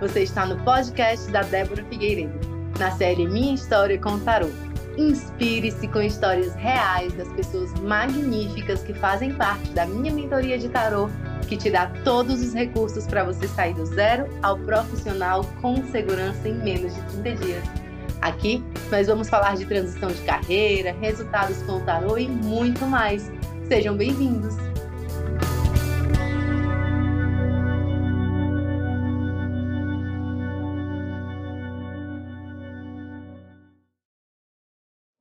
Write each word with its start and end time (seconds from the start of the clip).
Você 0.00 0.22
está 0.22 0.46
no 0.46 0.56
podcast 0.64 1.30
da 1.30 1.42
Débora 1.42 1.84
Figueiredo, 1.84 2.32
na 2.78 2.90
série 2.92 3.28
Minha 3.28 3.54
História 3.54 3.98
com 3.98 4.12
o 4.12 4.20
Tarô. 4.20 4.48
Inspire-se 4.96 5.86
com 5.88 6.00
histórias 6.00 6.54
reais 6.54 7.12
das 7.12 7.28
pessoas 7.28 7.74
magníficas 7.80 8.82
que 8.82 8.94
fazem 8.94 9.34
parte 9.34 9.68
da 9.72 9.84
minha 9.84 10.10
mentoria 10.10 10.58
de 10.58 10.70
tarô, 10.70 11.10
que 11.46 11.56
te 11.56 11.68
dá 11.68 11.86
todos 12.02 12.40
os 12.42 12.54
recursos 12.54 13.06
para 13.06 13.24
você 13.24 13.46
sair 13.48 13.74
do 13.74 13.84
zero 13.84 14.26
ao 14.42 14.56
profissional 14.58 15.44
com 15.60 15.84
segurança 15.90 16.48
em 16.48 16.54
menos 16.54 16.94
de 16.94 17.02
30 17.22 17.44
dias. 17.44 17.64
Aqui 18.22 18.64
nós 18.90 19.06
vamos 19.06 19.28
falar 19.28 19.54
de 19.56 19.66
transição 19.66 20.08
de 20.08 20.22
carreira, 20.22 20.96
resultados 20.98 21.62
com 21.62 21.72
o 21.72 21.80
tarô 21.80 22.16
e 22.16 22.26
muito 22.26 22.86
mais. 22.86 23.30
Sejam 23.68 23.94
bem-vindos! 23.96 24.69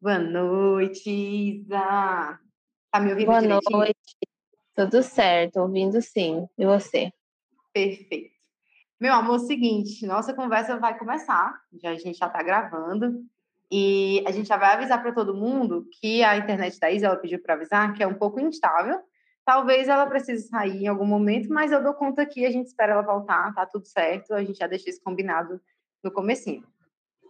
Boa 0.09 0.17
noite, 0.17 1.07
Isa. 1.07 2.39
Tá 2.91 2.99
me 2.99 3.11
ouvindo 3.11 3.27
Boa 3.27 3.41
direitinho? 3.41 3.77
noite. 3.77 4.17
Tudo 4.73 5.03
certo, 5.03 5.59
ouvindo 5.59 6.01
sim. 6.01 6.49
E 6.57 6.65
você? 6.65 7.13
Perfeito. 7.71 8.31
Meu 8.99 9.13
amor, 9.13 9.33
é 9.33 9.35
o 9.35 9.45
seguinte, 9.45 10.07
nossa 10.07 10.33
conversa 10.33 10.79
vai 10.79 10.97
começar. 10.97 11.61
Já 11.79 11.91
a 11.91 11.95
gente 11.95 12.17
já 12.17 12.27
tá 12.27 12.41
gravando 12.41 13.23
e 13.71 14.23
a 14.25 14.31
gente 14.31 14.47
já 14.47 14.57
vai 14.57 14.73
avisar 14.73 14.99
para 14.99 15.13
todo 15.13 15.37
mundo 15.37 15.87
que 16.01 16.23
a 16.23 16.37
internet 16.37 16.79
da 16.79 16.89
Isa 16.89 17.05
ela 17.05 17.15
pediu 17.15 17.39
para 17.39 17.53
avisar 17.53 17.93
que 17.93 18.01
é 18.01 18.07
um 18.07 18.15
pouco 18.15 18.39
instável. 18.39 18.99
Talvez 19.45 19.87
ela 19.87 20.07
precise 20.07 20.47
sair 20.47 20.85
em 20.85 20.87
algum 20.87 21.05
momento, 21.05 21.49
mas 21.53 21.71
eu 21.71 21.83
dou 21.83 21.93
conta 21.93 22.23
aqui, 22.23 22.47
a 22.47 22.51
gente 22.51 22.65
espera 22.65 22.93
ela 22.93 23.03
voltar, 23.03 23.53
tá 23.53 23.63
tudo 23.63 23.85
certo. 23.85 24.33
A 24.33 24.43
gente 24.43 24.57
já 24.57 24.65
deixou 24.65 24.89
isso 24.89 25.03
combinado 25.03 25.61
no 26.03 26.11
comecinho. 26.11 26.63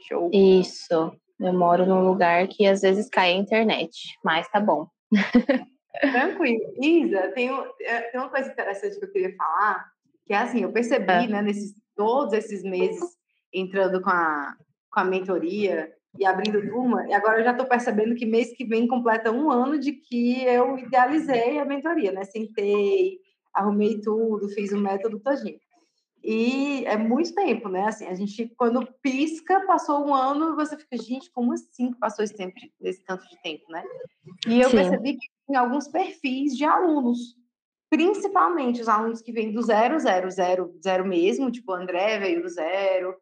Show. 0.08 0.32
Isso. 0.34 1.12
Eu 1.40 1.54
moro 1.54 1.86
num 1.86 2.06
lugar 2.06 2.48
que 2.48 2.66
às 2.66 2.82
vezes 2.82 3.10
cai 3.10 3.32
a 3.32 3.38
internet, 3.38 4.18
mas 4.24 4.50
tá 4.50 4.60
bom. 4.60 4.88
Tranquilo. 6.02 6.74
Isa, 6.82 7.32
tem, 7.34 7.50
é, 7.82 8.02
tem 8.02 8.20
uma 8.20 8.30
coisa 8.30 8.52
interessante 8.52 9.00
que 9.00 9.06
eu 9.06 9.12
queria 9.12 9.36
falar, 9.36 9.86
que 10.26 10.34
é 10.34 10.38
assim, 10.38 10.62
eu 10.62 10.72
percebi, 10.72 11.12
é. 11.12 11.28
né, 11.28 11.42
nesses 11.42 11.74
todos 11.96 12.34
esses 12.34 12.64
meses 12.64 13.04
entrando 13.54 14.02
com 14.02 14.10
a, 14.10 14.54
com 14.92 15.00
a 15.00 15.04
mentoria 15.04 15.92
e 16.18 16.26
abrindo 16.26 16.62
turma, 16.62 17.06
e 17.08 17.14
agora 17.14 17.40
eu 17.40 17.44
já 17.44 17.52
estou 17.52 17.68
percebendo 17.68 18.16
que 18.16 18.26
mês 18.26 18.56
que 18.56 18.66
vem 18.66 18.88
completa 18.88 19.32
um 19.32 19.52
ano 19.52 19.80
de 19.80 19.92
que 19.94 20.44
eu 20.46 20.78
idealizei 20.78 21.60
a 21.60 21.66
mentoria, 21.66 22.12
né? 22.12 22.24
Sentei, 22.24 23.20
arrumei 23.54 24.00
tudo, 24.02 24.50
fiz 24.50 24.72
o 24.72 24.80
método 24.80 25.20
todinho. 25.20 25.60
E 26.24 26.86
é 26.86 26.98
muito 26.98 27.34
tempo, 27.34 27.70
né? 27.70 27.86
Assim, 27.86 28.06
a 28.06 28.14
gente, 28.14 28.52
quando 28.58 28.88
pisca, 29.02 29.66
passou 29.66 30.06
um 30.06 30.14
ano, 30.14 30.56
você 30.56 30.78
fica, 30.78 30.98
gente, 30.98 31.32
como 31.32 31.54
assim 31.54 31.94
passou 31.94 32.24
esse 32.24 32.36
tempo, 32.36 32.54
esse 32.82 33.04
tanto 33.06 33.28
de 33.28 33.42
tempo, 33.42 33.64
né? 33.70 33.84
E 34.48 34.60
eu 34.60 34.70
Sim. 34.70 34.76
percebi 34.76 35.14
que 35.14 35.28
tem 35.48 35.56
alguns 35.56 35.88
perfis 35.88 36.56
de 36.58 36.66
alunos, 36.66 37.36
principalmente 37.90 38.82
os 38.82 38.90
alunos 38.90 39.22
que 39.22 39.32
vêm 39.32 39.52
do 39.52 39.62
zero, 39.62 39.98
zero, 40.00 40.30
zero, 40.30 40.74
zero 40.84 41.06
mesmo, 41.08 41.52
tipo 41.52 41.72
André 41.72 42.20
veio 42.20 42.42
do 42.42 42.50
zero. 42.50 43.16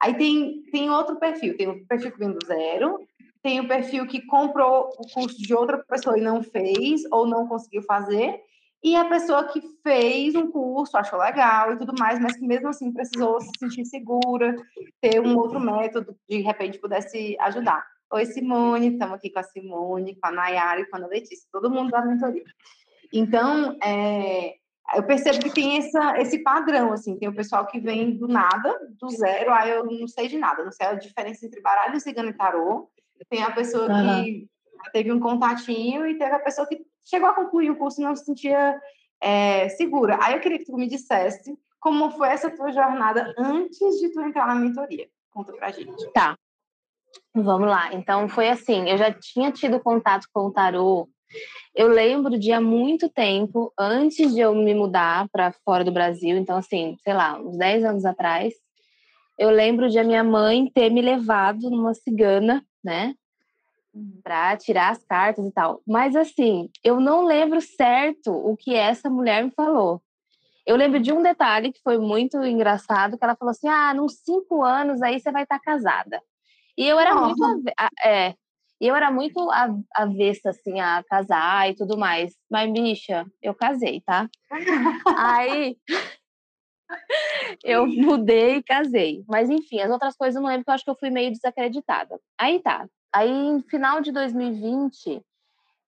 Aí 0.00 0.14
tem, 0.14 0.62
tem 0.70 0.90
outro 0.90 1.16
perfil, 1.16 1.56
tem 1.56 1.68
o 1.68 1.86
perfil 1.86 2.12
que 2.12 2.18
vem 2.18 2.32
do 2.32 2.44
zero, 2.44 3.00
tem 3.42 3.60
o 3.60 3.68
perfil 3.68 4.06
que 4.06 4.24
comprou 4.26 4.90
o 4.98 5.08
curso 5.12 5.40
de 5.40 5.54
outra 5.54 5.78
pessoa 5.78 6.18
e 6.18 6.22
não 6.22 6.42
fez, 6.42 7.02
ou 7.10 7.26
não 7.26 7.46
conseguiu 7.48 7.82
fazer, 7.82 8.40
e 8.82 8.96
a 8.96 9.04
pessoa 9.04 9.44
que 9.44 9.62
fez 9.82 10.34
um 10.34 10.50
curso, 10.50 10.96
achou 10.96 11.18
legal 11.18 11.72
e 11.72 11.78
tudo 11.78 11.94
mais, 11.98 12.18
mas 12.18 12.36
que 12.36 12.44
mesmo 12.44 12.68
assim 12.68 12.92
precisou 12.92 13.40
se 13.40 13.50
sentir 13.58 13.84
segura, 13.84 14.56
ter 15.00 15.20
um 15.20 15.36
outro 15.38 15.60
método, 15.60 16.16
de 16.28 16.40
repente 16.40 16.78
pudesse 16.78 17.36
ajudar. 17.40 17.86
Oi, 18.12 18.26
Simone, 18.26 18.92
estamos 18.92 19.14
aqui 19.14 19.30
com 19.30 19.38
a 19.38 19.44
Simone, 19.44 20.16
com 20.16 20.26
a 20.26 20.32
Nayara 20.32 20.80
e 20.80 20.86
com 20.86 20.96
a 20.96 21.06
Letícia, 21.06 21.48
todo 21.52 21.70
mundo 21.70 21.90
da 21.90 22.04
mentoria. 22.04 22.42
Então, 23.12 23.78
é, 23.82 24.54
eu 24.94 25.02
percebo 25.04 25.38
que 25.38 25.50
tem 25.50 25.78
essa, 25.78 26.20
esse 26.20 26.38
padrão, 26.40 26.92
assim, 26.92 27.16
tem 27.16 27.28
o 27.28 27.34
pessoal 27.34 27.66
que 27.66 27.78
vem 27.78 28.16
do 28.16 28.26
nada, 28.26 28.76
do 29.00 29.08
zero, 29.10 29.52
aí 29.52 29.70
eu 29.70 29.84
não 29.84 30.08
sei 30.08 30.26
de 30.26 30.38
nada, 30.38 30.64
não 30.64 30.72
sei 30.72 30.86
a 30.88 30.94
diferença 30.94 31.46
entre 31.46 31.60
baralho, 31.60 32.00
cigano 32.00 32.30
e 32.30 32.34
tarô, 32.34 32.90
tem 33.30 33.42
a 33.44 33.50
pessoa 33.52 33.88
uhum. 33.88 34.24
que 34.24 34.48
teve 34.92 35.12
um 35.12 35.20
contatinho 35.20 36.06
e 36.06 36.18
teve 36.18 36.32
a 36.32 36.40
pessoa 36.40 36.66
que 36.66 36.84
chegou 37.04 37.28
a 37.28 37.34
concluir 37.34 37.70
o 37.70 37.76
curso 37.76 38.00
e 38.00 38.04
não 38.04 38.14
se 38.14 38.24
sentia 38.24 38.80
é, 39.20 39.68
segura. 39.70 40.18
Aí 40.22 40.34
eu 40.34 40.40
queria 40.40 40.58
que 40.58 40.64
tu 40.64 40.76
me 40.76 40.88
dissesse 40.88 41.56
como 41.80 42.10
foi 42.12 42.28
essa 42.28 42.50
tua 42.50 42.70
jornada 42.70 43.34
antes 43.36 44.00
de 44.00 44.10
tu 44.12 44.20
entrar 44.20 44.46
na 44.46 44.54
mentoria. 44.54 45.08
Conta 45.30 45.52
pra 45.52 45.70
gente. 45.70 46.12
Tá. 46.12 46.36
Vamos 47.34 47.68
lá. 47.68 47.92
Então 47.92 48.28
foi 48.28 48.48
assim, 48.48 48.88
eu 48.88 48.96
já 48.96 49.12
tinha 49.12 49.50
tido 49.50 49.80
contato 49.80 50.26
com 50.32 50.46
o 50.46 50.52
tarô. 50.52 51.08
Eu 51.74 51.88
lembro 51.88 52.38
de 52.38 52.52
há 52.52 52.60
muito 52.60 53.08
tempo, 53.08 53.72
antes 53.78 54.34
de 54.34 54.40
eu 54.40 54.54
me 54.54 54.74
mudar 54.74 55.28
para 55.32 55.52
fora 55.64 55.82
do 55.82 55.90
Brasil, 55.90 56.36
então 56.36 56.58
assim, 56.58 56.96
sei 57.02 57.14
lá, 57.14 57.40
uns 57.40 57.56
10 57.56 57.84
anos 57.84 58.04
atrás, 58.04 58.52
eu 59.38 59.48
lembro 59.50 59.88
de 59.88 59.98
a 59.98 60.04
minha 60.04 60.22
mãe 60.22 60.70
ter 60.74 60.90
me 60.90 61.00
levado 61.00 61.70
numa 61.70 61.94
cigana, 61.94 62.62
né? 62.84 63.14
Uhum. 63.94 64.20
para 64.24 64.56
tirar 64.56 64.90
as 64.90 65.04
cartas 65.04 65.44
e 65.44 65.52
tal. 65.52 65.82
Mas 65.86 66.16
assim, 66.16 66.70
eu 66.82 66.98
não 66.98 67.24
lembro 67.24 67.60
certo 67.60 68.32
o 68.32 68.56
que 68.56 68.74
essa 68.74 69.10
mulher 69.10 69.44
me 69.44 69.50
falou. 69.50 70.02
Eu 70.66 70.76
lembro 70.76 70.98
de 70.98 71.12
um 71.12 71.22
detalhe 71.22 71.72
que 71.72 71.82
foi 71.82 71.98
muito 71.98 72.42
engraçado, 72.42 73.18
que 73.18 73.24
ela 73.24 73.36
falou 73.36 73.50
assim: 73.50 73.68
ah, 73.68 73.92
nos 73.92 74.14
cinco 74.24 74.62
anos 74.62 75.02
aí 75.02 75.20
você 75.20 75.30
vai 75.30 75.42
estar 75.42 75.58
tá 75.58 75.64
casada. 75.64 76.22
E 76.76 76.86
eu 76.86 76.98
era 76.98 77.14
oh. 77.14 77.26
muito 77.26 77.70
é, 78.04 78.34
e 78.80 78.86
eu 78.86 78.96
era 78.96 79.10
muito 79.10 79.48
avessa 79.94 80.50
assim 80.50 80.80
a 80.80 81.04
casar 81.04 81.70
e 81.70 81.74
tudo 81.74 81.98
mais. 81.98 82.34
Mas 82.50 82.72
bicha, 82.72 83.26
eu 83.42 83.54
casei, 83.54 84.00
tá? 84.00 84.28
aí 85.18 85.76
eu 87.64 87.86
mudei 87.86 88.56
e 88.56 88.62
casei. 88.62 89.24
Mas 89.28 89.50
enfim, 89.50 89.80
as 89.80 89.90
outras 89.90 90.16
coisas 90.16 90.36
eu 90.36 90.42
não 90.42 90.48
lembro, 90.48 90.64
porque 90.64 90.70
eu 90.70 90.74
acho 90.74 90.84
que 90.84 90.90
eu 90.90 90.98
fui 90.98 91.10
meio 91.10 91.30
desacreditada. 91.30 92.20
Aí 92.38 92.60
tá. 92.60 92.86
Aí, 93.14 93.30
no 93.30 93.62
final 93.64 94.00
de 94.00 94.10
2020, 94.10 95.22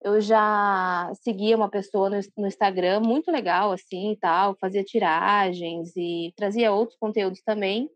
eu 0.03 0.20
já 0.20 1.10
seguia 1.22 1.56
uma 1.56 1.70
pessoa 1.70 2.10
no, 2.10 2.20
no, 2.36 2.47
Instagram 2.47 3.00
muito 3.00 3.30
legal, 3.30 3.72
assim, 3.72 4.12
e 4.12 4.16
tal, 4.16 4.54
fazia 4.60 4.84
tiragens 4.84 5.97
e 5.97 6.32
trazia 6.36 6.70
outros 6.70 6.98
conteúdos 6.98 7.41
também. 7.42 7.88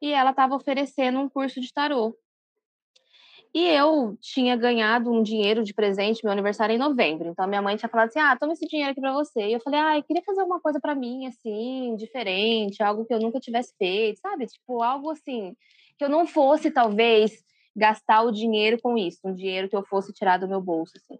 E 0.00 0.12
ela 0.12 0.30
estava 0.30 0.56
oferecendo 0.56 1.20
um 1.20 1.28
curso 1.28 1.60
de 1.60 1.70
tarô. 1.72 2.16
E 3.54 3.66
eu 3.68 4.16
tinha 4.18 4.56
ganhado 4.56 5.12
um 5.12 5.22
dinheiro 5.22 5.62
de 5.62 5.74
presente, 5.74 6.24
meu 6.24 6.32
aniversário 6.32 6.72
é 6.72 6.76
em 6.76 6.78
novembro. 6.78 7.28
Então, 7.28 7.46
minha 7.46 7.60
mãe 7.60 7.76
tinha 7.76 7.88
falado 7.88 8.08
assim: 8.08 8.18
ah, 8.18 8.34
toma 8.36 8.54
esse 8.54 8.66
dinheiro 8.66 8.92
aqui 8.92 9.00
para 9.00 9.12
você. 9.12 9.48
E 9.48 9.52
eu 9.52 9.60
falei: 9.60 9.78
ah, 9.78 9.98
eu 9.98 10.02
queria 10.02 10.22
fazer 10.24 10.40
alguma 10.40 10.58
coisa 10.58 10.80
para 10.80 10.94
mim, 10.94 11.26
assim, 11.26 11.94
diferente, 11.96 12.82
algo 12.82 13.04
que 13.04 13.12
eu 13.12 13.20
nunca 13.20 13.38
tivesse 13.38 13.74
feito, 13.76 14.20
sabe? 14.20 14.46
Tipo, 14.46 14.82
algo 14.82 15.10
assim, 15.10 15.54
que 15.98 16.04
eu 16.04 16.08
não 16.08 16.26
fosse, 16.26 16.70
talvez, 16.70 17.44
gastar 17.76 18.22
o 18.22 18.32
dinheiro 18.32 18.80
com 18.80 18.96
isso, 18.96 19.20
um 19.22 19.34
dinheiro 19.34 19.68
que 19.68 19.76
eu 19.76 19.84
fosse 19.84 20.14
tirar 20.14 20.38
do 20.38 20.48
meu 20.48 20.60
bolso, 20.60 20.94
assim. 20.96 21.18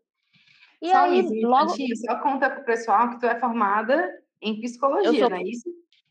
E 0.80 0.90
só 0.90 0.96
aí, 0.96 1.20
isso, 1.20 1.46
logo... 1.46 1.70
só 1.70 2.18
conta 2.20 2.48
pro 2.48 2.64
pessoal 2.64 3.10
que 3.10 3.20
tu 3.20 3.26
é 3.26 3.38
formada 3.38 4.10
em 4.40 4.58
psicologia, 4.60 5.20
sou, 5.20 5.30
não 5.30 5.36
é 5.36 5.42
isso? 5.42 5.68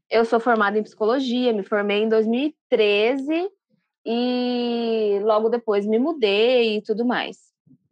Eu 0.09 0.23
sou 0.23 0.39
formada 0.39 0.77
em 0.77 0.83
psicologia, 0.83 1.51
me 1.51 1.63
formei 1.63 2.03
em 2.03 2.09
2013 2.09 3.49
e 4.05 5.19
logo 5.23 5.49
depois 5.49 5.85
me 5.85 5.99
mudei 5.99 6.77
e 6.77 6.81
tudo 6.81 7.05
mais. 7.05 7.37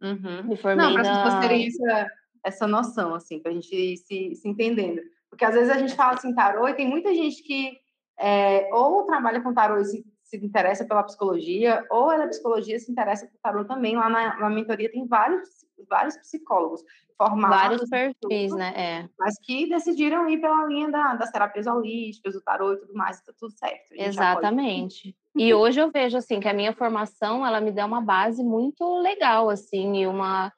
Uhum. 0.02 0.44
Me 0.44 0.56
formei 0.56 0.84
não, 0.84 0.94
para 0.94 1.02
na... 1.02 1.10
as 1.10 1.24
pessoas 1.24 1.40
terem 1.40 1.66
essa, 1.66 2.10
essa 2.44 2.66
noção, 2.66 3.14
assim, 3.14 3.38
para 3.38 3.50
a 3.50 3.54
gente 3.54 3.74
ir 3.74 3.96
se, 3.96 4.34
se 4.34 4.48
entendendo. 4.48 5.00
Porque 5.28 5.44
às 5.44 5.54
vezes 5.54 5.70
a 5.70 5.78
gente 5.78 5.94
fala 5.94 6.14
assim, 6.14 6.34
tarô, 6.34 6.66
e 6.68 6.74
tem 6.74 6.88
muita 6.88 7.14
gente 7.14 7.42
que 7.42 7.78
é, 8.18 8.68
ou 8.72 9.04
trabalha 9.04 9.40
com 9.40 9.54
tarô 9.54 9.78
e 9.78 9.84
se 9.84 10.04
se 10.30 10.46
interessa 10.46 10.84
pela 10.84 11.02
psicologia, 11.02 11.84
ou 11.90 12.12
ela 12.12 12.24
é 12.24 12.28
psicologia 12.28 12.78
se 12.78 12.90
interessa 12.90 13.26
por 13.26 13.36
tarô 13.42 13.64
também. 13.64 13.96
Lá 13.96 14.08
na, 14.08 14.38
na 14.38 14.48
mentoria 14.48 14.90
tem 14.90 15.04
vários, 15.06 15.48
vários 15.88 16.16
psicólogos 16.18 16.82
formados. 17.20 17.58
Vários 17.58 17.90
perfis, 17.90 18.52
né? 18.54 18.72
É. 18.74 19.08
Mas 19.18 19.34
que 19.42 19.68
decidiram 19.68 20.26
ir 20.30 20.40
pela 20.40 20.66
linha 20.66 20.90
da, 20.90 21.14
das 21.16 21.30
terapias 21.30 21.66
holísticas, 21.66 22.32
do 22.32 22.40
tarô 22.40 22.72
e 22.72 22.78
tudo 22.78 22.94
mais, 22.94 23.20
tá 23.20 23.32
tudo 23.38 23.52
certo. 23.52 23.92
Exatamente. 23.92 25.14
E 25.36 25.54
hoje 25.54 25.80
eu 25.80 25.92
vejo, 25.92 26.18
assim, 26.18 26.40
que 26.40 26.48
a 26.48 26.52
minha 26.52 26.72
formação, 26.72 27.46
ela 27.46 27.60
me 27.60 27.70
dá 27.70 27.86
uma 27.86 28.00
base 28.00 28.42
muito 28.42 28.98
legal, 28.98 29.48
assim, 29.48 29.98
e 29.98 30.06
uma... 30.08 30.52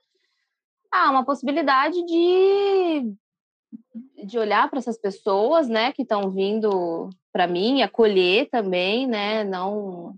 Ah, 0.90 1.10
uma 1.10 1.26
possibilidade 1.26 2.02
de 2.06 3.14
de 4.24 4.38
olhar 4.38 4.68
para 4.70 4.78
essas 4.78 4.98
pessoas, 4.98 5.68
né, 5.68 5.92
que 5.92 6.02
estão 6.02 6.30
vindo 6.30 7.10
para 7.32 7.46
mim, 7.46 7.82
acolher 7.82 8.48
também, 8.50 9.06
né, 9.06 9.44
não 9.44 10.14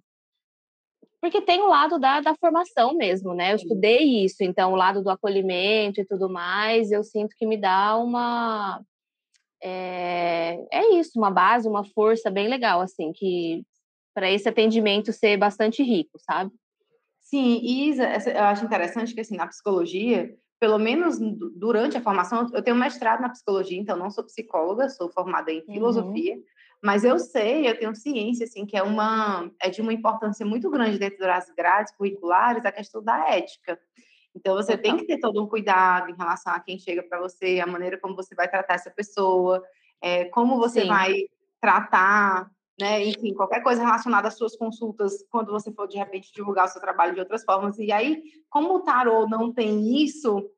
porque 1.24 1.40
tem 1.40 1.62
o 1.62 1.68
lado 1.68 1.98
da, 1.98 2.20
da 2.20 2.34
formação 2.34 2.94
mesmo, 2.94 3.32
né? 3.32 3.52
Eu 3.52 3.56
estudei 3.56 4.26
isso, 4.26 4.44
então 4.44 4.74
o 4.74 4.76
lado 4.76 5.02
do 5.02 5.08
acolhimento 5.08 5.98
e 5.98 6.04
tudo 6.04 6.28
mais, 6.28 6.92
eu 6.92 7.02
sinto 7.02 7.34
que 7.34 7.46
me 7.46 7.56
dá 7.56 7.96
uma 7.96 8.78
é, 9.62 10.58
é 10.70 10.94
isso, 10.96 11.12
uma 11.18 11.30
base, 11.30 11.66
uma 11.66 11.82
força 11.82 12.30
bem 12.30 12.46
legal, 12.46 12.82
assim, 12.82 13.10
que 13.10 13.64
para 14.14 14.30
esse 14.30 14.46
atendimento 14.50 15.14
ser 15.14 15.38
bastante 15.38 15.82
rico, 15.82 16.18
sabe? 16.18 16.52
Sim, 17.22 17.58
Isa, 17.62 18.06
eu 18.30 18.44
acho 18.44 18.66
interessante 18.66 19.14
que 19.14 19.22
assim, 19.22 19.34
na 19.34 19.46
psicologia, 19.46 20.36
pelo 20.60 20.78
menos 20.78 21.18
durante 21.56 21.96
a 21.96 22.02
formação, 22.02 22.50
eu 22.52 22.62
tenho 22.62 22.76
mestrado 22.76 23.22
na 23.22 23.30
psicologia, 23.30 23.80
então 23.80 23.96
não 23.96 24.10
sou 24.10 24.24
psicóloga, 24.24 24.90
sou 24.90 25.10
formada 25.10 25.50
em 25.50 25.60
uhum. 25.60 25.72
filosofia, 25.72 26.34
uhum. 26.34 26.42
Mas 26.84 27.02
eu 27.02 27.18
sei, 27.18 27.66
eu 27.66 27.78
tenho 27.78 27.94
ciência 27.94 28.44
assim 28.44 28.66
que 28.66 28.76
é 28.76 28.82
uma 28.82 29.50
é 29.58 29.70
de 29.70 29.80
uma 29.80 29.92
importância 29.92 30.44
muito 30.44 30.68
grande 30.70 30.98
dentro 30.98 31.18
das 31.20 31.50
grades 31.56 31.96
curriculares 31.96 32.64
a 32.64 32.70
questão 32.70 33.02
da 33.02 33.30
ética. 33.30 33.80
Então 34.34 34.54
você 34.54 34.76
tem 34.76 34.96
que 34.98 35.06
ter 35.06 35.18
todo 35.18 35.42
um 35.42 35.48
cuidado 35.48 36.10
em 36.10 36.14
relação 36.14 36.52
a 36.52 36.60
quem 36.60 36.78
chega 36.78 37.02
para 37.02 37.18
você, 37.18 37.58
a 37.58 37.66
maneira 37.66 37.98
como 37.98 38.14
você 38.14 38.34
vai 38.34 38.50
tratar 38.50 38.74
essa 38.74 38.90
pessoa, 38.90 39.64
é, 40.02 40.26
como 40.26 40.58
você 40.58 40.82
Sim. 40.82 40.88
vai 40.88 41.14
tratar 41.58 42.50
né? 42.78 43.04
Enfim, 43.04 43.32
qualquer 43.34 43.62
coisa 43.62 43.82
relacionada 43.82 44.28
às 44.28 44.36
suas 44.36 44.56
consultas, 44.56 45.24
quando 45.30 45.52
você 45.52 45.72
for 45.72 45.86
de 45.86 45.96
repente 45.96 46.32
divulgar 46.34 46.66
o 46.66 46.68
seu 46.68 46.80
trabalho 46.80 47.14
de 47.14 47.20
outras 47.20 47.44
formas. 47.44 47.78
E 47.78 47.92
aí, 47.92 48.20
como 48.50 48.74
o 48.74 48.80
tarô 48.80 49.28
não 49.28 49.52
tem 49.52 50.02
isso, 50.02 50.50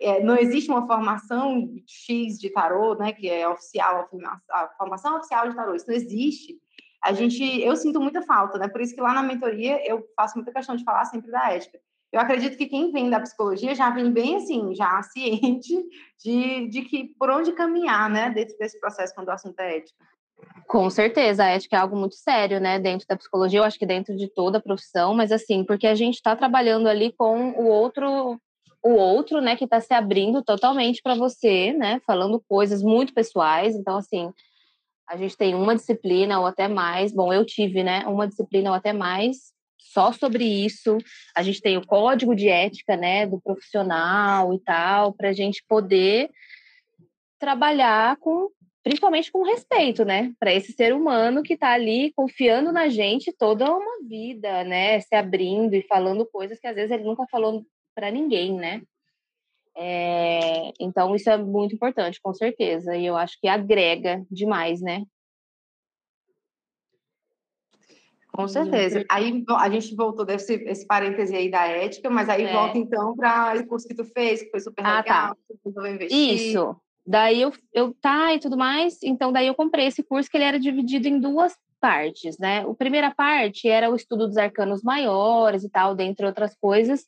é, 0.00 0.22
não 0.22 0.36
existe 0.36 0.70
uma 0.70 0.86
formação 0.86 1.68
X 1.86 2.38
de 2.38 2.50
tarô, 2.50 2.94
né? 2.94 3.12
Que 3.12 3.28
é 3.28 3.48
oficial, 3.48 4.08
a 4.50 4.68
formação 4.76 5.16
oficial 5.16 5.48
de 5.48 5.56
tarô, 5.56 5.74
isso 5.74 5.88
não 5.88 5.94
existe. 5.94 6.56
A 7.02 7.12
gente, 7.12 7.42
eu 7.60 7.76
sinto 7.76 8.00
muita 8.00 8.22
falta, 8.22 8.58
né? 8.58 8.68
Por 8.68 8.80
isso 8.80 8.94
que 8.94 9.00
lá 9.00 9.12
na 9.12 9.22
mentoria 9.22 9.80
eu 9.88 10.04
faço 10.16 10.36
muita 10.36 10.52
questão 10.52 10.76
de 10.76 10.84
falar 10.84 11.04
sempre 11.04 11.30
da 11.30 11.52
ética. 11.52 11.78
Eu 12.10 12.20
acredito 12.20 12.56
que 12.56 12.66
quem 12.66 12.90
vem 12.90 13.10
da 13.10 13.20
psicologia 13.20 13.74
já 13.74 13.90
vem 13.90 14.10
bem 14.10 14.36
assim, 14.36 14.74
já 14.74 15.02
ciente 15.12 15.74
de, 16.22 16.68
de 16.68 16.82
que 16.82 17.14
por 17.18 17.30
onde 17.30 17.52
caminhar, 17.52 18.08
né, 18.08 18.30
dentro 18.30 18.56
desse 18.58 18.80
processo 18.80 19.14
quando 19.14 19.28
o 19.28 19.32
assunto 19.32 19.58
é 19.60 19.76
ética. 19.78 20.04
Com 20.66 20.88
certeza, 20.88 21.44
a 21.44 21.48
ética 21.48 21.76
é 21.76 21.80
algo 21.80 21.96
muito 21.96 22.14
sério, 22.14 22.60
né? 22.60 22.78
Dentro 22.78 23.06
da 23.08 23.16
psicologia, 23.16 23.58
eu 23.58 23.64
acho 23.64 23.78
que 23.78 23.86
dentro 23.86 24.14
de 24.16 24.28
toda 24.28 24.58
a 24.58 24.62
profissão, 24.62 25.14
mas 25.14 25.32
assim, 25.32 25.64
porque 25.64 25.86
a 25.86 25.94
gente 25.94 26.14
está 26.14 26.36
trabalhando 26.36 26.88
ali 26.88 27.12
com 27.12 27.50
o 27.52 27.66
outro, 27.66 28.40
o 28.82 28.90
outro, 28.90 29.40
né, 29.40 29.56
que 29.56 29.64
está 29.64 29.80
se 29.80 29.92
abrindo 29.92 30.42
totalmente 30.42 31.00
para 31.02 31.14
você, 31.14 31.72
né? 31.72 32.00
Falando 32.06 32.42
coisas 32.48 32.82
muito 32.82 33.12
pessoais. 33.12 33.74
Então, 33.74 33.96
assim, 33.96 34.32
a 35.08 35.16
gente 35.16 35.36
tem 35.36 35.54
uma 35.54 35.74
disciplina 35.74 36.38
ou 36.38 36.46
até 36.46 36.68
mais. 36.68 37.12
Bom, 37.12 37.32
eu 37.32 37.44
tive, 37.44 37.82
né? 37.82 38.06
Uma 38.06 38.28
disciplina 38.28 38.70
ou 38.70 38.76
até 38.76 38.92
mais 38.92 39.52
só 39.78 40.12
sobre 40.12 40.44
isso. 40.44 40.98
A 41.34 41.42
gente 41.42 41.60
tem 41.60 41.76
o 41.76 41.86
código 41.86 42.34
de 42.34 42.48
ética, 42.48 42.96
né, 42.96 43.26
do 43.26 43.40
profissional 43.40 44.52
e 44.52 44.60
tal, 44.60 45.12
para 45.12 45.30
a 45.30 45.32
gente 45.32 45.64
poder 45.66 46.30
trabalhar 47.38 48.16
com 48.18 48.50
principalmente 48.82 49.30
com 49.30 49.42
respeito, 49.42 50.02
né, 50.02 50.32
para 50.40 50.54
esse 50.54 50.72
ser 50.72 50.94
humano 50.94 51.42
que 51.42 51.54
está 51.54 51.72
ali 51.72 52.10
confiando 52.16 52.72
na 52.72 52.88
gente 52.88 53.30
toda 53.36 53.70
uma 53.70 54.08
vida, 54.08 54.64
né, 54.64 54.98
se 55.00 55.14
abrindo 55.14 55.74
e 55.74 55.82
falando 55.82 56.24
coisas 56.24 56.58
que 56.58 56.66
às 56.66 56.74
vezes 56.74 56.90
ele 56.90 57.04
nunca 57.04 57.26
falou 57.30 57.66
para 57.98 58.12
ninguém, 58.12 58.54
né. 58.54 58.80
É, 59.76 60.72
então 60.78 61.16
isso 61.16 61.28
é 61.28 61.36
muito 61.36 61.74
importante, 61.74 62.20
com 62.22 62.32
certeza, 62.32 62.96
e 62.96 63.04
eu 63.04 63.16
acho 63.16 63.36
que 63.40 63.48
agrega 63.48 64.24
demais, 64.30 64.80
né. 64.80 65.02
Com 68.32 68.46
certeza. 68.46 69.04
Aí 69.10 69.44
a 69.48 69.68
gente 69.68 69.96
voltou 69.96 70.24
desse 70.24 70.54
esse 70.54 70.86
parêntese 70.86 71.34
aí 71.34 71.50
da 71.50 71.66
ética, 71.66 72.08
mas 72.08 72.28
aí 72.28 72.44
é. 72.44 72.52
volta 72.52 72.78
então 72.78 73.16
para 73.16 73.56
o 73.58 73.66
curso 73.66 73.88
que 73.88 73.96
tu 73.96 74.04
fez, 74.04 74.42
que 74.42 74.50
foi 74.50 74.60
super 74.60 74.86
ah, 74.86 74.98
legal, 74.98 75.34
tá. 75.34 75.36
tu 75.64 75.86
investir. 75.86 76.34
Isso. 76.34 76.76
Daí 77.04 77.42
eu, 77.42 77.52
eu 77.72 77.92
tá 78.00 78.32
e 78.32 78.38
tudo 78.38 78.56
mais, 78.56 79.02
então 79.02 79.32
daí 79.32 79.48
eu 79.48 79.56
comprei 79.56 79.86
esse 79.86 80.04
curso 80.04 80.30
que 80.30 80.36
ele 80.36 80.44
era 80.44 80.60
dividido 80.60 81.08
em 81.08 81.18
duas 81.18 81.56
partes, 81.78 82.38
né? 82.38 82.60
A 82.60 82.74
primeira 82.74 83.14
parte 83.14 83.68
era 83.68 83.90
o 83.90 83.96
estudo 83.96 84.26
dos 84.26 84.36
arcanos 84.36 84.82
maiores 84.82 85.64
e 85.64 85.70
tal, 85.70 85.94
dentre 85.94 86.26
outras 86.26 86.54
coisas, 86.56 87.06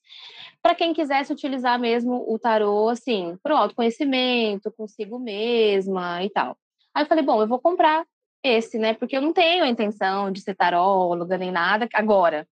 para 0.62 0.74
quem 0.74 0.92
quisesse 0.92 1.32
utilizar 1.32 1.78
mesmo 1.78 2.24
o 2.28 2.38
tarô 2.38 2.88
assim, 2.88 3.36
para 3.42 3.54
o 3.54 3.58
autoconhecimento, 3.58 4.72
consigo 4.72 5.18
mesma 5.18 6.22
e 6.24 6.30
tal. 6.30 6.56
Aí 6.94 7.04
eu 7.04 7.06
falei, 7.06 7.24
bom, 7.24 7.40
eu 7.40 7.48
vou 7.48 7.60
comprar 7.60 8.04
esse, 8.42 8.78
né? 8.78 8.94
Porque 8.94 9.16
eu 9.16 9.22
não 9.22 9.32
tenho 9.32 9.64
a 9.64 9.68
intenção 9.68 10.30
de 10.30 10.40
ser 10.40 10.54
taróloga 10.54 11.36
nem 11.38 11.50
nada 11.50 11.88
agora. 11.94 12.46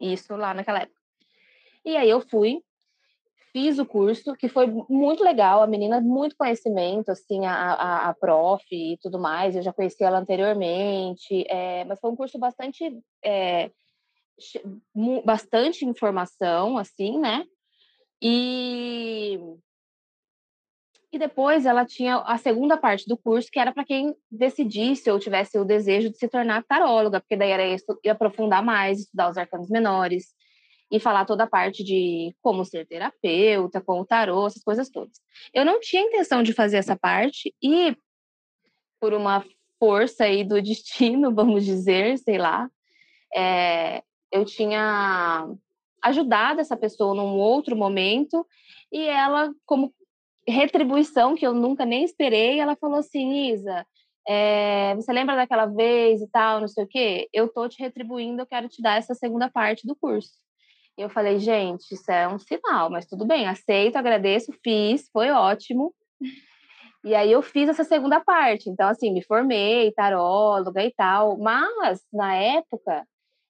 Isso 0.00 0.34
lá 0.36 0.52
naquela 0.52 0.80
época. 0.80 1.00
E 1.84 1.96
aí 1.96 2.08
eu 2.08 2.20
fui, 2.20 2.60
fiz 3.52 3.78
o 3.78 3.86
curso, 3.86 4.34
que 4.34 4.48
foi 4.48 4.66
muito 4.88 5.22
legal, 5.22 5.62
a 5.62 5.66
menina, 5.66 6.00
muito 6.00 6.36
conhecimento, 6.36 7.10
assim, 7.10 7.44
a, 7.44 7.52
a, 7.52 8.08
a 8.08 8.14
prof 8.14 8.64
e 8.70 8.98
tudo 9.02 9.20
mais, 9.20 9.54
eu 9.54 9.62
já 9.62 9.72
conhecia 9.72 10.06
ela 10.06 10.18
anteriormente, 10.18 11.44
é, 11.48 11.84
mas 11.84 12.00
foi 12.00 12.10
um 12.10 12.16
curso 12.16 12.38
bastante, 12.38 12.98
é, 13.22 13.70
bastante 15.24 15.84
informação, 15.84 16.78
assim, 16.78 17.18
né, 17.18 17.44
e, 18.22 19.38
e 21.12 21.18
depois 21.18 21.66
ela 21.66 21.84
tinha 21.84 22.16
a 22.18 22.38
segunda 22.38 22.78
parte 22.78 23.06
do 23.06 23.18
curso, 23.18 23.50
que 23.52 23.58
era 23.58 23.70
para 23.70 23.84
quem 23.84 24.16
decidisse 24.30 25.10
ou 25.10 25.18
tivesse 25.18 25.58
o 25.58 25.64
desejo 25.64 26.08
de 26.08 26.16
se 26.16 26.26
tornar 26.26 26.64
taróloga, 26.64 27.20
porque 27.20 27.36
daí 27.36 27.50
era 27.50 27.66
isso, 27.66 27.84
aprofundar 28.08 28.64
mais, 28.64 29.00
estudar 29.00 29.28
os 29.28 29.36
arcanos 29.36 29.68
menores, 29.68 30.28
e 30.92 31.00
falar 31.00 31.24
toda 31.24 31.44
a 31.44 31.48
parte 31.48 31.82
de 31.82 32.36
como 32.42 32.66
ser 32.66 32.86
terapeuta, 32.86 33.80
com 33.80 34.00
o 34.00 34.04
tarô, 34.04 34.46
essas 34.46 34.62
coisas 34.62 34.90
todas. 34.90 35.18
Eu 35.54 35.64
não 35.64 35.80
tinha 35.80 36.02
intenção 36.02 36.42
de 36.42 36.52
fazer 36.52 36.76
essa 36.76 36.94
parte 36.94 37.54
e 37.62 37.96
por 39.00 39.14
uma 39.14 39.42
força 39.80 40.24
aí 40.24 40.44
do 40.44 40.60
destino, 40.62 41.34
vamos 41.34 41.64
dizer, 41.64 42.18
sei 42.18 42.36
lá, 42.36 42.68
é, 43.34 44.02
eu 44.30 44.44
tinha 44.44 45.48
ajudado 46.02 46.60
essa 46.60 46.76
pessoa 46.76 47.14
num 47.14 47.38
outro 47.38 47.74
momento 47.74 48.46
e 48.92 49.00
ela, 49.06 49.50
como 49.64 49.94
retribuição 50.46 51.34
que 51.34 51.46
eu 51.46 51.54
nunca 51.54 51.86
nem 51.86 52.04
esperei, 52.04 52.60
ela 52.60 52.76
falou 52.76 52.98
assim, 52.98 53.50
Isa, 53.50 53.86
é, 54.28 54.94
você 54.94 55.10
lembra 55.10 55.36
daquela 55.36 55.64
vez 55.64 56.20
e 56.20 56.28
tal, 56.28 56.60
não 56.60 56.68
sei 56.68 56.84
o 56.84 56.88
quê? 56.88 57.30
Eu 57.32 57.48
tô 57.48 57.66
te 57.66 57.78
retribuindo, 57.80 58.42
eu 58.42 58.46
quero 58.46 58.68
te 58.68 58.82
dar 58.82 58.98
essa 58.98 59.14
segunda 59.14 59.48
parte 59.48 59.86
do 59.86 59.96
curso. 59.96 60.42
Eu 60.96 61.08
falei, 61.08 61.38
gente, 61.38 61.92
isso 61.92 62.10
é 62.10 62.28
um 62.28 62.38
sinal, 62.38 62.90
mas 62.90 63.06
tudo 63.06 63.26
bem, 63.26 63.48
aceito, 63.48 63.96
agradeço, 63.96 64.52
fiz, 64.62 65.08
foi 65.10 65.30
ótimo. 65.30 65.94
E 67.04 67.14
aí 67.14 67.32
eu 67.32 67.42
fiz 67.42 67.68
essa 67.68 67.82
segunda 67.82 68.20
parte. 68.20 68.70
Então, 68.70 68.88
assim, 68.88 69.12
me 69.12 69.22
formei, 69.22 69.90
taróloga 69.92 70.84
e 70.84 70.92
tal. 70.92 71.36
Mas, 71.36 72.00
na 72.12 72.34
época, 72.36 73.06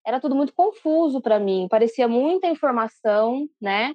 era 0.07 0.21
tudo 0.21 0.35
muito 0.35 0.55
confuso 0.55 1.21
para 1.21 1.38
mim. 1.38 1.69
Parecia 1.69 2.09
muita 2.09 2.49
informação, 2.49 3.47
né? 3.61 3.95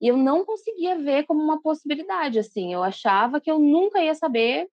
E 0.00 0.08
eu 0.08 0.16
não 0.16 0.44
conseguia 0.44 0.98
ver 0.98 1.24
como 1.24 1.40
uma 1.40 1.62
possibilidade, 1.62 2.38
assim. 2.38 2.74
Eu 2.74 2.82
achava 2.82 3.40
que 3.40 3.50
eu 3.50 3.58
nunca 3.58 4.02
ia 4.02 4.14
saber 4.14 4.68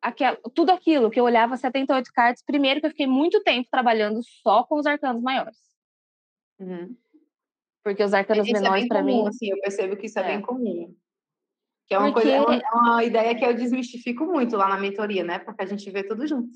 aquel, 0.00 0.36
tudo 0.54 0.70
aquilo, 0.70 1.10
que 1.10 1.18
eu 1.18 1.24
olhava 1.24 1.56
78 1.56 2.12
cartas. 2.12 2.44
Primeiro 2.46 2.80
que 2.80 2.86
eu 2.86 2.90
fiquei 2.90 3.06
muito 3.06 3.42
tempo 3.42 3.68
trabalhando 3.68 4.20
só 4.22 4.62
com 4.62 4.76
os 4.76 4.86
arcanos 4.86 5.22
maiores. 5.22 5.58
Uhum. 6.60 6.96
Porque 7.84 8.02
os 8.02 8.14
arcanos 8.14 8.46
isso 8.46 8.60
menores, 8.60 8.84
é 8.84 8.88
para 8.88 9.02
mim. 9.02 9.28
Assim, 9.28 9.50
eu 9.50 9.60
percebo 9.60 9.96
que 9.96 10.06
isso 10.06 10.18
é, 10.18 10.22
é 10.22 10.26
bem 10.26 10.40
comum. 10.40 10.96
Que 11.86 11.94
é 11.94 11.98
uma, 11.98 12.10
Porque... 12.10 12.28
coisa, 12.28 12.36
é 12.36 12.40
uma, 12.40 12.56
é 12.56 12.74
uma, 12.74 13.04
ideia 13.04 13.34
que 13.34 13.44
eu 13.44 13.54
desmistifico 13.54 14.24
muito 14.24 14.56
lá 14.56 14.68
na 14.68 14.80
mentoria, 14.80 15.22
né? 15.22 15.38
Porque 15.38 15.62
a 15.62 15.66
gente 15.66 15.90
vê 15.90 16.02
tudo 16.02 16.26
junto. 16.26 16.48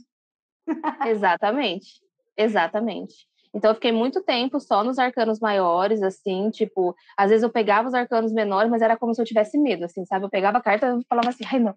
Exatamente. 1.07 2.01
Exatamente. 2.35 3.29
Então 3.53 3.71
eu 3.71 3.75
fiquei 3.75 3.93
muito 3.93 4.23
tempo 4.23 4.59
só 4.59 4.83
nos 4.83 4.99
arcanos 4.99 5.39
maiores, 5.41 6.03
assim, 6.03 6.51
tipo, 6.51 6.95
às 7.17 7.31
vezes 7.31 7.43
eu 7.43 7.51
pegava 7.51 7.89
os 7.89 7.95
arcanos 7.95 8.33
menores, 8.33 8.71
mas 8.71 8.83
era 8.83 8.97
como 8.97 9.15
se 9.15 9.21
eu 9.21 9.25
tivesse 9.25 9.59
medo, 9.59 9.85
assim, 9.85 10.05
sabe? 10.07 10.25
Eu 10.25 10.31
pegava 10.31 10.59
a 10.59 10.63
carta 10.63 10.99
e 10.99 11.05
falava 11.09 11.29
assim, 11.31 11.45
ai 11.51 11.59
não. 11.59 11.75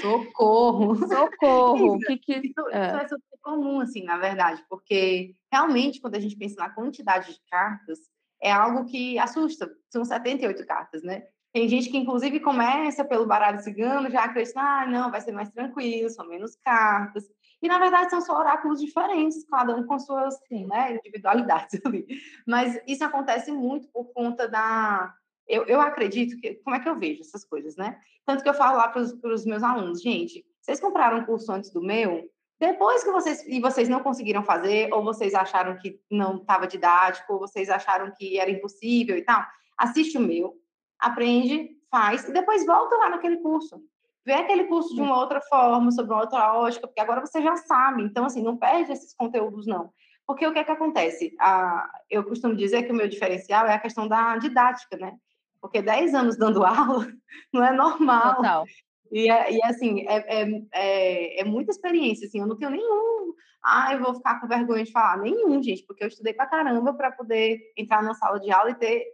Socorro! 0.00 0.94
Socorro! 1.06 1.96
Isso, 1.96 2.06
que 2.06 2.16
que... 2.18 2.32
Isso, 2.34 2.68
é. 2.70 2.86
isso 2.86 2.96
é 2.96 3.08
super 3.08 3.38
comum, 3.40 3.80
assim, 3.80 4.04
na 4.04 4.18
verdade, 4.18 4.64
porque 4.68 5.34
realmente, 5.50 6.00
quando 6.00 6.16
a 6.16 6.20
gente 6.20 6.36
pensa 6.36 6.56
na 6.56 6.70
quantidade 6.70 7.32
de 7.32 7.40
cartas, 7.50 7.98
é 8.42 8.50
algo 8.50 8.84
que 8.84 9.18
assusta. 9.18 9.70
São 9.88 10.04
78 10.04 10.66
cartas, 10.66 11.02
né? 11.02 11.22
Tem 11.52 11.68
gente 11.68 11.90
que, 11.90 11.98
inclusive, 11.98 12.40
começa 12.40 13.04
pelo 13.04 13.26
baralho 13.26 13.62
cigano, 13.62 14.10
já 14.10 14.24
acredita, 14.24 14.58
ah, 14.58 14.86
não, 14.86 15.10
vai 15.10 15.20
ser 15.20 15.32
mais 15.32 15.50
tranquilo, 15.50 16.08
são 16.10 16.26
menos 16.26 16.56
cartas. 16.56 17.24
E, 17.60 17.68
na 17.68 17.78
verdade, 17.78 18.10
são 18.10 18.20
só 18.20 18.36
oráculos 18.38 18.80
diferentes, 18.80 19.46
cada 19.48 19.76
um 19.76 19.86
com 19.86 19.98
suas 19.98 20.34
né, 20.50 20.96
individualidades 20.96 21.78
ali. 21.86 22.06
Mas 22.46 22.80
isso 22.86 23.04
acontece 23.04 23.52
muito 23.52 23.86
por 23.88 24.12
conta 24.12 24.48
da... 24.48 25.14
Eu, 25.46 25.64
eu 25.66 25.80
acredito 25.80 26.40
que... 26.40 26.54
Como 26.64 26.74
é 26.74 26.80
que 26.80 26.88
eu 26.88 26.96
vejo 26.96 27.20
essas 27.20 27.44
coisas, 27.44 27.76
né? 27.76 28.00
Tanto 28.24 28.42
que 28.42 28.48
eu 28.48 28.54
falo 28.54 28.78
lá 28.78 28.88
para 28.88 29.02
os 29.02 29.44
meus 29.44 29.62
alunos, 29.62 30.00
gente, 30.00 30.44
vocês 30.60 30.80
compraram 30.80 31.18
um 31.18 31.24
curso 31.24 31.52
antes 31.52 31.70
do 31.70 31.82
meu, 31.82 32.28
depois 32.62 33.02
que 33.02 33.10
vocês 33.10 33.44
e 33.48 33.58
vocês 33.60 33.88
não 33.88 34.04
conseguiram 34.04 34.44
fazer, 34.44 34.88
ou 34.94 35.02
vocês 35.02 35.34
acharam 35.34 35.76
que 35.76 36.00
não 36.08 36.36
estava 36.36 36.64
didático, 36.64 37.32
ou 37.32 37.40
vocês 37.40 37.68
acharam 37.68 38.12
que 38.16 38.38
era 38.38 38.48
impossível 38.48 39.16
e 39.18 39.22
tal, 39.22 39.44
assiste 39.76 40.16
o 40.16 40.20
meu, 40.20 40.54
aprende, 40.96 41.70
faz 41.90 42.28
e 42.28 42.32
depois 42.32 42.64
volta 42.64 42.96
lá 42.96 43.10
naquele 43.10 43.38
curso. 43.38 43.82
vê 44.24 44.34
aquele 44.34 44.64
curso 44.64 44.94
de 44.94 45.00
uma 45.00 45.18
outra 45.18 45.40
forma, 45.40 45.90
sobre 45.90 46.12
uma 46.12 46.20
outra 46.20 46.54
ótica, 46.54 46.86
porque 46.86 47.00
agora 47.00 47.20
você 47.20 47.42
já 47.42 47.56
sabe. 47.56 48.04
Então, 48.04 48.26
assim, 48.26 48.40
não 48.40 48.56
perde 48.56 48.92
esses 48.92 49.12
conteúdos, 49.12 49.66
não. 49.66 49.90
Porque 50.24 50.46
o 50.46 50.52
que 50.52 50.60
é 50.60 50.64
que 50.64 50.70
acontece? 50.70 51.34
Ah, 51.40 51.90
eu 52.08 52.22
costumo 52.22 52.54
dizer 52.54 52.84
que 52.84 52.92
o 52.92 52.94
meu 52.94 53.08
diferencial 53.08 53.66
é 53.66 53.74
a 53.74 53.80
questão 53.80 54.06
da 54.06 54.36
didática, 54.36 54.96
né? 54.96 55.16
Porque 55.60 55.82
10 55.82 56.14
anos 56.14 56.36
dando 56.36 56.62
aula 56.64 57.08
não 57.52 57.64
é 57.64 57.72
normal. 57.72 58.36
Total. 58.36 58.64
E, 59.12 59.30
é, 59.30 59.52
e 59.52 59.62
assim, 59.64 60.06
é, 60.08 60.40
é, 60.40 60.62
é, 60.72 61.40
é, 61.40 61.44
muita 61.44 61.70
experiência, 61.70 62.26
assim, 62.26 62.40
eu 62.40 62.46
não 62.46 62.56
tenho 62.56 62.70
nenhum, 62.70 63.34
ah, 63.62 63.92
eu 63.92 64.02
vou 64.02 64.14
ficar 64.14 64.40
com 64.40 64.48
vergonha 64.48 64.82
de 64.82 64.90
falar, 64.90 65.18
nenhum, 65.18 65.62
gente, 65.62 65.84
porque 65.86 66.02
eu 66.02 66.08
estudei 66.08 66.32
pra 66.32 66.46
caramba 66.46 66.94
para 66.94 67.12
poder 67.12 67.60
entrar 67.76 68.02
na 68.02 68.14
sala 68.14 68.40
de 68.40 68.50
aula 68.50 68.70
e 68.70 68.74
ter 68.74 69.04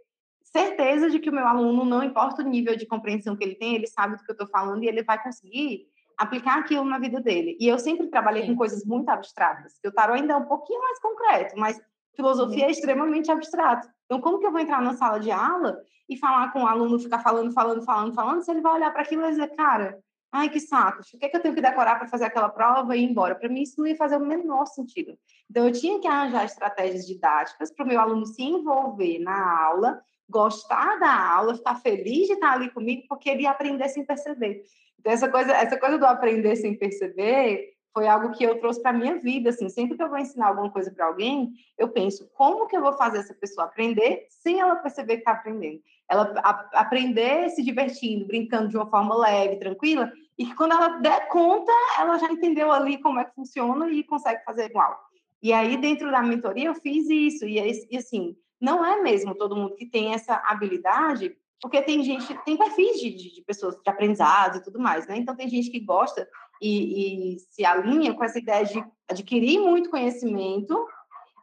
certeza 0.41 1.09
de 1.09 1.19
que 1.19 1.29
o 1.29 1.33
meu 1.33 1.45
aluno, 1.45 1.83
não 1.83 2.01
importa 2.01 2.41
o 2.41 2.47
nível 2.47 2.77
de 2.77 2.85
compreensão 2.85 3.35
que 3.35 3.43
ele 3.43 3.55
tem, 3.55 3.75
ele 3.75 3.87
sabe 3.87 4.15
do 4.15 4.23
que 4.23 4.31
eu 4.31 4.33
estou 4.33 4.47
falando 4.47 4.83
e 4.83 4.87
ele 4.87 5.03
vai 5.03 5.21
conseguir 5.21 5.85
aplicar 6.17 6.59
aquilo 6.59 6.85
na 6.85 6.97
vida 6.97 7.21
dele. 7.21 7.57
E 7.59 7.67
eu 7.67 7.77
sempre 7.77 8.07
trabalhei 8.07 8.43
Sim. 8.43 8.49
com 8.49 8.57
coisas 8.57 8.83
muito 8.85 9.09
abstratas. 9.09 9.73
O 9.85 9.91
tarot 9.91 10.19
ainda 10.19 10.33
é 10.33 10.37
um 10.37 10.45
pouquinho 10.45 10.81
mais 10.81 10.99
concreto, 10.99 11.55
mas 11.57 11.79
filosofia 12.19 12.65
é 12.65 12.71
extremamente 12.71 13.31
abstrato. 13.31 13.87
Então, 14.05 14.19
como 14.19 14.39
que 14.39 14.45
eu 14.45 14.51
vou 14.51 14.59
entrar 14.59 14.81
na 14.81 14.93
sala 14.93 15.19
de 15.19 15.31
aula 15.31 15.79
e 16.09 16.17
falar 16.17 16.51
com 16.51 16.63
o 16.63 16.67
aluno, 16.67 16.99
ficar 16.99 17.19
falando, 17.19 17.53
falando, 17.53 17.81
falando, 17.83 18.13
falando, 18.13 18.41
se 18.41 18.51
ele 18.51 18.61
vai 18.61 18.73
olhar 18.73 18.91
para 18.91 19.03
aquilo 19.03 19.25
e 19.25 19.29
dizer, 19.29 19.55
cara, 19.55 19.97
ai, 20.31 20.49
que 20.49 20.59
saco, 20.59 21.01
o 21.01 21.17
que, 21.17 21.25
é 21.25 21.29
que 21.29 21.37
eu 21.37 21.41
tenho 21.41 21.55
que 21.55 21.61
decorar 21.61 21.97
para 21.97 22.09
fazer 22.09 22.25
aquela 22.25 22.49
prova 22.49 22.95
e 22.97 23.01
ir 23.01 23.09
embora? 23.09 23.35
Para 23.35 23.47
mim, 23.47 23.61
isso 23.61 23.79
não 23.79 23.87
ia 23.87 23.95
fazer 23.95 24.17
o 24.17 24.25
menor 24.25 24.65
sentido. 24.65 25.17
Então, 25.49 25.65
eu 25.65 25.71
tinha 25.71 25.99
que 25.99 26.07
arranjar 26.07 26.43
estratégias 26.43 27.07
didáticas 27.07 27.71
para 27.71 27.85
o 27.85 27.87
meu 27.87 27.99
aluno 27.99 28.25
se 28.25 28.43
envolver 28.43 29.19
na 29.19 29.63
aula, 29.63 30.01
gostar 30.27 30.99
da 30.99 31.33
aula, 31.35 31.55
ficar 31.55 31.75
feliz 31.75 32.27
de 32.27 32.33
estar 32.33 32.51
ali 32.51 32.69
comigo, 32.69 33.03
porque 33.07 33.29
ele 33.29 33.43
ia 33.43 33.51
aprender 33.51 33.87
sem 33.87 34.05
perceber. 34.05 34.61
Então, 34.99 35.13
essa 35.13 35.29
coisa, 35.29 35.53
essa 35.53 35.79
coisa 35.79 35.97
do 35.97 36.05
aprender 36.05 36.57
sem 36.57 36.77
perceber 36.77 37.78
foi 37.99 38.07
algo 38.07 38.31
que 38.31 38.45
eu 38.45 38.57
trouxe 38.61 38.81
para 38.81 38.93
minha 38.93 39.19
vida, 39.19 39.49
assim, 39.49 39.67
sempre 39.67 39.97
que 39.97 40.01
eu 40.01 40.07
vou 40.07 40.17
ensinar 40.17 40.47
alguma 40.47 40.71
coisa 40.71 40.89
para 40.89 41.05
alguém, 41.05 41.51
eu 41.77 41.89
penso, 41.89 42.29
como 42.33 42.65
que 42.65 42.77
eu 42.77 42.81
vou 42.81 42.93
fazer 42.93 43.17
essa 43.17 43.33
pessoa 43.33 43.67
aprender 43.67 44.25
sem 44.29 44.61
ela 44.61 44.77
perceber 44.77 45.15
que 45.15 45.19
está 45.19 45.33
aprendendo? 45.33 45.81
Ela 46.09 46.33
a, 46.37 46.79
aprender 46.79 47.49
se 47.49 47.61
divertindo, 47.61 48.25
brincando 48.25 48.69
de 48.69 48.77
uma 48.77 48.89
forma 48.89 49.17
leve, 49.17 49.57
tranquila, 49.57 50.09
e 50.37 50.45
que 50.45 50.55
quando 50.55 50.71
ela 50.71 50.87
der 50.99 51.27
conta, 51.27 51.73
ela 51.99 52.17
já 52.17 52.31
entendeu 52.31 52.71
ali 52.71 53.01
como 53.01 53.19
é 53.19 53.25
que 53.25 53.35
funciona 53.35 53.91
e 53.91 54.01
consegue 54.01 54.45
fazer 54.45 54.67
igual. 54.67 54.97
E 55.43 55.51
aí, 55.51 55.75
dentro 55.75 56.09
da 56.09 56.21
mentoria, 56.21 56.67
eu 56.67 56.75
fiz 56.75 57.09
isso, 57.09 57.45
e, 57.45 57.59
e 57.91 57.97
assim, 57.97 58.33
não 58.61 58.85
é 58.85 59.01
mesmo 59.01 59.35
todo 59.35 59.57
mundo 59.57 59.75
que 59.75 59.85
tem 59.85 60.13
essa 60.13 60.41
habilidade, 60.45 61.35
porque 61.61 61.81
tem 61.81 62.01
gente, 62.01 62.33
tem 62.45 62.55
perfis 62.55 62.97
de, 62.97 63.09
de, 63.09 63.35
de 63.35 63.41
pessoas 63.41 63.75
de 63.75 63.89
aprendizado 63.89 64.59
e 64.59 64.63
tudo 64.63 64.79
mais, 64.79 65.05
né? 65.05 65.17
Então, 65.17 65.35
tem 65.35 65.49
gente 65.49 65.69
que 65.69 65.81
gosta 65.81 66.25
e, 66.61 67.35
e 67.35 67.39
se 67.39 67.65
alinha 67.65 68.13
com 68.13 68.23
essa 68.23 68.39
ideia 68.39 68.65
de 68.65 68.83
adquirir 69.09 69.59
muito 69.59 69.89
conhecimento, 69.89 70.87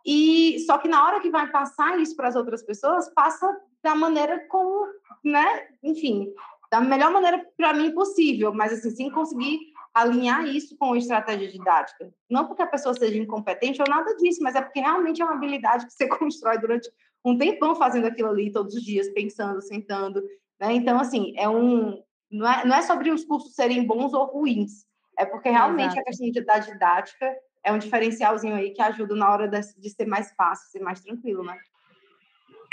e 0.05 0.59
só 0.67 0.79
que 0.79 0.87
na 0.87 1.05
hora 1.05 1.21
que 1.21 1.31
vai 1.31 1.51
passar 1.51 1.99
isso 1.99 2.15
para 2.15 2.29
as 2.29 2.37
outras 2.37 2.63
pessoas, 2.63 3.13
passa 3.13 3.49
da 3.83 3.95
maneira 3.95 4.47
como, 4.49 4.87
né? 5.25 5.69
Enfim, 5.83 6.33
da 6.71 6.81
melhor 6.81 7.11
maneira 7.11 7.45
para 7.57 7.73
mim 7.73 7.93
possível, 7.93 8.53
mas 8.55 8.73
assim, 8.73 8.91
sem 8.91 9.11
conseguir 9.11 9.59
alinhar 9.93 10.47
isso 10.47 10.77
com 10.77 10.95
estratégia 10.95 11.51
didática. 11.51 12.13
Não 12.31 12.47
porque 12.47 12.63
a 12.63 12.67
pessoa 12.67 12.95
seja 12.95 13.19
incompetente 13.19 13.81
ou 13.81 13.89
nada 13.89 14.15
disso, 14.17 14.43
mas 14.43 14.55
é 14.55 14.61
porque 14.61 14.81
realmente 14.81 15.23
é 15.23 15.25
uma 15.25 15.35
habilidade 15.35 15.87
que 15.87 15.93
você 15.93 16.07
constrói 16.19 16.59
durante 16.59 16.89
um 17.25 17.37
tempão 17.37 17.75
fazendo 17.75 18.07
aquilo 18.07 18.29
ali 18.29 18.53
todos 18.53 18.75
os 18.75 18.83
dias, 18.83 19.09
pensando, 19.09 19.61
sentando, 19.61 20.23
né? 20.61 20.73
Então, 20.75 21.01
assim, 21.01 21.35
é 21.37 21.49
um 21.49 22.01
não 22.31 22.49
é, 22.49 22.65
não 22.67 22.77
é 22.77 22.83
sobre 22.83 23.11
os 23.11 23.25
cursos 23.25 23.55
serem 23.55 23.87
bons 23.87 24.13
ou 24.13 24.27
ruins, 24.27 24.85
é 25.19 25.25
porque 25.25 25.49
realmente 25.49 25.93
Exato. 25.93 26.01
a 26.01 26.05
questão 26.05 26.45
da 26.45 26.59
didática 26.59 27.37
é 27.65 27.73
um 27.73 27.79
diferencialzinho 27.79 28.55
aí 28.55 28.71
que 28.71 28.81
ajuda 28.81 29.15
na 29.17 29.31
hora 29.31 29.49
de, 29.49 29.91
ser 29.91 30.07
mais 30.07 30.33
fácil, 30.35 30.71
ser 30.71 30.81
mais 30.81 31.01
tranquilo, 31.01 31.43
né? 31.43 31.59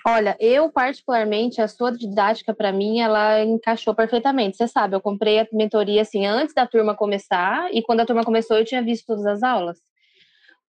Olha, 0.06 0.36
eu 0.40 0.70
particularmente, 0.70 1.62
a 1.62 1.68
sua 1.68 1.90
didática 1.90 2.54
para 2.54 2.74
mim, 2.74 3.00
ela 3.00 3.42
encaixou 3.42 3.96
perfeitamente. 3.96 4.58
Você 4.58 4.68
sabe, 4.68 4.96
eu 4.96 5.02
comprei 5.02 5.40
a 5.40 5.48
mentoria 5.52 6.02
assim 6.02 6.26
antes 6.26 6.54
da 6.54 6.68
turma 6.68 6.94
começar 6.94 7.74
e 7.74 7.82
quando 7.82 8.02
a 8.02 8.06
turma 8.06 8.24
começou 8.24 8.58
eu 8.58 8.66
tinha 8.66 8.84
visto 8.84 9.06
todas 9.08 9.26
as 9.26 9.42
aulas. 9.42 9.80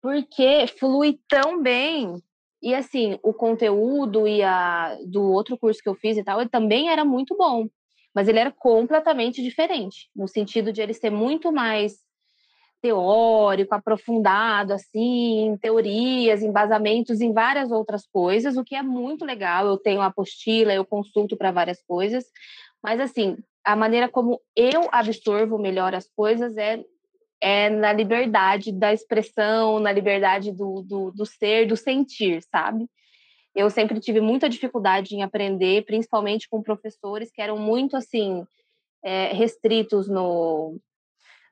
Porque 0.01 0.68
flui 0.80 1.20
tão 1.27 1.62
bem. 1.62 2.22
E 2.62 2.74
assim, 2.75 3.20
o 3.24 3.34
conteúdo 3.34 4.27
e 4.27 4.42
a 4.44 4.98
do 5.06 5.24
outro 5.24 5.58
curso 5.58 5.82
que 5.82 5.89
eu 5.89 5.96
fiz 5.96 6.15
e 6.15 6.24
tal, 6.24 6.48
também 6.48 6.89
era 6.89 7.03
muito 7.03 7.36
bom, 7.36 7.68
mas 8.13 8.27
ele 8.27 8.39
era 8.39 8.51
completamente 8.51 9.41
diferente, 9.41 10.10
no 10.15 10.27
sentido 10.27 10.72
de 10.72 10.82
ele 10.82 10.93
ser 10.93 11.10
muito 11.10 11.51
mais 11.51 12.03
teórico, 12.82 13.74
aprofundado, 13.74 14.74
assim, 14.74 15.46
em 15.46 15.58
teorias, 15.58 16.43
embasamentos 16.43 17.22
em 17.22 17.32
várias 17.32 17.72
outras 17.72 18.05
coisas, 18.05 18.58
o 18.58 18.63
que 18.63 18.75
é 18.75 18.84
muito 18.84 19.24
legal. 19.24 19.65
Eu 19.65 19.77
tenho 19.77 20.01
apostila, 20.01 20.74
eu 20.74 20.84
consulto 20.84 21.38
para 21.38 21.50
várias 21.50 21.82
coisas, 21.82 22.25
mas 22.84 23.00
assim, 23.00 23.38
a 23.63 23.74
maneira 23.74 24.10
como 24.10 24.41
eu 24.53 24.89
absorvo 24.91 25.58
melhor 25.58 25.96
as 25.96 26.10
coisas 26.10 26.58
é, 26.58 26.84
é 27.41 27.70
na 27.70 27.93
liberdade 27.93 28.74
da 28.74 28.91
expressão, 28.91 29.79
na 29.79 29.91
liberdade 29.91 30.51
do, 30.51 30.82
do, 30.82 31.12
do 31.12 31.25
ser, 31.25 31.65
do 31.65 31.77
sentir, 31.77 32.43
sabe? 32.51 32.89
Eu 33.55 33.69
sempre 33.69 34.00
tive 34.00 34.19
muita 34.19 34.50
dificuldade 34.50 35.15
em 35.15 35.22
aprender, 35.22 35.86
principalmente 35.86 36.50
com 36.50 36.63
professores 36.63 37.31
que 37.31 37.41
eram 37.41 37.57
muito 37.57 37.95
assim 37.95 38.45
é, 39.03 39.33
restritos 39.33 40.07
no, 40.07 40.79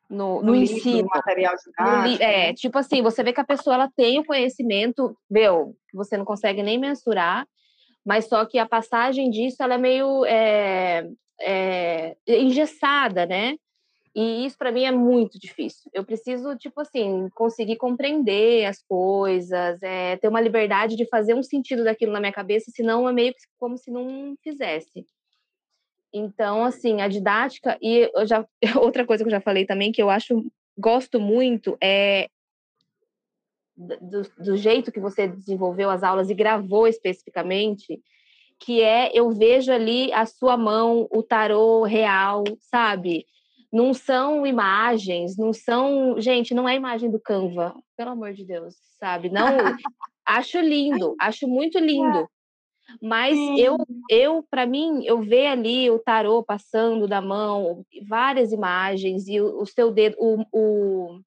no, 0.09 0.41
no, 0.41 0.43
no 0.43 0.55
ensino. 0.55 1.07
material 1.13 1.55
didático. 1.55 2.23
é, 2.23 2.47
né? 2.47 2.53
tipo 2.53 2.77
assim, 2.77 3.01
você 3.01 3.23
vê 3.23 3.31
que 3.31 3.41
a 3.41 3.45
pessoa 3.45 3.75
ela 3.75 3.91
tem 3.95 4.19
o 4.19 4.25
conhecimento, 4.25 5.15
meu, 5.29 5.75
que 5.89 5.95
você 5.95 6.17
não 6.17 6.25
consegue 6.25 6.61
nem 6.61 6.77
mensurar, 6.77 7.47
mas 8.05 8.25
só 8.27 8.45
que 8.45 8.59
a 8.59 8.67
passagem 8.67 9.29
disso 9.29 9.61
ela 9.61 9.75
é 9.75 9.77
meio 9.77 10.25
é, 10.25 11.07
é, 11.39 12.15
engessada, 12.27 13.25
né? 13.25 13.55
E 14.13 14.45
isso 14.45 14.57
para 14.57 14.71
mim 14.71 14.83
é 14.83 14.91
muito 14.91 15.39
difícil. 15.39 15.89
Eu 15.93 16.03
preciso, 16.03 16.55
tipo 16.57 16.81
assim, 16.81 17.29
conseguir 17.33 17.77
compreender 17.77 18.65
as 18.65 18.83
coisas, 18.83 19.81
é, 19.81 20.17
ter 20.17 20.27
uma 20.27 20.41
liberdade 20.41 20.97
de 20.97 21.07
fazer 21.07 21.33
um 21.33 21.43
sentido 21.43 21.83
daquilo 21.83 22.11
na 22.11 22.19
minha 22.19 22.33
cabeça, 22.33 22.71
senão 22.75 23.07
é 23.07 23.13
meio 23.13 23.33
como 23.57 23.77
se 23.77 23.89
não 23.89 24.35
fizesse. 24.43 25.05
Então, 26.13 26.65
assim, 26.65 27.01
a 27.01 27.07
didática 27.07 27.77
e 27.81 28.11
eu 28.13 28.27
já 28.27 28.45
outra 28.81 29.05
coisa 29.05 29.23
que 29.23 29.29
eu 29.29 29.31
já 29.31 29.41
falei 29.41 29.65
também 29.65 29.93
que 29.93 30.01
eu 30.01 30.09
acho 30.09 30.45
gosto 30.77 31.19
muito 31.19 31.77
é 31.81 32.27
do, 33.77 34.23
do 34.37 34.57
jeito 34.57 34.91
que 34.91 34.99
você 34.99 35.27
desenvolveu 35.27 35.89
as 35.89 36.03
aulas 36.03 36.29
e 36.29 36.35
gravou 36.35 36.87
especificamente, 36.87 38.01
que 38.59 38.81
é 38.81 39.09
eu 39.13 39.31
vejo 39.31 39.71
ali 39.71 40.11
a 40.13 40.25
sua 40.25 40.57
mão, 40.57 41.07
o 41.09 41.23
tarô 41.23 41.83
real, 41.83 42.43
sabe? 42.59 43.25
Não 43.71 43.93
são 43.93 44.45
imagens, 44.45 45.37
não 45.37 45.53
são, 45.53 46.19
gente, 46.19 46.53
não 46.53 46.67
é 46.67 46.75
imagem 46.75 47.09
do 47.09 47.19
Canva, 47.19 47.73
pelo 47.95 48.11
amor 48.11 48.33
de 48.33 48.43
Deus, 48.45 48.75
sabe? 48.99 49.29
Não, 49.29 49.45
acho 50.25 50.59
lindo, 50.59 51.15
acho 51.19 51.47
muito 51.47 51.79
lindo. 51.79 52.27
Mas 53.01 53.37
eu, 53.57 53.77
eu 54.09 54.43
para 54.49 54.65
mim, 54.65 55.05
eu 55.05 55.21
ver 55.21 55.47
ali 55.47 55.89
o 55.89 55.99
tarô 55.99 56.43
passando 56.43 57.07
da 57.07 57.21
mão, 57.21 57.85
várias 58.07 58.51
imagens 58.51 59.27
e 59.27 59.39
o, 59.39 59.61
o 59.61 59.65
seu 59.65 59.91
dedo, 59.91 60.17
o, 60.19 60.43
o, 60.51 61.21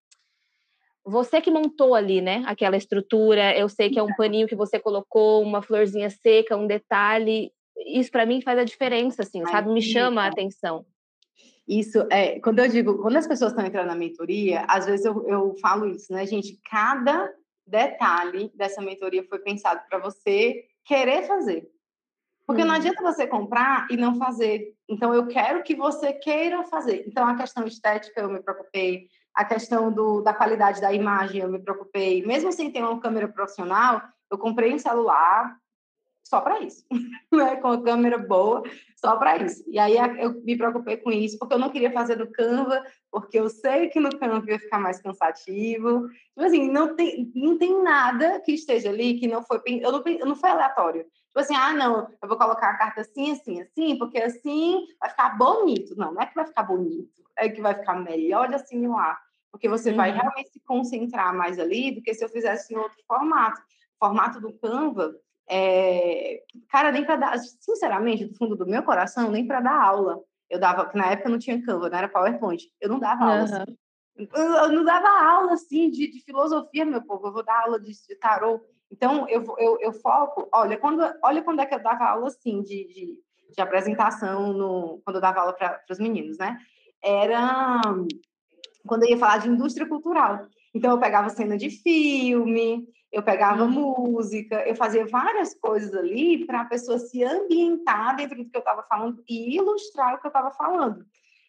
você 1.04 1.40
que 1.40 1.50
montou 1.50 1.94
ali, 1.94 2.20
né? 2.20 2.42
Aquela 2.46 2.76
estrutura, 2.76 3.56
eu 3.56 3.68
sei 3.68 3.90
que 3.90 3.98
é 3.98 4.02
um 4.02 4.14
paninho 4.14 4.48
que 4.48 4.56
você 4.56 4.78
colocou, 4.78 5.42
uma 5.42 5.62
florzinha 5.62 6.10
seca, 6.10 6.56
um 6.56 6.66
detalhe. 6.66 7.52
Isso 7.86 8.10
para 8.10 8.24
mim 8.26 8.40
faz 8.40 8.58
a 8.58 8.64
diferença, 8.64 9.22
assim, 9.22 9.42
sabe? 9.46 9.70
Me 9.70 9.82
chama 9.82 10.22
a 10.22 10.28
atenção. 10.28 10.84
Isso 11.66 12.06
é, 12.10 12.38
quando 12.40 12.58
eu 12.58 12.68
digo, 12.68 12.98
quando 13.00 13.16
as 13.16 13.26
pessoas 13.26 13.52
estão 13.52 13.64
entrando 13.64 13.86
na 13.86 13.94
mentoria, 13.94 14.64
às 14.68 14.84
vezes 14.84 15.06
eu, 15.06 15.26
eu 15.28 15.54
falo 15.60 15.86
isso, 15.86 16.12
né, 16.12 16.26
gente? 16.26 16.60
Cada 16.70 17.32
detalhe 17.66 18.52
dessa 18.54 18.82
mentoria 18.82 19.24
foi 19.26 19.38
pensado 19.38 19.80
para 19.88 19.98
você 19.98 20.64
querer 20.84 21.26
fazer. 21.26 21.66
Porque 22.46 22.62
hum. 22.62 22.66
não 22.66 22.74
adianta 22.74 23.02
você 23.02 23.26
comprar 23.26 23.86
e 23.90 23.96
não 23.96 24.16
fazer. 24.16 24.74
Então, 24.88 25.14
eu 25.14 25.26
quero 25.26 25.62
que 25.62 25.74
você 25.74 26.12
queira 26.12 26.62
fazer. 26.64 27.04
Então, 27.06 27.26
a 27.26 27.34
questão 27.34 27.66
estética 27.66 28.20
eu 28.20 28.28
me 28.28 28.42
preocupei, 28.42 29.08
a 29.34 29.44
questão 29.44 29.90
do, 29.90 30.20
da 30.20 30.34
qualidade 30.34 30.80
da 30.80 30.92
imagem 30.92 31.40
eu 31.40 31.48
me 31.48 31.58
preocupei. 31.58 32.24
Mesmo 32.24 32.52
sem 32.52 32.70
ter 32.70 32.82
uma 32.82 33.00
câmera 33.00 33.28
profissional, 33.28 34.02
eu 34.30 34.36
comprei 34.36 34.74
um 34.74 34.78
celular 34.78 35.56
só 36.24 36.40
para 36.40 36.60
isso, 36.60 36.84
né? 37.30 37.56
com 37.56 37.68
a 37.68 37.82
câmera 37.82 38.16
boa, 38.16 38.62
só 38.96 39.16
para 39.16 39.36
isso. 39.36 39.62
E 39.68 39.78
aí 39.78 39.96
eu 40.18 40.42
me 40.42 40.56
preocupei 40.56 40.96
com 40.96 41.12
isso, 41.12 41.38
porque 41.38 41.54
eu 41.54 41.58
não 41.58 41.70
queria 41.70 41.92
fazer 41.92 42.16
no 42.16 42.32
Canva, 42.32 42.82
porque 43.10 43.38
eu 43.38 43.48
sei 43.50 43.88
que 43.88 44.00
no 44.00 44.18
Canva 44.18 44.50
ia 44.50 44.58
ficar 44.58 44.78
mais 44.78 45.00
cansativo. 45.00 46.08
Tipo 46.08 46.42
assim, 46.42 46.70
não 46.70 46.96
tem, 46.96 47.30
não 47.34 47.58
tem 47.58 47.82
nada 47.82 48.40
que 48.40 48.52
esteja 48.52 48.88
ali 48.88 49.20
que 49.20 49.28
não 49.28 49.42
foi, 49.42 49.60
eu 49.66 49.92
não, 49.92 50.02
eu 50.06 50.26
não 50.26 50.34
foi 50.34 50.50
aleatório. 50.50 51.02
Tipo 51.02 51.40
assim, 51.40 51.54
ah, 51.54 51.74
não, 51.74 52.08
eu 52.22 52.28
vou 52.28 52.38
colocar 52.38 52.70
a 52.70 52.78
carta 52.78 53.02
assim, 53.02 53.32
assim, 53.32 53.60
assim, 53.60 53.98
porque 53.98 54.18
assim 54.18 54.86
vai 54.98 55.10
ficar 55.10 55.36
bonito. 55.36 55.94
Não, 55.96 56.14
não 56.14 56.22
é 56.22 56.26
que 56.26 56.34
vai 56.34 56.46
ficar 56.46 56.62
bonito, 56.62 57.22
é 57.36 57.48
que 57.48 57.60
vai 57.60 57.74
ficar 57.74 57.96
melhor 57.96 58.48
de 58.48 58.54
assimilar. 58.54 59.20
Porque 59.50 59.68
você 59.68 59.90
uhum. 59.90 59.96
vai 59.96 60.10
realmente 60.10 60.50
se 60.50 60.60
concentrar 60.60 61.34
mais 61.34 61.58
ali 61.58 61.90
do 61.90 62.02
que 62.02 62.14
se 62.14 62.24
eu 62.24 62.28
fizesse 62.28 62.72
em 62.72 62.76
outro 62.76 62.98
formato. 63.06 63.60
O 63.60 64.06
formato 64.06 64.40
do 64.40 64.52
Canva, 64.54 65.14
é... 65.48 66.42
cara, 66.68 66.92
nem 66.92 67.04
para 67.04 67.16
dar, 67.16 67.38
sinceramente, 67.38 68.24
do 68.26 68.34
fundo 68.34 68.56
do 68.56 68.66
meu 68.66 68.82
coração, 68.82 69.30
nem 69.30 69.46
para 69.46 69.60
dar 69.60 69.82
aula. 69.82 70.20
Eu 70.48 70.58
dava, 70.58 70.90
na 70.94 71.06
época 71.10 71.28
não 71.28 71.38
tinha 71.38 71.62
Canva, 71.64 71.88
não 71.88 71.98
era 71.98 72.08
PowerPoint. 72.08 72.70
Eu 72.80 72.88
não 72.88 72.98
dava 72.98 73.24
aula. 73.24 73.44
Uhum. 73.44 73.62
Assim. 73.62 74.28
Eu 74.34 74.68
não 74.70 74.84
dava 74.84 75.08
aula 75.08 75.54
assim 75.54 75.90
de, 75.90 76.10
de 76.10 76.20
filosofia, 76.20 76.84
meu 76.84 77.02
povo. 77.02 77.26
Eu 77.26 77.32
vou 77.32 77.44
dar 77.44 77.62
aula 77.62 77.80
de, 77.80 77.90
de 77.90 78.14
tarô 78.16 78.60
então, 78.94 79.28
eu, 79.28 79.44
eu, 79.58 79.78
eu 79.80 79.92
foco, 79.92 80.48
olha 80.52 80.76
quando, 80.76 81.02
olha 81.24 81.42
quando 81.42 81.60
é 81.60 81.66
que 81.66 81.74
eu 81.74 81.82
dava 81.82 82.04
aula, 82.04 82.28
assim, 82.28 82.62
de, 82.62 82.86
de, 82.86 83.18
de 83.52 83.60
apresentação, 83.60 84.52
no, 84.52 85.00
quando 85.04 85.16
eu 85.16 85.20
dava 85.20 85.40
aula 85.40 85.52
para 85.52 85.82
os 85.90 85.98
meninos, 85.98 86.38
né? 86.38 86.56
Era 87.02 87.80
quando 88.86 89.02
eu 89.02 89.10
ia 89.10 89.18
falar 89.18 89.38
de 89.38 89.48
indústria 89.48 89.88
cultural. 89.88 90.46
Então, 90.72 90.92
eu 90.92 91.00
pegava 91.00 91.28
cena 91.28 91.56
de 91.56 91.70
filme, 91.70 92.86
eu 93.14 93.22
pegava 93.22 93.62
uhum. 93.62 93.70
música, 94.10 94.66
eu 94.66 94.74
fazia 94.74 95.06
várias 95.06 95.54
coisas 95.54 95.94
ali 95.94 96.44
para 96.44 96.62
a 96.62 96.64
pessoa 96.64 96.98
se 96.98 97.22
ambientar 97.22 98.16
dentro 98.16 98.36
do 98.36 98.50
que 98.50 98.56
eu 98.56 98.58
estava 98.58 98.82
falando 98.82 99.22
e 99.28 99.56
ilustrar 99.56 100.14
o 100.14 100.20
que 100.20 100.26
eu 100.26 100.30
estava 100.30 100.50
falando. 100.50 101.06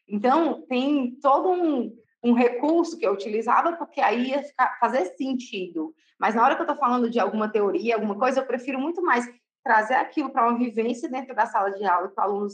Então, 0.08 0.62
tem 0.70 1.16
todo 1.20 1.50
um, 1.50 1.92
um 2.24 2.34
recurso 2.34 3.00
que 3.00 3.06
eu 3.06 3.14
utilizava, 3.14 3.74
porque 3.74 4.00
aí 4.00 4.30
ia 4.30 4.44
ficar, 4.44 4.78
fazer 4.80 5.06
sentido. 5.18 5.92
Mas 6.20 6.36
na 6.36 6.44
hora 6.44 6.56
que 6.56 6.62
eu 6.62 6.66
estou 6.66 6.78
falando 6.78 7.10
de 7.10 7.20
alguma 7.20 7.50
teoria, 7.50 7.96
alguma 7.96 8.16
coisa, 8.16 8.42
eu 8.42 8.46
prefiro 8.46 8.80
muito 8.80 9.02
mais 9.02 9.28
trazer 9.64 9.96
aquilo 9.96 10.30
para 10.30 10.48
uma 10.48 10.60
vivência 10.60 11.10
dentro 11.10 11.36
da 11.36 11.48
sala 11.48 11.72
de 11.72 11.84
aula, 11.84 12.10
que 12.10 12.20
o 12.20 12.24
aluno 12.24 12.48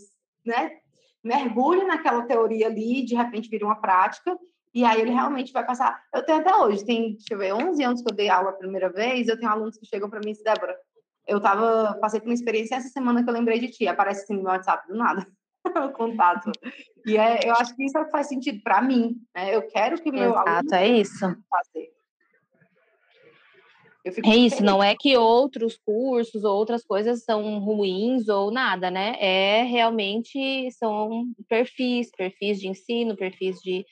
né, 0.45 0.77
mergulhe 1.21 1.83
naquela 1.83 2.23
teoria 2.23 2.67
ali, 2.67 3.03
de 3.03 3.13
repente 3.13 3.49
vira 3.49 3.65
uma 3.65 3.75
prática, 3.75 4.39
e 4.73 4.85
aí 4.85 5.01
ele 5.01 5.11
realmente 5.11 5.51
vai 5.51 5.65
passar. 5.65 6.01
Eu 6.13 6.23
tenho 6.23 6.39
até 6.39 6.55
hoje, 6.55 6.85
tem, 6.85 7.13
deixa 7.13 7.33
eu 7.33 7.37
ver, 7.37 7.53
11 7.53 7.83
anos 7.83 8.01
que 8.01 8.11
eu 8.11 8.15
dei 8.15 8.29
aula 8.29 8.51
a 8.51 8.53
primeira 8.53 8.89
vez, 8.89 9.27
eu 9.27 9.37
tenho 9.37 9.51
alunos 9.51 9.77
que 9.77 9.85
chegam 9.85 10.09
para 10.09 10.19
mim 10.19 10.29
e 10.29 10.31
dizem, 10.31 10.45
Débora, 10.45 10.77
eu 11.27 11.39
tava, 11.39 11.97
passei 11.99 12.19
por 12.19 12.27
uma 12.27 12.33
experiência 12.33 12.75
essa 12.75 12.89
semana 12.89 13.23
que 13.23 13.29
eu 13.29 13.33
lembrei 13.33 13.59
de 13.59 13.69
ti, 13.69 13.87
aparece 13.87 14.23
assim 14.23 14.33
no 14.33 14.43
meu 14.43 14.51
WhatsApp 14.51 14.87
do 14.87 14.95
nada. 14.95 15.27
o 15.87 15.91
contato. 15.91 16.51
E 17.05 17.17
é, 17.17 17.47
eu 17.47 17.53
acho 17.53 17.75
que 17.75 17.85
isso 17.85 17.97
é 17.97 18.09
faz 18.09 18.27
sentido 18.27 18.61
para 18.63 18.81
mim. 18.81 19.15
Né? 19.35 19.55
Eu 19.55 19.61
quero 19.67 20.01
que 20.01 20.11
meu 20.11 20.31
Exato, 20.31 20.49
aluno 20.49 20.75
é 20.75 20.87
isso. 20.87 21.19
Fazer. 21.49 21.91
É 24.25 24.35
isso, 24.35 24.63
não 24.63 24.83
é 24.83 24.95
que 24.95 25.15
outros 25.15 25.77
cursos 25.77 26.43
ou 26.43 26.57
outras 26.57 26.83
coisas 26.83 27.23
são 27.23 27.59
ruins 27.59 28.27
ou 28.29 28.49
nada, 28.49 28.89
né? 28.89 29.15
É 29.19 29.61
realmente 29.61 30.71
são 30.71 31.25
perfis, 31.47 32.09
perfis 32.09 32.59
de 32.59 32.67
ensino, 32.67 33.15
perfis 33.15 33.59
de 33.59 33.85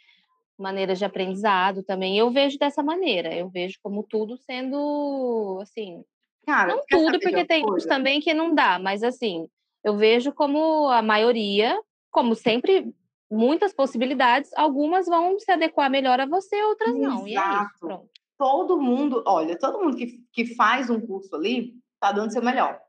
maneiras 0.60 1.00
de 1.00 1.06
aprendizado 1.06 1.84
também. 1.84 2.18
Eu 2.18 2.30
vejo 2.30 2.58
dessa 2.58 2.84
maneira, 2.84 3.34
eu 3.34 3.50
vejo 3.50 3.80
como 3.82 4.04
tudo 4.04 4.38
sendo 4.38 5.60
assim, 5.62 6.04
Cara, 6.46 6.76
não 6.76 6.84
tudo, 6.88 7.20
porque 7.20 7.46
tem 7.46 7.66
uns 7.66 7.86
também 7.86 8.20
que 8.20 8.34
não 8.34 8.54
dá, 8.54 8.80
mas 8.80 9.04
assim, 9.04 9.48
eu 9.84 9.96
vejo 9.96 10.34
como 10.34 10.90
a 10.90 11.02
maioria, 11.02 11.80
como 12.12 12.36
sempre, 12.36 12.94
muitas 13.30 13.74
possibilidades, 13.74 14.52
algumas 14.56 15.06
vão 15.06 15.40
se 15.40 15.52
adequar 15.52 15.90
melhor 15.90 16.20
a 16.20 16.26
você, 16.26 16.62
outras 16.64 16.96
não. 16.96 17.28
Exato. 17.28 17.30
E 17.30 17.38
é 17.38 17.64
isso, 17.64 17.80
pronto. 17.80 18.10
Todo 18.38 18.82
mundo, 18.82 19.24
olha, 19.28 19.58
todo 19.58 19.80
mundo 19.80 19.98
que, 19.98 20.24
que 20.32 20.56
faz 20.56 20.90
um 20.90 21.00
curso 21.00 21.36
ali 21.36 21.76
está 21.94 22.12
dando 22.12 22.32
seu 22.32 22.42
melhor. 22.42 22.80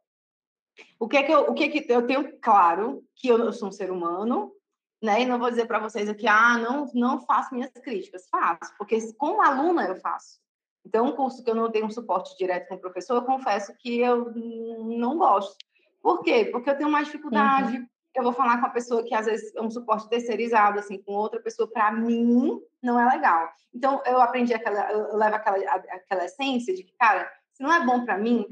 O 0.99 1.09
que 1.09 1.17
é 1.17 1.23
que 1.23 1.33
eu, 1.33 1.41
o 1.43 1.55
que 1.55 1.65
é 1.65 1.69
que 1.69 1.93
eu 1.93 2.07
tenho 2.07 2.39
claro 2.41 3.03
que 3.17 3.29
eu, 3.29 3.39
eu 3.39 3.53
sou 3.53 3.69
um 3.69 3.73
ser 3.73 3.91
humano, 3.91 4.53
né? 5.03 5.23
E 5.23 5.27
não 5.27 5.39
vou 5.39 5.51
dizer 5.51 5.67
para 5.67 5.79
vocês 5.79 6.09
aqui, 6.09 6.27
ah, 6.29 6.59
não, 6.59 6.87
não 6.95 7.21
faço 7.21 7.55
minhas 7.55 7.71
críticas, 7.71 8.29
faço, 8.29 8.75
porque 8.77 9.13
como 9.15 9.43
aluna 9.43 9.87
eu 9.87 9.97
faço. 9.97 10.41
Então, 10.85 11.07
um 11.07 11.13
curso 11.13 11.43
que 11.45 11.51
eu 11.51 11.55
não 11.55 11.71
tenho 11.71 11.87
um 11.87 11.91
suporte 11.91 12.37
direto 12.37 12.69
com 12.69 12.75
o 12.75 12.81
professor, 12.81 13.17
eu 13.17 13.23
confesso 13.23 13.75
que 13.79 14.01
eu 14.01 14.33
não 14.35 15.19
gosto. 15.19 15.57
Por 16.03 16.23
quê? 16.23 16.49
Porque 16.51 16.71
eu 16.71 16.77
tenho 16.77 16.91
mais 16.91 17.07
dificuldade. 17.07 17.77
Uhum. 17.77 17.87
Eu 18.15 18.23
vou 18.25 18.33
falar 18.33 18.59
com 18.59 18.67
a 18.67 18.71
pessoa 18.71 19.05
que 19.05 19.15
às 19.15 19.27
vezes 19.27 19.55
é 19.55 19.61
um 19.61 19.71
suporte 19.71 20.09
terceirizado, 20.09 20.79
assim, 20.79 21.01
com 21.03 21.13
outra 21.13 21.41
pessoa, 21.41 21.71
para 21.71 21.93
mim 21.93 22.61
não 22.83 22.99
é 22.99 23.09
legal. 23.09 23.51
Então 23.73 24.03
eu 24.05 24.21
aprendi 24.21 24.53
aquela, 24.53 24.91
eu 24.91 25.17
levo 25.17 25.37
aquela, 25.37 25.57
aquela 25.57 26.25
essência 26.25 26.75
de 26.75 26.83
que, 26.83 26.93
cara, 26.99 27.31
se 27.53 27.63
não 27.63 27.73
é 27.73 27.85
bom 27.85 28.05
para 28.05 28.19
mim, 28.19 28.47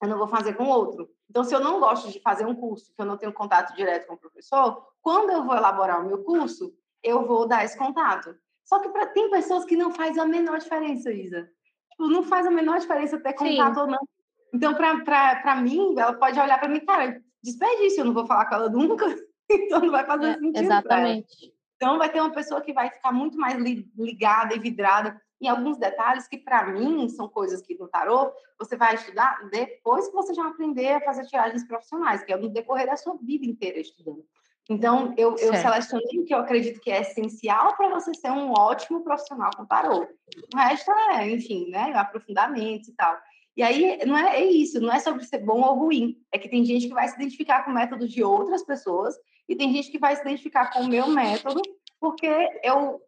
eu 0.00 0.08
não 0.08 0.16
vou 0.16 0.28
fazer 0.28 0.54
com 0.54 0.64
outro. 0.64 1.10
Então, 1.28 1.42
se 1.42 1.54
eu 1.54 1.60
não 1.60 1.80
gosto 1.80 2.10
de 2.10 2.20
fazer 2.20 2.46
um 2.46 2.54
curso 2.54 2.94
que 2.94 3.02
eu 3.02 3.06
não 3.06 3.16
tenho 3.16 3.32
contato 3.32 3.74
direto 3.74 4.06
com 4.06 4.14
o 4.14 4.18
professor, 4.18 4.86
quando 5.04 5.30
eu 5.30 5.44
vou 5.44 5.54
elaborar 5.54 6.00
o 6.00 6.06
meu 6.06 6.24
curso, 6.24 6.74
eu 7.02 7.26
vou 7.26 7.46
dar 7.46 7.62
esse 7.62 7.76
contato. 7.76 8.34
Só 8.64 8.78
que 8.78 8.88
pra, 8.88 9.06
tem 9.06 9.28
pessoas 9.28 9.66
que 9.66 9.76
não 9.76 9.92
faz 9.92 10.16
a 10.16 10.24
menor 10.24 10.58
diferença, 10.58 11.12
Isa. 11.12 11.46
Tipo, 11.90 12.08
não 12.08 12.22
faz 12.22 12.46
a 12.46 12.50
menor 12.50 12.78
diferença 12.78 13.20
ter 13.20 13.34
contato 13.34 13.74
Sim. 13.74 13.80
ou 13.80 13.86
não. 13.86 14.08
Então, 14.54 14.74
para 14.74 15.56
mim, 15.56 15.94
ela 15.98 16.14
pode 16.14 16.40
olhar 16.40 16.58
para 16.58 16.70
mim, 16.70 16.80
cara, 16.80 17.22
desperdício, 17.42 18.00
eu 18.00 18.06
não 18.06 18.14
vou 18.14 18.26
falar 18.26 18.46
com 18.46 18.54
ela 18.54 18.70
nunca, 18.70 19.04
então 19.50 19.80
não 19.80 19.90
vai 19.90 20.06
fazer 20.06 20.26
é, 20.26 20.38
sentido. 20.38 20.58
Exatamente. 20.58 21.54
Então, 21.76 21.98
vai 21.98 22.10
ter 22.10 22.20
uma 22.20 22.32
pessoa 22.32 22.62
que 22.62 22.72
vai 22.72 22.90
ficar 22.90 23.12
muito 23.12 23.36
mais 23.36 23.58
ligada 23.58 24.54
e 24.54 24.58
vidrada 24.58 25.20
em 25.38 25.48
alguns 25.48 25.76
detalhes 25.76 26.26
que, 26.26 26.38
para 26.38 26.66
mim, 26.72 27.10
são 27.10 27.28
coisas 27.28 27.60
que 27.60 27.76
no 27.76 27.88
tarô 27.88 28.32
você 28.58 28.74
vai 28.74 28.94
estudar 28.94 29.46
depois 29.50 30.08
que 30.08 30.14
você 30.14 30.32
já 30.32 30.46
aprender 30.46 30.94
a 30.94 31.00
fazer 31.02 31.26
tiragens 31.26 31.66
profissionais, 31.66 32.24
que 32.24 32.32
é 32.32 32.36
no 32.38 32.48
decorrer 32.48 32.86
da 32.86 32.96
sua 32.96 33.18
vida 33.20 33.44
inteira 33.44 33.78
estudando. 33.78 34.24
Então, 34.68 35.12
eu, 35.18 35.36
eu 35.36 35.54
selecionei 35.54 36.18
o 36.18 36.24
que 36.24 36.34
eu 36.34 36.38
acredito 36.38 36.80
que 36.80 36.90
é 36.90 37.02
essencial 37.02 37.76
para 37.76 37.90
você 37.90 38.14
ser 38.14 38.30
um 38.30 38.52
ótimo 38.52 39.04
profissional 39.04 39.50
com 39.54 39.66
tarô. 39.66 40.06
O 40.54 40.56
resto 40.56 40.90
é, 40.90 41.30
enfim, 41.30 41.68
né, 41.70 41.92
aprofundamentos 41.94 42.88
e 42.88 42.94
tal. 42.94 43.14
E 43.56 43.62
aí, 43.62 44.00
não 44.06 44.16
é, 44.16 44.40
é, 44.40 44.44
isso, 44.44 44.80
não 44.80 44.92
é 44.92 44.98
sobre 44.98 45.24
ser 45.24 45.38
bom 45.38 45.60
ou 45.60 45.74
ruim. 45.74 46.16
É 46.32 46.38
que 46.38 46.48
tem 46.48 46.64
gente 46.64 46.88
que 46.88 46.94
vai 46.94 47.06
se 47.08 47.14
identificar 47.14 47.62
com 47.64 47.70
o 47.70 47.74
método 47.74 48.08
de 48.08 48.24
outras 48.24 48.64
pessoas 48.64 49.14
e 49.48 49.54
tem 49.54 49.72
gente 49.72 49.90
que 49.90 49.98
vai 49.98 50.16
se 50.16 50.22
identificar 50.22 50.72
com 50.72 50.80
o 50.80 50.88
meu 50.88 51.08
método, 51.08 51.60
porque 52.00 52.26
eu, 52.62 53.00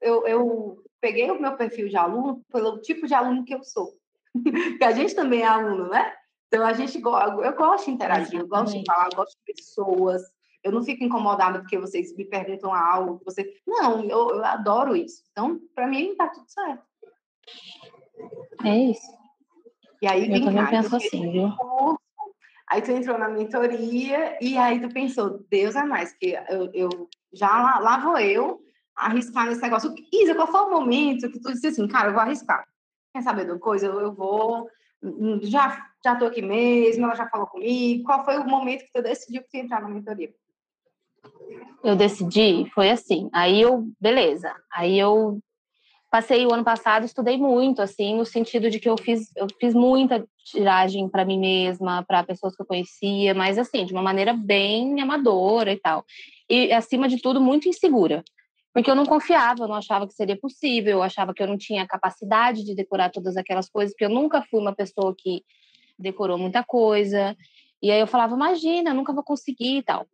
eu, 0.00 0.26
eu 0.26 0.84
peguei 1.00 1.30
o 1.30 1.40
meu 1.40 1.56
perfil 1.56 1.88
de 1.88 1.96
aluno 1.96 2.42
pelo 2.52 2.80
tipo 2.80 3.06
de 3.06 3.14
aluno 3.14 3.44
que 3.44 3.54
eu 3.54 3.62
sou. 3.62 3.94
Porque 4.34 4.84
a 4.84 4.92
gente 4.92 5.14
também 5.14 5.40
é 5.40 5.46
aluno, 5.46 5.88
né? 5.88 6.12
Então, 6.48 6.66
a 6.66 6.74
gente 6.74 7.00
eu 7.00 7.56
gosto 7.56 7.86
de 7.86 7.90
interagir, 7.90 8.40
eu 8.40 8.46
gosto 8.46 8.78
de 8.78 8.84
falar, 8.84 9.08
eu 9.10 9.16
gosto 9.16 9.34
de 9.34 9.54
pessoas. 9.54 10.22
Eu 10.66 10.72
não 10.72 10.82
fico 10.82 11.04
incomodada 11.04 11.60
porque 11.60 11.78
vocês 11.78 12.12
me 12.16 12.24
perguntam 12.24 12.74
algo. 12.74 13.22
Você... 13.24 13.54
Não, 13.64 14.02
eu, 14.02 14.30
eu 14.30 14.44
adoro 14.44 14.96
isso. 14.96 15.22
Então, 15.30 15.60
para 15.72 15.86
mim, 15.86 16.10
está 16.10 16.26
tudo 16.26 16.46
certo. 16.48 16.82
É 18.64 18.76
isso. 18.76 19.06
E 20.02 20.08
aí, 20.08 20.28
eu 20.28 20.44
também 20.44 20.64
cá, 20.64 20.70
penso 20.70 20.96
assim, 20.96 21.30
viu? 21.30 21.52
aí 22.68 22.82
tu 22.82 22.90
entrou 22.90 23.16
na 23.16 23.28
mentoria 23.28 24.36
e 24.40 24.58
aí 24.58 24.80
tu 24.80 24.88
pensou, 24.88 25.46
Deus 25.48 25.76
é 25.76 25.84
mais, 25.84 26.12
que 26.14 26.36
eu, 26.48 26.68
eu 26.74 27.08
já 27.32 27.48
lá, 27.48 27.78
lá 27.78 27.98
vou 28.00 28.18
eu 28.18 28.60
arriscar 28.96 29.46
nesse 29.46 29.62
negócio. 29.62 29.94
Isa, 30.12 30.34
qual 30.34 30.48
foi 30.48 30.62
o 30.62 30.70
momento 30.70 31.30
que 31.30 31.38
tu 31.38 31.52
disse 31.52 31.68
assim, 31.68 31.86
cara, 31.86 32.08
eu 32.08 32.12
vou 32.12 32.22
arriscar? 32.22 32.66
Quer 33.14 33.22
saber 33.22 33.44
de 33.44 33.52
uma 33.52 33.60
coisa? 33.60 33.86
Eu, 33.86 34.00
eu 34.00 34.12
vou, 34.12 34.68
hum, 35.00 35.38
já, 35.44 35.86
já 36.04 36.16
tô 36.16 36.24
aqui 36.24 36.42
mesmo, 36.42 37.04
ela 37.04 37.14
já 37.14 37.28
falou 37.28 37.46
comigo. 37.46 38.02
Qual 38.02 38.24
foi 38.24 38.36
o 38.38 38.44
momento 38.44 38.84
que 38.84 38.92
tu 38.92 39.00
decidiu 39.00 39.42
que 39.42 39.48
tu 39.48 39.56
ia 39.58 39.62
entrar 39.62 39.80
na 39.80 39.88
mentoria? 39.88 40.34
Eu 41.84 41.94
decidi, 41.94 42.68
foi 42.74 42.90
assim. 42.90 43.28
Aí 43.32 43.60
eu, 43.60 43.88
beleza. 44.00 44.52
Aí 44.72 44.98
eu 44.98 45.38
passei 46.10 46.46
o 46.46 46.52
ano 46.52 46.64
passado, 46.64 47.04
estudei 47.04 47.36
muito, 47.36 47.82
assim, 47.82 48.16
no 48.16 48.24
sentido 48.24 48.70
de 48.70 48.78
que 48.78 48.88
eu 48.88 48.96
fiz, 48.96 49.30
eu 49.36 49.46
fiz 49.60 49.74
muita 49.74 50.26
tiragem 50.44 51.08
para 51.08 51.24
mim 51.24 51.38
mesma, 51.38 52.04
para 52.04 52.24
pessoas 52.24 52.56
que 52.56 52.62
eu 52.62 52.66
conhecia, 52.66 53.34
mas 53.34 53.58
assim, 53.58 53.84
de 53.84 53.92
uma 53.92 54.02
maneira 54.02 54.32
bem 54.32 55.00
amadora 55.00 55.72
e 55.72 55.76
tal. 55.76 56.04
E 56.48 56.72
acima 56.72 57.08
de 57.08 57.20
tudo, 57.20 57.40
muito 57.40 57.68
insegura. 57.68 58.24
Porque 58.72 58.90
eu 58.90 58.94
não 58.94 59.06
confiava, 59.06 59.64
eu 59.64 59.68
não 59.68 59.74
achava 59.74 60.06
que 60.06 60.12
seria 60.12 60.38
possível, 60.38 60.92
eu 60.92 61.02
achava 61.02 61.32
que 61.32 61.42
eu 61.42 61.46
não 61.46 61.56
tinha 61.56 61.86
capacidade 61.86 62.64
de 62.64 62.74
decorar 62.74 63.10
todas 63.10 63.36
aquelas 63.36 63.68
coisas, 63.68 63.92
porque 63.92 64.04
eu 64.04 64.10
nunca 64.10 64.42
fui 64.50 64.60
uma 64.60 64.74
pessoa 64.74 65.14
que 65.16 65.42
decorou 65.98 66.38
muita 66.38 66.62
coisa. 66.62 67.36
E 67.82 67.90
aí 67.90 68.00
eu 68.00 68.06
falava, 68.06 68.34
imagina, 68.34 68.90
eu 68.90 68.94
nunca 68.94 69.12
vou 69.12 69.24
conseguir 69.24 69.78
e 69.78 69.82
tal. 69.82 70.06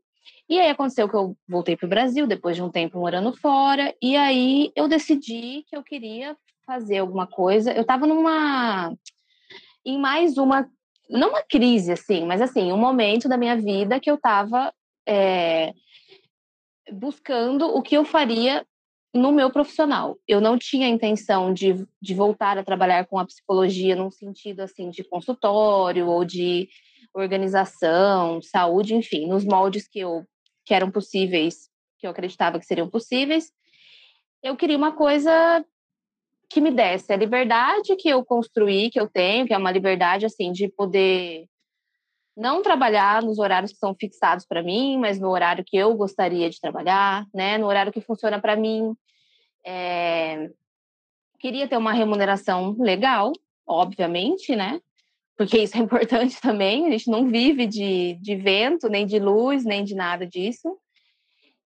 E 0.52 0.60
aí 0.60 0.68
aconteceu 0.68 1.08
que 1.08 1.16
eu 1.16 1.34
voltei 1.48 1.78
para 1.78 1.86
o 1.86 1.88
Brasil 1.88 2.26
depois 2.26 2.54
de 2.54 2.62
um 2.62 2.68
tempo 2.68 2.98
morando 2.98 3.34
fora, 3.34 3.94
e 4.02 4.14
aí 4.14 4.70
eu 4.76 4.86
decidi 4.86 5.64
que 5.66 5.74
eu 5.74 5.82
queria 5.82 6.36
fazer 6.66 6.98
alguma 6.98 7.26
coisa. 7.26 7.72
Eu 7.72 7.80
estava 7.80 8.06
numa 8.06 8.94
em 9.82 9.98
mais 9.98 10.36
uma 10.36 10.68
não 11.08 11.30
uma 11.30 11.42
crise 11.42 11.92
assim, 11.92 12.26
mas 12.26 12.42
assim, 12.42 12.70
um 12.70 12.76
momento 12.76 13.30
da 13.30 13.38
minha 13.38 13.56
vida 13.56 13.98
que 13.98 14.10
eu 14.10 14.16
estava 14.16 14.70
é, 15.08 15.72
buscando 16.92 17.74
o 17.74 17.80
que 17.80 17.96
eu 17.96 18.04
faria 18.04 18.62
no 19.14 19.32
meu 19.32 19.50
profissional. 19.50 20.18
Eu 20.28 20.38
não 20.38 20.58
tinha 20.58 20.86
intenção 20.86 21.54
de, 21.54 21.82
de 21.98 22.12
voltar 22.14 22.58
a 22.58 22.64
trabalhar 22.64 23.06
com 23.06 23.18
a 23.18 23.24
psicologia 23.24 23.96
num 23.96 24.10
sentido 24.10 24.60
assim 24.60 24.90
de 24.90 25.02
consultório 25.02 26.06
ou 26.08 26.26
de 26.26 26.68
organização, 27.14 28.42
saúde, 28.42 28.94
enfim, 28.94 29.26
nos 29.26 29.46
moldes 29.46 29.88
que 29.88 30.00
eu 30.00 30.26
que 30.64 30.74
eram 30.74 30.90
possíveis, 30.90 31.68
que 31.98 32.06
eu 32.06 32.10
acreditava 32.10 32.58
que 32.58 32.66
seriam 32.66 32.88
possíveis. 32.88 33.52
Eu 34.42 34.56
queria 34.56 34.76
uma 34.76 34.92
coisa 34.92 35.64
que 36.48 36.60
me 36.60 36.70
desse 36.70 37.12
a 37.12 37.16
liberdade 37.16 37.96
que 37.96 38.08
eu 38.08 38.24
construí, 38.24 38.90
que 38.90 39.00
eu 39.00 39.08
tenho, 39.08 39.46
que 39.46 39.54
é 39.54 39.58
uma 39.58 39.70
liberdade 39.72 40.26
assim 40.26 40.52
de 40.52 40.68
poder 40.68 41.46
não 42.36 42.62
trabalhar 42.62 43.22
nos 43.22 43.38
horários 43.38 43.72
que 43.72 43.78
são 43.78 43.94
fixados 43.94 44.46
para 44.46 44.62
mim, 44.62 44.98
mas 44.98 45.18
no 45.18 45.28
horário 45.30 45.64
que 45.64 45.76
eu 45.76 45.94
gostaria 45.94 46.48
de 46.48 46.60
trabalhar, 46.60 47.26
né? 47.32 47.58
No 47.58 47.66
horário 47.66 47.92
que 47.92 48.00
funciona 48.00 48.40
para 48.40 48.56
mim. 48.56 48.94
É... 49.64 50.50
Queria 51.38 51.68
ter 51.68 51.76
uma 51.76 51.92
remuneração 51.92 52.76
legal, 52.78 53.32
obviamente, 53.66 54.54
né? 54.56 54.80
Porque 55.36 55.58
isso 55.58 55.76
é 55.76 55.80
importante 55.80 56.38
também. 56.40 56.86
A 56.86 56.90
gente 56.90 57.10
não 57.10 57.28
vive 57.28 57.66
de, 57.66 58.14
de 58.20 58.36
vento, 58.36 58.88
nem 58.88 59.06
de 59.06 59.18
luz, 59.18 59.64
nem 59.64 59.84
de 59.84 59.94
nada 59.94 60.26
disso. 60.26 60.78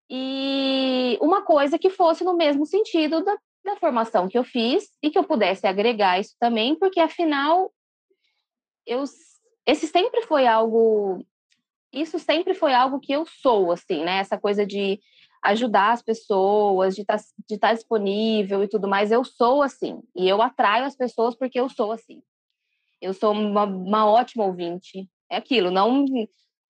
E 0.09 1.19
uma 1.21 1.43
coisa 1.43 1.79
que 1.79 1.91
fosse 1.91 2.23
no 2.23 2.37
mesmo 2.37 2.65
sentido 2.65 3.25
da, 3.25 3.37
da 3.65 3.77
formação 3.77 4.29
que 4.29 4.39
eu 4.39 4.45
fiz 4.45 4.89
e 5.03 5.11
que 5.11 5.19
eu 5.19 5.25
pudesse 5.25 5.67
agregar 5.67 6.21
isso 6.21 6.37
também, 6.39 6.77
porque 6.77 7.01
afinal 7.01 7.73
eu 8.87 9.03
esse 9.67 9.89
sempre 9.89 10.23
foi 10.23 10.47
algo 10.47 11.27
isso 11.93 12.19
sempre 12.21 12.55
foi 12.55 12.73
algo 12.73 13.01
que 13.01 13.13
eu 13.13 13.27
sou 13.27 13.73
assim 13.73 14.05
né 14.05 14.19
essa 14.19 14.39
coisa 14.39 14.65
de 14.65 15.01
ajudar 15.43 15.93
as 15.93 16.03
pessoas 16.03 16.95
de 16.95 17.03
estar 17.03 17.19
tá, 17.19 17.25
de 17.49 17.55
estar 17.57 17.69
tá 17.69 17.75
disponível 17.75 18.63
e 18.63 18.69
tudo 18.69 18.87
mais 18.87 19.11
eu 19.11 19.25
sou 19.25 19.63
assim 19.63 20.01
e 20.15 20.29
eu 20.29 20.41
atraio 20.41 20.85
as 20.85 20.95
pessoas 20.95 21.35
porque 21.35 21.59
eu 21.59 21.69
sou 21.69 21.91
assim 21.91 22.23
eu 23.01 23.13
sou 23.15 23.33
uma, 23.33 23.65
uma 23.65 24.07
ótima 24.07 24.45
ouvinte 24.45 25.09
é 25.31 25.37
aquilo 25.37 25.71
não 25.71 26.05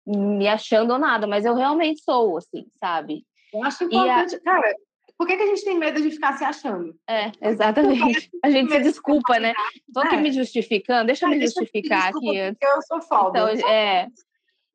me 0.06 0.48
achando 0.48 0.92
ou 0.92 0.98
nada 0.98 1.26
mas 1.26 1.44
eu 1.44 1.54
realmente 1.54 2.02
sou 2.02 2.36
assim 2.36 2.66
sabe 2.78 3.24
eu 3.52 3.62
acho 3.64 3.84
importante 3.84 4.36
a... 4.36 4.40
cara 4.40 4.74
por 5.18 5.26
que, 5.26 5.36
que 5.36 5.42
a 5.42 5.46
gente 5.46 5.64
tem 5.64 5.78
medo 5.78 6.00
de 6.00 6.10
ficar 6.10 6.36
se 6.36 6.44
achando? 6.44 6.94
É, 7.08 7.32
exatamente. 7.40 8.30
A 8.44 8.50
gente 8.50 8.70
se 8.70 8.80
desculpa, 8.80 9.38
né? 9.38 9.54
Estou 9.88 10.02
aqui 10.02 10.16
é. 10.16 10.20
me 10.20 10.30
justificando, 10.30 11.06
deixa 11.06 11.24
eu 11.24 11.30
me 11.30 11.40
justificar 11.40 12.08
aqui. 12.08 12.36
Eu 12.36 12.82
sou 12.86 13.00
foda. 13.00 13.50
Então, 13.54 13.70
é, 13.70 14.08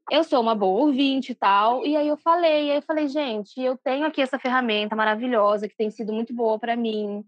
eu 0.10 0.24
sou 0.24 0.42
uma 0.42 0.56
boa 0.56 0.82
ouvinte 0.82 1.32
e 1.32 1.36
tal. 1.36 1.86
E 1.86 1.96
aí 1.96 2.08
eu 2.08 2.18
falei, 2.18 2.68
e 2.68 2.72
aí 2.72 2.78
eu 2.78 2.82
falei, 2.82 3.08
gente, 3.08 3.62
eu 3.62 3.78
tenho 3.78 4.06
aqui 4.06 4.22
essa 4.22 4.40
ferramenta 4.40 4.96
maravilhosa 4.96 5.68
que 5.68 5.78
tem 5.78 5.92
sido 5.92 6.12
muito 6.12 6.34
boa 6.34 6.58
para 6.58 6.76
mim, 6.76 7.24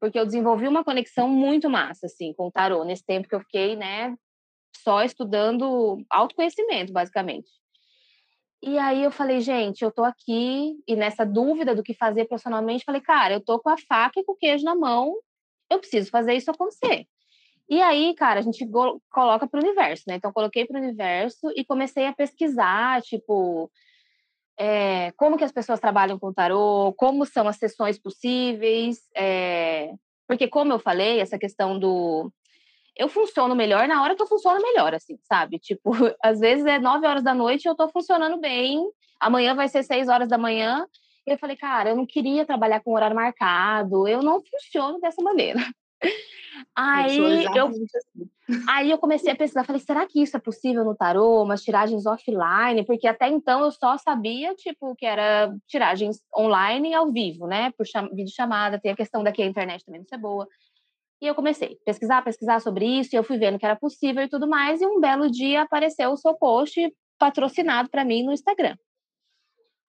porque 0.00 0.18
eu 0.18 0.26
desenvolvi 0.26 0.68
uma 0.68 0.84
conexão 0.84 1.28
muito 1.28 1.68
massa, 1.70 2.06
assim, 2.06 2.32
com 2.34 2.48
o 2.48 2.50
tarô, 2.50 2.84
nesse 2.84 3.04
tempo 3.04 3.28
que 3.28 3.34
eu 3.34 3.40
fiquei, 3.40 3.76
né, 3.76 4.14
só 4.76 5.02
estudando 5.02 6.04
autoconhecimento, 6.10 6.92
basicamente. 6.92 7.50
E 8.62 8.78
aí 8.78 9.02
eu 9.02 9.10
falei, 9.10 9.40
gente, 9.40 9.82
eu 9.82 9.90
tô 9.90 10.02
aqui 10.02 10.74
e 10.86 10.96
nessa 10.96 11.24
dúvida 11.24 11.74
do 11.74 11.82
que 11.82 11.94
fazer 11.94 12.24
profissionalmente, 12.26 12.84
falei, 12.84 13.00
cara, 13.00 13.34
eu 13.34 13.40
tô 13.40 13.60
com 13.60 13.68
a 13.68 13.76
faca 13.76 14.18
e 14.20 14.24
com 14.24 14.32
o 14.32 14.36
queijo 14.36 14.64
na 14.64 14.74
mão, 14.74 15.14
eu 15.70 15.78
preciso 15.78 16.10
fazer 16.10 16.34
isso 16.34 16.50
acontecer. 16.50 17.06
E 17.68 17.82
aí, 17.82 18.14
cara, 18.14 18.38
a 18.40 18.42
gente 18.42 18.64
coloca 19.10 19.46
para 19.46 19.60
o 19.60 19.62
universo, 19.62 20.04
né? 20.06 20.14
Então, 20.14 20.32
coloquei 20.32 20.64
para 20.64 20.78
o 20.78 20.82
universo 20.82 21.50
e 21.56 21.64
comecei 21.64 22.06
a 22.06 22.12
pesquisar, 22.12 23.02
tipo, 23.02 23.70
é, 24.58 25.12
como 25.12 25.36
que 25.36 25.44
as 25.44 25.52
pessoas 25.52 25.80
trabalham 25.80 26.18
com 26.18 26.32
tarô, 26.32 26.94
como 26.96 27.26
são 27.26 27.46
as 27.46 27.56
sessões 27.56 27.98
possíveis, 27.98 29.00
é, 29.14 29.92
porque, 30.26 30.48
como 30.48 30.72
eu 30.72 30.78
falei, 30.78 31.20
essa 31.20 31.38
questão 31.38 31.78
do 31.78 32.32
eu 32.96 33.08
funciono 33.08 33.54
melhor 33.54 33.86
na 33.86 34.02
hora 34.02 34.16
que 34.16 34.22
eu 34.22 34.26
funciono 34.26 34.60
melhor, 34.62 34.94
assim, 34.94 35.18
sabe? 35.22 35.58
Tipo, 35.60 35.92
às 36.22 36.40
vezes 36.40 36.64
é 36.64 36.78
nove 36.78 37.06
horas 37.06 37.22
da 37.22 37.34
noite 37.34 37.64
e 37.64 37.68
eu 37.68 37.74
tô 37.74 37.88
funcionando 37.88 38.40
bem, 38.40 38.82
amanhã 39.20 39.54
vai 39.54 39.68
ser 39.68 39.82
seis 39.82 40.08
horas 40.08 40.28
da 40.28 40.38
manhã. 40.38 40.86
E 41.26 41.32
eu 41.32 41.38
falei, 41.38 41.56
cara, 41.56 41.90
eu 41.90 41.96
não 41.96 42.06
queria 42.06 42.46
trabalhar 42.46 42.80
com 42.80 42.94
horário 42.94 43.16
marcado, 43.16 44.08
eu 44.08 44.22
não 44.22 44.42
funciono 44.42 45.00
dessa 45.00 45.22
maneira. 45.22 45.60
Aí 46.74 47.44
eu, 47.54 47.66
assim. 47.66 47.86
aí 48.68 48.90
eu 48.90 48.98
comecei 48.98 49.32
a 49.32 49.36
pesquisar, 49.36 49.64
falei, 49.64 49.80
será 49.80 50.06
que 50.06 50.22
isso 50.22 50.36
é 50.36 50.40
possível 50.40 50.84
no 50.84 50.94
tarô, 50.94 51.42
umas 51.42 51.62
tiragens 51.62 52.06
offline? 52.06 52.84
Porque 52.84 53.06
até 53.06 53.28
então 53.28 53.64
eu 53.64 53.70
só 53.70 53.96
sabia, 53.98 54.54
tipo, 54.54 54.94
que 54.94 55.06
era 55.06 55.54
tiragens 55.66 56.20
online 56.36 56.90
e 56.90 56.94
ao 56.94 57.10
vivo, 57.10 57.46
né? 57.46 57.72
Por 57.72 57.86
cham 57.86 58.08
vídeo 58.10 58.32
chamada, 58.34 58.78
tem 58.78 58.92
a 58.92 58.96
questão 58.96 59.22
daqui 59.22 59.42
a 59.42 59.46
internet 59.46 59.84
também 59.84 60.00
não 60.00 60.06
ser 60.06 60.18
boa. 60.18 60.46
E 61.20 61.26
eu 61.26 61.34
comecei 61.34 61.78
a 61.80 61.84
pesquisar, 61.84 62.22
pesquisar 62.22 62.60
sobre 62.60 62.86
isso, 62.86 63.14
e 63.14 63.18
eu 63.18 63.24
fui 63.24 63.38
vendo 63.38 63.58
que 63.58 63.64
era 63.64 63.76
possível 63.76 64.22
e 64.22 64.28
tudo 64.28 64.46
mais, 64.46 64.80
e 64.80 64.86
um 64.86 65.00
belo 65.00 65.30
dia 65.30 65.62
apareceu 65.62 66.10
o 66.10 66.16
seu 66.16 66.34
post 66.34 66.78
patrocinado 67.18 67.88
para 67.88 68.04
mim 68.04 68.22
no 68.22 68.32
Instagram. 68.32 68.76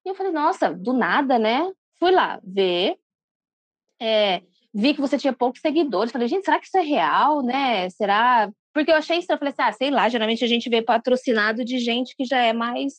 E 0.06 0.10
eu 0.10 0.16
falei, 0.16 0.32
nossa, 0.32 0.74
do 0.74 0.94
nada, 0.94 1.38
né? 1.38 1.70
Fui 2.00 2.12
lá 2.12 2.40
ver, 2.42 2.98
é, 4.00 4.42
vi 4.78 4.94
que 4.94 5.02
você 5.02 5.18
tinha 5.18 5.34
poucos 5.34 5.60
seguidores, 5.60 6.12
falei, 6.12 6.28
gente, 6.28 6.46
será 6.46 6.60
que 6.60 6.68
isso 6.68 6.78
é 6.78 6.82
real, 6.82 7.42
né? 7.42 7.90
Será? 7.90 8.48
Porque 8.72 8.92
eu 8.92 8.96
achei 8.96 9.18
estranho, 9.18 9.40
falei 9.40 9.52
assim, 9.52 9.64
ah, 9.64 9.72
sei 9.72 9.90
lá, 9.90 10.08
geralmente 10.08 10.44
a 10.46 10.48
gente 10.48 10.70
vê 10.70 10.84
patrocinado 10.84 11.66
de 11.66 11.80
gente 11.80 12.16
que 12.16 12.24
já 12.24 12.38
é 12.38 12.54
mais 12.54 12.94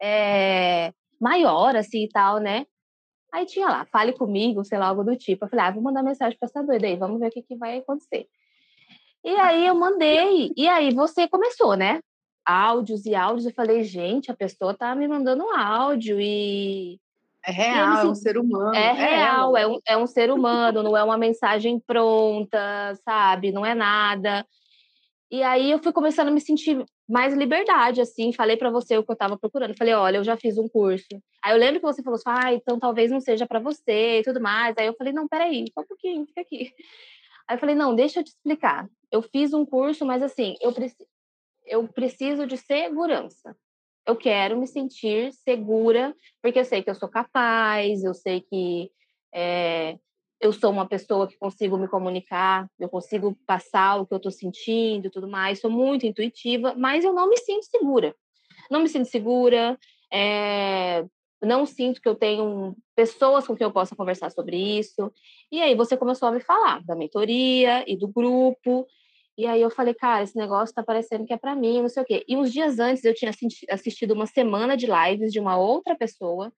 é, 0.00 0.92
maior, 1.18 1.74
assim, 1.74 2.04
e 2.04 2.08
tal, 2.10 2.38
né? 2.38 2.66
Aí 3.32 3.46
tinha 3.46 3.66
lá, 3.66 3.86
fale 3.86 4.12
comigo, 4.12 4.62
sei 4.62 4.78
lá, 4.78 4.88
algo 4.88 5.02
do 5.02 5.16
tipo. 5.16 5.46
Eu 5.46 5.48
falei, 5.48 5.64
ah, 5.64 5.70
vou 5.70 5.82
mandar 5.82 6.02
mensagem 6.02 6.38
para 6.38 6.46
essa 6.46 6.62
doida 6.62 6.86
aí, 6.86 6.96
vamos 6.96 7.18
ver 7.18 7.28
o 7.28 7.30
que, 7.30 7.42
que 7.42 7.56
vai 7.56 7.78
acontecer. 7.78 8.28
E 9.24 9.30
aí 9.36 9.66
eu 9.66 9.74
mandei, 9.74 10.52
e 10.54 10.68
aí 10.68 10.92
você 10.92 11.26
começou, 11.26 11.76
né? 11.76 12.00
Áudios 12.44 13.06
e 13.06 13.14
áudios, 13.14 13.46
eu 13.46 13.54
falei, 13.54 13.84
gente, 13.84 14.30
a 14.30 14.36
pessoa 14.36 14.74
tá 14.74 14.94
me 14.94 15.08
mandando 15.08 15.44
um 15.44 15.56
áudio 15.56 16.20
e. 16.20 17.00
É 17.50 17.52
real, 17.52 18.06
é 18.06 18.08
um 18.08 18.14
ser 18.14 18.38
humano. 18.38 18.74
É, 18.74 18.86
é 18.86 18.92
real, 18.92 19.56
é, 19.56 19.62
é 19.62 19.66
um, 19.66 19.78
é 19.88 19.96
um 19.96 20.06
ser 20.06 20.30
humano, 20.30 20.82
não 20.82 20.96
é 20.96 21.02
uma 21.02 21.18
mensagem 21.18 21.80
pronta, 21.80 22.94
sabe? 23.04 23.50
Não 23.50 23.66
é 23.66 23.74
nada. 23.74 24.46
E 25.30 25.42
aí 25.42 25.70
eu 25.70 25.78
fui 25.78 25.92
começando 25.92 26.28
a 26.28 26.30
me 26.30 26.40
sentir 26.40 26.84
mais 27.08 27.34
liberdade, 27.34 28.00
assim. 28.00 28.32
Falei 28.32 28.56
para 28.56 28.70
você 28.70 28.98
o 28.98 29.04
que 29.04 29.10
eu 29.10 29.14
estava 29.14 29.38
procurando. 29.38 29.76
Falei, 29.76 29.94
olha, 29.94 30.16
eu 30.18 30.24
já 30.24 30.36
fiz 30.36 30.58
um 30.58 30.68
curso. 30.68 31.06
Aí 31.42 31.52
eu 31.52 31.58
lembro 31.58 31.80
que 31.80 31.86
você 31.86 32.02
falou 32.02 32.16
assim, 32.16 32.24
ah, 32.26 32.52
então 32.52 32.78
talvez 32.78 33.10
não 33.10 33.20
seja 33.20 33.46
para 33.46 33.60
você 33.60 34.18
e 34.18 34.22
tudo 34.22 34.40
mais. 34.40 34.76
Aí 34.76 34.86
eu 34.86 34.94
falei, 34.94 35.12
não, 35.12 35.28
peraí, 35.28 35.64
só 35.72 35.82
um 35.82 35.86
pouquinho, 35.86 36.26
fica 36.26 36.40
aqui. 36.40 36.72
Aí 37.48 37.56
eu 37.56 37.60
falei, 37.60 37.74
não, 37.74 37.94
deixa 37.94 38.20
eu 38.20 38.24
te 38.24 38.28
explicar. 38.28 38.88
Eu 39.10 39.22
fiz 39.22 39.52
um 39.52 39.64
curso, 39.64 40.04
mas 40.04 40.22
assim, 40.22 40.56
eu, 40.60 40.72
preci 40.72 41.06
eu 41.66 41.86
preciso 41.88 42.46
de 42.46 42.56
segurança. 42.56 43.56
Eu 44.06 44.16
quero 44.16 44.58
me 44.58 44.66
sentir 44.66 45.32
segura, 45.32 46.14
porque 46.42 46.58
eu 46.58 46.64
sei 46.64 46.82
que 46.82 46.90
eu 46.90 46.94
sou 46.94 47.08
capaz, 47.08 48.02
eu 48.02 48.14
sei 48.14 48.40
que 48.40 48.90
é, 49.32 49.98
eu 50.40 50.52
sou 50.52 50.70
uma 50.70 50.86
pessoa 50.86 51.28
que 51.28 51.36
consigo 51.36 51.76
me 51.76 51.86
comunicar, 51.86 52.68
eu 52.78 52.88
consigo 52.88 53.36
passar 53.46 54.00
o 54.00 54.06
que 54.06 54.14
eu 54.14 54.16
estou 54.16 54.32
sentindo 54.32 55.06
e 55.06 55.10
tudo 55.10 55.28
mais, 55.28 55.60
sou 55.60 55.70
muito 55.70 56.06
intuitiva, 56.06 56.74
mas 56.76 57.04
eu 57.04 57.12
não 57.12 57.28
me 57.28 57.36
sinto 57.36 57.64
segura. 57.64 58.14
Não 58.70 58.80
me 58.80 58.88
sinto 58.88 59.06
segura, 59.06 59.78
é, 60.12 61.04
não 61.42 61.66
sinto 61.66 62.00
que 62.00 62.08
eu 62.08 62.14
tenho 62.14 62.76
pessoas 62.94 63.46
com 63.46 63.54
quem 63.54 63.64
eu 63.64 63.72
possa 63.72 63.96
conversar 63.96 64.30
sobre 64.30 64.56
isso. 64.56 65.12
E 65.50 65.60
aí 65.60 65.74
você 65.74 65.96
começou 65.96 66.28
a 66.28 66.32
me 66.32 66.40
falar 66.40 66.82
da 66.84 66.94
mentoria 66.94 67.84
e 67.86 67.96
do 67.96 68.08
grupo. 68.08 68.86
E 69.40 69.46
aí 69.46 69.62
eu 69.62 69.70
falei, 69.70 69.94
cara, 69.94 70.22
esse 70.22 70.36
negócio 70.36 70.74
tá 70.74 70.82
parecendo 70.82 71.24
que 71.24 71.32
é 71.32 71.36
para 71.38 71.56
mim, 71.56 71.80
não 71.80 71.88
sei 71.88 72.02
o 72.02 72.04
quê. 72.06 72.22
E 72.28 72.36
uns 72.36 72.52
dias 72.52 72.78
antes 72.78 73.02
eu 73.02 73.14
tinha 73.14 73.32
assistido 73.70 74.10
uma 74.10 74.26
semana 74.26 74.76
de 74.76 74.86
lives 74.86 75.32
de 75.32 75.40
uma 75.40 75.56
outra 75.56 75.96
pessoa 75.96 76.52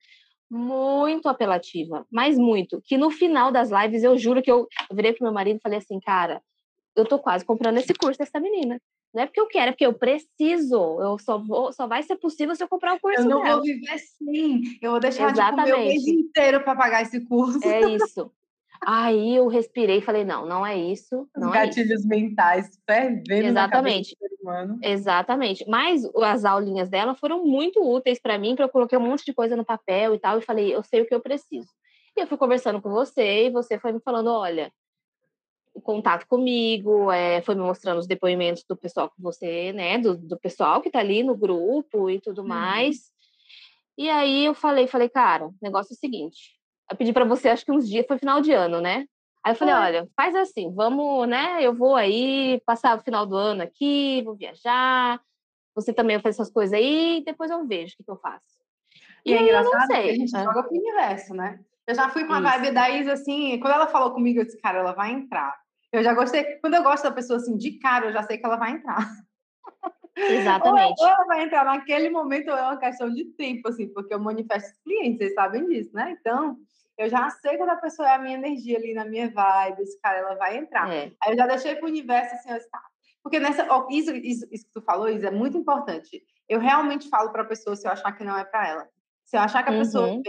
muito 0.51 1.29
apelativa, 1.29 2.05
mas 2.11 2.37
muito. 2.37 2.81
Que 2.83 2.97
no 2.97 3.09
final 3.09 3.53
das 3.53 3.71
lives, 3.71 4.03
eu 4.03 4.17
juro 4.17 4.41
que 4.41 4.51
eu, 4.51 4.67
eu 4.89 4.95
virei 4.97 5.13
pro 5.13 5.23
meu 5.23 5.31
marido 5.31 5.55
e 5.59 5.61
falei 5.61 5.77
assim, 5.77 5.97
cara, 6.01 6.41
eu 6.93 7.05
tô 7.05 7.17
quase 7.17 7.45
comprando 7.45 7.77
esse 7.77 7.93
curso 7.93 8.19
dessa 8.19 8.37
menina. 8.37 8.77
Não 9.13 9.23
é 9.23 9.27
porque 9.27 9.39
eu 9.39 9.47
quero, 9.47 9.69
é 9.69 9.71
porque 9.71 9.85
eu 9.85 9.93
preciso. 9.93 10.75
Eu 10.99 11.17
só 11.19 11.37
vou, 11.37 11.71
só 11.71 11.87
vai 11.87 12.03
ser 12.03 12.17
possível 12.17 12.53
se 12.53 12.61
eu 12.65 12.67
comprar 12.67 12.95
o 12.95 12.99
curso 12.99 13.21
Eu 13.21 13.29
não 13.29 13.43
dela. 13.43 13.55
vou 13.55 13.63
viver 13.63 13.91
assim. 13.91 14.61
Eu 14.81 14.91
vou 14.91 14.99
deixar 14.99 15.31
Exatamente. 15.31 15.67
de 15.67 15.71
comer 15.71 15.85
o 15.85 15.87
mês 15.87 16.05
inteiro 16.05 16.61
para 16.65 16.75
pagar 16.75 17.01
esse 17.03 17.21
curso. 17.21 17.65
É 17.65 17.79
isso. 17.91 18.29
Aí 18.85 19.35
eu 19.35 19.47
respirei 19.47 19.97
e 19.97 20.01
falei, 20.01 20.25
não, 20.25 20.45
não 20.45 20.65
é 20.65 20.77
isso. 20.77 21.27
Não 21.35 21.47
Os 21.47 21.53
gatilhos 21.53 21.91
é 21.91 21.93
isso. 21.95 22.07
mentais 22.07 22.79
fervendo 22.85 23.47
Exatamente. 23.47 24.17
Exatamente. 24.81 25.65
Mas 25.67 26.03
as 26.15 26.43
aulinhas 26.45 26.89
dela 26.89 27.15
foram 27.15 27.45
muito 27.45 27.81
úteis 27.81 28.19
para 28.19 28.37
mim, 28.37 28.49
porque 28.49 28.63
eu 28.63 28.69
coloquei 28.69 28.97
um 28.97 29.01
monte 29.01 29.25
de 29.25 29.33
coisa 29.33 29.55
no 29.55 29.65
papel 29.65 30.15
e 30.15 30.19
tal, 30.19 30.37
e 30.37 30.41
falei, 30.41 30.73
eu 30.73 30.83
sei 30.83 31.01
o 31.01 31.05
que 31.05 31.13
eu 31.13 31.21
preciso. 31.21 31.69
E 32.15 32.21
eu 32.21 32.27
fui 32.27 32.37
conversando 32.37 32.81
com 32.81 32.89
você, 32.89 33.47
e 33.47 33.49
você 33.49 33.79
foi 33.79 33.91
me 33.91 33.99
falando, 33.99 34.27
olha, 34.27 34.71
o 35.73 35.81
contato 35.81 36.27
comigo, 36.27 37.11
é, 37.11 37.41
foi 37.41 37.55
me 37.55 37.61
mostrando 37.61 37.99
os 37.99 38.07
depoimentos 38.07 38.63
do 38.67 38.75
pessoal 38.75 39.09
que 39.09 39.21
você, 39.21 39.73
né, 39.73 39.97
do, 39.97 40.15
do 40.15 40.37
pessoal 40.37 40.81
que 40.81 40.91
tá 40.91 40.99
ali 40.99 41.23
no 41.23 41.35
grupo 41.35 42.09
e 42.09 42.19
tudo 42.19 42.41
uhum. 42.41 42.47
mais. 42.47 43.11
E 43.97 44.09
aí 44.09 44.45
eu 44.45 44.53
falei, 44.53 44.87
falei, 44.87 45.09
cara, 45.09 45.47
o 45.47 45.55
negócio 45.61 45.93
é 45.93 45.95
o 45.95 45.97
seguinte, 45.97 46.53
eu 46.93 46.97
pedi 46.97 47.11
para 47.11 47.25
você, 47.25 47.49
acho 47.49 47.65
que 47.65 47.71
uns 47.71 47.89
dias, 47.89 48.05
foi 48.07 48.19
final 48.19 48.39
de 48.39 48.51
ano, 48.51 48.79
né? 48.79 49.05
Aí 49.43 49.51
eu 49.51 49.55
falei, 49.55 49.73
olha, 49.73 50.07
faz 50.15 50.35
assim, 50.35 50.73
vamos, 50.73 51.27
né? 51.27 51.57
Eu 51.61 51.73
vou 51.73 51.95
aí 51.95 52.61
passar 52.65 52.97
o 52.97 53.01
final 53.01 53.25
do 53.25 53.35
ano 53.35 53.63
aqui, 53.63 54.21
vou 54.23 54.35
viajar. 54.35 55.19
você 55.75 55.91
também 55.91 56.19
faz 56.21 56.35
essas 56.35 56.51
coisas 56.51 56.73
aí 56.73 57.17
e 57.17 57.25
depois 57.25 57.51
eu 57.51 57.65
vejo 57.67 57.93
o 57.93 57.97
que, 57.97 58.03
que 58.03 58.11
eu 58.11 58.15
faço. 58.17 58.61
E, 59.25 59.31
e 59.31 59.33
é 59.33 59.41
engraçado 59.41 59.87
que 59.87 59.93
a 59.93 60.15
gente 60.15 60.35
é. 60.35 60.43
joga 60.43 60.63
pro 60.63 60.77
universo, 60.77 61.33
né? 61.33 61.59
Eu 61.85 61.95
já 61.95 62.09
fui 62.09 62.25
com 62.25 62.33
a 62.33 62.39
Isso. 62.39 62.49
vibe 62.49 62.71
da 62.71 62.89
Isa, 62.89 63.13
assim, 63.13 63.59
quando 63.59 63.73
ela 63.73 63.87
falou 63.87 64.11
comigo, 64.11 64.39
eu 64.39 64.45
disse, 64.45 64.61
cara, 64.61 64.79
ela 64.79 64.93
vai 64.93 65.11
entrar. 65.11 65.53
Eu 65.91 66.03
já 66.03 66.13
gostei, 66.13 66.43
quando 66.59 66.75
eu 66.75 66.83
gosto 66.83 67.03
da 67.03 67.11
pessoa 67.11 67.37
assim, 67.37 67.57
de 67.57 67.71
cara, 67.79 68.05
eu 68.05 68.13
já 68.13 68.23
sei 68.23 68.37
que 68.37 68.45
ela 68.45 68.55
vai 68.55 68.71
entrar. 68.71 68.97
Exatamente. 70.15 71.01
Ou 71.01 71.07
ela 71.07 71.25
vai 71.25 71.43
entrar 71.43 71.65
naquele 71.65 72.09
momento 72.09 72.49
ou 72.49 72.57
é 72.57 72.61
uma 72.61 72.77
questão 72.77 73.09
de 73.09 73.25
tempo, 73.33 73.67
assim, 73.67 73.91
porque 73.91 74.13
eu 74.13 74.19
manifesto 74.19 74.71
os 74.71 74.79
clientes, 74.83 75.17
vocês 75.17 75.33
sabem 75.33 75.67
disso, 75.67 75.89
né? 75.93 76.15
Então, 76.19 76.57
eu 76.97 77.09
já 77.09 77.29
sei 77.29 77.57
quando 77.57 77.69
a 77.69 77.77
pessoa 77.77 78.07
é 78.07 78.15
a 78.15 78.19
minha 78.19 78.37
energia 78.37 78.77
ali 78.77 78.93
na 78.93 79.05
minha 79.05 79.29
vibe, 79.29 79.81
esse 79.81 79.99
cara, 79.99 80.19
ela 80.19 80.35
vai 80.35 80.57
entrar. 80.57 80.91
É. 80.91 81.11
Aí 81.23 81.31
eu 81.31 81.37
já 81.37 81.47
deixei 81.47 81.75
pro 81.75 81.87
universo 81.87 82.35
assim, 82.35 82.49
eu 82.49 82.57
disse, 82.57 82.69
tá. 82.69 82.81
Porque 83.23 83.39
nessa, 83.39 83.65
isso, 83.89 84.11
isso, 84.15 84.47
isso, 84.51 84.65
que 84.65 84.73
tu 84.73 84.81
falou, 84.81 85.09
Isa, 85.09 85.27
é 85.27 85.31
muito 85.31 85.57
importante. 85.57 86.21
Eu 86.47 86.59
realmente 86.59 87.07
falo 87.07 87.31
para 87.31 87.43
a 87.43 87.47
pessoa 87.47 87.75
se 87.75 87.87
eu 87.87 87.91
achar 87.91 88.11
que 88.11 88.23
não 88.23 88.37
é 88.37 88.43
para 88.43 88.67
ela. 88.67 88.89
Se 89.23 89.37
eu 89.37 89.41
achar 89.41 89.63
que 89.63 89.69
a 89.69 89.73
uhum. 89.73 89.79
pessoa 89.79 90.07
vem 90.07 90.21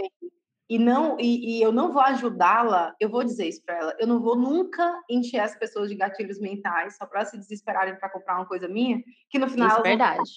e 0.67 0.79
não 0.79 1.17
e, 1.19 1.57
e 1.57 1.61
eu 1.61 1.71
não 1.71 1.91
vou 1.91 2.01
ajudá-la, 2.01 2.95
eu 2.99 3.09
vou 3.09 3.23
dizer 3.23 3.47
isso 3.47 3.63
para 3.63 3.77
ela. 3.77 3.95
Eu 3.99 4.07
não 4.07 4.21
vou 4.21 4.35
nunca 4.35 4.99
encher 5.09 5.39
as 5.39 5.55
pessoas 5.55 5.89
de 5.89 5.95
gatilhos 5.95 6.39
mentais 6.39 6.95
só 6.97 7.05
para 7.05 7.25
se 7.25 7.37
desesperarem 7.37 7.95
para 7.97 8.09
comprar 8.09 8.37
uma 8.37 8.47
coisa 8.47 8.67
minha, 8.67 9.03
que 9.29 9.37
no 9.37 9.49
final 9.49 9.67
isso 9.67 9.79
é 9.79 9.83
verdade. 9.83 10.31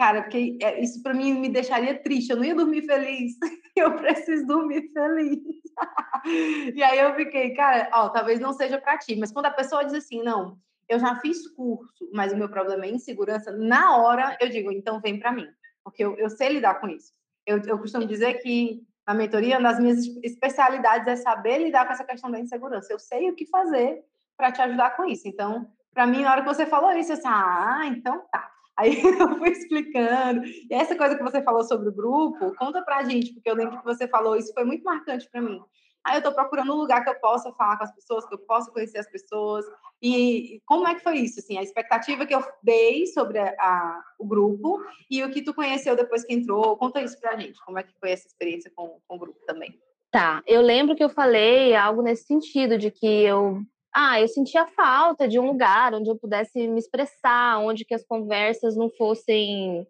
Cara, 0.00 0.22
porque 0.22 0.56
é, 0.62 0.80
isso 0.80 1.02
para 1.02 1.12
mim 1.12 1.34
me 1.34 1.50
deixaria 1.50 2.02
triste. 2.02 2.30
Eu 2.30 2.38
não 2.38 2.44
ia 2.44 2.54
dormir 2.54 2.80
feliz. 2.86 3.34
Eu 3.76 3.96
preciso 3.96 4.46
dormir 4.46 4.90
feliz. 4.94 5.38
e 6.74 6.82
aí 6.82 6.98
eu 6.98 7.14
fiquei, 7.14 7.54
cara, 7.54 7.88
ó, 7.92 8.08
talvez 8.08 8.40
não 8.40 8.52
seja 8.52 8.78
para 8.78 8.98
ti, 8.98 9.14
mas 9.16 9.30
quando 9.30 9.46
a 9.46 9.50
pessoa 9.50 9.84
diz 9.84 9.94
assim, 9.94 10.22
não, 10.22 10.58
eu 10.88 10.98
já 10.98 11.16
fiz 11.20 11.46
curso, 11.48 12.10
mas 12.12 12.32
o 12.32 12.36
meu 12.36 12.48
problema 12.48 12.84
é 12.84 12.90
insegurança, 12.90 13.52
na 13.52 13.96
hora 13.96 14.36
eu 14.40 14.50
digo, 14.50 14.72
então 14.72 15.00
vem 15.00 15.18
para 15.18 15.32
mim, 15.32 15.46
porque 15.84 16.04
eu, 16.04 16.16
eu 16.18 16.28
sei 16.28 16.48
lidar 16.48 16.80
com 16.80 16.88
isso. 16.88 17.12
Eu, 17.46 17.62
eu 17.62 17.78
costumo 17.78 18.04
dizer 18.04 18.34
que 18.42 18.82
na 19.06 19.14
mentoria, 19.14 19.58
uma 19.58 19.70
das 19.70 19.80
minhas 19.80 20.04
especialidades 20.22 21.06
é 21.06 21.16
saber 21.16 21.58
lidar 21.58 21.86
com 21.86 21.92
essa 21.92 22.04
questão 22.04 22.30
da 22.30 22.40
insegurança. 22.40 22.92
Eu 22.92 22.98
sei 22.98 23.30
o 23.30 23.34
que 23.34 23.46
fazer 23.46 24.04
para 24.36 24.52
te 24.52 24.60
ajudar 24.60 24.96
com 24.96 25.04
isso. 25.04 25.26
Então, 25.26 25.70
para 25.94 26.06
mim, 26.06 26.22
na 26.22 26.32
hora 26.32 26.42
que 26.42 26.48
você 26.48 26.66
falou 26.66 26.92
isso, 26.92 27.12
eu 27.12 27.16
disse, 27.16 27.28
ah, 27.28 27.82
então 27.86 28.26
tá. 28.30 28.49
Aí 28.78 29.00
eu 29.02 29.38
fui 29.38 29.50
explicando. 29.50 30.44
E 30.44 30.72
essa 30.74 30.96
coisa 30.96 31.16
que 31.16 31.22
você 31.22 31.42
falou 31.42 31.64
sobre 31.64 31.88
o 31.88 31.94
grupo, 31.94 32.54
conta 32.56 32.82
pra 32.82 33.04
gente, 33.04 33.32
porque 33.32 33.50
eu 33.50 33.54
lembro 33.54 33.78
que 33.78 33.84
você 33.84 34.08
falou, 34.08 34.36
isso 34.36 34.52
foi 34.52 34.64
muito 34.64 34.84
marcante 34.84 35.28
para 35.30 35.40
mim. 35.40 35.60
Aí 36.04 36.14
eu 36.14 36.18
estou 36.18 36.32
procurando 36.32 36.72
um 36.72 36.78
lugar 36.78 37.04
que 37.04 37.10
eu 37.10 37.20
possa 37.20 37.52
falar 37.52 37.76
com 37.76 37.84
as 37.84 37.94
pessoas, 37.94 38.26
que 38.26 38.34
eu 38.34 38.38
possa 38.38 38.70
conhecer 38.70 38.98
as 38.98 39.10
pessoas. 39.10 39.66
E 40.02 40.60
como 40.64 40.88
é 40.88 40.94
que 40.94 41.02
foi 41.02 41.18
isso? 41.18 41.40
Assim, 41.40 41.58
a 41.58 41.62
expectativa 41.62 42.24
que 42.24 42.34
eu 42.34 42.42
dei 42.62 43.06
sobre 43.06 43.38
a, 43.38 43.54
a, 43.58 44.02
o 44.18 44.26
grupo 44.26 44.82
e 45.10 45.22
o 45.22 45.30
que 45.30 45.42
tu 45.42 45.52
conheceu 45.52 45.94
depois 45.94 46.24
que 46.24 46.32
entrou. 46.32 46.76
Conta 46.78 47.02
isso 47.02 47.20
pra 47.20 47.36
gente. 47.36 47.60
Como 47.64 47.78
é 47.78 47.82
que 47.82 47.92
foi 48.00 48.12
essa 48.12 48.26
experiência 48.26 48.72
com, 48.74 48.98
com 49.06 49.16
o 49.16 49.18
grupo 49.18 49.38
também? 49.46 49.78
Tá, 50.10 50.42
eu 50.46 50.62
lembro 50.62 50.96
que 50.96 51.04
eu 51.04 51.10
falei 51.10 51.76
algo 51.76 52.02
nesse 52.02 52.24
sentido, 52.24 52.78
de 52.78 52.90
que 52.90 53.06
eu 53.06 53.62
ah, 53.94 54.20
eu 54.20 54.28
sentia 54.28 54.66
falta 54.66 55.26
de 55.26 55.38
um 55.38 55.46
lugar 55.46 55.94
onde 55.94 56.08
eu 56.08 56.16
pudesse 56.16 56.66
me 56.68 56.78
expressar, 56.78 57.58
onde 57.58 57.84
que 57.84 57.94
as 57.94 58.04
conversas 58.04 58.76
não 58.76 58.90
fossem 58.90 59.86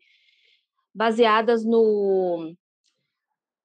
baseadas 0.95 1.65
no 1.65 2.55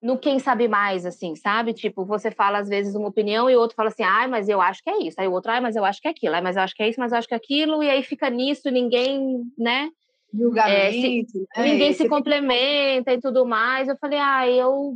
no 0.02 0.19
quem 0.19 0.38
sabe 0.38 0.67
mais, 0.67 1.04
assim, 1.04 1.36
sabe? 1.36 1.74
Tipo, 1.74 2.06
você 2.06 2.30
fala 2.30 2.60
às 2.60 2.69
vezes 2.69 2.93
uma 2.93 3.08
opinião 3.08 3.50
e 3.50 3.56
o 3.56 3.60
outro 3.60 3.76
fala 3.76 3.89
assim, 3.89 4.04
ai, 4.04 4.28
mas 4.28 4.48
eu 4.48 4.62
acho 4.62 4.84
que 4.84 4.89
é 4.89 5.00
isso. 5.00 5.19
Aí 5.19 5.28
o 5.28 5.32
outro, 5.32 5.52
ai, 5.52 5.60
mas 5.60 5.76
eu 5.76 5.84
acho 5.84 6.00
que 6.00 6.08
é 6.08 6.12
aquilo. 6.12 6.36
Ai, 6.36 6.41
mas 6.41 6.56
eu 6.56 6.62
acho 6.62 6.76
que 6.76 6.84
é 6.84 6.89
isso, 6.89 7.00
mas 7.00 7.12
eu 7.12 7.17
acho 7.17 7.28
que 7.28 7.34
é 7.34 7.38
aquilo. 7.38 7.82
E 7.82 7.89
aí 7.89 8.04
fica 8.04 8.30
nisso, 8.30 8.69
ninguém, 8.69 9.41
né? 9.58 9.89
Julgamento. 10.32 10.69
É, 10.78 10.91
se, 10.91 11.48
né? 11.58 11.63
Ninguém 11.63 11.93
se 11.93 12.08
complementa 12.08 13.13
e 13.13 13.19
tudo 13.19 13.48
mais. 13.48 13.88
Eu 13.88 13.98
falei, 13.98 14.19
ai, 14.19 14.54
eu, 14.54 14.95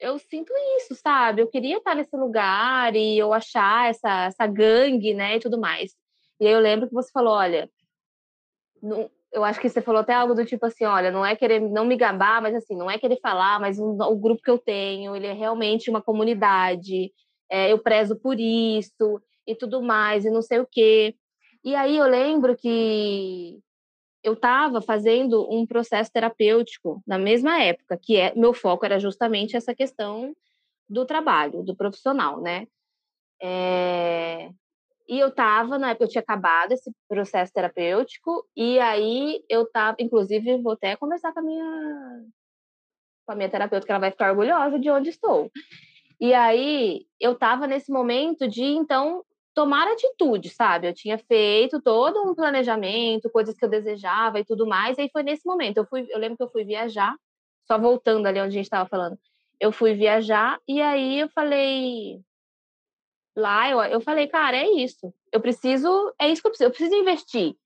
eu 0.00 0.18
sinto 0.18 0.52
isso, 0.78 0.94
sabe? 0.94 1.42
Eu 1.42 1.48
queria 1.48 1.78
estar 1.78 1.94
nesse 1.94 2.16
lugar 2.16 2.94
e 2.94 3.18
eu 3.18 3.32
achar 3.32 3.90
essa, 3.90 4.26
essa 4.26 4.46
gangue, 4.46 5.14
né, 5.14 5.36
e 5.36 5.40
tudo 5.40 5.58
mais. 5.58 5.92
E 6.40 6.46
aí 6.46 6.52
eu 6.52 6.60
lembro 6.60 6.88
que 6.88 6.94
você 6.94 7.10
falou, 7.10 7.34
olha, 7.34 7.70
não, 8.82 9.10
eu 9.32 9.44
acho 9.44 9.60
que 9.60 9.68
você 9.68 9.80
falou 9.80 10.00
até 10.00 10.14
algo 10.14 10.34
do 10.34 10.44
tipo 10.44 10.64
assim, 10.66 10.84
olha, 10.84 11.10
não 11.10 11.24
é 11.24 11.34
querer 11.36 11.60
não 11.60 11.84
me 11.84 11.96
gabar, 11.96 12.40
mas 12.42 12.54
assim, 12.54 12.76
não 12.76 12.90
é 12.90 12.98
querer 12.98 13.18
falar, 13.20 13.60
mas 13.60 13.78
o, 13.78 13.90
o 13.90 14.16
grupo 14.16 14.42
que 14.42 14.50
eu 14.50 14.58
tenho, 14.58 15.16
ele 15.16 15.26
é 15.26 15.32
realmente 15.32 15.90
uma 15.90 16.02
comunidade, 16.02 17.12
é, 17.50 17.72
eu 17.72 17.78
prezo 17.78 18.16
por 18.16 18.38
isso 18.38 19.20
e 19.46 19.54
tudo 19.54 19.82
mais, 19.82 20.24
e 20.24 20.30
não 20.30 20.42
sei 20.42 20.60
o 20.60 20.68
quê. 20.70 21.14
E 21.64 21.74
aí 21.74 21.96
eu 21.96 22.06
lembro 22.06 22.56
que 22.56 23.58
eu 24.26 24.32
estava 24.32 24.82
fazendo 24.82 25.48
um 25.48 25.64
processo 25.64 26.10
terapêutico 26.10 27.00
na 27.06 27.16
mesma 27.16 27.62
época, 27.62 27.96
que 27.96 28.16
é 28.16 28.34
meu 28.34 28.52
foco 28.52 28.84
era 28.84 28.98
justamente 28.98 29.56
essa 29.56 29.72
questão 29.72 30.34
do 30.88 31.06
trabalho, 31.06 31.62
do 31.62 31.76
profissional, 31.76 32.40
né? 32.40 32.66
É, 33.40 34.50
e 35.08 35.16
eu 35.20 35.30
tava, 35.32 35.78
na 35.78 35.90
época 35.90 36.06
eu 36.06 36.08
tinha 36.08 36.22
acabado 36.22 36.72
esse 36.72 36.90
processo 37.08 37.52
terapêutico, 37.52 38.44
e 38.56 38.80
aí 38.80 39.44
eu 39.48 39.64
tava, 39.70 39.96
inclusive, 40.00 40.60
vou 40.60 40.72
até 40.72 40.96
conversar 40.96 41.32
com 41.32 41.38
a 41.38 41.42
minha 41.42 42.24
com 43.24 43.32
a 43.32 43.36
minha 43.36 43.48
terapeuta, 43.48 43.86
que 43.86 43.92
ela 43.92 44.00
vai 44.00 44.10
ficar 44.10 44.30
orgulhosa 44.30 44.78
de 44.78 44.90
onde 44.90 45.10
estou. 45.10 45.50
E 46.20 46.34
aí 46.34 47.06
eu 47.20 47.36
tava 47.36 47.66
nesse 47.68 47.92
momento 47.92 48.48
de 48.48 48.64
então 48.64 49.24
tomar 49.56 49.88
atitude, 49.88 50.50
sabe? 50.50 50.86
Eu 50.86 50.92
tinha 50.92 51.16
feito 51.16 51.80
todo 51.80 52.22
um 52.30 52.34
planejamento, 52.34 53.30
coisas 53.30 53.56
que 53.56 53.64
eu 53.64 53.70
desejava 53.70 54.38
e 54.38 54.44
tudo 54.44 54.66
mais, 54.66 54.98
e 54.98 55.00
aí 55.00 55.10
foi 55.10 55.22
nesse 55.22 55.46
momento. 55.46 55.78
Eu 55.78 55.86
fui, 55.86 56.06
eu 56.10 56.18
lembro 56.18 56.36
que 56.36 56.42
eu 56.42 56.50
fui 56.50 56.62
viajar, 56.62 57.16
só 57.66 57.78
voltando 57.78 58.26
ali 58.26 58.38
onde 58.38 58.48
a 58.48 58.50
gente 58.50 58.66
estava 58.66 58.86
falando. 58.86 59.18
Eu 59.58 59.72
fui 59.72 59.94
viajar 59.94 60.60
e 60.68 60.82
aí 60.82 61.20
eu 61.20 61.30
falei, 61.30 62.20
lá 63.34 63.70
eu, 63.70 63.80
eu 63.84 64.00
falei, 64.02 64.26
cara, 64.26 64.58
é 64.58 64.70
isso. 64.72 65.10
Eu 65.32 65.40
preciso, 65.40 66.14
é 66.20 66.28
isso 66.28 66.42
que 66.42 66.48
eu 66.48 66.50
preciso. 66.50 66.68
Eu 66.68 66.74
preciso 66.74 66.94
investir. 66.94 67.56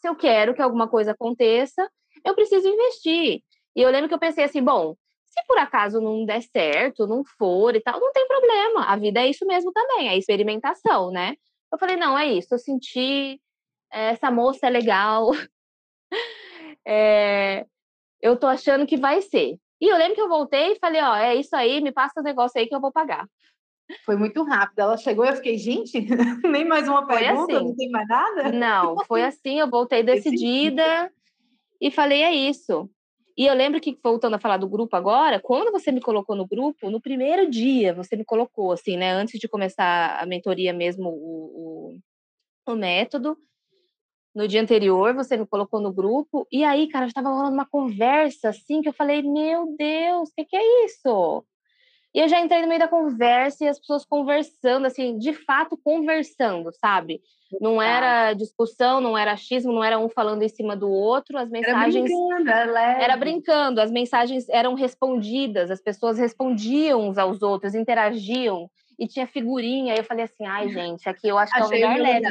Se 0.00 0.08
eu 0.08 0.16
quero 0.16 0.54
que 0.54 0.60
alguma 0.60 0.88
coisa 0.88 1.12
aconteça, 1.12 1.88
eu 2.24 2.34
preciso 2.34 2.66
investir. 2.66 3.44
E 3.76 3.80
eu 3.80 3.90
lembro 3.90 4.08
que 4.08 4.14
eu 4.14 4.18
pensei 4.18 4.42
assim, 4.42 4.62
bom, 4.62 4.96
se 5.30 5.44
por 5.46 5.58
acaso 5.58 6.00
não 6.00 6.24
der 6.24 6.42
certo, 6.42 7.06
não 7.06 7.22
for 7.24 7.74
e 7.76 7.80
tal, 7.80 8.00
não 8.00 8.12
tem 8.12 8.26
problema. 8.26 8.84
A 8.84 8.96
vida 8.96 9.20
é 9.20 9.28
isso 9.28 9.46
mesmo 9.46 9.72
também, 9.72 10.08
é 10.08 10.16
experimentação, 10.16 11.10
né? 11.10 11.36
Eu 11.72 11.78
falei, 11.78 11.96
não, 11.96 12.18
é 12.18 12.26
isso. 12.26 12.54
Eu 12.54 12.58
senti 12.58 13.40
eh, 13.92 14.10
essa 14.10 14.30
moça 14.30 14.66
é 14.66 14.70
legal. 14.70 15.30
é, 16.86 17.66
eu 18.20 18.36
tô 18.36 18.46
achando 18.46 18.86
que 18.86 18.96
vai 18.96 19.20
ser. 19.22 19.58
E 19.80 19.88
eu 19.88 19.96
lembro 19.96 20.14
que 20.14 20.20
eu 20.20 20.28
voltei 20.28 20.72
e 20.72 20.78
falei, 20.78 21.00
ó, 21.02 21.14
é 21.14 21.34
isso 21.36 21.54
aí, 21.54 21.80
me 21.80 21.92
passa 21.92 22.20
o 22.20 22.22
negócio 22.22 22.58
aí 22.58 22.66
que 22.66 22.74
eu 22.74 22.80
vou 22.80 22.90
pagar. 22.90 23.28
Foi 24.04 24.16
muito 24.16 24.42
rápido. 24.42 24.80
Ela 24.80 24.96
chegou 24.96 25.24
e 25.24 25.28
eu 25.28 25.36
fiquei, 25.36 25.56
gente, 25.56 25.98
nem 26.44 26.64
mais 26.64 26.88
uma 26.88 27.06
pergunta, 27.06 27.54
assim. 27.56 27.64
não 27.64 27.76
tem 27.76 27.90
mais 27.90 28.08
nada? 28.08 28.52
Não, 28.52 28.96
foi 29.06 29.22
assim, 29.22 29.60
eu 29.60 29.68
voltei 29.68 30.02
decidida 30.02 31.12
e 31.80 31.90
falei, 31.90 32.22
é 32.22 32.32
isso. 32.32 32.90
E 33.38 33.46
eu 33.46 33.54
lembro 33.54 33.80
que, 33.80 33.96
voltando 34.02 34.34
a 34.34 34.40
falar 34.40 34.56
do 34.56 34.68
grupo 34.68 34.96
agora, 34.96 35.38
quando 35.38 35.70
você 35.70 35.92
me 35.92 36.00
colocou 36.00 36.34
no 36.34 36.44
grupo, 36.44 36.90
no 36.90 37.00
primeiro 37.00 37.48
dia 37.48 37.94
você 37.94 38.16
me 38.16 38.24
colocou, 38.24 38.72
assim, 38.72 38.96
né? 38.96 39.12
Antes 39.12 39.38
de 39.38 39.46
começar 39.46 40.18
a 40.20 40.26
mentoria 40.26 40.72
mesmo, 40.72 41.08
o, 41.08 41.94
o, 42.66 42.72
o 42.72 42.74
método, 42.74 43.38
no 44.34 44.48
dia 44.48 44.60
anterior 44.60 45.14
você 45.14 45.36
me 45.36 45.46
colocou 45.46 45.80
no 45.80 45.92
grupo, 45.92 46.48
e 46.50 46.64
aí, 46.64 46.88
cara, 46.88 47.06
estava 47.06 47.28
rolando 47.28 47.54
uma 47.54 47.64
conversa, 47.64 48.48
assim, 48.48 48.82
que 48.82 48.88
eu 48.88 48.92
falei, 48.92 49.22
meu 49.22 49.72
Deus, 49.78 50.30
o 50.30 50.34
que, 50.34 50.44
que 50.44 50.56
é 50.56 50.84
isso? 50.86 51.44
E 52.14 52.20
eu 52.20 52.28
já 52.28 52.40
entrei 52.40 52.62
no 52.62 52.68
meio 52.68 52.80
da 52.80 52.88
conversa 52.88 53.64
e 53.64 53.68
as 53.68 53.78
pessoas 53.78 54.04
conversando, 54.04 54.86
assim, 54.86 55.18
de 55.18 55.32
fato 55.32 55.76
conversando, 55.76 56.70
sabe? 56.72 57.20
Não 57.60 57.80
era 57.80 58.34
discussão, 58.34 59.00
não 59.00 59.16
era 59.16 59.32
achismo, 59.32 59.72
não 59.72 59.82
era 59.82 59.98
um 59.98 60.08
falando 60.08 60.42
em 60.42 60.48
cima 60.48 60.76
do 60.76 60.90
outro, 60.90 61.38
as 61.38 61.48
mensagens. 61.48 61.96
Era 61.96 62.02
brincando, 62.02 62.50
era, 62.50 63.02
era 63.02 63.16
brincando, 63.16 63.80
as 63.80 63.90
mensagens 63.90 64.48
eram 64.48 64.74
respondidas, 64.74 65.70
as 65.70 65.80
pessoas 65.80 66.18
respondiam 66.18 67.08
uns 67.08 67.18
aos 67.18 67.42
outros, 67.42 67.74
interagiam 67.74 68.70
e 68.98 69.06
tinha 69.06 69.26
figurinha. 69.26 69.92
Aí 69.92 69.98
eu 70.00 70.04
falei 70.04 70.24
assim, 70.24 70.44
ai, 70.44 70.68
gente, 70.68 71.08
aqui 71.08 71.28
eu 71.28 71.38
acho 71.38 71.52
que 71.52 71.60
é 71.60 71.64
um 71.64 71.70
lugar 71.70 71.98
leve, 71.98 72.26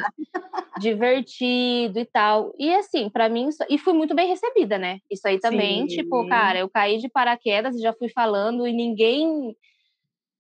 divertido 0.80 2.00
e 2.00 2.06
tal. 2.06 2.54
E 2.60 2.74
assim, 2.76 3.10
para 3.10 3.30
mim, 3.30 3.50
e 3.70 3.78
fui 3.78 3.94
muito 3.94 4.14
bem 4.14 4.28
recebida, 4.28 4.78
né? 4.78 5.00
Isso 5.10 5.28
aí 5.28 5.40
também, 5.40 5.88
Sim. 5.88 5.98
tipo, 5.98 6.28
cara, 6.28 6.60
eu 6.60 6.70
caí 6.70 6.98
de 6.98 7.08
paraquedas 7.08 7.76
e 7.76 7.82
já 7.82 7.94
fui 7.94 8.10
falando 8.10 8.68
e 8.68 8.74
ninguém. 8.74 9.56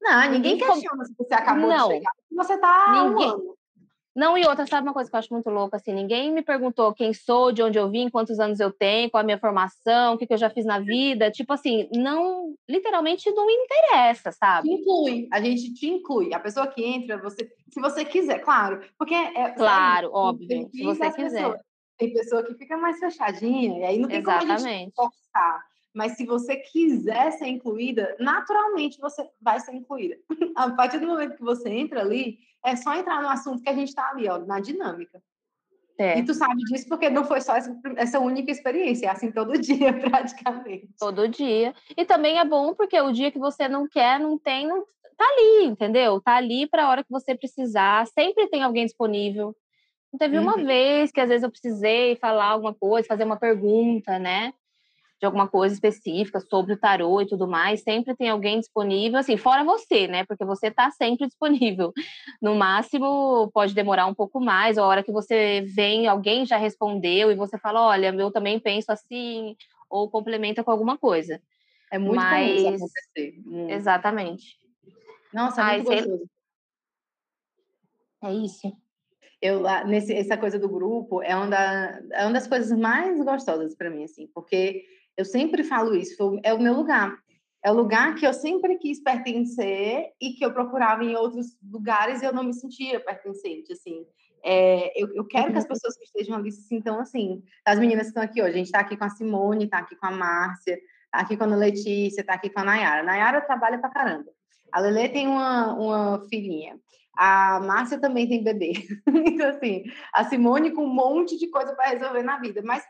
Não, 0.02 0.22
ninguém, 0.30 0.54
ninguém 0.54 0.58
questiona 0.58 1.06
se 1.06 1.14
você 1.18 1.34
acabou 1.34 1.70
não, 1.70 1.88
de 1.88 1.96
chegar. 1.96 2.12
Você 2.32 2.58
tá 2.58 3.10
ninguém, 3.10 3.34
não, 4.18 4.36
e 4.36 4.44
outra, 4.48 4.66
sabe 4.66 4.88
uma 4.88 4.94
coisa 4.94 5.08
que 5.08 5.16
eu 5.16 5.20
acho 5.20 5.32
muito 5.32 5.48
louca, 5.52 5.78
assim, 5.78 5.94
ninguém 5.94 6.34
me 6.34 6.42
perguntou 6.42 6.92
quem 6.92 7.14
sou, 7.14 7.52
de 7.52 7.62
onde 7.62 7.78
eu 7.78 7.88
vim, 7.88 8.10
quantos 8.10 8.40
anos 8.40 8.60
eu 8.60 8.72
tenho, 8.72 9.12
qual 9.12 9.22
a 9.22 9.24
minha 9.24 9.38
formação, 9.38 10.16
o 10.16 10.18
que, 10.18 10.26
que 10.26 10.34
eu 10.34 10.40
já 10.40 10.50
fiz 10.50 10.66
na 10.66 10.80
vida, 10.80 11.30
tipo 11.30 11.54
assim, 11.54 11.88
não, 11.94 12.56
literalmente 12.68 13.30
não 13.30 13.48
interessa, 13.48 14.32
sabe? 14.32 14.70
Te 14.70 14.74
inclui, 14.74 15.28
a 15.32 15.40
gente 15.40 15.72
te 15.76 15.88
inclui, 15.88 16.34
a 16.34 16.40
pessoa 16.40 16.66
que 16.66 16.84
entra, 16.84 17.20
você, 17.20 17.48
se 17.72 17.80
você 17.80 18.04
quiser, 18.04 18.40
claro, 18.40 18.82
porque 18.98 19.14
é... 19.14 19.52
Claro, 19.52 20.10
óbvio, 20.12 20.68
se 20.72 20.84
você 20.84 21.12
quiser. 21.12 21.44
Pessoas. 21.44 21.62
Tem 22.00 22.14
pessoa 22.14 22.44
que 22.44 22.56
fica 22.56 22.76
mais 22.76 23.00
fechadinha, 23.00 23.80
e 23.80 23.84
aí 23.84 24.00
não 24.00 24.08
tem 24.08 24.20
Exatamente. 24.20 24.48
como 24.48 24.68
a 24.68 24.72
gente 24.72 24.94
forçar. 24.96 25.67
Mas 25.98 26.12
se 26.12 26.28
você 26.28 26.58
quiser 26.58 27.32
ser 27.32 27.48
incluída, 27.48 28.16
naturalmente 28.20 29.00
você 29.02 29.28
vai 29.42 29.60
ser 29.60 29.74
incluída. 29.74 30.16
A 30.56 30.70
partir 30.70 31.00
do 31.00 31.08
momento 31.08 31.36
que 31.36 31.44
você 31.44 31.70
entra 31.70 32.02
ali, 32.02 32.38
é 32.64 32.76
só 32.76 32.94
entrar 32.94 33.20
no 33.20 33.28
assunto 33.28 33.64
que 33.64 33.70
a 33.70 33.74
gente 33.74 33.88
está 33.88 34.12
ali, 34.12 34.30
ó, 34.30 34.38
na 34.38 34.60
dinâmica. 34.60 35.20
É. 35.98 36.20
E 36.20 36.24
tu 36.24 36.36
sabe 36.36 36.62
disso 36.66 36.88
porque 36.88 37.10
não 37.10 37.24
foi 37.26 37.42
só 37.42 37.56
essa, 37.96 38.20
única 38.20 38.52
experiência, 38.52 39.08
é 39.08 39.10
assim 39.10 39.32
todo 39.32 39.54
dia, 39.58 39.92
praticamente. 39.92 40.88
Todo 41.00 41.28
dia. 41.28 41.74
E 41.98 42.06
também 42.06 42.38
é 42.38 42.46
bom 42.46 42.76
porque 42.76 43.02
o 43.02 43.12
dia 43.12 43.32
que 43.32 43.40
você 43.40 43.68
não 43.68 43.88
quer, 43.88 44.20
não 44.20 44.38
tem, 44.38 44.68
não 44.68 44.86
tá 45.18 45.26
ali, 45.26 45.66
entendeu? 45.66 46.22
Tá 46.22 46.36
ali 46.36 46.68
para 46.68 46.86
a 46.86 46.90
hora 46.90 47.04
que 47.04 47.10
você 47.10 47.34
precisar, 47.34 48.06
sempre 48.06 48.48
tem 48.50 48.62
alguém 48.62 48.86
disponível. 48.86 49.56
Não 50.14 50.20
teve 50.20 50.38
uhum. 50.38 50.44
uma 50.44 50.58
vez 50.58 51.12
que 51.12 51.20
às 51.20 51.30
vezes 51.30 51.44
eu 51.44 51.50
precisei 51.50 52.16
falar 52.18 52.46
alguma 52.46 52.76
coisa, 52.76 53.08
fazer 53.08 53.24
uma 53.24 53.38
pergunta, 53.38 54.20
né? 54.20 54.54
De 55.20 55.26
alguma 55.26 55.48
coisa 55.48 55.74
específica 55.74 56.40
sobre 56.40 56.74
o 56.74 56.78
tarô 56.78 57.22
e 57.22 57.28
tudo 57.28 57.48
mais, 57.48 57.82
sempre 57.82 58.16
tem 58.16 58.30
alguém 58.30 58.60
disponível, 58.60 59.20
assim, 59.20 59.36
fora 59.36 59.64
você, 59.64 60.08
né? 60.08 60.24
Porque 60.26 60.46
você 60.46 60.68
está 60.68 60.92
sempre 60.92 61.26
disponível. 61.26 61.92
No 62.42 62.56
máximo, 62.56 63.50
pode 63.52 63.74
demorar 63.74 64.06
um 64.06 64.14
pouco 64.14 64.40
mais, 64.40 64.78
a 64.78 64.86
hora 64.86 65.04
que 65.04 65.12
você 65.12 65.62
vem, 65.76 66.08
alguém 66.08 66.46
já 66.46 66.58
respondeu 66.58 67.32
e 67.32 67.36
você 67.36 67.58
fala, 67.58 67.82
olha, 67.82 68.14
eu 68.14 68.32
também 68.32 68.60
penso 68.60 68.92
assim, 68.92 69.56
ou 69.90 70.10
complementa 70.10 70.64
com 70.64 70.72
alguma 70.72 70.98
coisa. 70.98 71.42
É 71.92 71.98
muito 71.98 72.16
Mas... 72.16 72.62
comum 72.62 72.76
acontecer. 72.76 73.42
Hum. 73.46 73.70
Exatamente. 73.70 74.60
Nossa, 75.34 75.62
é 75.62 75.78
muito 75.78 75.92
gostoso. 75.92 76.30
É 78.24 78.34
isso. 78.34 78.72
Eu, 79.42 79.62
nesse, 79.86 80.14
essa 80.14 80.36
coisa 80.36 80.58
do 80.58 80.68
grupo 80.68 81.22
é 81.22 81.36
uma, 81.36 81.48
da, 81.48 82.02
é 82.12 82.24
uma 82.24 82.34
das 82.34 82.48
coisas 82.48 82.78
mais 82.78 83.24
gostosas 83.24 83.76
para 83.76 83.90
mim, 83.90 84.04
assim, 84.04 84.28
porque 84.34 84.84
eu 85.18 85.26
sempre 85.26 85.64
falo 85.64 85.96
isso, 85.96 86.40
é 86.44 86.54
o 86.54 86.62
meu 86.62 86.74
lugar. 86.74 87.18
É 87.66 87.72
o 87.72 87.76
lugar 87.76 88.16
que 88.16 88.26
eu 88.26 88.34
sempre 88.34 88.78
quis 88.78 89.02
pertencer 89.02 90.12
e 90.22 90.34
que 90.34 90.46
eu 90.46 90.54
procurava 90.54 91.04
em 91.04 91.16
outros 91.16 91.58
lugares 91.70 92.22
e 92.22 92.26
eu 92.26 92.32
não 92.32 92.44
me 92.44 92.54
sentia 92.54 93.00
pertencente, 93.00 93.74
assim. 93.74 94.06
É, 94.44 94.94
eu, 94.96 95.14
eu, 95.16 95.26
quero 95.26 95.52
que 95.52 95.58
as 95.58 95.68
pessoas 95.68 95.98
que 95.98 96.06
estejam 96.06 96.38
ali 96.38 96.52
se 96.52 96.62
sintam 96.62 97.00
assim. 97.00 97.44
As 97.66 97.80
meninas 97.80 98.04
que 98.04 98.10
estão 98.10 98.24
aqui 98.24 98.42
hoje, 98.42 98.54
a 98.54 98.58
gente 98.58 98.68
está 98.68 98.80
aqui 98.80 98.96
com 98.96 99.04
a 99.04 99.10
Simone, 99.10 99.66
está 99.66 99.80
aqui 99.80 99.96
com 99.96 100.06
a 100.06 100.12
Márcia, 100.12 100.76
está 100.76 101.20
aqui 101.20 101.36
com 101.36 101.44
a 101.44 101.48
Letícia, 101.48 102.22
está 102.22 102.36
aqui 102.36 102.50
com 102.50 102.60
a 102.60 102.64
Nayara. 102.64 103.02
A 103.02 103.04
Nayara 103.04 103.42
trabalha 103.42 103.80
pra 103.80 103.90
caramba. 103.90 104.32
A 104.72 104.80
Lele 104.80 105.10
tem 105.10 105.28
uma, 105.28 105.74
uma 105.74 106.28
filhinha. 106.30 106.80
A 107.18 107.60
Márcia 107.60 108.00
também 108.00 108.30
tem 108.30 108.44
bebê. 108.44 108.74
então, 109.26 109.50
assim, 109.50 109.84
a 110.14 110.24
Simone 110.26 110.72
com 110.72 110.86
um 110.86 110.94
monte 110.94 111.38
de 111.38 111.50
coisa 111.50 111.76
para 111.76 111.90
resolver 111.90 112.22
na 112.22 112.40
vida. 112.40 112.62
Mas 112.64 112.84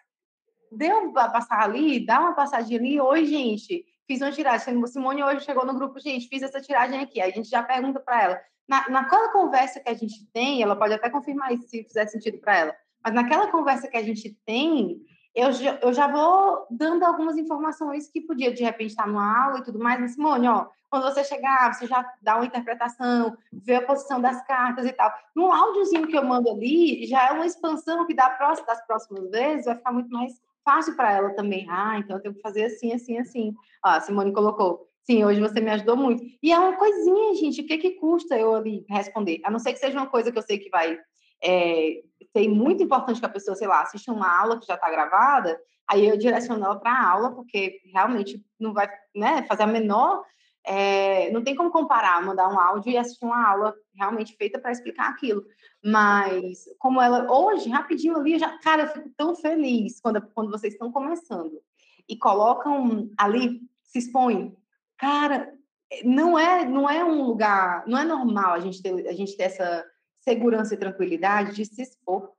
deu 0.72 1.12
para 1.12 1.30
passar 1.30 1.62
ali, 1.62 2.06
dá 2.06 2.20
uma 2.20 2.34
passadinha 2.34 2.80
ali. 2.80 3.00
Oi, 3.00 3.26
gente, 3.26 3.86
fiz 4.08 4.22
uma 4.22 4.32
tiragem. 4.32 4.86
Simone 4.88 5.24
hoje 5.24 5.46
chegou 5.46 5.66
no 5.66 5.74
grupo, 5.74 6.00
gente, 6.00 6.28
fiz 6.28 6.42
essa 6.42 6.62
tiragem 6.62 7.00
aqui. 7.00 7.22
A 7.22 7.30
gente 7.30 7.50
já 7.50 7.64
pergunta 7.64 8.00
para 8.00 8.24
ela. 8.24 8.42
Na, 8.68 8.90
naquela 8.90 9.30
conversa 9.30 9.80
que 9.80 9.90
a 9.90 9.94
gente 9.94 10.26
tem, 10.34 10.62
ela 10.62 10.76
pode 10.76 10.94
até 10.94 11.10
confirmar 11.10 11.54
isso 11.54 11.68
se 11.68 11.84
fizer 11.84 12.06
sentido 12.08 12.38
para 12.40 12.58
ela, 12.58 12.76
mas 13.04 13.14
naquela 13.14 13.50
conversa 13.50 13.88
que 13.88 13.96
a 13.96 14.04
gente 14.04 14.38
tem, 14.46 15.00
eu, 15.34 15.50
eu 15.82 15.94
já 15.94 16.08
vou 16.08 16.68
dando 16.70 17.04
algumas 17.04 17.38
informações 17.38 18.10
que 18.10 18.20
podia, 18.20 18.52
de 18.52 18.64
repente, 18.64 18.90
estar 18.90 19.08
numa 19.08 19.46
aula 19.46 19.60
e 19.60 19.64
tudo 19.64 19.80
mais. 19.80 20.00
Mas, 20.00 20.16
Simone, 20.16 20.48
ó, 20.48 20.68
quando 20.90 21.04
você 21.04 21.24
chegar, 21.24 21.74
você 21.74 21.86
já 21.86 22.06
dá 22.22 22.36
uma 22.36 22.46
interpretação, 22.46 23.38
vê 23.54 23.76
a 23.76 23.86
posição 23.86 24.20
das 24.20 24.46
cartas 24.46 24.86
e 24.86 24.92
tal. 24.92 25.14
No 25.36 25.52
áudiozinho 25.52 26.08
que 26.08 26.18
eu 26.18 26.24
mando 26.24 26.50
ali, 26.50 27.06
já 27.06 27.28
é 27.28 27.32
uma 27.32 27.46
expansão 27.46 28.06
que 28.06 28.14
dá 28.14 28.30
das 28.66 28.86
próximas 28.86 29.30
vezes 29.30 29.66
vai 29.66 29.76
ficar 29.76 29.92
muito 29.92 30.10
mais 30.10 30.42
fácil 30.68 30.98
para 30.98 31.14
ela 31.14 31.30
também. 31.30 31.66
Ah, 31.70 31.98
então 31.98 32.18
eu 32.18 32.22
tenho 32.22 32.36
que 32.36 32.42
fazer 32.42 32.66
assim, 32.66 32.92
assim, 32.92 33.18
assim. 33.18 33.56
Ó, 33.86 33.88
a 33.88 34.02
Simone 34.02 34.34
colocou. 34.34 34.86
Sim, 35.04 35.24
hoje 35.24 35.40
você 35.40 35.62
me 35.62 35.72
ajudou 35.72 35.96
muito. 35.96 36.22
E 36.44 36.52
é 36.52 36.60
uma 36.60 36.76
coisinha, 36.76 37.36
gente. 37.36 37.62
O 37.62 37.66
que 37.66 37.78
que 37.78 37.92
custa 37.92 38.38
eu 38.38 38.54
ali 38.54 38.86
responder? 38.90 39.40
A 39.46 39.50
não 39.50 39.60
ser 39.60 39.72
que 39.72 39.80
seja 39.80 39.98
uma 39.98 40.08
coisa 40.08 40.30
que 40.30 40.38
eu 40.38 40.42
sei 40.42 40.58
que 40.60 40.70
vai 40.70 41.00
é, 41.42 42.02
ser 42.36 42.50
muito 42.50 42.84
importante 42.84 43.22
que 43.22 43.26
a 43.26 43.30
pessoa, 43.30 43.56
sei 43.56 43.70
lá, 43.70 43.82
assiste 43.82 44.12
uma 44.12 44.42
aula 44.42 44.60
que 44.60 44.66
já 44.66 44.76
está 44.76 44.92
gravada, 44.92 45.58
aí 45.88 46.06
eu 46.06 46.18
direciono 46.18 46.66
ela 46.66 46.78
para 46.78 46.92
a 46.92 47.10
aula, 47.12 47.32
porque 47.32 47.80
realmente 47.94 48.44
não 48.60 48.74
vai 48.74 48.90
né, 49.16 49.46
fazer 49.48 49.64
a 49.64 49.68
menor. 49.68 50.26
É, 50.70 51.32
não 51.32 51.42
tem 51.42 51.56
como 51.56 51.72
comparar, 51.72 52.22
mandar 52.22 52.50
um 52.50 52.60
áudio 52.60 52.92
e 52.92 52.98
assistir 52.98 53.24
uma 53.24 53.48
aula 53.48 53.74
realmente 53.96 54.36
feita 54.36 54.60
para 54.60 54.72
explicar 54.72 55.10
aquilo. 55.10 55.46
Mas, 55.84 56.66
como 56.78 57.02
ela, 57.02 57.32
hoje, 57.32 57.70
rapidinho 57.70 58.18
ali, 58.18 58.34
eu 58.34 58.40
já, 58.40 58.58
cara, 58.60 58.84
eu 58.84 58.88
fico 58.90 59.10
tão 59.16 59.34
feliz 59.34 60.02
quando, 60.02 60.22
quando 60.34 60.52
vocês 60.52 60.74
estão 60.74 60.92
começando 60.92 61.62
e 62.10 62.18
colocam 62.18 63.10
ali, 63.18 63.62
se 63.82 64.00
expõem. 64.00 64.58
Cara, 64.98 65.54
não 66.04 66.38
é, 66.38 66.66
não 66.66 66.90
é 66.90 67.04
um 67.04 67.24
lugar, 67.24 67.86
não 67.88 67.98
é 67.98 68.04
normal 68.04 68.54
a 68.54 68.60
gente 68.60 68.82
ter, 68.82 69.08
a 69.08 69.14
gente 69.14 69.38
ter 69.38 69.44
essa 69.44 69.86
segurança 70.20 70.74
e 70.74 70.78
tranquilidade 70.78 71.56
de 71.56 71.66
se 71.66 71.82
expor. 71.82 72.32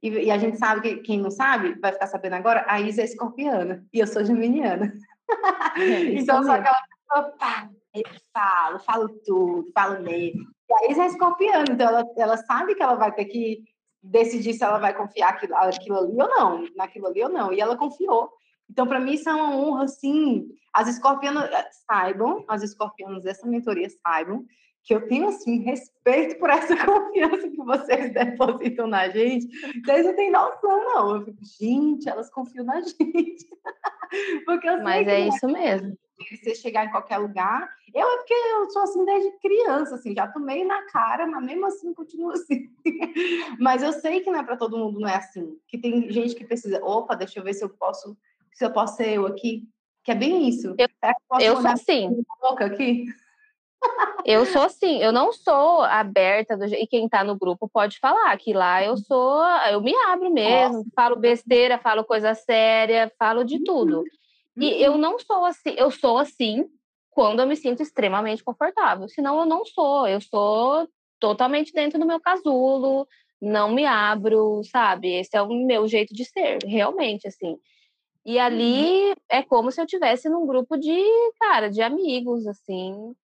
E, 0.00 0.08
e 0.08 0.30
a 0.30 0.38
gente 0.38 0.56
sabe 0.56 0.80
que 0.80 0.96
quem 0.98 1.18
não 1.20 1.30
sabe 1.30 1.74
vai 1.80 1.92
ficar 1.92 2.06
sabendo 2.06 2.34
agora, 2.34 2.64
a 2.68 2.80
Isa 2.80 3.02
é 3.02 3.04
escorpiana 3.04 3.84
e 3.92 3.98
eu 3.98 4.06
sou 4.06 4.24
geminiana. 4.24 4.92
É, 5.76 6.04
então, 6.14 6.44
só 6.44 6.52
aquela 6.52 6.78
pessoa, 6.78 6.97
pá, 7.08 7.70
eu 7.94 8.02
falo, 8.32 8.78
falo 8.80 9.08
tudo, 9.24 9.70
falo 9.72 10.02
mesmo. 10.02 10.46
E 10.68 10.74
a 10.74 10.90
Isa 10.90 11.04
é 11.04 11.06
escorpiana, 11.06 11.64
então 11.70 11.88
ela, 11.88 12.04
ela 12.16 12.36
sabe 12.36 12.74
que 12.74 12.82
ela 12.82 12.94
vai 12.94 13.12
ter 13.12 13.24
que 13.24 13.64
decidir 14.02 14.54
se 14.54 14.62
ela 14.62 14.78
vai 14.78 14.94
confiar 14.94 15.30
aquilo, 15.30 15.56
aquilo 15.56 15.98
ali 15.98 16.22
ou 16.22 16.28
não, 16.28 16.68
naquilo 16.76 17.06
ali 17.06 17.22
ou 17.22 17.28
não. 17.28 17.52
E 17.52 17.60
ela 17.60 17.76
confiou. 17.76 18.30
Então, 18.70 18.86
para 18.86 19.00
mim, 19.00 19.12
isso 19.12 19.28
é 19.28 19.34
uma 19.34 19.56
honra, 19.56 19.84
assim. 19.84 20.46
As 20.74 20.88
escorpianas 20.88 21.50
eh, 21.50 21.68
saibam, 21.86 22.44
as 22.46 22.62
escorpianas 22.62 23.24
dessa 23.24 23.46
mentoria 23.46 23.88
saibam, 23.88 24.44
que 24.84 24.94
eu 24.94 25.08
tenho, 25.08 25.28
assim, 25.28 25.58
respeito 25.60 26.38
por 26.38 26.50
essa 26.50 26.76
confiança 26.84 27.48
que 27.48 27.56
vocês 27.56 28.12
depositam 28.12 28.86
na 28.86 29.08
gente. 29.08 29.48
Vocês 29.82 30.04
não 30.04 30.14
têm 30.14 30.30
noção, 30.30 30.84
não. 30.84 31.16
Eu 31.16 31.24
fico, 31.24 31.38
gente, 31.58 32.08
elas 32.08 32.30
confiam 32.30 32.64
na 32.64 32.80
gente. 32.82 33.48
Porque 34.44 34.68
eu 34.68 34.82
Mas 34.82 35.08
é 35.08 35.20
isso 35.20 35.46
mesmo 35.46 35.96
você 36.18 36.54
chegar 36.54 36.84
em 36.84 36.90
qualquer 36.90 37.18
lugar. 37.18 37.68
Eu 37.94 38.06
é 38.06 38.16
porque 38.18 38.34
eu 38.34 38.70
sou 38.70 38.82
assim 38.82 39.04
desde 39.04 39.38
criança, 39.38 39.94
assim, 39.94 40.14
já 40.14 40.26
tomei 40.26 40.64
na 40.64 40.82
cara, 40.86 41.26
mas 41.26 41.44
mesmo 41.44 41.66
assim 41.66 41.94
continuo 41.94 42.32
assim. 42.32 42.68
mas 43.58 43.82
eu 43.82 43.92
sei 43.92 44.20
que 44.20 44.30
não 44.30 44.40
é 44.40 44.42
para 44.42 44.56
todo 44.56 44.76
mundo, 44.76 45.00
não 45.00 45.08
é 45.08 45.16
assim. 45.16 45.58
Que 45.66 45.78
tem 45.78 46.10
gente 46.10 46.34
que 46.34 46.44
precisa, 46.44 46.84
opa, 46.84 47.14
deixa 47.14 47.38
eu 47.38 47.44
ver 47.44 47.54
se 47.54 47.64
eu 47.64 47.68
posso, 47.68 48.16
se 48.52 48.64
eu 48.64 48.72
posso 48.72 48.96
ser 48.96 49.14
eu 49.14 49.26
aqui. 49.26 49.68
Que 50.02 50.12
é 50.12 50.14
bem 50.14 50.48
isso. 50.48 50.74
Eu, 50.78 50.88
eu 51.40 51.56
sou 51.60 51.70
assim. 51.70 52.24
Boca 52.40 52.64
aqui? 52.64 53.06
Eu 54.24 54.44
sou 54.44 54.62
assim, 54.62 55.00
eu 55.02 55.12
não 55.12 55.32
sou 55.32 55.82
aberta 55.82 56.56
do, 56.56 56.64
e 56.66 56.86
quem 56.86 57.08
tá 57.08 57.22
no 57.22 57.36
grupo 57.36 57.68
pode 57.68 57.98
falar 57.98 58.36
que 58.36 58.52
lá 58.52 58.82
eu 58.82 58.96
sou, 58.96 59.42
eu 59.70 59.80
me 59.80 59.94
abro 60.06 60.30
mesmo, 60.30 60.78
Nossa. 60.78 60.90
falo 60.94 61.16
besteira, 61.16 61.78
falo 61.78 62.04
coisa 62.04 62.34
séria, 62.34 63.10
falo 63.18 63.44
de 63.44 63.62
tudo. 63.62 64.04
E 64.58 64.82
eu 64.82 64.92
uhum. 64.92 64.98
não 64.98 65.18
sou 65.18 65.44
assim, 65.44 65.70
eu 65.76 65.90
sou 65.90 66.18
assim 66.18 66.68
quando 67.10 67.40
eu 67.40 67.46
me 67.46 67.56
sinto 67.56 67.82
extremamente 67.82 68.42
confortável. 68.42 69.08
Senão 69.08 69.38
eu 69.40 69.46
não 69.46 69.64
sou, 69.64 70.06
eu 70.06 70.20
sou 70.20 70.88
totalmente 71.20 71.72
dentro 71.72 71.98
do 71.98 72.06
meu 72.06 72.20
casulo, 72.20 73.06
não 73.40 73.72
me 73.72 73.84
abro, 73.86 74.62
sabe? 74.64 75.12
Esse 75.14 75.36
é 75.36 75.42
o 75.42 75.48
meu 75.48 75.86
jeito 75.86 76.12
de 76.12 76.24
ser, 76.24 76.58
realmente, 76.64 77.26
assim. 77.28 77.56
E 78.26 78.36
uhum. 78.36 78.42
ali 78.42 79.14
é 79.28 79.42
como 79.42 79.70
se 79.70 79.80
eu 79.80 79.86
tivesse 79.86 80.28
num 80.28 80.46
grupo 80.46 80.76
de, 80.76 81.00
cara, 81.38 81.70
de 81.70 81.80
amigos, 81.80 82.46
assim, 82.46 83.14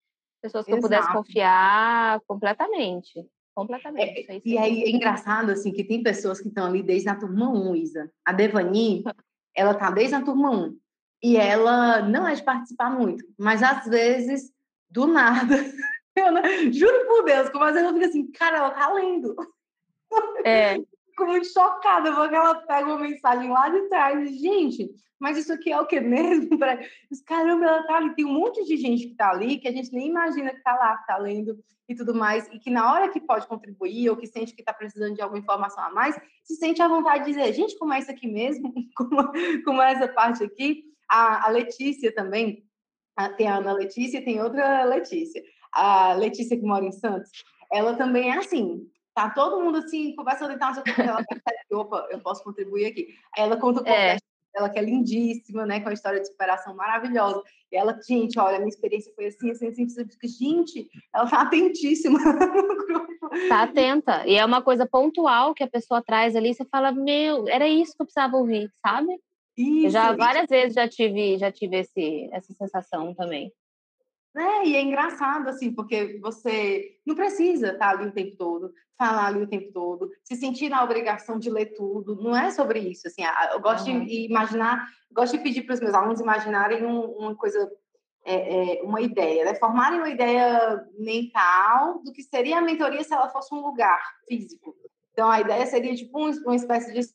pessoas 0.40 0.64
que 0.64 0.70
Exato. 0.70 0.86
eu 0.86 0.88
pudesse 0.88 1.12
confiar 1.12 2.20
completamente. 2.26 3.26
Completamente. 3.54 4.26
É, 4.28 4.40
e 4.44 4.58
aí 4.58 4.82
é 4.82 4.90
engraçado, 4.90 5.50
assim, 5.50 5.72
que 5.72 5.84
tem 5.84 6.02
pessoas 6.02 6.40
que 6.40 6.48
estão 6.48 6.66
ali 6.66 6.82
desde 6.82 7.08
a 7.08 7.16
turma 7.16 7.48
1, 7.50 7.76
Isa. 7.76 8.10
A 8.24 8.32
Devani, 8.32 9.04
ela 9.54 9.74
tá 9.74 9.90
desde 9.90 10.16
a 10.16 10.22
turma 10.22 10.50
1 10.50 10.83
e 11.24 11.38
ela 11.38 12.02
não 12.02 12.28
é 12.28 12.34
de 12.34 12.42
participar 12.42 12.90
muito, 12.90 13.24
mas 13.38 13.62
às 13.62 13.86
vezes, 13.86 14.52
do 14.90 15.06
nada, 15.06 15.56
eu 16.14 16.30
não, 16.30 16.42
juro 16.70 17.06
por 17.06 17.24
Deus, 17.24 17.48
como 17.48 17.64
às 17.64 17.72
vezes 17.72 17.88
eu 17.88 17.94
fico 17.94 18.04
assim, 18.04 18.30
cara, 18.32 18.58
ela 18.58 18.70
tá 18.72 18.92
lendo. 18.92 19.34
É. 20.44 20.76
Fico 21.14 21.26
muito 21.26 21.46
chocada, 21.46 22.12
porque 22.12 22.34
ela 22.34 22.56
pega 22.56 22.88
uma 22.88 22.98
mensagem 22.98 23.48
lá 23.48 23.68
de 23.68 23.88
trás, 23.88 24.28
gente, 24.36 24.90
mas 25.16 25.38
isso 25.38 25.52
aqui 25.52 25.70
é 25.70 25.80
o 25.80 25.86
que 25.86 26.00
mesmo? 26.00 26.58
Caramba, 27.24 27.64
ela 27.64 27.82
tá 27.84 27.98
ali, 27.98 28.14
tem 28.16 28.24
um 28.24 28.32
monte 28.34 28.64
de 28.64 28.76
gente 28.76 29.06
que 29.06 29.14
tá 29.14 29.30
ali, 29.30 29.58
que 29.58 29.68
a 29.68 29.72
gente 29.72 29.92
nem 29.92 30.08
imagina 30.08 30.52
que 30.52 30.60
tá 30.60 30.74
lá, 30.74 30.98
que 30.98 31.06
tá 31.06 31.16
lendo 31.16 31.56
e 31.88 31.94
tudo 31.94 32.14
mais, 32.14 32.48
e 32.48 32.58
que 32.58 32.68
na 32.68 32.92
hora 32.92 33.08
que 33.08 33.20
pode 33.20 33.46
contribuir, 33.46 34.10
ou 34.10 34.16
que 34.16 34.26
sente 34.26 34.54
que 34.54 34.60
está 34.60 34.74
precisando 34.74 35.14
de 35.14 35.22
alguma 35.22 35.38
informação 35.38 35.84
a 35.84 35.90
mais, 35.90 36.20
se 36.42 36.56
sente 36.56 36.82
à 36.82 36.88
vontade 36.88 37.24
de 37.24 37.30
dizer, 37.30 37.52
gente, 37.52 37.78
como 37.78 37.92
é 37.92 38.00
isso 38.00 38.10
aqui 38.10 38.26
mesmo? 38.26 38.74
Como, 38.96 39.32
como 39.64 39.80
é 39.80 39.92
essa 39.92 40.08
parte 40.08 40.42
aqui? 40.42 40.93
A, 41.08 41.46
a 41.46 41.50
Letícia 41.50 42.14
também, 42.14 42.64
a, 43.16 43.28
tem 43.28 43.46
a 43.46 43.56
Ana 43.56 43.72
Letícia 43.72 44.18
e 44.18 44.24
tem 44.24 44.42
outra 44.42 44.84
Letícia. 44.84 45.42
A 45.72 46.14
Letícia 46.14 46.56
que 46.56 46.64
mora 46.64 46.84
em 46.84 46.92
Santos, 46.92 47.30
ela 47.72 47.94
também 47.94 48.30
é 48.30 48.38
assim. 48.38 48.88
Tá 49.14 49.30
todo 49.30 49.62
mundo 49.62 49.78
assim, 49.78 50.14
conversando 50.16 50.54
e 50.54 50.58
tal, 50.58 50.72
ela 50.72 51.24
percebe 51.24 51.64
opa, 51.74 52.06
eu 52.10 52.20
posso 52.20 52.42
contribuir 52.42 52.86
aqui. 52.86 53.08
Aí 53.36 53.44
ela 53.44 53.56
conta 53.56 53.82
o 53.82 53.86
é. 53.86 54.16
dela, 54.52 54.68
que 54.68 54.78
é 54.78 54.82
lindíssima, 54.82 55.66
né? 55.66 55.80
Com 55.80 55.88
a 55.88 55.92
história 55.92 56.20
de 56.20 56.26
superação 56.26 56.74
maravilhosa. 56.74 57.42
E 57.70 57.76
ela, 57.76 57.98
gente, 58.06 58.38
olha, 58.38 58.58
minha 58.58 58.68
experiência 58.68 59.12
foi 59.14 59.26
assim, 59.26 59.50
assim, 59.50 59.68
assim, 59.68 59.84
assim. 59.84 60.06
Gente, 60.24 60.88
ela 61.14 61.28
tá 61.28 61.42
atentíssima 61.42 62.18
no 62.18 62.86
grupo. 62.86 63.28
Tá 63.48 63.62
atenta. 63.62 64.26
E 64.26 64.36
é 64.36 64.44
uma 64.44 64.62
coisa 64.62 64.86
pontual 64.86 65.54
que 65.54 65.62
a 65.62 65.70
pessoa 65.70 66.02
traz 66.02 66.36
ali, 66.36 66.54
você 66.54 66.64
fala, 66.64 66.92
meu, 66.92 67.48
era 67.48 67.68
isso 67.68 67.94
que 67.96 68.02
eu 68.02 68.06
precisava 68.06 68.36
ouvir, 68.36 68.70
sabe? 68.84 69.16
Isso, 69.56 69.90
já 69.90 70.14
várias 70.14 70.44
isso. 70.44 70.50
vezes 70.50 70.74
já 70.74 70.88
tive, 70.88 71.38
já 71.38 71.50
tive 71.50 71.78
esse, 71.78 72.28
essa 72.32 72.52
sensação 72.52 73.14
também. 73.14 73.52
É, 74.36 74.66
e 74.66 74.74
é 74.74 74.82
engraçado, 74.82 75.48
assim, 75.48 75.72
porque 75.72 76.18
você 76.20 76.98
não 77.06 77.14
precisa 77.14 77.72
estar 77.72 77.90
ali 77.90 78.08
o 78.08 78.12
tempo 78.12 78.36
todo, 78.36 78.72
falar 78.98 79.26
ali 79.26 79.42
o 79.42 79.48
tempo 79.48 79.72
todo, 79.72 80.10
se 80.24 80.34
sentir 80.34 80.68
na 80.68 80.82
obrigação 80.82 81.38
de 81.38 81.48
ler 81.48 81.66
tudo. 81.66 82.16
Não 82.16 82.36
é 82.36 82.50
sobre 82.50 82.80
isso, 82.80 83.06
assim. 83.06 83.22
Eu 83.52 83.60
gosto 83.60 83.88
uhum. 83.88 84.04
de 84.04 84.26
imaginar, 84.26 84.88
gosto 85.12 85.36
de 85.36 85.42
pedir 85.42 85.62
para 85.62 85.74
os 85.74 85.80
meus 85.80 85.94
alunos 85.94 86.20
imaginarem 86.20 86.84
um, 86.84 87.04
uma 87.12 87.36
coisa, 87.36 87.70
é, 88.24 88.78
é, 88.78 88.82
uma 88.82 89.00
ideia, 89.00 89.44
né? 89.44 89.54
Formarem 89.54 90.00
uma 90.00 90.10
ideia 90.10 90.84
mental 90.98 92.02
do 92.02 92.12
que 92.12 92.22
seria 92.22 92.58
a 92.58 92.62
mentoria 92.62 93.04
se 93.04 93.14
ela 93.14 93.28
fosse 93.28 93.54
um 93.54 93.60
lugar 93.60 94.02
físico. 94.26 94.74
Então, 95.12 95.30
a 95.30 95.40
ideia 95.40 95.64
seria, 95.66 95.94
tipo, 95.94 96.18
uma 96.18 96.56
espécie 96.56 96.92
de 96.92 97.08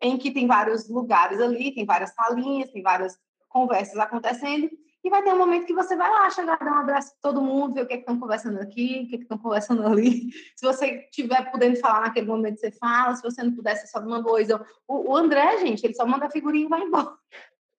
em 0.00 0.16
que 0.16 0.30
tem 0.30 0.46
vários 0.46 0.88
lugares 0.88 1.40
ali, 1.40 1.74
tem 1.74 1.84
várias 1.84 2.14
salinhas, 2.14 2.70
tem 2.70 2.82
várias 2.82 3.18
conversas 3.48 3.98
acontecendo, 3.98 4.70
e 5.02 5.08
vai 5.08 5.22
ter 5.22 5.32
um 5.32 5.38
momento 5.38 5.66
que 5.66 5.72
você 5.72 5.96
vai 5.96 6.10
lá 6.10 6.28
chegar, 6.30 6.58
dar 6.58 6.72
um 6.72 6.80
abraço 6.80 7.12
para 7.12 7.30
todo 7.30 7.42
mundo, 7.42 7.74
ver 7.74 7.82
o 7.82 7.86
que 7.86 7.94
é 7.94 7.98
estão 7.98 8.20
conversando 8.20 8.60
aqui, 8.60 9.04
o 9.04 9.08
que 9.08 9.16
é 9.16 9.18
estão 9.18 9.38
conversando 9.38 9.86
ali. 9.86 10.30
Se 10.54 10.66
você 10.66 11.06
estiver 11.10 11.50
podendo 11.50 11.76
falar 11.76 12.02
naquele 12.02 12.26
momento, 12.26 12.60
você 12.60 12.70
fala. 12.72 13.14
Se 13.14 13.22
você 13.22 13.42
não 13.42 13.52
puder, 13.52 13.76
você 13.76 13.86
só 13.86 14.00
manda 14.02 14.22
coisa. 14.22 14.64
O, 14.86 15.12
o 15.12 15.16
André, 15.16 15.58
gente, 15.58 15.84
ele 15.84 15.94
só 15.94 16.04
manda 16.04 16.26
a 16.26 16.30
figurinha 16.30 16.66
e 16.66 16.68
vai 16.68 16.82
embora. 16.82 17.14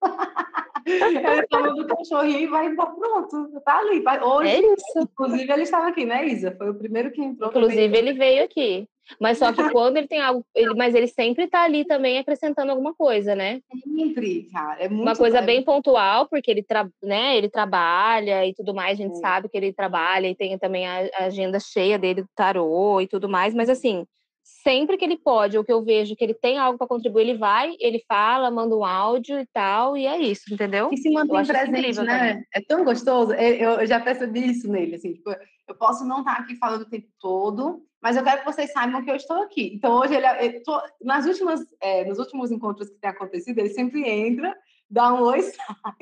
ele 0.83 1.47
só 1.47 1.61
manda 1.61 1.81
o 1.83 1.87
cachorrinho 1.87 2.39
e 2.39 2.47
vai 2.47 2.65
embora. 2.65 2.91
Pronto, 2.91 3.61
tá 3.63 3.77
ali. 3.77 4.03
Hoje, 4.23 4.49
é 4.49 5.01
inclusive, 5.01 5.51
ele 5.51 5.61
estava 5.61 5.89
aqui, 5.89 6.05
né, 6.05 6.25
Isa? 6.25 6.55
Foi 6.57 6.71
o 6.71 6.75
primeiro 6.75 7.11
que 7.11 7.21
entrou. 7.21 7.49
Inclusive, 7.49 7.95
ele 7.95 8.13
veio 8.13 8.45
aqui. 8.45 8.89
Mas 9.19 9.37
só 9.37 9.51
que 9.51 9.61
quando 9.71 9.97
ele 9.97 10.07
tem 10.07 10.21
algo, 10.21 10.45
ele, 10.55 10.73
mas 10.75 10.95
ele 10.95 11.07
sempre 11.07 11.45
está 11.45 11.63
ali 11.63 11.85
também 11.85 12.17
acrescentando 12.17 12.71
alguma 12.71 12.93
coisa, 12.93 13.35
né? 13.35 13.61
Sempre, 13.83 14.47
cara. 14.51 14.83
É 14.83 14.89
muito 14.89 15.03
uma 15.03 15.15
coisa 15.15 15.41
bem 15.41 15.63
pontual, 15.63 16.27
porque 16.27 16.49
ele, 16.49 16.63
tra, 16.63 16.89
né, 17.03 17.37
ele 17.37 17.49
trabalha 17.49 18.45
e 18.45 18.53
tudo 18.53 18.73
mais, 18.73 18.99
a 18.99 19.03
gente 19.03 19.17
é. 19.17 19.19
sabe 19.19 19.49
que 19.49 19.57
ele 19.57 19.73
trabalha 19.73 20.27
e 20.27 20.35
tem 20.35 20.57
também 20.57 20.87
a, 20.87 21.09
a 21.15 21.25
agenda 21.25 21.59
cheia 21.59 21.97
dele 21.97 22.23
do 22.23 22.29
tarô 22.35 23.01
e 23.01 23.07
tudo 23.07 23.29
mais, 23.29 23.53
mas 23.53 23.69
assim, 23.69 24.05
sempre 24.43 24.97
que 24.97 25.05
ele 25.05 25.17
pode, 25.17 25.57
ou 25.57 25.63
que 25.63 25.71
eu 25.71 25.83
vejo 25.83 26.15
que 26.15 26.23
ele 26.23 26.33
tem 26.33 26.57
algo 26.57 26.77
para 26.77 26.87
contribuir, 26.87 27.21
ele 27.21 27.37
vai, 27.37 27.75
ele 27.79 28.03
fala, 28.07 28.51
manda 28.51 28.75
um 28.75 28.85
áudio 28.85 29.39
e 29.39 29.45
tal, 29.47 29.97
e 29.97 30.05
é 30.05 30.17
isso, 30.17 30.53
entendeu? 30.53 30.89
E 30.91 30.97
se 30.97 31.09
mantém 31.09 31.45
presente, 31.45 32.01
né? 32.01 32.29
Também. 32.29 32.45
É 32.53 32.61
tão 32.61 32.83
gostoso. 32.83 33.33
Eu, 33.33 33.79
eu, 33.79 33.87
já 33.87 33.99
percebi 33.99 34.51
isso 34.51 34.71
nele, 34.71 34.95
assim, 34.95 35.13
tipo, 35.13 35.31
eu 35.67 35.75
posso 35.75 36.05
não 36.05 36.19
estar 36.19 36.33
aqui 36.33 36.55
falando 36.55 36.81
o 36.81 36.89
tempo 36.89 37.07
todo, 37.19 37.83
mas 38.01 38.17
eu 38.17 38.23
quero 38.23 38.39
que 38.39 38.45
vocês 38.45 38.71
saibam 38.71 39.03
que 39.03 39.11
eu 39.11 39.15
estou 39.15 39.41
aqui. 39.43 39.71
Então, 39.75 39.93
hoje, 39.93 40.15
ele, 40.15 40.25
é, 40.25 40.59
tô, 40.61 40.81
nas 41.01 41.25
últimas, 41.25 41.61
é, 41.81 42.05
nos 42.05 42.19
últimos 42.19 42.51
encontros 42.51 42.89
que 42.89 42.99
tem 42.99 43.09
acontecido, 43.09 43.59
ele 43.59 43.69
sempre 43.69 44.07
entra, 44.07 44.55
dá 44.89 45.13
um 45.13 45.21
oi 45.21 45.41
sai. 45.53 45.95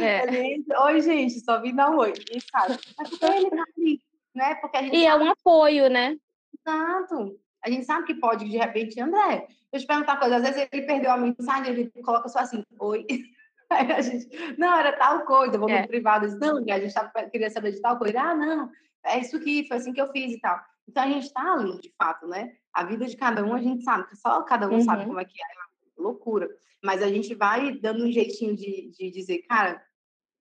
É. 0.00 0.26
Ele 0.26 0.54
entra, 0.54 0.84
oi, 0.84 1.00
gente, 1.00 1.40
só 1.40 1.60
vim 1.60 1.74
dar 1.74 1.90
um 1.90 1.98
oi 1.98 2.12
e 2.30 2.40
sai. 2.40 2.78
Mas 2.96 3.10
porque 3.10 3.24
ele 3.24 3.50
tá 3.50 3.64
ali, 3.76 4.00
né? 4.34 4.54
Porque 4.56 4.76
a 4.76 4.82
gente 4.82 4.96
e 4.96 5.04
é 5.04 5.14
um 5.14 5.30
apoio, 5.30 5.88
né? 5.90 6.16
Exato. 6.58 7.41
A 7.64 7.70
gente 7.70 7.84
sabe 7.84 8.06
que 8.06 8.14
pode, 8.14 8.48
de 8.48 8.56
repente, 8.56 9.00
André, 9.00 9.46
eu 9.72 9.78
te 9.78 9.86
perguntar 9.86 10.14
uma 10.14 10.20
coisa, 10.20 10.36
às 10.36 10.42
vezes 10.42 10.68
ele 10.72 10.86
perdeu 10.86 11.10
a 11.12 11.16
mensagem, 11.16 11.72
ele 11.72 11.92
coloca 12.02 12.28
só 12.28 12.40
assim, 12.40 12.64
oi. 12.78 13.06
Aí 13.70 13.90
a 13.90 14.02
gente, 14.02 14.28
não, 14.58 14.76
era 14.76 14.92
tal 14.92 15.24
coisa, 15.24 15.56
vou 15.56 15.68
é. 15.68 15.82
no 15.82 15.88
privado, 15.88 16.26
não, 16.38 16.58
a 16.58 16.78
gente 16.80 16.94
queria 17.30 17.48
saber 17.48 17.72
de 17.72 17.80
tal 17.80 17.96
coisa, 17.96 18.20
ah, 18.20 18.34
não, 18.34 18.70
é 19.04 19.18
isso 19.18 19.36
aqui, 19.36 19.66
foi 19.66 19.78
assim 19.78 19.92
que 19.92 20.00
eu 20.00 20.10
fiz 20.12 20.32
e 20.32 20.40
tal. 20.40 20.60
Então 20.86 21.02
a 21.02 21.06
gente 21.06 21.26
está 21.26 21.54
ali, 21.54 21.80
de 21.80 21.94
fato, 21.96 22.26
né? 22.26 22.52
A 22.72 22.84
vida 22.84 23.06
de 23.06 23.16
cada 23.16 23.44
um 23.44 23.54
a 23.54 23.62
gente 23.62 23.82
sabe, 23.82 24.14
só 24.16 24.42
cada 24.42 24.68
um 24.68 24.74
uhum. 24.74 24.82
sabe 24.82 25.06
como 25.06 25.20
é 25.20 25.24
que 25.24 25.40
é, 25.40 25.44
é 25.44 26.02
loucura. 26.02 26.48
Mas 26.82 27.02
a 27.02 27.08
gente 27.08 27.34
vai 27.34 27.72
dando 27.78 28.04
um 28.04 28.10
jeitinho 28.10 28.56
de, 28.56 28.90
de 28.90 29.10
dizer, 29.10 29.38
cara, 29.48 29.82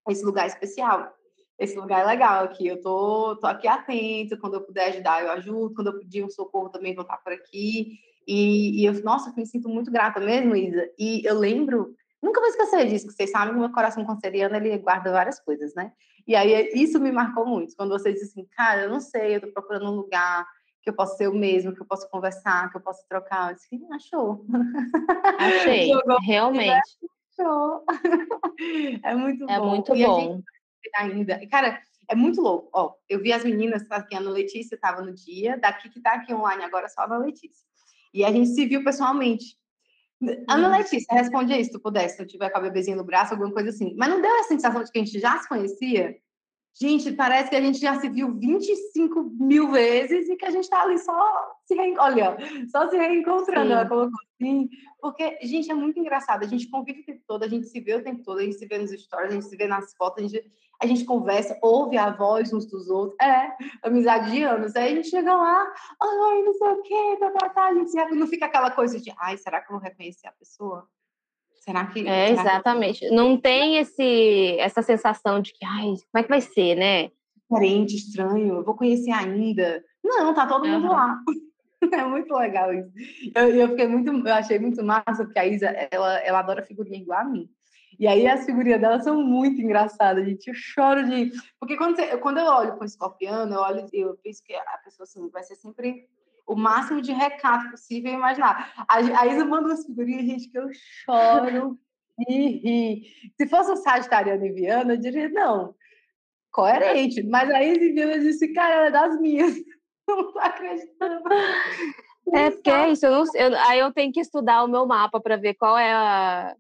esse 0.10 0.26
lugar 0.26 0.46
é 0.46 0.48
especial, 0.48 1.16
esse 1.64 1.78
lugar 1.78 2.02
é 2.02 2.06
legal 2.06 2.44
aqui, 2.44 2.68
eu 2.68 2.82
tô, 2.82 3.36
tô 3.38 3.48
aqui 3.48 3.68
atento, 3.68 4.38
quando 4.38 4.56
eu 4.56 4.62
puder 4.62 4.90
ajudar, 4.90 5.24
eu 5.24 5.32
ajudo, 5.32 5.74
quando 5.76 5.88
eu 5.88 6.00
pedir 6.00 6.24
um 6.24 6.30
socorro 6.30 6.70
também 6.70 6.96
vou 6.96 7.04
estar 7.04 7.18
por 7.18 7.34
aqui. 7.34 8.00
E, 8.28 8.82
e 8.82 8.86
eu, 8.86 8.94
nossa, 9.04 9.30
eu 9.30 9.36
me 9.36 9.46
sinto 9.46 9.68
muito 9.68 9.92
grata 9.92 10.20
mesmo, 10.20 10.56
Isa. 10.56 10.90
E 10.98 11.26
eu 11.26 11.38
lembro 11.38 11.96
Nunca 12.22 12.40
vou 12.40 12.50
esquecer 12.50 12.88
disso, 12.88 13.08
que 13.08 13.14
vocês 13.14 13.32
sabem 13.32 13.54
que 13.54 13.60
meu 13.60 13.72
coração 13.72 14.06
canceriano, 14.06 14.56
ele 14.56 14.78
guarda 14.78 15.12
várias 15.12 15.40
coisas, 15.40 15.74
né? 15.74 15.92
E 16.28 16.36
aí, 16.36 16.70
isso 16.76 17.00
me 17.00 17.12
marcou 17.12 17.48
muito, 17.48 17.76
quando 17.76 17.90
você 17.90 18.14
disse 18.14 18.26
assim, 18.26 18.46
cara, 18.56 18.84
eu 18.84 18.90
não 18.90 19.00
sei, 19.00 19.36
eu 19.38 19.42
tô 19.42 19.48
procurando 19.52 19.92
um 19.92 19.96
lugar 19.96 20.46
que 20.84 20.90
eu 20.90 20.94
possa 20.96 21.16
ser 21.16 21.28
o 21.28 21.34
mesmo, 21.34 21.74
que 21.74 21.82
eu 21.82 21.86
possa 21.86 22.08
conversar, 22.10 22.70
que 22.70 22.78
eu 22.78 22.82
possa 22.82 23.04
trocar. 23.08 23.52
Eu 23.52 23.56
disse, 23.56 23.80
achou. 23.92 24.46
Achei, 25.38 25.90
realmente. 26.26 26.82
Achou. 27.40 27.84
é 29.04 29.16
muito 29.16 29.50
é 29.50 29.60
bom. 29.60 29.70
Muito 29.70 29.96
e 29.96 30.06
bom. 30.06 30.42
Ainda, 30.96 31.40
cara, 31.48 31.82
é 32.08 32.16
muito 32.16 32.42
louco. 32.42 32.70
Ó, 32.74 32.94
eu 33.10 33.22
vi 33.22 33.32
as 33.32 33.44
meninas, 33.44 33.84
aqui, 33.90 34.16
a 34.16 34.20
Ana 34.20 34.32
Letícia 34.32 34.76
estava 34.76 35.02
no 35.02 35.14
dia, 35.14 35.58
daqui 35.58 35.90
que 35.90 36.02
tá 36.02 36.14
aqui 36.14 36.34
online 36.34 36.64
agora, 36.64 36.90
só 36.90 37.02
a 37.02 37.06
Ana 37.06 37.18
Letícia. 37.20 37.66
E 38.14 38.26
a 38.26 38.32
gente 38.32 38.50
se 38.50 38.66
viu 38.66 38.84
pessoalmente. 38.84 39.58
Ana. 40.48 40.78
Letícia, 40.78 41.14
responde 41.16 41.52
aí 41.52 41.64
se 41.66 41.72
tu 41.72 41.80
pudesse, 41.80 42.18
se 42.18 42.22
eu 42.22 42.28
tiver 42.28 42.50
com 42.50 42.58
a 42.58 42.62
bebezinha 42.62 42.96
no 42.96 43.04
braço, 43.04 43.34
alguma 43.34 43.52
coisa 43.52 43.70
assim. 43.70 43.96
Mas 43.98 44.10
não 44.10 44.22
deu 44.22 44.40
a 44.40 44.44
sensação 44.44 44.84
de 44.84 44.92
que 44.92 45.00
a 45.00 45.04
gente 45.04 45.20
já 45.20 45.40
se 45.40 45.50
conhecia? 45.50 46.16
Gente, 46.80 47.12
parece 47.12 47.50
que 47.50 47.56
a 47.56 47.62
gente 47.62 47.80
já 47.80 48.00
se 48.00 48.08
viu 48.08 48.34
25 48.38 49.24
mil 49.40 49.72
vezes 49.72 50.30
e 50.30 50.36
que 50.38 50.46
a 50.46 50.52
gente 50.52 50.64
está 50.64 50.84
ali 50.84 50.98
só 51.00 51.56
se, 51.66 51.76
re... 51.76 51.98
Olha, 51.98 52.38
só 52.72 52.90
se 52.90 52.98
reencontrando. 52.98 53.74
Ela 53.74 53.88
colocou 53.88 54.18
assim. 54.40 54.70
Porque, 55.02 55.38
gente, 55.42 55.70
é 55.70 55.74
muito 55.74 56.00
engraçado. 56.00 56.44
A 56.44 56.48
gente 56.48 56.70
convive 56.70 57.02
o 57.02 57.06
tempo 57.06 57.22
todo, 57.28 57.44
a 57.44 57.48
gente 57.48 57.68
se 57.68 57.80
vê 57.82 57.96
o 57.96 58.04
tempo 58.04 58.24
todo, 58.24 58.40
a 58.40 58.44
gente 58.44 58.58
se 58.58 58.66
vê 58.66 58.78
nos 58.78 58.92
stories, 58.92 59.32
a 59.32 59.34
gente 59.34 59.46
se 59.46 59.58
vê 59.58 59.68
nas 59.68 59.94
fotos, 59.96 60.24
a 60.24 60.28
gente, 60.28 60.46
a 60.82 60.88
gente 60.88 61.06
conversa, 61.06 61.58
ouve 61.62 61.98
a 61.98 62.10
voz 62.10 62.52
uns 62.52 62.66
dos 62.66 62.90
outros. 62.90 63.16
É, 63.22 63.52
amizade 63.84 64.32
de 64.32 64.42
anos. 64.42 64.76
Aí 64.76 64.92
a 64.92 64.96
gente 64.96 65.10
chega 65.10 65.36
lá, 65.36 65.72
ai, 66.02 66.42
não 66.42 66.54
sei 66.54 66.68
o 66.68 66.82
quê, 66.82 67.18
tá, 67.20 67.50
tá. 67.50 67.68
A 67.68 67.74
gente 67.74 67.94
não 68.16 68.28
fica 68.28 68.48
aquela 68.48 68.72
coisa 68.72 69.00
de, 69.00 69.14
ai, 69.20 69.38
será 69.38 69.62
que 69.62 69.72
eu 69.72 69.78
vou 69.78 69.84
reconhecer 69.84 70.28
a 70.28 70.32
pessoa? 70.32 70.88
Será 71.60 71.86
que. 71.86 72.00
É, 72.08 72.30
será 72.30 72.42
exatamente. 72.42 73.00
Que... 73.02 73.12
Não 73.12 73.38
tem 73.38 73.78
esse, 73.78 74.58
essa 74.60 74.82
sensação 74.82 75.40
de 75.40 75.54
que, 75.54 75.64
ai, 75.64 75.86
como 76.12 76.18
é 76.18 76.24
que 76.24 76.30
vai 76.30 76.42
ser, 76.42 76.76
né? 76.76 77.12
Diferente, 77.38 77.96
estranho, 77.96 78.56
eu 78.56 78.64
vou 78.64 78.76
conhecer 78.76 79.12
ainda. 79.12 79.84
Não, 80.04 80.34
tá 80.34 80.48
todo 80.48 80.68
mundo 80.68 80.88
uhum. 80.88 80.94
lá. 80.94 81.20
É 81.92 82.04
muito 82.06 82.32
legal 82.36 82.72
isso. 82.72 82.92
Eu, 83.34 83.56
eu 83.56 83.70
fiquei 83.70 83.88
muito, 83.88 84.12
eu 84.12 84.34
achei 84.36 84.60
muito 84.60 84.84
massa, 84.84 85.26
porque 85.26 85.40
a 85.40 85.48
Isa, 85.48 85.66
ela, 85.90 86.20
ela 86.20 86.38
adora 86.38 86.62
figurinha 86.62 87.00
igual 87.00 87.22
a 87.22 87.24
mim. 87.24 87.50
E 88.02 88.08
aí 88.08 88.28
as 88.28 88.46
figurinhas 88.48 88.82
dela 88.82 89.00
são 89.00 89.24
muito 89.24 89.62
engraçadas, 89.62 90.26
gente. 90.26 90.48
Eu 90.48 90.56
choro 90.56 91.08
de. 91.08 91.32
Porque 91.60 91.78
quando, 91.78 91.96
você, 91.96 92.18
quando 92.18 92.40
eu 92.40 92.46
olho 92.46 92.76
com 92.76 92.82
o 92.82 92.86
escorpião, 92.86 93.48
eu 93.48 93.60
olho, 93.60 93.88
eu 93.94 94.18
penso 94.24 94.44
que 94.44 94.56
a 94.56 94.80
pessoa 94.84 95.04
assim, 95.04 95.30
vai 95.30 95.44
ser 95.44 95.54
sempre 95.54 96.10
o 96.48 96.56
máximo 96.56 97.00
de 97.00 97.12
recato 97.12 97.70
possível 97.70 98.12
imaginar. 98.12 98.74
A, 98.88 98.96
a 98.96 99.28
Isa 99.28 99.46
manda 99.46 99.68
umas 99.68 99.86
figurinhas, 99.86 100.26
gente, 100.26 100.50
que 100.50 100.58
eu 100.58 100.68
choro 101.06 101.78
e 102.28 102.48
ri. 102.48 103.04
Se 103.40 103.48
fosse 103.48 103.72
o 103.72 103.76
Sagitariano 103.76 104.48
e 104.48 104.52
Viana, 104.52 104.94
eu 104.96 104.98
diria, 104.98 105.30
não, 105.30 105.76
coerente. 106.52 107.22
Mas 107.22 107.52
a 107.52 107.64
Isa 107.64 107.84
e 107.84 107.94
Viana 107.94 108.18
disse, 108.18 108.52
cara, 108.52 108.74
ela 108.74 108.88
é 108.88 108.92
das 108.92 109.22
minhas. 109.22 109.54
Não 110.10 110.34
tô 110.34 110.40
acreditando. 110.40 111.22
É, 112.34 112.50
porque 112.50 112.70
é 112.72 112.90
isso. 112.90 113.06
Eu 113.06 113.12
não, 113.12 113.24
eu, 113.36 113.56
aí 113.60 113.80
eu 113.80 113.94
tenho 113.94 114.12
que 114.12 114.20
estudar 114.20 114.64
o 114.64 114.68
meu 114.68 114.86
mapa 114.86 115.22
para 115.22 115.38
ver 115.38 115.54
qual 115.54 115.78
é 115.78 115.94
a. 115.94 116.56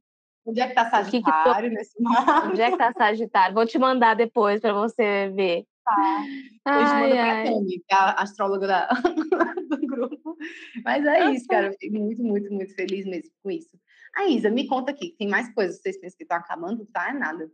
Onde 0.46 0.60
é 0.62 0.68
que 0.68 0.74
tá 0.74 0.89
Sagitário 0.89 1.70
que 1.70 1.70
que 1.70 1.76
nesse 1.76 2.02
mapa? 2.02 2.48
Onde 2.50 2.62
é 2.62 2.72
que 2.72 2.78
tá 2.78 2.92
Sagitário? 2.94 3.54
Vou 3.54 3.66
te 3.66 3.78
mandar 3.78 4.16
depois 4.16 4.60
para 4.60 4.74
você 4.74 5.32
ver. 5.36 5.66
Tá. 5.84 6.24
Ai, 6.66 7.18
ai. 7.18 7.46
Tami, 7.46 7.80
que 7.80 7.94
é 7.94 7.96
a 7.96 8.22
astróloga 8.22 8.68
da, 8.68 8.88
do 9.70 9.88
grupo. 9.88 10.36
Mas 10.84 11.06
é 11.06 11.32
isso, 11.32 11.46
cara. 11.48 11.68
Eu 11.68 11.72
fiquei 11.74 11.89
muito, 11.89 12.24
muito, 12.24 12.52
muito 12.52 12.74
feliz 12.76 13.06
mesmo 13.06 13.32
com 13.44 13.52
isso. 13.52 13.70
A 14.16 14.26
Isa, 14.26 14.50
me 14.50 14.68
conta 14.68 14.92
aqui, 14.92 15.16
tem 15.18 15.28
mais 15.28 15.54
coisas. 15.54 15.82
Vocês 15.82 16.00
pensam 16.00 16.18
que 16.18 16.24
estão 16.24 16.38
acabando? 16.38 16.86
Tá, 16.88 17.10
é 17.10 17.14
nada. 17.14 17.50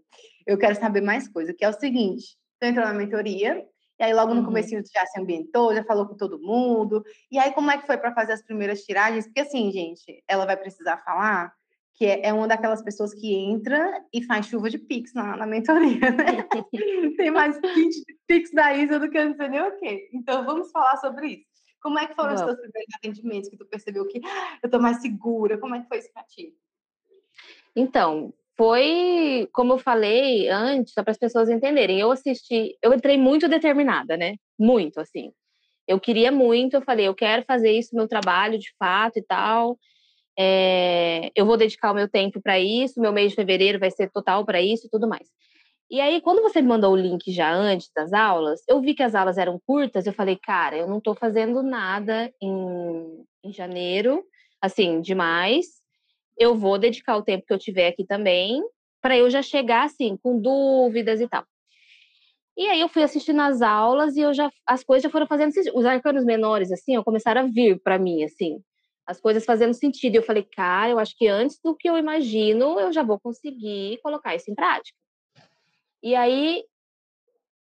Eu 0.46 0.58
quero 0.58 0.76
saber 0.76 1.02
mais 1.02 1.28
coisa, 1.28 1.54
que 1.54 1.64
é 1.64 1.70
o 1.70 1.74
seguinte: 1.74 2.38
tu 2.60 2.66
entrou 2.66 2.86
na 2.86 2.94
mentoria, 2.94 3.64
e 4.00 4.04
aí 4.04 4.14
logo 4.14 4.34
no 4.34 4.42
uhum. 4.42 4.46
começo 4.46 4.70
tu 4.70 4.92
já 4.94 5.06
se 5.06 5.20
ambientou, 5.20 5.74
já 5.74 5.84
falou 5.84 6.08
com 6.08 6.16
todo 6.16 6.40
mundo. 6.40 7.04
E 7.32 7.38
aí 7.38 7.52
como 7.54 7.70
é 7.70 7.78
que 7.78 7.86
foi 7.86 7.98
para 7.98 8.14
fazer 8.14 8.34
as 8.34 8.44
primeiras 8.44 8.82
tiragens? 8.82 9.26
Porque 9.26 9.42
assim, 9.42 9.72
gente, 9.72 10.24
ela 10.28 10.46
vai 10.46 10.58
precisar 10.58 10.98
falar 10.98 11.54
que 11.98 12.06
é, 12.06 12.28
é 12.28 12.34
uma 12.34 12.48
daquelas 12.48 12.84
pessoas 12.84 13.12
que 13.12 13.34
entra 13.34 14.06
e 14.14 14.24
faz 14.24 14.46
chuva 14.46 14.70
de 14.70 14.78
pix 14.78 15.14
na, 15.16 15.36
na 15.36 15.48
mentoria, 15.48 16.12
né? 16.12 16.48
Tem 17.18 17.32
mais 17.32 17.60
20 17.60 18.06
pix 18.28 18.52
da 18.52 18.72
Isa 18.76 19.00
do 19.00 19.10
que 19.10 19.18
eu 19.18 19.30
não 19.30 19.36
sei 19.36 19.50
nem 19.50 19.62
o 19.62 19.78
quê. 19.80 20.08
Então, 20.14 20.46
vamos 20.46 20.70
falar 20.70 20.98
sobre 20.98 21.28
isso. 21.28 21.48
Como 21.82 21.98
é 21.98 22.06
que 22.06 22.14
foram 22.14 22.36
os 22.36 22.40
seus 22.40 22.56
primeiros 22.56 22.94
atendimentos 22.98 23.50
que 23.50 23.58
tu 23.58 23.66
percebeu 23.66 24.08
que 24.08 24.22
ah, 24.24 24.60
eu 24.62 24.70
tô 24.70 24.80
mais 24.80 25.02
segura? 25.02 25.58
Como 25.58 25.74
é 25.74 25.82
que 25.82 25.88
foi 25.88 25.98
isso 25.98 26.14
pra 26.14 26.24
ti? 26.24 26.54
Então, 27.76 28.32
foi, 28.56 29.50
como 29.52 29.74
eu 29.74 29.80
falei 29.80 30.50
antes, 30.50 30.94
só 30.94 31.02
para 31.02 31.12
as 31.12 31.18
pessoas 31.18 31.50
entenderem, 31.50 32.00
eu 32.00 32.12
assisti, 32.12 32.78
eu 32.82 32.94
entrei 32.94 33.18
muito 33.18 33.48
determinada, 33.48 34.16
né? 34.16 34.36
Muito, 34.58 35.00
assim. 35.00 35.32
Eu 35.88 36.00
queria 36.00 36.32
muito, 36.32 36.76
eu 36.76 36.82
falei, 36.82 37.08
eu 37.08 37.16
quero 37.16 37.44
fazer 37.44 37.72
isso 37.72 37.96
meu 37.96 38.08
trabalho 38.08 38.60
de 38.60 38.72
fato 38.78 39.18
e 39.18 39.24
tal. 39.24 39.80
É, 40.40 41.32
eu 41.36 41.46
vou 41.46 41.58
dedicar 41.58 41.92
o 41.92 41.96
meu 41.96 42.08
tempo 42.08 42.42
para 42.42 42.60
isso, 42.60 43.02
meu 43.02 43.12
mês 43.12 43.32
de 43.32 43.36
fevereiro 43.36 43.80
vai 43.80 43.90
ser 43.90 44.10
total 44.12 44.46
para 44.46 44.62
isso 44.62 44.88
e 44.88 44.90
tudo 44.90 45.08
mais. 45.08 45.28
E 45.90 46.02
aí, 46.02 46.22
quando 46.22 46.42
você 46.42 46.62
me 46.62 46.68
mandou 46.68 46.94
o 46.94 46.98
link 46.98 47.32
já 47.32 47.52
antes 47.54 47.90
das 47.96 48.12
aulas, 48.12 48.62
eu 48.68 48.82
vi 48.82 48.94
que 48.94 49.04
as 49.04 49.16
aulas 49.16 49.38
eram 49.38 49.60
curtas, 49.66 50.06
eu 50.06 50.14
falei, 50.14 50.36
cara, 50.38 50.78
eu 50.78 50.88
não 50.88 50.98
estou 50.98 51.16
fazendo 51.16 51.64
nada 51.64 52.32
em, 52.42 53.24
em 53.44 53.54
janeiro, 53.54 54.24
assim, 54.62 55.02
demais. 55.02 55.66
Eu 56.38 56.56
vou 56.56 56.78
dedicar 56.78 57.16
o 57.18 57.24
tempo 57.24 57.46
que 57.48 57.54
eu 57.54 57.58
tiver 57.60 57.88
aqui 57.88 58.06
também, 58.06 58.62
para 59.02 59.18
eu 59.18 59.30
já 59.30 59.42
chegar, 59.42 59.86
assim, 59.86 60.18
com 60.18 60.40
dúvidas 60.40 61.22
e 61.22 61.28
tal. 61.28 61.46
E 62.58 62.68
aí 62.68 62.82
eu 62.82 62.90
fui 62.90 63.04
assistindo 63.04 63.40
as 63.40 63.62
aulas 63.62 64.16
e 64.18 64.22
eu 64.22 64.34
já 64.34 64.52
as 64.66 64.84
coisas 64.84 65.04
já 65.04 65.10
foram 65.12 65.28
fazendo. 65.28 65.52
Os 65.76 65.86
arcanos 65.86 66.26
menores 66.26 66.72
assim, 66.72 67.02
começaram 67.04 67.42
a 67.42 67.46
vir 67.46 67.80
para 67.84 68.00
mim 68.00 68.24
assim. 68.24 68.60
As 69.08 69.20
coisas 69.22 69.46
fazendo 69.46 69.74
sentido. 69.74 70.16
E 70.16 70.18
eu 70.18 70.24
falei, 70.24 70.44
cara, 70.44 70.92
eu 70.92 71.00
acho 71.00 71.16
que 71.18 71.28
antes 71.28 71.60
do 71.64 71.76
que 71.76 71.90
eu 71.90 71.98
imagino, 71.98 72.80
eu 72.80 72.92
já 72.92 73.04
vou 73.04 73.20
conseguir 73.20 74.00
colocar 74.04 74.36
isso 74.36 74.52
em 74.52 74.56
prática. 74.56 74.98
E 76.04 76.14
aí 76.14 76.64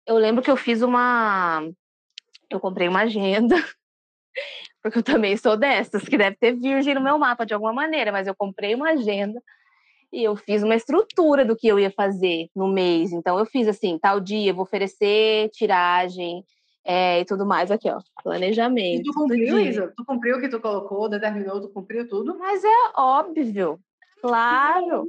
eu 0.06 0.16
lembro 0.16 0.42
que 0.42 0.50
eu 0.50 0.56
fiz 0.56 0.80
uma. 0.82 1.62
Eu 2.48 2.60
comprei 2.60 2.88
uma 2.88 3.02
agenda, 3.02 3.56
porque 4.82 4.98
eu 4.98 5.02
também 5.02 5.36
sou 5.36 5.56
dessas, 5.56 6.04
que 6.04 6.16
deve 6.16 6.36
ter 6.36 6.52
virgem 6.52 6.94
no 6.94 7.00
meu 7.00 7.18
mapa 7.18 7.44
de 7.44 7.54
alguma 7.54 7.72
maneira, 7.72 8.12
mas 8.12 8.26
eu 8.26 8.34
comprei 8.34 8.74
uma 8.74 8.90
agenda 8.90 9.42
e 10.12 10.22
eu 10.22 10.36
fiz 10.36 10.62
uma 10.62 10.76
estrutura 10.76 11.44
do 11.44 11.56
que 11.56 11.66
eu 11.66 11.78
ia 11.78 11.90
fazer 11.90 12.48
no 12.54 12.68
mês. 12.68 13.12
Então 13.12 13.38
eu 13.38 13.44
fiz 13.44 13.66
assim, 13.66 13.98
tal 13.98 14.20
dia 14.20 14.50
eu 14.50 14.54
vou 14.54 14.62
oferecer 14.62 15.50
tiragem 15.50 16.44
é, 16.84 17.20
e 17.20 17.24
tudo 17.24 17.46
mais 17.46 17.70
aqui, 17.70 17.88
ó, 17.90 18.00
planejamento. 18.22 19.00
E 19.00 19.02
tu 19.02 19.12
cumpriu, 19.14 19.58
Isa? 19.58 19.92
Tu 19.96 20.04
cumpriu 20.04 20.36
o 20.36 20.40
que 20.40 20.48
tu 20.48 20.60
colocou, 20.60 21.08
determinou, 21.08 21.60
tu 21.60 21.68
cumpriu 21.70 22.06
tudo? 22.08 22.38
Mas 22.38 22.62
é 22.62 22.92
óbvio, 22.96 23.80
claro. 24.20 25.08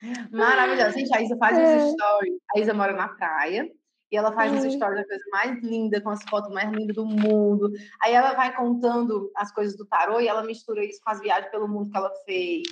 Maravilhoso. 0.30 0.92
Gente, 0.92 1.14
a 1.16 1.22
Isa 1.22 1.36
faz 1.36 1.56
é. 1.56 1.76
uns 1.76 1.92
stories. 1.92 2.38
A 2.54 2.58
Isa 2.58 2.74
mora 2.74 2.92
na 2.92 3.08
praia. 3.08 3.70
E 4.12 4.16
ela 4.16 4.32
faz 4.32 4.52
uns 4.52 4.72
stories 4.74 5.00
da 5.00 5.08
coisa 5.08 5.24
mais 5.32 5.62
linda, 5.62 6.00
com 6.00 6.10
as 6.10 6.22
fotos 6.28 6.52
mais 6.52 6.70
lindas 6.70 6.94
do 6.94 7.04
mundo. 7.04 7.72
Aí 8.02 8.12
ela 8.12 8.34
vai 8.34 8.54
contando 8.54 9.30
as 9.34 9.52
coisas 9.52 9.76
do 9.76 9.84
tarô 9.86 10.20
e 10.20 10.28
ela 10.28 10.44
mistura 10.44 10.84
isso 10.84 11.00
com 11.02 11.10
as 11.10 11.20
viagens 11.20 11.50
pelo 11.50 11.66
mundo 11.66 11.90
que 11.90 11.96
ela 11.96 12.12
fez. 12.24 12.62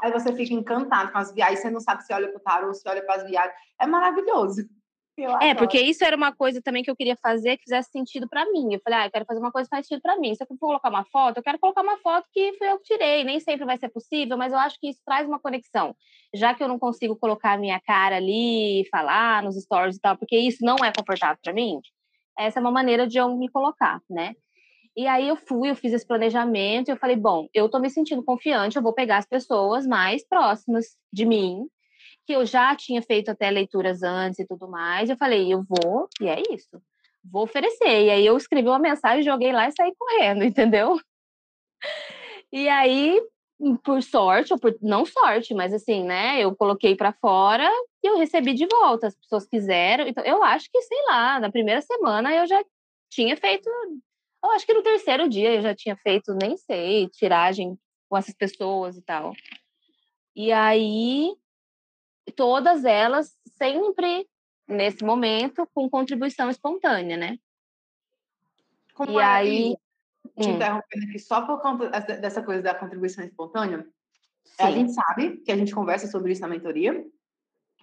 Aí 0.00 0.12
você 0.12 0.32
fica 0.32 0.54
encantado 0.54 1.10
com 1.10 1.18
as 1.18 1.32
viagens, 1.32 1.60
você 1.60 1.70
não 1.70 1.80
sabe 1.80 2.04
se 2.04 2.12
olha 2.12 2.28
para 2.28 2.38
o 2.38 2.42
tarô, 2.42 2.72
se 2.74 2.88
olha 2.88 3.04
para 3.04 3.16
as 3.16 3.24
viagens. 3.28 3.54
É 3.80 3.86
maravilhoso. 3.86 4.68
É, 5.42 5.54
porque 5.54 5.78
isso 5.78 6.02
era 6.04 6.16
uma 6.16 6.32
coisa 6.32 6.62
também 6.62 6.82
que 6.82 6.90
eu 6.90 6.96
queria 6.96 7.16
fazer 7.16 7.56
que 7.58 7.64
fizesse 7.64 7.90
sentido 7.90 8.26
para 8.28 8.50
mim. 8.50 8.72
Eu 8.72 8.80
falei, 8.82 9.00
ah, 9.00 9.06
eu 9.06 9.10
quero 9.10 9.24
fazer 9.26 9.40
uma 9.40 9.52
coisa 9.52 9.68
que 9.68 9.76
faz 9.76 9.86
sentido 9.86 10.02
para 10.02 10.16
mim. 10.18 10.34
Se 10.34 10.42
eu 10.42 10.46
for 10.46 10.58
colocar 10.58 10.88
uma 10.88 11.04
foto, 11.04 11.36
eu 11.36 11.42
quero 11.42 11.58
colocar 11.58 11.82
uma 11.82 11.98
foto 11.98 12.26
que 12.32 12.54
foi 12.54 12.70
eu 12.70 12.78
que 12.78 12.84
tirei. 12.84 13.22
Nem 13.22 13.38
sempre 13.38 13.66
vai 13.66 13.76
ser 13.76 13.90
possível, 13.90 14.38
mas 14.38 14.52
eu 14.52 14.58
acho 14.58 14.78
que 14.80 14.88
isso 14.88 15.00
traz 15.04 15.26
uma 15.26 15.38
conexão. 15.38 15.94
Já 16.34 16.54
que 16.54 16.62
eu 16.62 16.68
não 16.68 16.78
consigo 16.78 17.14
colocar 17.16 17.52
a 17.52 17.58
minha 17.58 17.78
cara 17.80 18.16
ali, 18.16 18.86
falar 18.90 19.42
nos 19.42 19.56
stories 19.62 19.96
e 19.96 20.00
tal, 20.00 20.16
porque 20.16 20.36
isso 20.36 20.64
não 20.64 20.76
é 20.76 20.90
confortável 20.96 21.38
para 21.42 21.52
mim, 21.52 21.78
essa 22.38 22.58
é 22.58 22.62
uma 22.62 22.70
maneira 22.70 23.06
de 23.06 23.18
eu 23.18 23.36
me 23.36 23.50
colocar, 23.50 24.00
né? 24.08 24.34
E 24.96 25.06
aí 25.06 25.28
eu 25.28 25.36
fui, 25.36 25.70
eu 25.70 25.76
fiz 25.76 25.92
esse 25.92 26.06
planejamento 26.06 26.88
e 26.88 26.92
eu 26.92 26.96
falei, 26.96 27.16
bom, 27.16 27.48
eu 27.54 27.68
tô 27.68 27.78
me 27.78 27.88
sentindo 27.88 28.22
confiante, 28.22 28.76
eu 28.76 28.82
vou 28.82 28.92
pegar 28.92 29.18
as 29.18 29.26
pessoas 29.26 29.86
mais 29.86 30.26
próximas 30.26 30.96
de 31.12 31.24
mim 31.24 31.66
que 32.26 32.32
eu 32.32 32.46
já 32.46 32.74
tinha 32.76 33.02
feito 33.02 33.30
até 33.30 33.50
leituras 33.50 34.02
antes 34.02 34.38
e 34.38 34.46
tudo 34.46 34.68
mais. 34.68 35.10
Eu 35.10 35.16
falei, 35.16 35.52
eu 35.52 35.62
vou, 35.62 36.08
e 36.20 36.28
é 36.28 36.40
isso. 36.50 36.80
Vou 37.24 37.44
oferecer. 37.44 38.04
E 38.06 38.10
aí 38.10 38.26
eu 38.26 38.36
escrevi 38.36 38.68
uma 38.68 38.78
mensagem, 38.78 39.22
joguei 39.22 39.52
lá 39.52 39.68
e 39.68 39.72
saí 39.72 39.92
correndo, 39.96 40.44
entendeu? 40.44 40.98
E 42.52 42.68
aí, 42.68 43.20
por 43.84 44.02
sorte, 44.02 44.52
ou 44.52 44.58
por 44.58 44.76
não 44.80 45.04
sorte, 45.04 45.54
mas 45.54 45.72
assim, 45.72 46.04
né? 46.04 46.40
Eu 46.40 46.54
coloquei 46.54 46.96
para 46.96 47.12
fora 47.12 47.68
e 48.02 48.06
eu 48.06 48.18
recebi 48.18 48.54
de 48.54 48.66
volta. 48.66 49.06
As 49.08 49.16
pessoas 49.16 49.46
quiseram. 49.46 50.06
Então, 50.06 50.24
eu 50.24 50.42
acho 50.42 50.68
que, 50.70 50.80
sei 50.82 50.98
lá, 51.06 51.40
na 51.40 51.50
primeira 51.50 51.80
semana 51.80 52.34
eu 52.34 52.46
já 52.46 52.62
tinha 53.10 53.36
feito. 53.36 53.68
Eu 54.44 54.50
acho 54.50 54.66
que 54.66 54.74
no 54.74 54.82
terceiro 54.82 55.28
dia 55.28 55.54
eu 55.54 55.62
já 55.62 55.74
tinha 55.74 55.96
feito, 55.96 56.34
nem 56.34 56.56
sei, 56.56 57.08
tiragem 57.08 57.78
com 58.08 58.16
essas 58.16 58.34
pessoas 58.34 58.96
e 58.96 59.02
tal. 59.02 59.32
E 60.34 60.50
aí 60.50 61.34
todas 62.30 62.84
elas 62.84 63.36
sempre 63.56 64.26
nesse 64.68 65.04
momento 65.04 65.68
com 65.74 65.90
contribuição 65.90 66.48
espontânea, 66.48 67.16
né? 67.16 67.38
Como 68.94 69.12
e 69.12 69.22
é 69.22 69.24
aí 69.24 69.76
te 70.38 70.48
hum. 70.48 70.54
interrompendo 70.54 71.06
aqui 71.08 71.18
só 71.18 71.44
por 71.44 71.60
conta 71.60 71.88
dessa 71.88 72.42
coisa 72.42 72.62
da 72.62 72.74
contribuição 72.74 73.24
espontânea, 73.24 73.86
Sim. 74.44 74.62
a 74.62 74.70
gente 74.70 74.92
sabe 74.92 75.38
que 75.38 75.52
a 75.52 75.56
gente 75.56 75.74
conversa 75.74 76.06
sobre 76.06 76.32
isso 76.32 76.40
na 76.40 76.48
mentoria, 76.48 77.04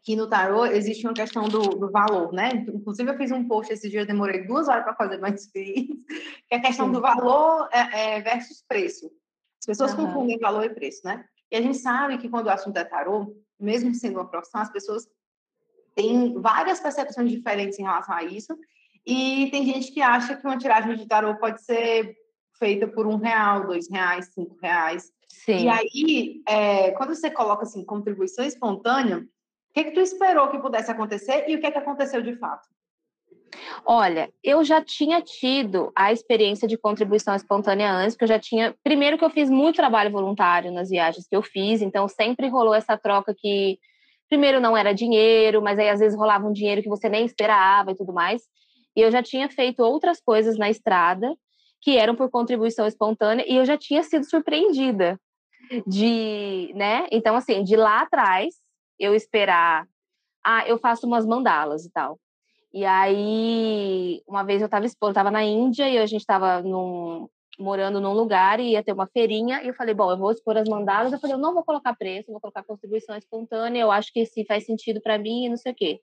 que 0.04 0.16
no 0.16 0.28
tarô 0.28 0.66
existe 0.66 1.06
uma 1.06 1.14
questão 1.14 1.48
do, 1.48 1.62
do 1.62 1.92
valor, 1.92 2.32
né? 2.32 2.66
Inclusive 2.68 3.12
eu 3.12 3.18
fiz 3.18 3.32
um 3.32 3.48
post 3.48 3.74
esse 3.74 3.90
dia, 3.90 4.06
demorei 4.06 4.46
duas 4.46 4.68
horas 4.68 4.84
para 4.84 4.96
fazer, 4.96 5.18
mas 5.18 5.50
fiz, 5.52 5.88
que 5.88 6.56
é 6.56 6.56
a 6.56 6.62
questão 6.62 6.92
do 6.92 7.02
valor 7.02 7.68
é, 7.72 8.18
é, 8.18 8.22
versus 8.22 8.64
preço. 8.68 9.12
As 9.60 9.66
pessoas 9.66 9.92
uhum. 9.94 10.06
confundem 10.06 10.40
valor 10.40 10.64
e 10.64 10.74
preço, 10.74 11.02
né? 11.04 11.26
E 11.52 11.56
a 11.58 11.62
gente 11.62 11.78
sabe 11.78 12.18
que 12.18 12.30
quando 12.30 12.48
o 12.48 12.52
assunto 12.52 12.78
é 12.78 12.84
tarô, 12.84 13.36
mesmo 13.60 13.94
sendo 13.94 14.16
uma 14.20 14.28
profissão, 14.28 14.62
as 14.62 14.72
pessoas 14.72 15.08
têm 15.96 16.40
várias 16.40 16.80
percepções 16.80 17.32
diferentes 17.32 17.80
em 17.80 17.84
relação 17.84 18.16
a 18.16 18.24
isso. 18.24 18.58
E 19.06 19.50
tem 19.52 19.66
gente 19.66 19.92
que 19.92 20.02
acha 20.02 20.36
que 20.36 20.46
uma 20.46 20.58
tiragem 20.58 20.96
de 20.96 21.08
tarô 21.08 21.36
pode 21.38 21.64
ser 21.64 22.16
feita 22.58 22.88
por 22.88 23.08
um 23.08 23.16
real, 23.16 23.66
dois 23.66 23.90
reais, 23.90 24.28
cinco 24.34 24.58
reais. 24.62 25.12
Sim. 25.28 25.66
E 25.66 25.70
aí, 25.70 26.44
é, 26.48 26.92
quando 26.92 27.16
você 27.16 27.32
coloca 27.32 27.64
assim, 27.64 27.84
contribuição 27.84 28.46
espontânea, 28.46 29.20
o 29.20 29.74
que, 29.74 29.86
que 29.86 29.92
tu 29.92 30.00
esperou 30.00 30.50
que 30.50 30.60
pudesse 30.60 30.92
acontecer 30.92 31.46
e 31.48 31.56
o 31.56 31.60
que, 31.60 31.68
é 31.68 31.72
que 31.72 31.78
aconteceu 31.78 32.22
de 32.22 32.36
fato? 32.36 32.68
Olha, 33.86 34.32
eu 34.44 34.64
já 34.64 34.84
tinha 34.84 35.22
tido 35.22 35.92
a 35.96 36.12
experiência 36.12 36.68
de 36.68 36.78
contribuição 36.78 37.36
espontânea 37.36 37.92
antes, 37.92 38.14
porque 38.16 38.26
eu 38.26 38.30
já 38.30 38.40
tinha. 38.40 38.76
Primeiro, 38.84 39.18
que 39.18 39.26
eu 39.26 39.30
fiz 39.30 39.50
muito 39.50 39.78
trabalho 39.78 40.12
voluntário 40.12 40.72
nas 40.72 40.90
viagens 40.90 41.28
que 41.28 41.36
eu 41.36 41.42
fiz, 41.42 41.82
então 41.82 42.08
sempre 42.08 42.48
rolou 42.48 42.74
essa 42.74 42.98
troca 42.98 43.34
que, 43.38 43.80
primeiro, 44.30 44.60
não 44.60 44.76
era 44.78 44.94
dinheiro, 44.94 45.62
mas 45.62 45.80
aí 45.80 45.90
às 45.90 46.00
vezes 46.00 46.18
rolava 46.18 46.48
um 46.48 46.54
dinheiro 46.54 46.82
que 46.82 46.90
você 46.90 47.10
nem 47.10 47.26
esperava 47.26 47.92
e 47.92 47.96
tudo 47.96 48.14
mais. 48.14 48.44
E 48.96 49.02
eu 49.02 49.12
já 49.12 49.24
tinha 49.24 49.50
feito 49.50 49.82
outras 49.82 50.20
coisas 50.22 50.58
na 50.58 50.70
estrada 50.70 51.36
que 51.82 51.98
eram 51.98 52.16
por 52.16 52.30
contribuição 52.30 52.86
espontânea 52.86 53.46
e 53.48 53.56
eu 53.56 53.66
já 53.66 53.78
tinha 53.78 54.04
sido 54.04 54.30
surpreendida 54.30 55.20
de, 55.88 56.72
né? 56.76 57.08
Então, 57.12 57.36
assim, 57.36 57.64
de 57.64 57.76
lá 57.76 58.02
atrás, 58.02 58.56
eu 59.00 59.16
esperar. 59.16 59.88
Ah, 60.46 60.68
eu 60.68 60.78
faço 60.78 61.08
umas 61.08 61.26
mandalas 61.26 61.86
e 61.86 61.92
tal. 61.92 62.20
E 62.72 62.86
aí, 62.86 64.22
uma 64.28 64.44
vez 64.44 64.62
eu 64.62 64.66
estava 64.66 64.86
expondo, 64.86 65.12
estava 65.12 65.32
na 65.32 65.44
Índia 65.44 65.90
e 65.90 65.98
a 65.98 66.06
gente 66.06 66.22
estava 66.22 66.64
morando 67.58 68.00
num 68.00 68.14
lugar 68.14 68.60
e 68.60 68.72
ia 68.72 68.84
ter 68.84 68.94
uma 68.94 69.08
feirinha. 69.08 69.62
E 69.64 69.68
eu 69.68 69.74
falei, 69.74 69.94
bom, 69.94 70.12
eu 70.12 70.18
vou 70.18 70.32
expor 70.32 70.56
as 70.56 70.70
mandalas. 70.70 71.12
Eu 71.12 71.20
falei, 71.20 71.36
eu 71.36 71.40
não 71.40 71.54
vou 71.54 71.64
colocar 71.64 71.96
preço, 71.96 72.32
vou 72.32 72.40
colocar 72.40 72.64
contribuição 72.64 73.18
espontânea. 73.18 73.82
Eu 73.82 73.92
acho 73.92 74.14
que 74.14 74.26
se 74.26 74.46
faz 74.46 74.66
sentido 74.66 75.02
para 75.02 75.18
mim 75.18 75.46
e 75.46 75.50
não 75.50 75.58
sei 75.58 75.72
o 75.72 75.76
quê. 75.76 76.00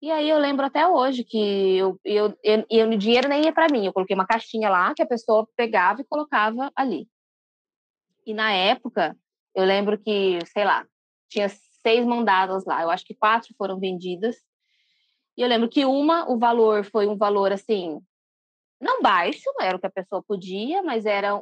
E 0.00 0.10
aí 0.10 0.28
eu 0.28 0.38
lembro 0.38 0.64
até 0.64 0.86
hoje 0.86 1.24
que 1.24 1.76
eu, 1.76 1.98
eu, 2.04 2.34
eu, 2.42 2.66
eu 2.70 2.88
o 2.88 2.98
dinheiro 2.98 3.28
nem 3.28 3.44
ia 3.44 3.52
para 3.52 3.70
mim. 3.70 3.84
Eu 3.84 3.92
coloquei 3.92 4.14
uma 4.14 4.26
caixinha 4.26 4.70
lá 4.70 4.94
que 4.94 5.02
a 5.02 5.06
pessoa 5.06 5.46
pegava 5.56 6.00
e 6.00 6.04
colocava 6.04 6.72
ali. 6.74 7.06
E 8.26 8.32
na 8.34 8.52
época, 8.52 9.16
eu 9.54 9.64
lembro 9.64 9.98
que, 9.98 10.38
sei 10.46 10.64
lá, 10.64 10.86
tinha 11.28 11.48
seis 11.48 12.04
mandalas 12.04 12.64
lá. 12.64 12.82
Eu 12.82 12.90
acho 12.90 13.04
que 13.04 13.14
quatro 13.14 13.54
foram 13.56 13.78
vendidas 13.78 14.36
e 15.36 15.42
eu 15.42 15.48
lembro 15.48 15.68
que 15.68 15.84
uma, 15.84 16.30
o 16.30 16.38
valor 16.38 16.84
foi 16.84 17.06
um 17.06 17.16
valor 17.16 17.52
assim, 17.52 18.00
não 18.80 19.02
baixo, 19.02 19.44
era 19.60 19.76
o 19.76 19.80
que 19.80 19.86
a 19.86 19.90
pessoa 19.90 20.22
podia, 20.22 20.82
mas 20.82 21.04
era 21.04 21.40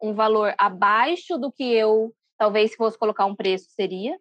um 0.00 0.14
valor 0.14 0.54
abaixo 0.58 1.38
do 1.38 1.50
que 1.50 1.64
eu, 1.64 2.14
talvez, 2.38 2.72
se 2.72 2.76
fosse 2.76 2.98
colocar 2.98 3.26
um 3.26 3.34
preço, 3.34 3.66
seria. 3.70 4.18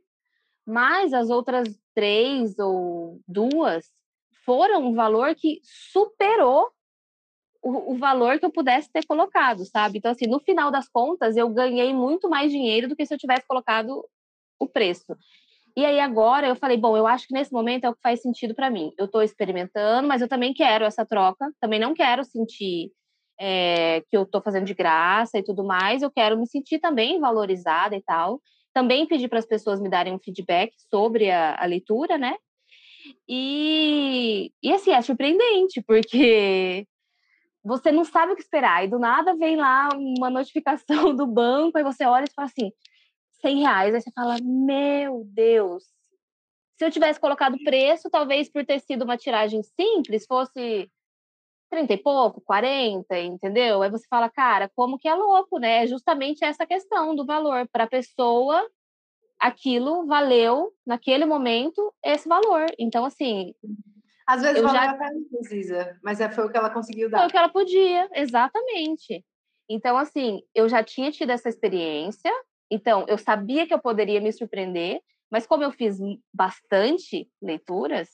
Mas 0.66 1.14
as 1.14 1.30
outras 1.30 1.68
três 1.94 2.58
ou 2.58 3.20
duas 3.28 3.92
foram 4.44 4.88
um 4.88 4.94
valor 4.94 5.36
que 5.36 5.60
superou 5.64 6.72
o, 7.62 7.94
o, 7.94 7.98
valor 7.98 8.40
que 8.40 8.46
eu 8.46 8.52
pudesse 8.52 8.92
ter 8.92 9.06
colocado, 9.06 9.66
sabe? 9.66 9.98
Então, 9.98 10.12
assim, 10.12 10.28
no 10.28 10.40
final 10.40 10.70
das 10.70 10.88
contas, 10.88 11.36
eu 11.36 11.50
ganhei 11.50 11.94
muito 11.94 12.30
mais 12.30 12.52
dinheiro 12.52 12.88
do 12.88 12.96
que 12.96 13.06
se 13.06 13.14
eu 13.14 13.18
tivesse 13.18 13.46
colocado 13.48 14.08
o 14.60 14.68
preço. 14.68 15.18
E 15.78 15.86
aí 15.86 16.00
agora 16.00 16.48
eu 16.48 16.56
falei, 16.56 16.78
bom, 16.78 16.96
eu 16.96 17.06
acho 17.06 17.28
que 17.28 17.34
nesse 17.34 17.52
momento 17.52 17.84
é 17.84 17.90
o 17.90 17.94
que 17.94 18.02
faz 18.02 18.22
sentido 18.22 18.56
para 18.56 18.70
mim. 18.70 18.94
Eu 18.98 19.06
estou 19.06 19.22
experimentando, 19.22 20.08
mas 20.08 20.22
eu 20.22 20.28
também 20.28 20.54
quero 20.54 20.86
essa 20.86 21.06
troca, 21.06 21.52
também 21.60 21.80
não 21.80 21.94
quero 21.94 22.24
sentir 22.24 22.92
é, 23.40 24.02
que 24.10 24.16
eu 24.16 24.24
estou 24.24 24.42
fazendo 24.42 24.66
de 24.66 24.74
graça 24.74 25.38
e 25.38 25.44
tudo 25.44 25.66
mais, 25.66 26.02
eu 26.02 26.10
quero 26.10 26.38
me 26.38 26.48
sentir 26.48 26.80
também 26.80 27.20
valorizada 27.20 27.96
e 27.96 28.02
tal. 28.02 28.42
Também 28.74 29.06
pedi 29.06 29.28
para 29.28 29.40
as 29.40 29.46
pessoas 29.46 29.82
me 29.82 29.90
darem 29.90 30.14
um 30.14 30.20
feedback 30.20 30.74
sobre 30.90 31.30
a, 31.30 31.62
a 31.62 31.66
leitura, 31.66 32.18
né? 32.18 32.36
E, 33.28 34.52
e 34.64 34.74
assim, 34.74 34.92
é 34.92 35.02
surpreendente, 35.02 35.82
porque 35.86 36.88
você 37.64 37.92
não 37.92 38.06
sabe 38.06 38.34
o 38.34 38.36
que 38.36 38.42
esperar, 38.42 38.86
e 38.86 38.88
do 38.88 39.00
nada 39.00 39.36
vem 39.36 39.56
lá 39.56 39.90
uma 39.94 40.30
notificação 40.30 41.14
do 41.16 41.26
banco, 41.26 41.78
aí 41.78 41.84
você 41.84 42.06
olha 42.06 42.26
e 42.26 42.34
fala 42.34 42.48
assim, 42.48 42.72
100 43.46 43.60
reais. 43.60 43.94
Aí 43.94 44.02
você 44.02 44.12
fala, 44.12 44.38
meu 44.42 45.24
Deus. 45.26 45.84
Se 46.78 46.84
eu 46.84 46.92
tivesse 46.92 47.20
colocado 47.20 47.58
preço, 47.64 48.10
talvez 48.10 48.50
por 48.50 48.66
ter 48.66 48.80
sido 48.80 49.04
uma 49.04 49.18
tiragem 49.18 49.62
simples, 49.64 50.26
fosse 50.26 50.92
30 51.70 51.94
e 51.94 51.98
pouco, 51.98 52.42
40, 52.42 53.18
entendeu? 53.20 53.82
Aí 53.82 53.90
você 53.90 54.06
fala, 54.10 54.30
cara, 54.30 54.70
como 54.76 54.98
que 54.98 55.08
é 55.08 55.14
louco, 55.14 55.60
né? 55.60 55.84
É 55.84 55.88
justamente 55.88 56.44
essa 56.44 56.66
questão 56.66 57.16
do 57.16 57.26
valor. 57.26 57.68
Para 57.72 57.84
a 57.84 57.90
pessoa, 57.90 58.68
aquilo 59.40 60.06
valeu, 60.08 60.74
naquele 60.86 61.26
momento, 61.26 61.94
esse 62.04 62.28
valor. 62.28 62.66
Então, 62.80 63.06
assim. 63.06 63.54
Às 64.28 64.42
vezes 64.42 64.58
eu 64.58 64.68
já 64.68 64.98
precisa, 65.30 66.00
mas 66.04 66.20
é, 66.20 66.30
foi 66.32 66.46
o 66.46 66.52
que 66.52 66.58
ela 66.58 66.72
conseguiu 66.72 67.10
dar. 67.10 67.20
Foi 67.20 67.28
o 67.28 67.30
que 67.30 67.38
ela 67.38 67.50
podia, 67.50 68.10
exatamente. 68.16 69.24
Então, 69.70 69.96
assim, 69.98 70.42
eu 70.54 70.68
já 70.68 70.84
tinha 70.84 71.12
tido 71.12 71.30
essa 71.30 71.48
experiência, 71.48 72.32
então, 72.70 73.06
eu 73.08 73.18
sabia 73.18 73.68
que 73.68 73.74
eu 73.74 73.80
poderia 73.80 74.20
me 74.20 74.32
surpreender, 74.32 75.00
mas 75.32 75.46
como 75.46 75.64
eu 75.64 75.72
fiz 75.72 75.98
bastante 76.34 77.28
leituras, 77.42 78.10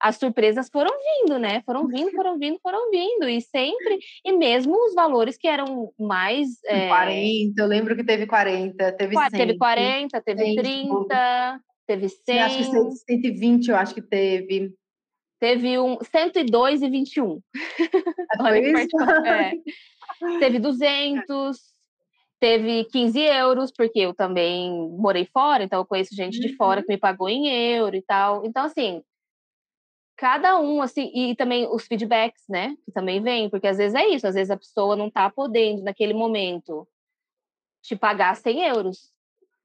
as 0.00 0.16
surpresas 0.16 0.68
foram 0.70 0.90
vindo, 0.90 1.38
né? 1.38 1.62
Foram 1.64 1.86
vindo, 1.86 2.10
foram 2.12 2.38
vindo, 2.38 2.58
foram 2.62 2.90
vindo. 2.90 3.28
E 3.28 3.40
sempre, 3.40 3.98
e 4.24 4.32
mesmo 4.32 4.74
os 4.86 4.94
valores 4.94 5.36
que 5.36 5.48
eram 5.48 5.92
mais. 5.98 6.48
É... 6.66 6.88
40, 6.88 7.62
eu 7.62 7.66
lembro 7.66 7.96
que 7.96 8.04
teve 8.04 8.26
40, 8.26 8.92
teve 8.92 9.16
100. 9.16 9.30
Teve 9.30 9.56
40, 9.58 10.20
teve 10.20 10.44
100, 10.44 10.56
30, 10.56 11.60
teve 11.86 12.08
100. 12.08 12.36
Eu 12.36 12.44
acho 12.44 12.56
que 12.58 12.64
120, 12.96 13.68
eu 13.68 13.76
acho 13.76 13.94
que 13.94 14.02
teve. 14.02 14.74
Teve 15.40 15.78
um 15.78 15.98
102 16.02 16.82
e 16.82 16.88
21. 16.88 17.40
Olha 18.40 18.86
que 18.86 19.28
é. 19.28 19.52
Teve 20.38 20.58
200 20.58 21.73
teve 22.44 22.84
15 22.84 23.18
euros, 23.20 23.72
porque 23.72 24.00
eu 24.00 24.12
também 24.12 24.70
morei 24.90 25.24
fora, 25.24 25.64
então 25.64 25.80
eu 25.80 25.86
conheço 25.86 26.14
gente 26.14 26.38
de 26.38 26.54
fora 26.56 26.82
que 26.82 26.88
me 26.88 26.98
pagou 26.98 27.26
em 27.26 27.48
euro 27.48 27.96
e 27.96 28.02
tal. 28.02 28.44
Então, 28.44 28.66
assim, 28.66 29.02
cada 30.14 30.60
um, 30.60 30.82
assim, 30.82 31.10
e 31.14 31.34
também 31.34 31.66
os 31.66 31.86
feedbacks, 31.86 32.44
né, 32.46 32.76
que 32.84 32.92
também 32.92 33.22
vem, 33.22 33.48
porque 33.48 33.66
às 33.66 33.78
vezes 33.78 33.94
é 33.94 34.06
isso, 34.08 34.26
às 34.26 34.34
vezes 34.34 34.50
a 34.50 34.58
pessoa 34.58 34.94
não 34.94 35.10
tá 35.10 35.30
podendo, 35.30 35.82
naquele 35.82 36.12
momento, 36.12 36.86
te 37.82 37.96
pagar 37.96 38.36
100 38.36 38.68
euros. 38.68 39.10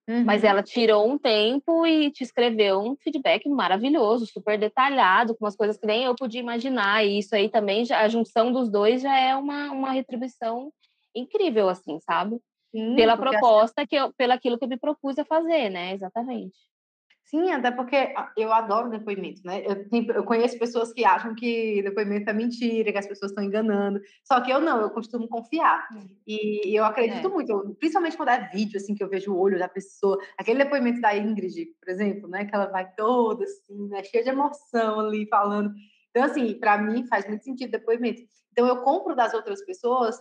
Uhum. 0.07 0.23
Mas 0.23 0.45
ela 0.45 0.63
tirou 0.63 1.05
um 1.05 1.17
tempo 1.17 1.85
e 1.85 2.09
te 2.11 2.23
escreveu 2.23 2.79
um 2.79 2.95
feedback 2.95 3.47
maravilhoso, 3.49 4.25
super 4.25 4.57
detalhado, 4.57 5.35
com 5.35 5.43
umas 5.43 5.55
coisas 5.55 5.77
que 5.77 5.85
nem 5.85 6.05
eu 6.05 6.15
podia 6.15 6.39
imaginar. 6.39 7.05
E 7.05 7.19
isso 7.19 7.35
aí 7.35 7.49
também, 7.49 7.83
já, 7.83 7.99
a 7.99 8.07
junção 8.07 8.53
dos 8.53 8.71
dois 8.71 9.01
já 9.01 9.19
é 9.19 9.35
uma, 9.35 9.69
uma 9.69 9.91
retribuição 9.91 10.71
incrível, 11.13 11.67
assim, 11.67 11.99
sabe? 11.99 12.39
Sim, 12.71 12.95
pela 12.95 13.17
proposta, 13.17 13.85
que 13.85 13.95
eu, 13.95 14.13
pelo 14.13 14.33
aquilo 14.33 14.57
que 14.57 14.65
eu 14.65 14.69
me 14.69 14.77
propus 14.77 15.17
a 15.17 15.25
fazer, 15.25 15.69
né? 15.69 15.93
Exatamente. 15.93 16.57
Sim, 17.29 17.51
até 17.51 17.69
porque 17.69 18.11
eu 18.35 18.51
adoro 18.51 18.89
depoimento, 18.89 19.41
né? 19.45 19.61
Eu, 19.63 19.85
eu, 20.15 20.23
conheço 20.23 20.57
pessoas 20.57 20.91
que 20.91 21.05
acham 21.05 21.35
que 21.35 21.79
depoimento 21.83 22.27
é 22.27 22.33
mentira, 22.33 22.91
que 22.91 22.97
as 22.97 23.05
pessoas 23.05 23.29
estão 23.29 23.43
enganando. 23.43 24.01
Só 24.23 24.41
que 24.41 24.51
eu 24.51 24.59
não, 24.59 24.81
eu 24.81 24.89
costumo 24.89 25.27
confiar. 25.27 25.87
Hum. 25.93 26.07
E, 26.25 26.69
e 26.69 26.75
eu 26.75 26.83
acredito 26.83 27.27
é. 27.27 27.29
muito, 27.29 27.75
principalmente 27.79 28.17
quando 28.17 28.29
é 28.29 28.49
vídeo, 28.51 28.77
assim, 28.77 28.95
que 28.95 29.03
eu 29.03 29.09
vejo 29.09 29.31
o 29.31 29.39
olho 29.39 29.59
da 29.59 29.69
pessoa. 29.69 30.17
Aquele 30.39 30.63
depoimento 30.63 31.01
da 31.01 31.15
Ingrid, 31.15 31.67
por 31.79 31.89
exemplo, 31.89 32.27
né? 32.27 32.45
Que 32.45 32.55
ela 32.55 32.65
vai 32.65 32.91
toda 32.95 33.43
assim, 33.43 33.87
né? 33.89 34.03
Cheia 34.03 34.23
de 34.23 34.31
emoção 34.31 34.99
ali, 34.99 35.27
falando. 35.27 35.71
Então, 36.09 36.23
assim, 36.23 36.55
para 36.55 36.79
mim 36.79 37.05
faz 37.05 37.27
muito 37.27 37.43
sentido 37.43 37.69
depoimento. 37.69 38.23
Então, 38.51 38.65
eu 38.65 38.77
compro 38.81 39.15
das 39.15 39.35
outras 39.35 39.63
pessoas 39.63 40.19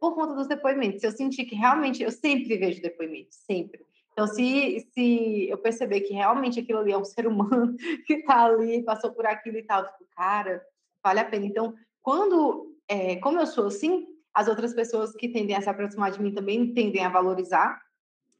por 0.00 0.14
conta 0.14 0.34
dos 0.34 0.46
depoimentos. 0.46 1.02
Eu 1.02 1.12
sentir 1.12 1.44
que 1.44 1.54
realmente, 1.54 2.02
eu 2.02 2.10
sempre 2.10 2.56
vejo 2.56 2.82
depoimentos, 2.82 3.36
sempre. 3.46 3.84
Então, 4.12 4.26
se, 4.26 4.86
se 4.92 5.48
eu 5.48 5.58
perceber 5.58 6.00
que 6.00 6.14
realmente 6.14 6.60
aquilo 6.60 6.78
ali 6.78 6.92
é 6.92 6.98
um 6.98 7.04
ser 7.06 7.26
humano 7.26 7.76
que 8.06 8.14
está 8.14 8.44
ali, 8.46 8.82
passou 8.82 9.12
por 9.12 9.26
aquilo 9.26 9.58
e 9.58 9.62
tal, 9.62 9.82
eu 9.82 9.92
fico, 9.92 10.10
cara, 10.16 10.62
vale 11.02 11.20
a 11.20 11.24
pena. 11.24 11.44
Então, 11.44 11.74
quando, 12.02 12.74
é, 12.88 13.16
como 13.16 13.38
eu 13.38 13.46
sou 13.46 13.66
assim, 13.66 14.06
as 14.32 14.48
outras 14.48 14.74
pessoas 14.74 15.12
que 15.12 15.28
tendem 15.28 15.56
a 15.56 15.60
se 15.60 15.68
aproximar 15.68 16.10
de 16.10 16.22
mim 16.22 16.32
também 16.32 16.72
tendem 16.72 17.04
a 17.04 17.08
valorizar. 17.08 17.80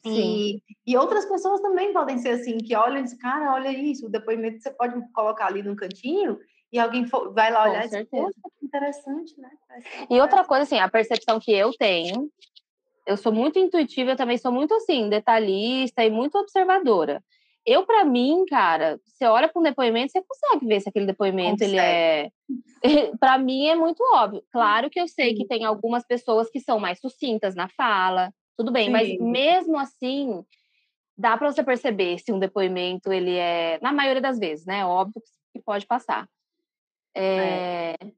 E, 0.05 0.63
e, 0.87 0.97
outras 0.97 1.25
pessoas 1.25 1.61
também 1.61 1.93
podem 1.93 2.17
ser 2.19 2.29
assim, 2.29 2.59
que 2.59 2.77
olham 2.77 2.99
e 2.99 3.03
dizem, 3.03 3.19
cara, 3.19 3.53
olha 3.53 3.73
isso, 3.73 4.07
o 4.07 4.09
depoimento 4.09 4.63
você 4.63 4.71
pode 4.71 4.95
colocar 5.13 5.47
ali 5.47 5.65
no 5.65 5.75
cantinho 5.75 6.39
e 6.73 6.79
alguém 6.79 7.07
for, 7.07 7.33
vai 7.33 7.51
lá 7.51 7.69
olhar 7.69 7.89
Com 7.89 7.97
e 7.97 8.01
diz, 8.01 8.09
que 8.09 8.67
interessante, 8.67 9.41
né? 9.41 9.51
E 10.11 10.21
outra 10.21 10.45
coisa, 10.45 10.64
assim, 10.64 10.79
a 10.79 10.89
percepção 10.89 11.39
que 11.39 11.53
eu 11.53 11.73
tenho, 11.73 12.31
eu 13.07 13.17
sou 13.17 13.33
muito 13.33 13.59
intuitiva, 13.59 14.12
eu 14.12 14.17
também 14.17 14.37
sou 14.37 14.51
muito, 14.51 14.75
assim, 14.75 15.09
detalhista 15.09 16.05
e 16.05 16.11
muito 16.11 16.37
observadora. 16.37 17.23
Eu, 17.64 17.85
para 17.85 18.05
mim, 18.05 18.45
cara, 18.49 19.01
você 19.05 19.27
olha 19.27 19.49
para 19.49 19.59
um 19.59 19.62
depoimento, 19.62 20.12
você 20.12 20.23
consegue 20.23 20.67
ver 20.67 20.81
se 20.81 20.89
aquele 20.89 21.07
depoimento 21.07 21.59
consegue. 21.59 21.73
ele 21.73 21.81
é. 21.81 22.31
para 23.19 23.39
mim 23.39 23.67
é 23.67 23.75
muito 23.75 24.03
óbvio. 24.14 24.43
Claro 24.53 24.89
que 24.89 25.01
eu 25.01 25.09
sei 25.09 25.35
que 25.35 25.47
tem 25.47 25.64
algumas 25.64 26.07
pessoas 26.07 26.49
que 26.49 26.61
são 26.61 26.79
mais 26.79 27.01
sucintas 27.01 27.57
na 27.57 27.69
fala, 27.69 28.33
tudo 28.57 28.71
bem, 28.71 28.87
Sim. 28.87 28.93
mas 28.93 29.19
mesmo 29.19 29.79
assim, 29.79 30.45
dá 31.19 31.37
para 31.37 31.51
você 31.51 31.62
perceber 31.62 32.19
se 32.19 32.33
um 32.33 32.39
depoimento 32.39 33.12
ele 33.12 33.35
é, 33.35 33.79
na 33.83 33.93
maioria 33.93 34.23
das 34.23 34.39
vezes, 34.39 34.64
né? 34.64 34.85
Óbvio 34.85 35.21
que 35.53 35.61
pode 35.61 35.87
passar. 35.87 36.29
É... 37.17 37.97
É. 38.01 38.12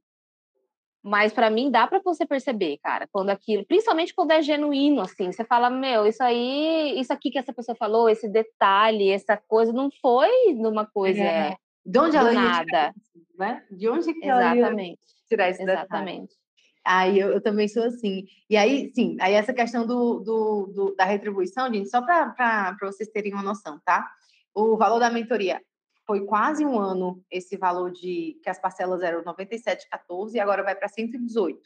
Mas 1.03 1.33
para 1.33 1.49
mim 1.49 1.71
dá 1.71 1.87
para 1.87 2.01
você 2.05 2.27
perceber, 2.27 2.79
cara, 2.83 3.09
quando 3.11 3.31
aquilo, 3.31 3.65
principalmente 3.65 4.13
quando 4.13 4.33
é 4.33 4.43
genuíno, 4.43 5.01
assim, 5.01 5.31
você 5.33 5.45
fala, 5.45 5.71
meu, 5.71 6.07
isso 6.07 6.23
aí, 6.23 6.99
isso 7.01 7.13
aqui 7.13 7.31
que 7.31 7.39
essa 7.39 7.53
pessoa 7.53 7.77
falou, 7.77 8.11
esse 8.11 8.29
detalhe, 8.29 9.11
essa 9.11 9.37
coisa, 9.37 9.73
não 9.73 9.91
foi 10.03 10.53
numa 10.55 10.85
coisa 10.85 11.23
é. 11.23 11.57
de 11.87 11.99
onde 11.99 12.17
ela 12.17 12.33
nada, 12.33 12.65
tirar, 12.65 12.95
né? 13.39 13.65
De 13.71 13.89
onde 13.89 14.13
que 14.13 14.27
Exatamente. 14.27 14.61
ela 14.61 14.97
tirar 15.29 15.49
esse 15.49 15.63
Exatamente. 15.63 16.21
Detalhe? 16.21 16.39
Aí 16.85 17.19
eu, 17.19 17.29
eu, 17.29 17.41
também 17.41 17.69
sou 17.69 17.85
assim. 17.85 18.25
E 18.49 18.57
aí, 18.57 18.91
sim, 18.95 19.17
aí 19.21 19.35
essa 19.35 19.53
questão 19.53 19.87
do, 19.87 20.21
do, 20.21 20.67
do 20.75 20.97
da 20.97 21.05
retribuição, 21.05 21.73
gente, 21.73 21.89
só 21.89 22.03
para 22.03 22.77
vocês 22.83 23.09
terem 23.11 23.33
uma 23.33 23.43
noção, 23.43 23.81
tá? 23.85 24.11
O 24.55 24.77
valor 24.77 24.99
da 24.99 25.11
mentoria 25.11 25.61
foi 26.09 26.25
quase 26.25 26.65
um 26.65 26.79
ano 26.79 27.23
esse 27.31 27.55
valor 27.59 27.93
de 27.93 28.41
que 28.43 28.49
as 28.49 28.59
parcelas 28.59 29.03
eram 29.03 29.23
97,14 29.23 30.33
e 30.33 30.41
agora 30.41 30.63
vai 30.63 30.75
para 30.75 30.89
118. 30.89 31.61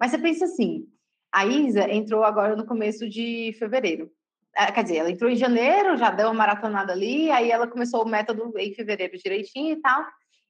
Mas 0.00 0.10
você 0.10 0.18
pensa 0.18 0.46
assim, 0.46 0.88
a 1.32 1.46
Isa 1.46 1.88
entrou 1.88 2.24
agora 2.24 2.56
no 2.56 2.66
começo 2.66 3.08
de 3.08 3.54
fevereiro. 3.56 4.10
Ah, 4.56 4.72
quer 4.72 4.82
dizer, 4.82 4.96
ela 4.96 5.12
entrou 5.12 5.30
em 5.30 5.36
janeiro, 5.36 5.96
já 5.96 6.10
deu 6.10 6.26
uma 6.26 6.34
maratonada 6.34 6.92
ali, 6.92 7.30
aí 7.30 7.52
ela 7.52 7.68
começou 7.68 8.02
o 8.02 8.08
método 8.08 8.52
em 8.58 8.74
fevereiro 8.74 9.16
direitinho 9.16 9.74
e 9.74 9.80
tal. 9.80 10.04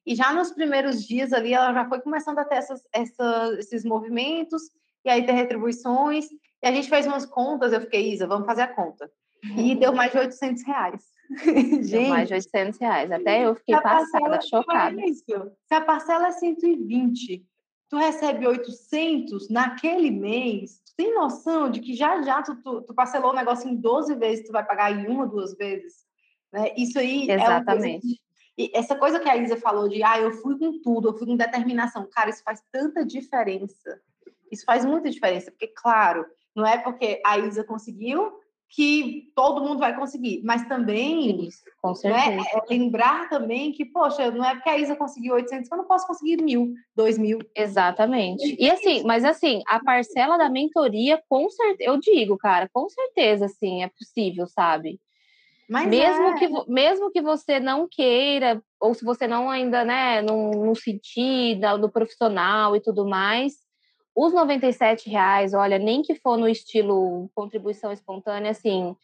E 0.07 0.15
já 0.15 0.33
nos 0.33 0.51
primeiros 0.51 1.05
dias 1.05 1.31
ali, 1.31 1.53
ela 1.53 1.71
já 1.71 1.87
foi 1.87 2.01
começando 2.01 2.39
a 2.39 2.45
ter 2.45 2.55
essas, 2.55 2.81
essas, 2.91 3.59
esses 3.59 3.85
movimentos, 3.85 4.63
e 5.03 5.09
aí 5.09 5.23
ter 5.23 5.33
retribuições. 5.33 6.25
E 6.63 6.67
a 6.67 6.71
gente 6.71 6.89
fez 6.89 7.05
umas 7.05 7.27
contas, 7.27 7.73
eu 7.73 7.81
fiquei, 7.81 8.11
Isa, 8.11 8.25
vamos 8.25 8.47
fazer 8.47 8.63
a 8.63 8.73
conta. 8.73 9.07
E 9.55 9.75
deu 9.77 9.93
mais 9.93 10.11
de 10.11 10.17
800 10.17 10.63
reais. 10.63 11.14
Gente, 11.83 12.09
mais 12.09 12.27
de 12.27 12.33
800 12.35 12.79
reais. 12.79 13.11
Até 13.11 13.45
eu 13.45 13.55
fiquei 13.55 13.79
passada, 13.79 14.41
chocada. 14.41 14.99
É 15.01 15.13
Se 15.13 15.73
a 15.73 15.81
parcela 15.81 16.27
é 16.27 16.31
120, 16.31 17.45
tu 17.89 17.97
recebe 17.97 18.47
800 18.47 19.49
naquele 19.49 20.11
mês, 20.11 20.81
tu 20.85 20.93
tem 20.95 21.13
noção 21.13 21.69
de 21.69 21.79
que 21.79 21.93
já 21.93 22.21
já 22.21 22.41
tu, 22.41 22.55
tu, 22.61 22.81
tu 22.81 22.93
parcelou 22.93 23.31
o 23.31 23.35
negócio 23.35 23.69
em 23.69 23.75
12 23.75 24.15
vezes, 24.15 24.45
tu 24.45 24.51
vai 24.51 24.65
pagar 24.65 24.91
em 24.91 25.07
uma, 25.07 25.27
duas 25.27 25.55
vezes? 25.55 26.05
Né? 26.51 26.73
Isso 26.77 26.99
aí 26.99 27.29
Exatamente. 27.29 28.21
é 28.21 28.25
e 28.57 28.71
essa 28.73 28.95
coisa 28.95 29.19
que 29.19 29.27
a 29.27 29.35
Isa 29.35 29.57
falou 29.57 29.89
de, 29.89 30.01
ah, 30.01 30.19
eu 30.19 30.31
fui 30.31 30.57
com 30.57 30.79
tudo, 30.81 31.09
eu 31.09 31.17
fui 31.17 31.27
com 31.27 31.35
determinação. 31.35 32.07
Cara, 32.09 32.29
isso 32.29 32.41
faz 32.41 32.63
tanta 32.71 33.05
diferença. 33.05 33.99
Isso 34.49 34.63
faz 34.63 34.85
muita 34.85 35.09
diferença, 35.09 35.51
porque, 35.51 35.67
claro, 35.67 36.25
não 36.55 36.65
é 36.65 36.77
porque 36.77 37.21
a 37.25 37.37
Isa 37.37 37.63
conseguiu 37.63 38.39
que 38.69 39.31
todo 39.35 39.61
mundo 39.63 39.79
vai 39.79 39.95
conseguir, 39.95 40.41
mas 40.43 40.67
também 40.67 41.47
Isso, 41.47 41.63
com 41.81 41.89
né, 41.89 41.95
certeza. 41.95 42.49
é 42.53 42.73
lembrar 42.73 43.29
também 43.29 43.71
que, 43.71 43.85
poxa, 43.85 44.31
não 44.31 44.43
é 44.43 44.55
porque 44.55 44.69
a 44.69 44.77
Isa 44.77 44.95
conseguiu 44.95 45.35
800 45.35 45.69
que 45.69 45.73
eu 45.73 45.77
não 45.77 45.85
posso 45.85 46.05
conseguir 46.07 46.41
mil, 46.41 46.73
dois 46.95 47.17
mil. 47.17 47.39
Exatamente. 47.55 48.55
E 48.59 48.69
assim, 48.69 49.03
mas 49.03 49.23
assim, 49.23 49.61
a 49.67 49.79
parcela 49.79 50.37
da 50.37 50.49
mentoria, 50.49 51.21
com 51.29 51.49
certeza, 51.49 51.89
eu 51.89 51.97
digo, 51.97 52.37
cara, 52.37 52.69
com 52.73 52.89
certeza, 52.89 53.45
assim, 53.45 53.83
é 53.83 53.87
possível, 53.87 54.47
sabe? 54.47 54.99
Mas 55.69 55.87
mesmo, 55.87 56.27
é. 56.27 56.33
que, 56.35 56.71
mesmo 56.71 57.11
que 57.11 57.21
você 57.21 57.59
não 57.59 57.87
queira, 57.89 58.61
ou 58.79 58.93
se 58.93 59.03
você 59.03 59.25
não 59.27 59.49
ainda, 59.49 59.83
né, 59.83 60.21
não, 60.21 60.51
não 60.51 60.75
sentir 60.75 61.59
da- 61.59 61.77
do 61.77 61.89
profissional 61.89 62.75
e 62.75 62.79
tudo 62.81 63.07
mais, 63.07 63.64
os 64.15 64.33
97 64.33 65.09
reais, 65.09 65.53
olha, 65.53 65.77
nem 65.77 66.01
que 66.01 66.15
for 66.15 66.37
no 66.37 66.47
estilo 66.47 67.29
contribuição 67.35 67.91
espontânea, 67.91 68.51
assim, 68.51 68.95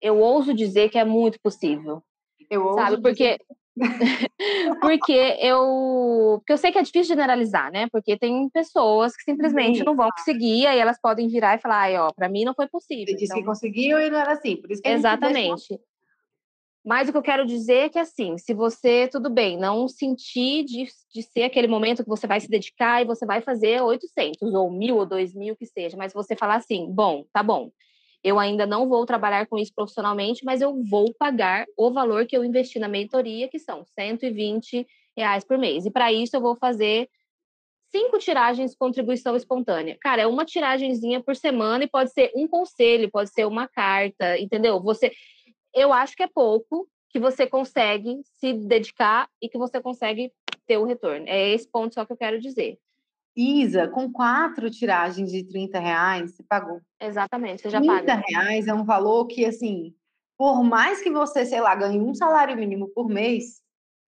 eu 0.00 0.18
ouso 0.18 0.52
dizer 0.52 0.90
que 0.90 0.98
é 0.98 1.04
muito 1.04 1.40
possível, 1.40 2.02
eu 2.50 2.64
ouso 2.64 2.74
sabe? 2.74 3.00
Porque 3.00 3.38
porque 4.80 5.38
eu, 5.40 6.36
porque 6.38 6.52
eu 6.52 6.58
sei 6.58 6.72
que 6.72 6.78
é 6.78 6.82
difícil 6.82 7.14
generalizar, 7.14 7.72
né? 7.72 7.86
Porque 7.90 8.16
tem 8.18 8.48
pessoas 8.50 9.16
que 9.16 9.22
simplesmente 9.22 9.78
Sim, 9.78 9.84
não 9.84 9.96
vão 9.96 10.08
conseguir, 10.10 10.66
aí 10.66 10.78
elas 10.78 11.00
podem 11.00 11.28
virar 11.28 11.56
e 11.56 11.60
falar, 11.60 11.90
ó, 11.92 12.12
para 12.12 12.28
mim 12.28 12.44
não 12.44 12.54
foi 12.54 12.68
possível. 12.68 13.06
Você 13.06 13.14
disse 13.14 13.32
que 13.32 13.40
Então, 13.40 13.52
conseguiu 13.52 13.98
e 14.00 14.10
não 14.10 14.18
era 14.18 14.32
assim. 14.32 14.56
Por 14.56 14.70
isso 14.70 14.82
que 14.82 14.88
Exatamente. 14.88 15.80
Mas 16.84 17.08
o 17.08 17.12
que 17.12 17.18
eu 17.18 17.22
quero 17.22 17.44
dizer 17.44 17.74
é 17.74 17.88
que, 17.88 17.98
assim, 17.98 18.38
se 18.38 18.54
você, 18.54 19.06
tudo 19.08 19.28
bem, 19.28 19.58
não 19.58 19.86
sentir 19.86 20.64
de, 20.64 20.86
de 21.12 21.22
ser 21.22 21.42
aquele 21.42 21.66
momento 21.66 22.02
que 22.02 22.08
você 22.08 22.26
vai 22.26 22.40
se 22.40 22.48
dedicar 22.48 23.02
e 23.02 23.04
você 23.04 23.26
vai 23.26 23.42
fazer 23.42 23.82
800, 23.82 24.54
ou 24.54 24.70
mil, 24.70 24.96
ou 24.96 25.04
dois 25.04 25.34
mil, 25.34 25.54
que 25.54 25.66
seja, 25.66 25.96
mas 25.96 26.12
você 26.12 26.34
falar 26.34 26.56
assim, 26.56 26.90
bom, 26.90 27.24
tá 27.32 27.42
bom, 27.42 27.70
eu 28.22 28.38
ainda 28.38 28.66
não 28.66 28.88
vou 28.88 29.04
trabalhar 29.04 29.46
com 29.46 29.58
isso 29.58 29.72
profissionalmente, 29.74 30.44
mas 30.44 30.60
eu 30.60 30.82
vou 30.84 31.12
pagar 31.14 31.66
o 31.76 31.90
valor 31.90 32.26
que 32.26 32.36
eu 32.36 32.44
investi 32.44 32.78
na 32.78 32.88
mentoria, 32.88 33.48
que 33.48 33.58
são 33.58 33.84
120 33.98 34.86
reais 35.16 35.44
por 35.44 35.58
mês. 35.58 35.86
E 35.86 35.90
para 35.90 36.12
isso 36.12 36.36
eu 36.36 36.40
vou 36.40 36.56
fazer 36.56 37.08
cinco 37.90 38.18
tiragens 38.18 38.72
de 38.72 38.76
contribuição 38.76 39.34
espontânea. 39.34 39.96
Cara, 40.00 40.22
é 40.22 40.26
uma 40.26 40.44
tiragenzinha 40.44 41.20
por 41.22 41.34
semana 41.34 41.84
e 41.84 41.88
pode 41.88 42.12
ser 42.12 42.30
um 42.36 42.46
conselho, 42.46 43.10
pode 43.10 43.30
ser 43.30 43.46
uma 43.46 43.66
carta, 43.66 44.38
entendeu? 44.38 44.80
Você, 44.80 45.12
eu 45.74 45.92
acho 45.92 46.16
que 46.16 46.22
é 46.22 46.28
pouco 46.28 46.88
que 47.08 47.18
você 47.18 47.46
consegue 47.46 48.20
se 48.36 48.52
dedicar 48.52 49.28
e 49.42 49.48
que 49.48 49.58
você 49.58 49.80
consegue 49.80 50.32
ter 50.66 50.78
o 50.78 50.84
retorno. 50.84 51.26
É 51.28 51.50
esse 51.50 51.68
ponto 51.68 51.94
só 51.94 52.04
que 52.04 52.12
eu 52.12 52.16
quero 52.16 52.40
dizer. 52.40 52.78
Isa, 53.36 53.88
com 53.88 54.10
quatro 54.12 54.70
tiragens 54.70 55.30
de 55.30 55.44
30 55.44 55.78
reais, 55.78 56.34
você 56.34 56.42
pagou. 56.42 56.80
Exatamente, 57.00 57.62
você 57.62 57.70
já 57.70 57.80
30 57.80 58.04
paga. 58.04 58.22
reais 58.28 58.66
é 58.66 58.74
um 58.74 58.84
valor 58.84 59.26
que, 59.26 59.44
assim, 59.44 59.94
por 60.36 60.62
mais 60.62 61.00
que 61.00 61.10
você, 61.10 61.46
sei 61.46 61.60
lá, 61.60 61.74
ganhe 61.74 62.00
um 62.00 62.14
salário 62.14 62.56
mínimo 62.56 62.88
por 62.88 63.08
mês, 63.08 63.60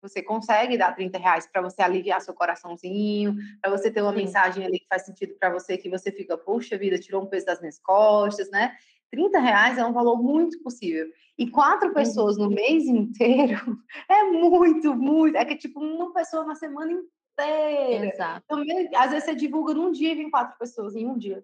você 0.01 0.21
consegue 0.21 0.77
dar 0.77 0.93
30 0.93 1.17
reais 1.17 1.47
para 1.51 1.61
você 1.61 1.81
aliviar 1.81 2.21
seu 2.21 2.33
coraçãozinho, 2.33 3.35
para 3.61 3.71
você 3.71 3.89
ter 3.89 4.01
uma 4.01 4.11
Sim. 4.11 4.17
mensagem 4.17 4.65
ali 4.65 4.79
que 4.79 4.87
faz 4.87 5.05
sentido 5.05 5.35
para 5.39 5.49
você, 5.49 5.77
que 5.77 5.89
você 5.89 6.11
fica, 6.11 6.37
poxa 6.37 6.77
vida, 6.77 6.99
tirou 6.99 7.23
um 7.23 7.25
peso 7.25 7.45
das 7.45 7.59
minhas 7.59 7.79
costas, 7.79 8.49
né? 8.51 8.75
30 9.09 9.39
reais 9.39 9.77
é 9.77 9.85
um 9.85 9.93
valor 9.93 10.21
muito 10.21 10.61
possível. 10.61 11.07
E 11.37 11.49
quatro 11.49 11.93
pessoas 11.93 12.37
no 12.37 12.49
mês 12.49 12.85
inteiro 12.85 13.57
é 14.09 14.23
muito, 14.23 14.95
muito. 14.95 15.35
É 15.35 15.43
que 15.43 15.55
tipo 15.55 15.79
uma 15.81 16.13
pessoa 16.13 16.45
na 16.45 16.55
semana 16.55 16.91
inteira. 16.91 18.07
Exato. 18.07 18.45
Também, 18.47 18.89
às 18.95 19.11
vezes 19.11 19.25
você 19.25 19.35
divulga 19.35 19.73
num 19.73 19.91
dia 19.91 20.13
e 20.13 20.15
vem 20.15 20.31
quatro 20.31 20.57
pessoas 20.57 20.95
em 20.95 21.05
um 21.05 21.17
dia. 21.17 21.43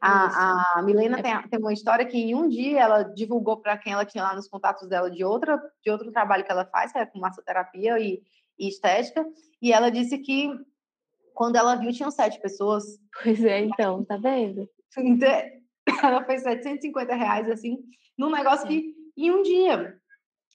A, 0.00 0.78
a 0.78 0.82
Milena 0.82 1.18
É. 1.18 1.22
tem, 1.22 1.48
tem 1.48 1.58
uma 1.58 1.72
história 1.72 2.04
que 2.04 2.18
em 2.18 2.34
um 2.34 2.48
dia 2.48 2.80
ela 2.80 3.02
divulgou 3.02 3.58
para 3.58 3.76
quem 3.78 3.92
ela 3.92 4.04
tinha 4.04 4.24
lá 4.24 4.34
nos 4.34 4.48
contatos 4.48 4.88
dela 4.88 5.10
de, 5.10 5.24
outra, 5.24 5.60
de 5.82 5.90
outro 5.90 6.10
trabalho 6.12 6.44
que 6.44 6.52
ela 6.52 6.66
faz, 6.66 6.92
que 6.92 6.98
é 6.98 7.06
com 7.06 7.18
massoterapia 7.18 7.98
e, 7.98 8.22
e 8.58 8.68
estética, 8.68 9.26
e 9.60 9.72
ela 9.72 9.90
disse 9.90 10.18
que 10.18 10.50
quando 11.34 11.56
ela 11.56 11.76
viu 11.76 11.92
tinham 11.92 12.10
sete 12.10 12.40
pessoas. 12.40 12.84
Pois 13.22 13.44
é, 13.44 13.60
então, 13.60 14.04
tá 14.04 14.16
vendo? 14.16 14.68
Então, 14.98 15.28
ela 16.02 16.24
fez 16.24 16.42
750 16.42 17.14
reais 17.14 17.50
assim, 17.50 17.78
num 18.16 18.30
negócio 18.30 18.66
que 18.66 18.94
em 19.16 19.30
um 19.30 19.42
dia. 19.42 19.98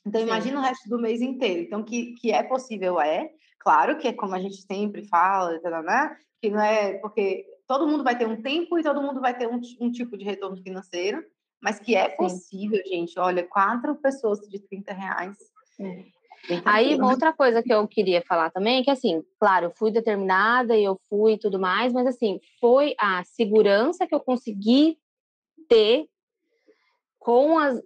Então, 0.05 0.21
Sim. 0.21 0.27
imagina 0.27 0.59
o 0.59 0.63
resto 0.63 0.89
do 0.89 0.99
mês 0.99 1.21
inteiro. 1.21 1.61
Então, 1.61 1.83
que, 1.83 2.13
que 2.15 2.31
é 2.31 2.43
possível, 2.43 2.99
é. 2.99 3.29
Claro 3.59 3.97
que 3.97 4.07
é 4.07 4.13
como 4.13 4.33
a 4.33 4.39
gente 4.39 4.61
sempre 4.61 5.05
fala, 5.07 5.59
né? 5.83 6.17
que 6.41 6.49
não 6.49 6.59
é 6.59 6.97
porque 6.97 7.45
todo 7.67 7.87
mundo 7.87 8.03
vai 8.03 8.17
ter 8.17 8.27
um 8.27 8.41
tempo 8.41 8.77
e 8.77 8.83
todo 8.83 9.01
mundo 9.01 9.21
vai 9.21 9.37
ter 9.37 9.47
um, 9.47 9.61
um 9.79 9.91
tipo 9.91 10.17
de 10.17 10.25
retorno 10.25 10.57
financeiro, 10.57 11.23
mas 11.61 11.79
que 11.79 11.95
é 11.95 12.09
Sim. 12.09 12.17
possível, 12.17 12.81
gente. 12.85 13.17
Olha, 13.19 13.47
quatro 13.47 13.95
pessoas 13.95 14.39
de 14.39 14.59
30 14.59 14.91
reais. 14.91 15.37
É. 15.79 15.83
bem 16.47 16.61
Aí, 16.65 16.95
uma 16.95 17.11
outra 17.11 17.31
coisa 17.31 17.61
que 17.61 17.71
eu 17.71 17.87
queria 17.87 18.23
falar 18.23 18.49
também 18.49 18.79
é 18.79 18.83
que, 18.83 18.89
assim, 18.89 19.23
claro, 19.39 19.67
eu 19.67 19.71
fui 19.71 19.91
determinada 19.91 20.75
e 20.75 20.83
eu 20.83 20.99
fui 21.07 21.33
e 21.33 21.39
tudo 21.39 21.59
mais, 21.59 21.93
mas, 21.93 22.07
assim, 22.07 22.39
foi 22.59 22.95
a 22.99 23.23
segurança 23.23 24.07
que 24.07 24.15
eu 24.15 24.19
consegui 24.19 24.97
ter 25.69 26.07
com 27.19 27.59
as, 27.59 27.79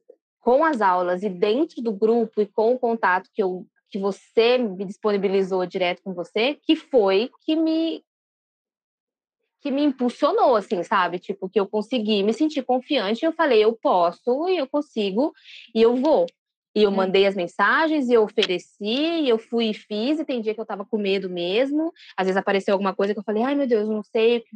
com 0.46 0.64
as 0.64 0.80
aulas 0.80 1.24
e 1.24 1.30
dentro 1.30 1.82
do 1.82 1.92
grupo 1.92 2.40
e 2.40 2.46
com 2.46 2.76
o 2.76 2.78
contato 2.78 3.32
que, 3.34 3.42
eu, 3.42 3.66
que 3.90 3.98
você 3.98 4.60
me 4.60 4.86
disponibilizou 4.86 5.66
direto 5.66 6.04
com 6.04 6.14
você, 6.14 6.54
que 6.54 6.76
foi 6.76 7.32
que 7.44 7.56
me 7.56 8.04
que 9.60 9.72
me 9.72 9.84
impulsionou, 9.84 10.56
assim, 10.56 10.84
sabe? 10.84 11.18
Tipo, 11.18 11.50
que 11.50 11.60
eu 11.60 11.66
consegui 11.66 12.22
me 12.22 12.32
sentir 12.32 12.62
confiante 12.62 13.24
e 13.24 13.26
eu 13.26 13.34
falei, 13.34 13.64
eu 13.64 13.74
posso 13.74 14.48
e 14.48 14.56
eu 14.58 14.68
consigo 14.68 15.34
e 15.74 15.82
eu 15.82 15.96
vou. 15.96 16.28
E 16.76 16.84
eu 16.84 16.92
Hum. 16.92 16.98
mandei 16.98 17.26
as 17.26 17.34
mensagens, 17.34 18.08
e 18.08 18.14
eu 18.14 18.22
ofereci, 18.22 18.84
e 18.84 19.28
eu 19.28 19.40
fui 19.40 19.72
e 19.72 19.74
fiz, 19.74 20.20
e 20.20 20.26
tem 20.26 20.42
dia 20.42 20.54
que 20.54 20.62
eu 20.62 20.66
tava 20.66 20.86
com 20.86 21.00
medo 21.00 21.28
mesmo. 21.28 21.92
Às 22.16 22.28
vezes 22.28 22.38
apareceu 22.38 22.76
alguma 22.76 22.94
coisa 22.94 23.14
que 23.16 23.20
eu 23.20 23.24
falei, 23.24 23.42
ai 23.42 23.56
meu 23.56 23.66
Deus, 23.66 23.90
não 23.90 24.04
sei 24.04 24.38
o 24.38 24.42
que 24.42 24.56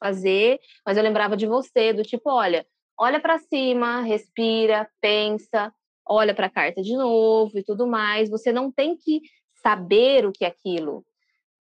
fazer, 0.00 0.58
mas 0.86 0.96
eu 0.96 1.02
lembrava 1.02 1.36
de 1.36 1.46
você, 1.46 1.92
do 1.92 2.02
tipo, 2.02 2.30
olha, 2.30 2.66
olha 2.98 3.20
para 3.20 3.38
cima, 3.38 4.02
respira, 4.02 4.88
pensa, 5.00 5.72
olha 6.06 6.34
para 6.34 6.46
a 6.46 6.50
carta 6.50 6.82
de 6.82 6.96
novo 6.96 7.58
e 7.58 7.64
tudo 7.64 7.86
mais. 7.86 8.30
Você 8.30 8.52
não 8.52 8.70
tem 8.70 8.96
que 8.96 9.20
saber 9.62 10.26
o 10.26 10.32
que 10.32 10.44
aquilo 10.44 11.04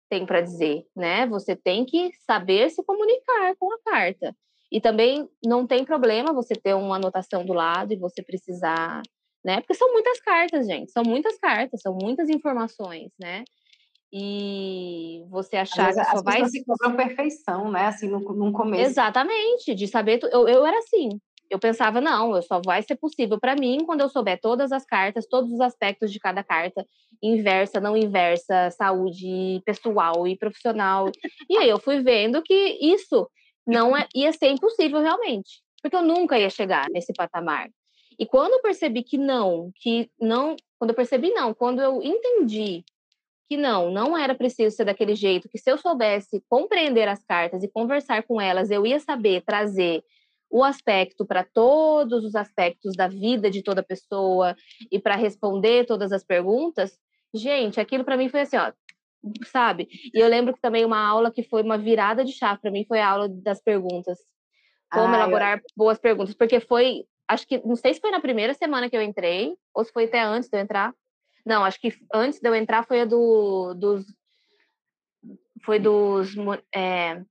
tem 0.09 0.25
para 0.25 0.41
dizer, 0.41 0.85
né? 0.95 1.25
Você 1.27 1.55
tem 1.55 1.85
que 1.85 2.11
saber 2.25 2.69
se 2.69 2.83
comunicar 2.83 3.55
com 3.57 3.73
a 3.73 3.79
carta. 3.83 4.35
E 4.71 4.79
também 4.79 5.27
não 5.43 5.65
tem 5.65 5.83
problema 5.83 6.33
você 6.33 6.53
ter 6.55 6.73
uma 6.73 6.97
anotação 6.97 7.45
do 7.45 7.53
lado 7.53 7.93
e 7.93 7.97
você 7.97 8.21
precisar, 8.21 9.01
né? 9.43 9.61
Porque 9.61 9.73
são 9.73 9.91
muitas 9.91 10.19
cartas, 10.19 10.67
gente. 10.67 10.91
São 10.91 11.03
muitas 11.03 11.37
cartas, 11.37 11.81
são 11.81 11.97
muitas 11.99 12.29
informações, 12.29 13.11
né? 13.19 13.43
E 14.13 15.25
você 15.29 15.57
achar 15.57 15.87
que 15.87 15.93
só 15.95 16.17
as 16.17 16.23
vai 16.23 16.45
se 16.45 16.63
cobram 16.63 16.95
perfeição, 16.95 17.71
né? 17.71 17.87
Assim, 17.87 18.07
no, 18.07 18.19
no 18.19 18.51
começo. 18.51 18.83
Exatamente, 18.83 19.75
de 19.75 19.87
saber. 19.87 20.19
Eu, 20.31 20.47
eu 20.47 20.65
era 20.65 20.77
assim. 20.79 21.09
Eu 21.49 21.59
pensava, 21.59 22.01
não, 22.01 22.35
eu 22.35 22.41
só 22.41 22.59
vai 22.65 22.81
ser 22.81 22.95
possível 22.95 23.39
para 23.39 23.55
mim 23.55 23.85
quando 23.85 24.01
eu 24.01 24.09
souber 24.09 24.39
todas 24.41 24.71
as 24.71 24.83
cartas, 24.83 25.27
todos 25.27 25.51
os 25.51 25.61
aspectos 25.61 26.11
de 26.11 26.19
cada 26.19 26.43
carta, 26.43 26.85
inversa, 27.21 27.79
não 27.79 27.95
inversa, 27.95 28.71
saúde 28.71 29.61
pessoal 29.63 30.27
e 30.27 30.37
profissional. 30.37 31.09
E 31.49 31.57
aí 31.57 31.69
eu 31.69 31.79
fui 31.79 32.01
vendo 32.01 32.41
que 32.41 32.77
isso 32.81 33.29
não 33.65 33.95
é, 33.95 34.07
ia 34.15 34.31
ser 34.31 34.47
impossível 34.47 35.01
realmente, 35.01 35.61
porque 35.81 35.95
eu 35.95 36.01
nunca 36.01 36.39
ia 36.39 36.49
chegar 36.49 36.87
nesse 36.89 37.13
patamar. 37.13 37.69
E 38.17 38.25
quando 38.25 38.53
eu 38.53 38.61
percebi 38.61 39.03
que 39.03 39.17
não, 39.17 39.71
que 39.75 40.09
não, 40.19 40.55
quando 40.79 40.91
eu 40.91 40.95
percebi 40.95 41.31
não, 41.31 41.53
quando 41.53 41.81
eu 41.81 42.01
entendi 42.01 42.83
que 43.47 43.57
não, 43.57 43.91
não 43.91 44.17
era 44.17 44.33
preciso 44.35 44.75
ser 44.75 44.85
daquele 44.85 45.15
jeito, 45.15 45.47
que 45.49 45.57
se 45.57 45.69
eu 45.71 45.77
soubesse 45.77 46.43
compreender 46.49 47.07
as 47.07 47.23
cartas 47.23 47.63
e 47.63 47.67
conversar 47.67 48.23
com 48.23 48.41
elas, 48.41 48.71
eu 48.71 48.85
ia 48.85 48.99
saber 48.99 49.43
trazer 49.45 50.03
o 50.49 50.63
aspecto 50.63 51.25
para 51.25 51.43
todos 51.43 52.23
os 52.23 52.35
aspectos 52.35 52.95
da 52.95 53.07
vida 53.07 53.49
de 53.49 53.61
toda 53.63 53.83
pessoa 53.83 54.55
e 54.91 54.99
para 54.99 55.15
responder 55.15 55.85
todas 55.85 56.11
as 56.11 56.23
perguntas. 56.23 56.97
Gente, 57.33 57.79
aquilo 57.79 58.03
para 58.05 58.17
mim 58.17 58.29
foi 58.29 58.41
assim, 58.41 58.57
ó, 58.57 58.71
sabe? 59.45 59.87
E 60.13 60.19
eu 60.19 60.27
lembro 60.27 60.53
que 60.53 60.61
também 60.61 60.85
uma 60.85 60.99
aula 61.05 61.31
que 61.31 61.43
foi 61.43 61.61
uma 61.63 61.77
virada 61.77 62.23
de 62.23 62.31
chave 62.31 62.61
para 62.61 62.71
mim 62.71 62.85
foi 62.87 62.99
a 62.99 63.07
aula 63.09 63.27
das 63.29 63.61
perguntas. 63.61 64.17
Como 64.91 65.07
Ah, 65.07 65.11
eu- 65.11 65.15
elaborar 65.15 65.61
boas 65.75 65.97
perguntas, 65.99 66.35
porque 66.35 66.59
foi, 66.59 67.05
acho 67.27 67.47
que 67.47 67.59
não 67.65 67.75
sei 67.75 67.93
se 67.93 67.99
foi 67.99 68.11
na 68.11 68.21
primeira 68.21 68.53
semana 68.53 68.89
que 68.89 68.95
eu 68.95 69.01
entrei 69.01 69.55
ou 69.73 69.83
se 69.83 69.91
foi 69.91 70.05
até 70.05 70.21
antes 70.21 70.49
de 70.49 70.57
eu 70.57 70.61
entrar. 70.61 70.93
Não, 71.45 71.63
acho 71.63 71.79
que 71.79 71.93
antes 72.13 72.39
de 72.39 72.49
eu 72.49 72.55
entrar 72.55 72.85
foi 72.85 73.01
a 73.01 73.05
do, 73.05 73.73
dos. 73.75 74.05
Foi 75.63 75.79
dos 75.79 76.35
é, 76.73 77.21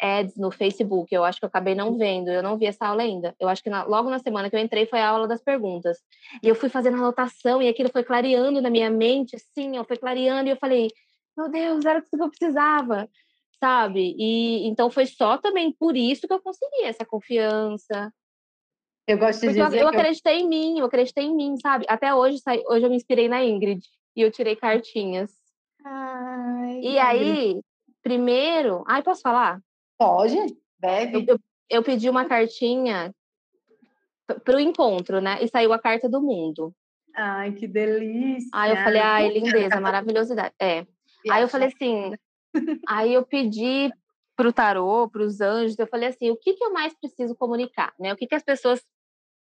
ads 0.00 0.36
no 0.36 0.50
Facebook. 0.50 1.14
Eu 1.14 1.24
acho 1.24 1.38
que 1.38 1.44
eu 1.44 1.48
acabei 1.48 1.74
não 1.74 1.96
vendo. 1.96 2.28
Eu 2.30 2.42
não 2.42 2.58
vi 2.58 2.66
essa 2.66 2.86
aula 2.86 3.02
ainda. 3.02 3.34
Eu 3.38 3.48
acho 3.48 3.62
que 3.62 3.70
na- 3.70 3.84
logo 3.84 4.10
na 4.10 4.18
semana 4.18 4.50
que 4.50 4.56
eu 4.56 4.60
entrei 4.60 4.86
foi 4.86 5.00
a 5.00 5.08
aula 5.08 5.28
das 5.28 5.42
perguntas. 5.42 5.98
E 6.42 6.48
eu 6.48 6.54
fui 6.54 6.68
fazendo 6.68 6.96
anotação 6.96 7.62
e 7.62 7.68
aquilo 7.68 7.90
foi 7.90 8.02
clareando 8.04 8.60
na 8.60 8.68
minha 8.70 8.90
mente, 8.90 9.36
assim, 9.36 9.78
ó, 9.78 9.84
foi 9.84 9.96
clareando. 9.96 10.48
E 10.48 10.52
eu 10.52 10.56
falei, 10.56 10.88
meu 11.36 11.48
Deus, 11.50 11.84
era 11.84 12.02
tudo 12.02 12.18
que 12.18 12.22
eu 12.24 12.30
precisava, 12.30 13.08
sabe? 13.60 14.14
E 14.18 14.66
então 14.66 14.90
foi 14.90 15.06
só 15.06 15.38
também 15.38 15.72
por 15.72 15.96
isso 15.96 16.26
que 16.26 16.32
eu 16.32 16.42
consegui 16.42 16.84
essa 16.84 17.04
confiança. 17.04 18.12
Eu 19.06 19.18
gosto 19.18 19.40
de 19.40 19.46
Porque 19.46 19.62
dizer. 19.62 19.78
Eu, 19.78 19.82
eu 19.82 19.88
acreditei 19.88 20.40
em 20.40 20.48
mim, 20.48 20.78
eu 20.78 20.86
acreditei 20.86 21.24
em 21.24 21.34
mim, 21.34 21.56
sabe? 21.56 21.84
Até 21.88 22.14
hoje, 22.14 22.40
hoje 22.68 22.86
eu 22.86 22.90
me 22.90 22.96
inspirei 22.96 23.28
na 23.28 23.44
Ingrid 23.44 23.84
e 24.14 24.20
eu 24.20 24.30
tirei 24.30 24.54
cartinhas. 24.54 25.32
Ai, 25.84 26.80
e 26.80 26.98
aí, 26.98 27.60
primeiro. 28.02 28.84
Ai, 28.86 29.02
posso 29.02 29.20
falar? 29.20 29.60
Pode, 29.98 30.36
deve. 30.78 31.16
Eu, 31.16 31.24
eu, 31.26 31.38
eu 31.68 31.82
pedi 31.82 32.08
uma 32.08 32.24
cartinha 32.24 33.12
para 34.44 34.56
o 34.56 34.60
encontro, 34.60 35.20
né? 35.20 35.42
E 35.42 35.48
saiu 35.48 35.72
a 35.72 35.78
carta 35.78 36.08
do 36.08 36.20
mundo. 36.20 36.72
Ai, 37.14 37.52
que 37.52 37.66
delícia! 37.66 38.48
Aí 38.54 38.70
eu 38.70 38.76
falei, 38.76 39.00
ai, 39.00 39.28
lindeza, 39.32 39.80
maravilhosidade. 39.80 40.54
É. 40.60 40.86
E 41.24 41.30
aí 41.30 41.42
eu 41.42 41.48
falei 41.48 41.68
assim, 41.68 42.12
aí 42.88 43.12
eu 43.12 43.24
pedi 43.26 43.92
para 44.36 44.48
o 44.48 44.52
tarô, 44.52 45.08
para 45.08 45.22
os 45.22 45.40
anjos, 45.40 45.78
eu 45.78 45.86
falei 45.86 46.08
assim, 46.08 46.30
o 46.30 46.36
que, 46.36 46.54
que 46.54 46.64
eu 46.64 46.72
mais 46.72 46.94
preciso 46.94 47.34
comunicar, 47.34 47.92
né? 47.98 48.12
O 48.12 48.16
que, 48.16 48.26
que 48.26 48.34
as 48.34 48.42
pessoas 48.42 48.82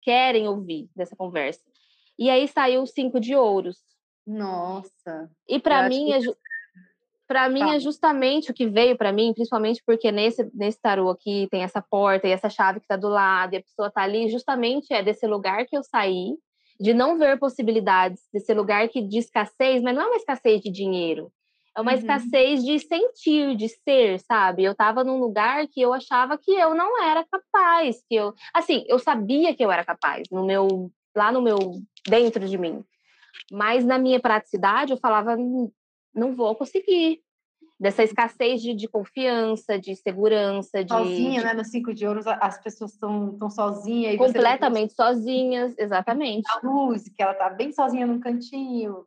querem 0.03 0.49
ouvir 0.49 0.89
dessa 0.95 1.17
conversa? 1.17 1.61
E 2.19 2.29
aí 2.29 2.47
saiu 2.49 2.83
o 2.83 2.87
cinco 2.87 3.19
de 3.19 3.35
ouros. 3.35 3.79
Nossa. 4.27 5.31
E 5.49 5.59
para 5.59 5.89
mim, 5.89 6.13
é, 6.13 6.21
para 7.27 7.49
mim 7.49 7.71
é 7.71 7.81
justamente 7.81 8.51
o 8.51 8.55
que 8.55 8.67
veio 8.67 8.97
para 8.97 9.13
mim, 9.13 9.33
principalmente 9.33 9.83
porque 9.87 10.13
nesse, 10.13 10.51
nesse 10.55 10.81
tarô 10.81 11.11
aqui 11.11 11.49
tem 11.51 11.63
essa 11.63 11.81
porta 11.81 12.29
e 12.29 12.33
essa 12.33 12.51
chave 12.51 12.81
que 12.81 12.85
está 12.85 12.97
do 12.97 13.09
lado, 13.09 13.55
e 13.55 13.59
a 13.59 13.63
pessoa 13.63 13.89
está 13.89 14.03
ali, 14.03 14.29
justamente 14.29 14.93
é 14.93 15.03
desse 15.03 15.27
lugar 15.27 15.67
que 15.67 15.77
eu 15.77 15.83
saí, 15.83 16.35
de 16.79 16.93
não 16.93 17.19
ver 17.19 17.39
possibilidades, 17.39 18.23
desse 18.33 18.53
lugar 18.55 18.89
que 18.89 19.03
de 19.03 19.19
escassez, 19.19 19.83
mas 19.83 19.95
não 19.95 20.03
é 20.03 20.07
uma 20.07 20.17
escassez 20.17 20.61
de 20.61 20.71
dinheiro, 20.71 21.33
é 21.77 21.81
uma 21.81 21.93
uhum. 21.93 21.99
escassez 21.99 22.65
de 22.65 22.79
sentir, 22.79 23.57
de 23.57 23.69
ser, 23.69 24.21
sabe? 24.21 24.65
Eu 24.65 24.73
estava 24.73 25.05
num 25.05 25.19
lugar 25.19 25.67
que 25.69 25.81
eu 25.81 25.93
achava 25.93 26.37
que 26.37 26.51
eu 26.51 26.75
não 26.75 27.03
era 27.03 27.25
capaz, 27.25 28.03
que 28.09 28.15
eu, 28.17 28.35
assim, 28.53 28.85
eu 28.89 28.99
sabia 28.99 29.55
que 29.55 29.65
eu 29.65 29.71
era 29.71 29.85
capaz, 29.85 30.29
no 30.31 30.45
meu, 30.45 30.91
lá 31.17 31.31
no 31.31 31.41
meu, 31.41 31.59
dentro 32.09 32.47
de 32.47 32.59
mim. 32.59 32.85
Mas 33.51 33.85
na 33.85 33.99
minha 33.99 34.19
praticidade, 34.19 34.93
eu 34.93 34.99
falava, 34.99 35.37
não 36.15 36.35
vou 36.35 36.55
conseguir. 36.55 37.23
Dessa 37.79 38.03
escassez 38.03 38.61
de, 38.61 38.75
de 38.75 38.87
confiança, 38.87 39.79
de 39.79 39.97
segurança, 39.97 40.85
de. 40.85 40.93
Sozinha, 40.93 41.43
né? 41.43 41.55
No 41.55 41.65
Cinco 41.65 41.95
de 41.95 42.07
Ouros, 42.07 42.27
as 42.27 42.63
pessoas 42.63 42.93
estão 42.93 43.49
sozinhas. 43.49 44.19
Completamente 44.19 44.93
sozinhas, 44.93 45.75
exatamente. 45.79 46.47
A 46.51 46.61
luz, 46.63 47.09
que 47.09 47.23
ela 47.23 47.33
tá 47.33 47.49
bem 47.49 47.73
sozinha 47.73 48.07
num 48.07 48.21
cantinho, 48.21 49.07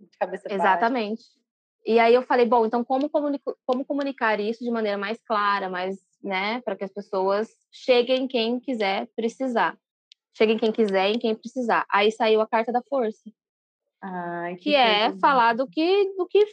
de 0.00 0.18
cabeça 0.18 0.52
Exatamente. 0.52 1.22
Baixa. 1.22 1.41
E 1.84 1.98
aí 1.98 2.14
eu 2.14 2.22
falei, 2.22 2.46
bom, 2.46 2.64
então 2.64 2.84
como, 2.84 3.10
comunico, 3.10 3.56
como 3.66 3.84
comunicar 3.84 4.38
isso 4.38 4.62
de 4.62 4.70
maneira 4.70 4.96
mais 4.96 5.20
clara, 5.22 5.68
mais, 5.68 5.98
né, 6.22 6.60
para 6.60 6.76
que 6.76 6.84
as 6.84 6.92
pessoas 6.92 7.48
cheguem 7.70 8.28
quem 8.28 8.60
quiser 8.60 9.08
precisar. 9.16 9.76
Cheguem 10.34 10.58
quem 10.58 10.72
quiser 10.72 11.10
e 11.10 11.18
quem 11.18 11.34
precisar. 11.34 11.84
Aí 11.90 12.10
saiu 12.10 12.40
a 12.40 12.46
carta 12.46 12.72
da 12.72 12.82
força. 12.82 13.30
Ai, 14.00 14.56
que, 14.56 14.70
que 14.70 14.74
é 14.74 15.16
falar 15.18 15.54
do 15.54 15.66
que, 15.68 16.14
do 16.16 16.26
que 16.26 16.44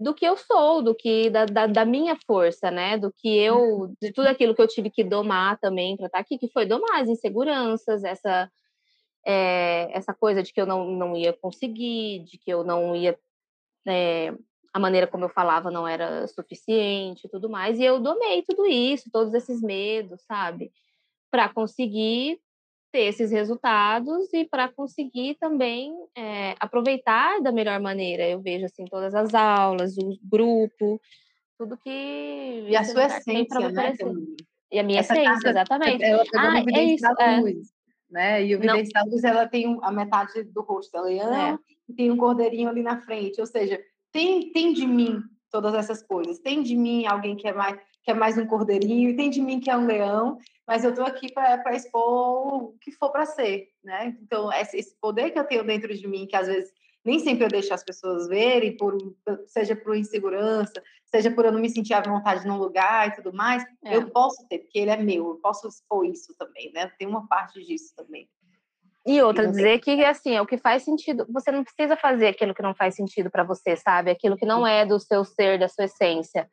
do 0.00 0.12
que 0.12 0.24
eu 0.24 0.36
sou, 0.36 0.82
do 0.82 0.96
que 0.96 1.30
da, 1.30 1.44
da, 1.44 1.66
da, 1.68 1.84
minha 1.84 2.16
força, 2.26 2.72
né? 2.72 2.98
Do 2.98 3.12
que 3.12 3.38
eu, 3.38 3.56
uhum. 3.56 3.94
de 4.02 4.12
tudo 4.12 4.26
aquilo 4.26 4.52
que 4.52 4.60
eu 4.60 4.66
tive 4.66 4.90
que 4.90 5.04
domar 5.04 5.58
também 5.60 5.96
para 5.96 6.06
estar 6.06 6.18
aqui, 6.18 6.36
que 6.36 6.48
foi 6.48 6.66
domar 6.66 7.02
as 7.02 7.08
inseguranças, 7.08 8.02
essa 8.02 8.50
é, 9.24 9.88
essa 9.96 10.12
coisa 10.12 10.42
de 10.42 10.52
que 10.52 10.60
eu 10.60 10.66
não, 10.66 10.90
não 10.90 11.16
ia 11.16 11.32
conseguir, 11.32 12.24
de 12.24 12.36
que 12.36 12.52
eu 12.52 12.64
não 12.64 12.96
ia 12.96 13.16
é, 13.86 14.34
a 14.72 14.78
maneira 14.78 15.06
como 15.06 15.24
eu 15.24 15.28
falava 15.28 15.70
não 15.70 15.86
era 15.86 16.26
suficiente, 16.28 17.28
tudo 17.28 17.48
mais, 17.50 17.78
e 17.78 17.84
eu 17.84 18.00
domei 18.00 18.42
tudo 18.42 18.66
isso, 18.66 19.10
todos 19.12 19.34
esses 19.34 19.60
medos, 19.60 20.22
sabe? 20.22 20.72
Para 21.30 21.48
conseguir 21.48 22.40
ter 22.90 23.04
esses 23.04 23.30
resultados 23.30 24.32
e 24.32 24.44
para 24.44 24.68
conseguir 24.68 25.36
também 25.40 25.94
é, 26.16 26.54
aproveitar 26.60 27.40
da 27.40 27.50
melhor 27.50 27.80
maneira. 27.80 28.28
Eu 28.28 28.40
vejo 28.40 28.66
assim 28.66 28.84
todas 28.84 29.14
as 29.14 29.34
aulas, 29.34 29.96
o 29.96 30.18
grupo, 30.22 31.00
tudo 31.58 31.76
que 31.76 32.66
e 32.68 32.76
a 32.76 32.84
sua 32.84 33.06
essência, 33.06 33.70
né? 33.70 33.94
E 34.70 34.78
a 34.78 34.82
minha 34.82 35.00
Essa 35.00 35.14
essência, 35.14 35.50
exatamente. 35.50 36.02
Ela 36.02 36.24
ah, 36.34 36.64
é 36.74 36.84
isso, 36.84 37.06
é. 37.18 37.40
luz, 37.40 37.68
né? 38.10 38.44
E 38.44 38.54
o 38.54 38.60
vidente 38.60 38.90
da 38.90 39.04
luz, 39.04 39.22
ela 39.22 39.46
tem 39.46 39.78
a 39.82 39.92
metade 39.92 40.44
do 40.44 40.62
rosto 40.62 40.96
é 40.96 41.00
leão 41.00 41.34
é. 41.34 41.58
e 41.88 41.94
tem 41.94 42.10
um 42.10 42.16
cordeirinho 42.16 42.68
ali 42.68 42.82
na 42.82 43.00
frente, 43.00 43.40
ou 43.40 43.46
seja, 43.46 43.78
tem 44.12 44.52
tem 44.52 44.72
de 44.72 44.86
mim 44.86 45.22
todas 45.50 45.74
essas 45.74 46.02
coisas. 46.02 46.38
Tem 46.38 46.62
de 46.62 46.76
mim 46.76 47.06
alguém 47.06 47.36
que 47.36 47.48
é 47.48 47.52
mais 47.52 47.78
que 48.04 48.10
é 48.10 48.14
mais 48.14 48.36
um 48.36 48.46
cordeirinho, 48.46 49.16
tem 49.16 49.30
de 49.30 49.40
mim 49.40 49.60
que 49.60 49.70
é 49.70 49.76
um 49.76 49.86
leão, 49.86 50.38
mas 50.66 50.82
eu 50.82 50.90
estou 50.90 51.04
aqui 51.04 51.32
para 51.32 51.76
expor 51.76 52.64
o 52.64 52.78
que 52.80 52.90
for 52.90 53.10
para 53.12 53.24
ser, 53.24 53.68
né? 53.82 54.16
Então, 54.20 54.52
esse 54.52 54.96
poder 55.00 55.30
que 55.30 55.38
eu 55.38 55.46
tenho 55.46 55.64
dentro 55.64 55.96
de 55.96 56.08
mim, 56.08 56.26
que 56.26 56.34
às 56.34 56.48
vezes 56.48 56.72
nem 57.04 57.20
sempre 57.20 57.44
eu 57.44 57.48
deixo 57.48 57.72
as 57.72 57.84
pessoas 57.84 58.26
verem, 58.28 58.76
por, 58.76 58.96
seja 59.46 59.76
por 59.76 59.96
insegurança, 59.96 60.82
seja 61.04 61.30
por 61.30 61.44
eu 61.44 61.52
não 61.52 61.60
me 61.60 61.70
sentir 61.70 61.94
à 61.94 62.00
vontade 62.00 62.46
num 62.46 62.58
lugar 62.58 63.08
e 63.08 63.14
tudo 63.14 63.32
mais, 63.32 63.64
é. 63.84 63.96
eu 63.96 64.10
posso 64.10 64.46
ter, 64.48 64.58
porque 64.58 64.78
ele 64.78 64.90
é 64.90 64.96
meu, 64.96 65.28
eu 65.28 65.34
posso 65.36 65.68
expor 65.68 66.04
isso 66.04 66.34
também, 66.36 66.72
né? 66.72 66.90
Tem 66.98 67.06
uma 67.06 67.26
parte 67.28 67.64
disso 67.64 67.94
também. 67.96 68.28
E 69.04 69.20
outra, 69.20 69.48
dizer 69.48 69.80
que 69.80 70.04
assim, 70.04 70.36
é 70.36 70.40
o 70.40 70.46
que 70.46 70.56
faz 70.56 70.84
sentido. 70.84 71.26
Você 71.30 71.50
não 71.50 71.64
precisa 71.64 71.96
fazer 71.96 72.28
aquilo 72.28 72.54
que 72.54 72.62
não 72.62 72.74
faz 72.74 72.94
sentido 72.94 73.30
para 73.30 73.42
você, 73.42 73.76
sabe? 73.76 74.10
Aquilo 74.10 74.36
que 74.36 74.46
não 74.46 74.66
é 74.66 74.86
do 74.86 74.98
seu 75.00 75.24
ser, 75.24 75.58
da 75.58 75.68
sua 75.68 75.84
essência 75.84 76.48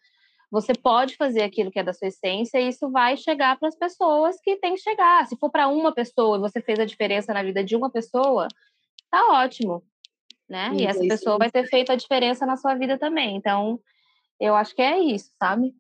você 0.52 0.74
pode 0.74 1.16
fazer 1.16 1.43
aquilo 1.43 1.70
que 1.70 1.80
é 1.80 1.84
da 1.84 1.93
sua 1.93 2.08
essência 2.08 2.60
e 2.60 2.70
isso 2.70 2.89
vai 2.89 3.16
chegar 3.16 3.58
para 3.58 3.68
as 3.68 3.76
pessoas 3.76 4.39
que 4.41 4.58
tem 4.58 4.74
que 4.74 4.82
chegar. 4.82 5.28
Se 5.28 5.38
for 5.38 5.50
para 5.50 5.68
uma 5.68 5.93
pessoa 5.93 6.38
e 6.38 6.41
você 6.41 6.60
fez 6.62 6.80
a 6.80 6.86
diferença 6.86 7.34
na 7.34 7.43
vida 7.43 7.64
de 7.64 7.76
uma 7.76 7.89
pessoa, 7.89 8.47
tá 9.12 9.28
ótimo, 9.32 9.84
né? 10.50 10.72
E 10.74 10.86
essa 10.86 11.02
pessoa 11.02 11.38
vai 11.38 11.52
ter 11.52 11.68
feito 11.68 11.91
a 11.91 11.95
diferença 11.95 12.45
na 12.45 12.58
sua 12.58 12.74
vida 12.76 12.97
também. 12.97 13.36
Então, 13.36 13.80
eu 14.39 14.56
acho 14.56 14.76
que 14.76 14.82
é 14.82 15.00
isso, 15.00 15.32
sabe? 15.38 15.74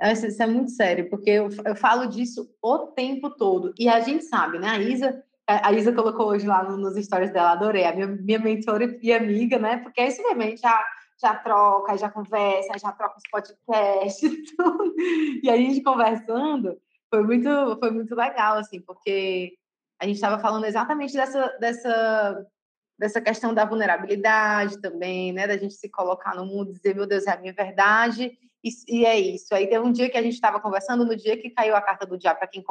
Isso 0.00 0.42
é 0.42 0.46
muito 0.46 0.70
sério, 0.70 1.10
porque 1.10 1.30
eu, 1.30 1.48
eu 1.64 1.74
falo 1.74 2.06
disso 2.06 2.48
o 2.62 2.78
tempo 2.78 3.28
todo. 3.30 3.74
E 3.76 3.88
a 3.88 4.00
gente 4.00 4.24
sabe, 4.24 4.58
né? 4.58 4.68
A 4.68 4.78
Isa, 4.78 5.22
a 5.50 5.72
Isa 5.72 5.92
colocou 5.92 6.28
hoje 6.28 6.46
lá 6.46 6.62
nos 6.64 6.96
stories 7.04 7.32
dela, 7.32 7.52
adorei, 7.52 7.84
a 7.84 7.94
minha, 7.94 8.06
minha 8.06 8.38
mentora 8.38 8.98
e 9.02 9.12
amiga, 9.12 9.58
né? 9.58 9.78
Porque 9.78 10.00
é 10.00 10.08
isso 10.08 10.22
mesmo, 10.22 10.42
a 10.42 10.46
gente 10.46 10.60
já 10.60 10.84
já 11.20 11.34
troca, 11.34 11.98
já 11.98 12.08
conversa, 12.08 12.78
já 12.78 12.92
troca 12.92 13.18
os 13.18 13.30
podcasts, 13.30 14.30
tudo. 14.56 14.94
E 15.42 15.50
a 15.50 15.56
gente 15.56 15.82
conversando, 15.82 16.80
foi 17.10 17.22
muito, 17.22 17.48
foi 17.78 17.90
muito 17.90 18.14
legal, 18.14 18.56
assim, 18.56 18.80
porque 18.80 19.52
a 20.00 20.06
gente 20.06 20.16
estava 20.16 20.38
falando 20.38 20.64
exatamente 20.64 21.12
dessa, 21.12 21.48
dessa, 21.58 22.46
dessa 22.98 23.20
questão 23.20 23.52
da 23.52 23.66
vulnerabilidade 23.66 24.80
também, 24.80 25.32
né? 25.32 25.46
Da 25.46 25.58
gente 25.58 25.74
se 25.74 25.90
colocar 25.90 26.34
no 26.34 26.46
mundo, 26.46 26.72
dizer, 26.72 26.94
meu 26.94 27.06
Deus, 27.06 27.26
é 27.26 27.32
a 27.32 27.40
minha 27.40 27.52
verdade, 27.52 28.32
e, 28.62 28.70
e 28.88 29.04
é 29.04 29.18
isso. 29.18 29.54
Aí 29.54 29.66
teve 29.66 29.84
um 29.84 29.92
dia 29.92 30.10
que 30.10 30.18
a 30.18 30.22
gente 30.22 30.34
estava 30.34 30.60
conversando, 30.60 31.04
no 31.04 31.16
dia 31.16 31.36
que 31.36 31.50
caiu 31.50 31.74
a 31.74 31.80
carta 31.80 32.06
do 32.06 32.18
diabo, 32.18 32.38
para 32.38 32.48
quem 32.48 32.62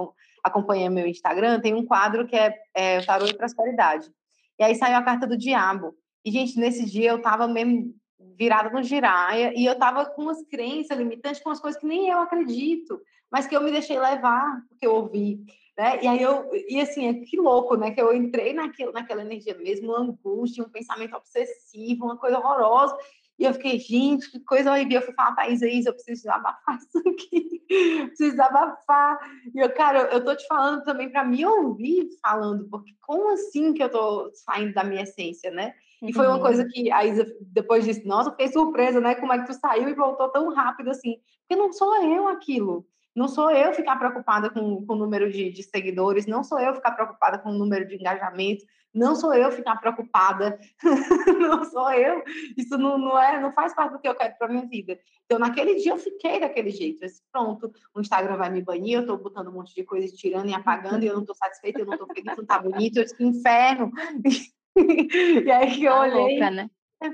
acompanha 0.44 0.90
meu 0.90 1.08
Instagram, 1.08 1.60
tem 1.60 1.74
um 1.74 1.86
quadro 1.86 2.28
que 2.28 2.36
é, 2.36 2.56
é 2.74 3.02
Tarô 3.02 3.26
e 3.26 3.34
Prosperidade. 3.34 4.12
E 4.58 4.64
aí 4.64 4.76
saiu 4.76 4.98
a 4.98 5.04
carta 5.04 5.26
do 5.26 5.38
diabo. 5.38 5.96
E, 6.24 6.32
gente, 6.32 6.60
nesse 6.60 6.86
dia 6.86 7.12
eu 7.12 7.18
estava 7.18 7.48
mesmo 7.48 7.94
virada 8.38 8.70
no 8.70 8.84
giraia, 8.84 9.54
e 9.56 9.66
eu 9.66 9.78
tava 9.78 10.06
com 10.06 10.24
umas 10.24 10.42
crenças 10.44 10.98
limitantes, 10.98 11.42
com 11.42 11.50
umas 11.50 11.60
coisas 11.60 11.80
que 11.80 11.88
nem 11.88 12.10
eu 12.10 12.20
acredito, 12.20 13.00
mas 13.32 13.48
que 13.48 13.56
eu 13.56 13.62
me 13.62 13.72
deixei 13.72 14.00
levar, 14.00 14.62
porque 14.70 14.86
eu 14.86 14.96
ouvi, 14.96 15.40
né? 15.78 16.00
E 16.02 16.08
aí 16.08 16.22
eu, 16.22 16.50
e 16.54 16.82
assim, 16.82 17.22
que 17.24 17.38
louco, 17.38 17.76
né? 17.76 17.92
Que 17.92 18.02
eu 18.02 18.14
entrei 18.14 18.54
naquilo, 18.54 18.92
naquela 18.92 19.22
energia 19.22 19.58
mesmo, 19.58 19.90
uma 19.90 20.00
angústia, 20.00 20.64
um 20.64 20.70
pensamento 20.70 21.16
obsessivo, 21.16 22.06
uma 22.06 22.18
coisa 22.18 22.38
horrorosa, 22.38 22.98
e 23.40 23.46
eu 23.46 23.54
fiquei, 23.54 23.80
gente, 23.80 24.30
que 24.30 24.40
coisa 24.42 24.72
horrível. 24.72 25.00
Eu 25.00 25.06
fui 25.06 25.14
falar, 25.14 25.50
é 25.50 25.52
isso, 25.52 25.64
eu 25.66 25.94
preciso 25.94 26.24
desabafar 26.24 26.78
isso 26.78 26.98
aqui. 26.98 27.64
preciso 28.08 28.32
desabafar. 28.32 29.18
E 29.56 29.60
eu, 29.60 29.74
cara, 29.74 30.10
eu 30.12 30.24
tô 30.24 30.36
te 30.36 30.46
falando 30.46 30.84
também 30.84 31.10
para 31.10 31.24
me 31.24 31.46
ouvir 31.46 32.10
falando, 32.22 32.68
porque 32.70 32.94
como 33.00 33.32
assim 33.32 33.74
que 33.74 33.82
eu 33.82 33.90
tô 33.90 34.30
saindo 34.34 34.74
da 34.74 34.84
minha 34.84 35.04
essência, 35.04 35.50
né? 35.52 35.74
E 36.02 36.14
foi 36.14 36.28
uma 36.28 36.36
uhum. 36.36 36.42
coisa 36.42 36.66
que 36.66 36.92
a 36.92 37.06
Isa 37.06 37.26
depois 37.42 37.86
disse, 37.86 38.06
nossa, 38.06 38.32
fiquei 38.32 38.50
surpresa, 38.50 39.00
né? 39.00 39.16
Como 39.16 39.32
é 39.32 39.40
que 39.40 39.48
tu 39.48 39.54
saiu 39.54 39.88
e 39.88 39.94
voltou 39.94 40.30
tão 40.30 40.54
rápido 40.54 40.90
assim? 40.90 41.16
Porque 41.48 41.62
não 41.62 41.72
sou 41.72 41.96
eu 42.04 42.28
aquilo. 42.28 42.86
Não 43.16 43.28
sou 43.28 43.52
eu 43.52 43.74
ficar 43.74 43.98
preocupada 43.98 44.50
com, 44.50 44.86
com 44.86 44.94
o 44.94 44.98
número 44.98 45.32
de, 45.32 45.50
de 45.50 45.64
seguidores, 45.64 46.26
não 46.26 46.44
sou 46.44 46.60
eu 46.60 46.74
ficar 46.76 46.92
preocupada 46.92 47.38
com 47.40 47.50
o 47.50 47.58
número 47.58 47.88
de 47.88 47.96
engajamento, 47.96 48.64
não 48.94 49.16
sou 49.16 49.34
eu 49.34 49.52
ficar 49.52 49.76
preocupada, 49.78 50.60
não 51.40 51.64
sou 51.64 51.92
eu. 51.92 52.24
Isso 52.58 52.78
não, 52.78 52.98
não, 52.98 53.18
é, 53.18 53.40
não 53.40 53.54
faz 53.54 53.74
parte 53.74 53.94
do 53.94 54.00
que 54.00 54.08
eu 54.08 54.16
quero 54.16 54.36
para 54.38 54.48
minha 54.48 54.66
vida. 54.66 55.00
Então, 55.26 55.38
naquele 55.38 55.76
dia 55.76 55.92
eu 55.92 55.98
fiquei 55.98 56.40
daquele 56.40 56.72
jeito. 56.72 57.04
Eu 57.04 57.08
disse, 57.08 57.22
pronto, 57.32 57.72
o 57.94 58.02
Instagram 58.02 58.38
vai 58.38 58.50
me 58.50 58.62
banir, 58.62 58.96
eu 58.96 59.02
estou 59.02 59.18
botando 59.18 59.50
um 59.50 59.54
monte 59.54 59.76
de 59.76 59.84
coisa, 59.84 60.08
tirando 60.16 60.50
e 60.50 60.54
apagando, 60.54 61.04
e 61.04 61.08
eu 61.08 61.14
não 61.14 61.22
estou 61.22 61.36
satisfeita, 61.36 61.80
eu 61.80 61.86
não 61.86 61.94
estou 61.94 62.08
feliz, 62.08 62.36
não 62.36 62.44
está 62.44 62.60
bonito. 62.60 62.98
Eu 62.98 63.04
disse, 63.04 63.16
que 63.16 63.24
inferno. 63.24 63.92
e 64.76 65.52
aí 65.52 65.72
que 65.76 65.84
eu 65.84 65.94
tá 65.94 66.00
olhei. 66.00 66.40
Louca, 66.40 66.52
né? 66.52 66.70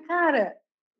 Cara, 0.07 0.57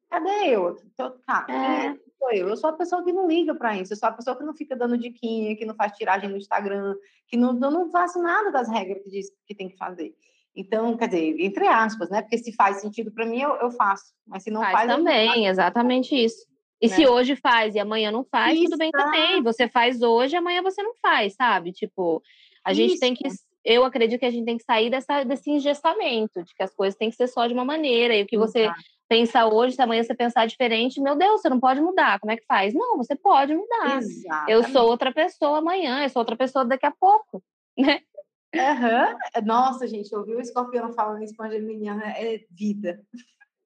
cadê 0.09 0.49
eu? 0.49 0.75
Tô, 0.95 1.11
cara, 1.25 1.53
é. 1.53 1.95
sou 2.19 2.31
eu? 2.31 2.49
Eu 2.49 2.57
sou 2.57 2.69
a 2.69 2.73
pessoa 2.73 3.03
que 3.03 3.13
não 3.13 3.27
liga 3.27 3.55
para 3.55 3.77
isso, 3.77 3.93
eu 3.93 3.97
sou 3.97 4.09
a 4.09 4.11
pessoa 4.11 4.37
que 4.37 4.43
não 4.43 4.53
fica 4.53 4.75
dando 4.75 4.97
diquinha, 4.97 5.55
que 5.55 5.65
não 5.65 5.75
faz 5.75 5.93
tiragem 5.93 6.29
no 6.29 6.37
Instagram, 6.37 6.95
que 7.27 7.37
não, 7.37 7.53
eu 7.53 7.71
não 7.71 7.89
faço 7.89 8.21
nada 8.21 8.51
das 8.51 8.69
regras 8.69 9.01
que 9.03 9.09
diz 9.09 9.27
que 9.47 9.55
tem 9.55 9.69
que 9.69 9.77
fazer. 9.77 10.13
Então, 10.55 10.95
quer 10.95 11.07
dizer, 11.07 11.35
entre 11.41 11.67
aspas, 11.67 12.09
né? 12.09 12.21
Porque 12.21 12.37
se 12.37 12.53
faz 12.53 12.77
sentido 12.77 13.11
para 13.11 13.25
mim, 13.25 13.41
eu, 13.41 13.55
eu, 13.55 13.71
faço. 13.71 14.05
Mas 14.25 14.43
se 14.43 14.49
não 14.49 14.61
faz. 14.61 14.73
faz 14.73 14.87
também, 14.87 15.47
exatamente 15.47 16.15
isso. 16.15 16.45
E 16.81 16.87
né? 16.87 16.95
se 16.95 17.07
hoje 17.07 17.35
faz 17.35 17.75
e 17.75 17.79
amanhã 17.79 18.11
não 18.11 18.23
faz, 18.23 18.55
isso. 18.55 18.65
tudo 18.65 18.77
bem 18.77 18.91
também. 18.91 19.41
Você 19.43 19.67
faz 19.67 20.01
hoje, 20.01 20.35
amanhã 20.35 20.61
você 20.61 20.81
não 20.81 20.93
faz, 20.95 21.33
sabe? 21.33 21.73
Tipo, 21.73 22.21
a 22.63 22.71
isso. 22.71 22.81
gente 22.81 22.99
tem 22.99 23.13
que. 23.13 23.27
Eu 23.65 23.83
acredito 23.83 24.19
que 24.19 24.25
a 24.25 24.31
gente 24.31 24.45
tem 24.45 24.57
que 24.57 24.63
sair 24.63 24.89
dessa, 24.89 25.23
desse 25.23 25.49
ingestamento, 25.49 26.43
de 26.43 26.53
que 26.53 26.61
as 26.61 26.73
coisas 26.73 26.97
têm 26.97 27.09
que 27.09 27.15
ser 27.15 27.27
só 27.27 27.47
de 27.47 27.53
uma 27.53 27.65
maneira. 27.65 28.15
E 28.15 28.21
o 28.21 28.27
que 28.27 28.37
você 28.37 28.59
Exato. 28.59 28.79
pensa 29.09 29.47
hoje, 29.47 29.75
se 29.75 29.81
amanhã 29.81 30.03
você 30.03 30.13
pensar 30.13 30.45
diferente, 30.45 31.01
meu 31.01 31.15
Deus, 31.15 31.41
você 31.41 31.49
não 31.49 31.59
pode 31.59 31.81
mudar. 31.81 32.19
Como 32.19 32.31
é 32.31 32.37
que 32.37 32.45
faz? 32.45 32.75
Não, 32.75 32.95
você 32.97 33.15
pode 33.15 33.55
mudar. 33.55 33.97
Exatamente. 33.97 34.51
Eu 34.51 34.63
sou 34.65 34.87
outra 34.87 35.11
pessoa 35.11 35.57
amanhã, 35.57 36.03
eu 36.03 36.09
sou 36.09 36.21
outra 36.21 36.35
pessoa 36.35 36.63
daqui 36.63 36.85
a 36.85 36.91
pouco, 36.91 37.43
né? 37.77 38.01
Uhum. 38.55 39.45
Nossa, 39.45 39.87
gente, 39.87 40.15
ouvir 40.15 40.35
o 40.35 40.41
escorpião 40.41 40.91
falando 40.93 41.21
em 41.21 41.25
esponja 41.25 41.59
menina 41.59 42.03
é 42.05 42.43
vida. 42.49 43.01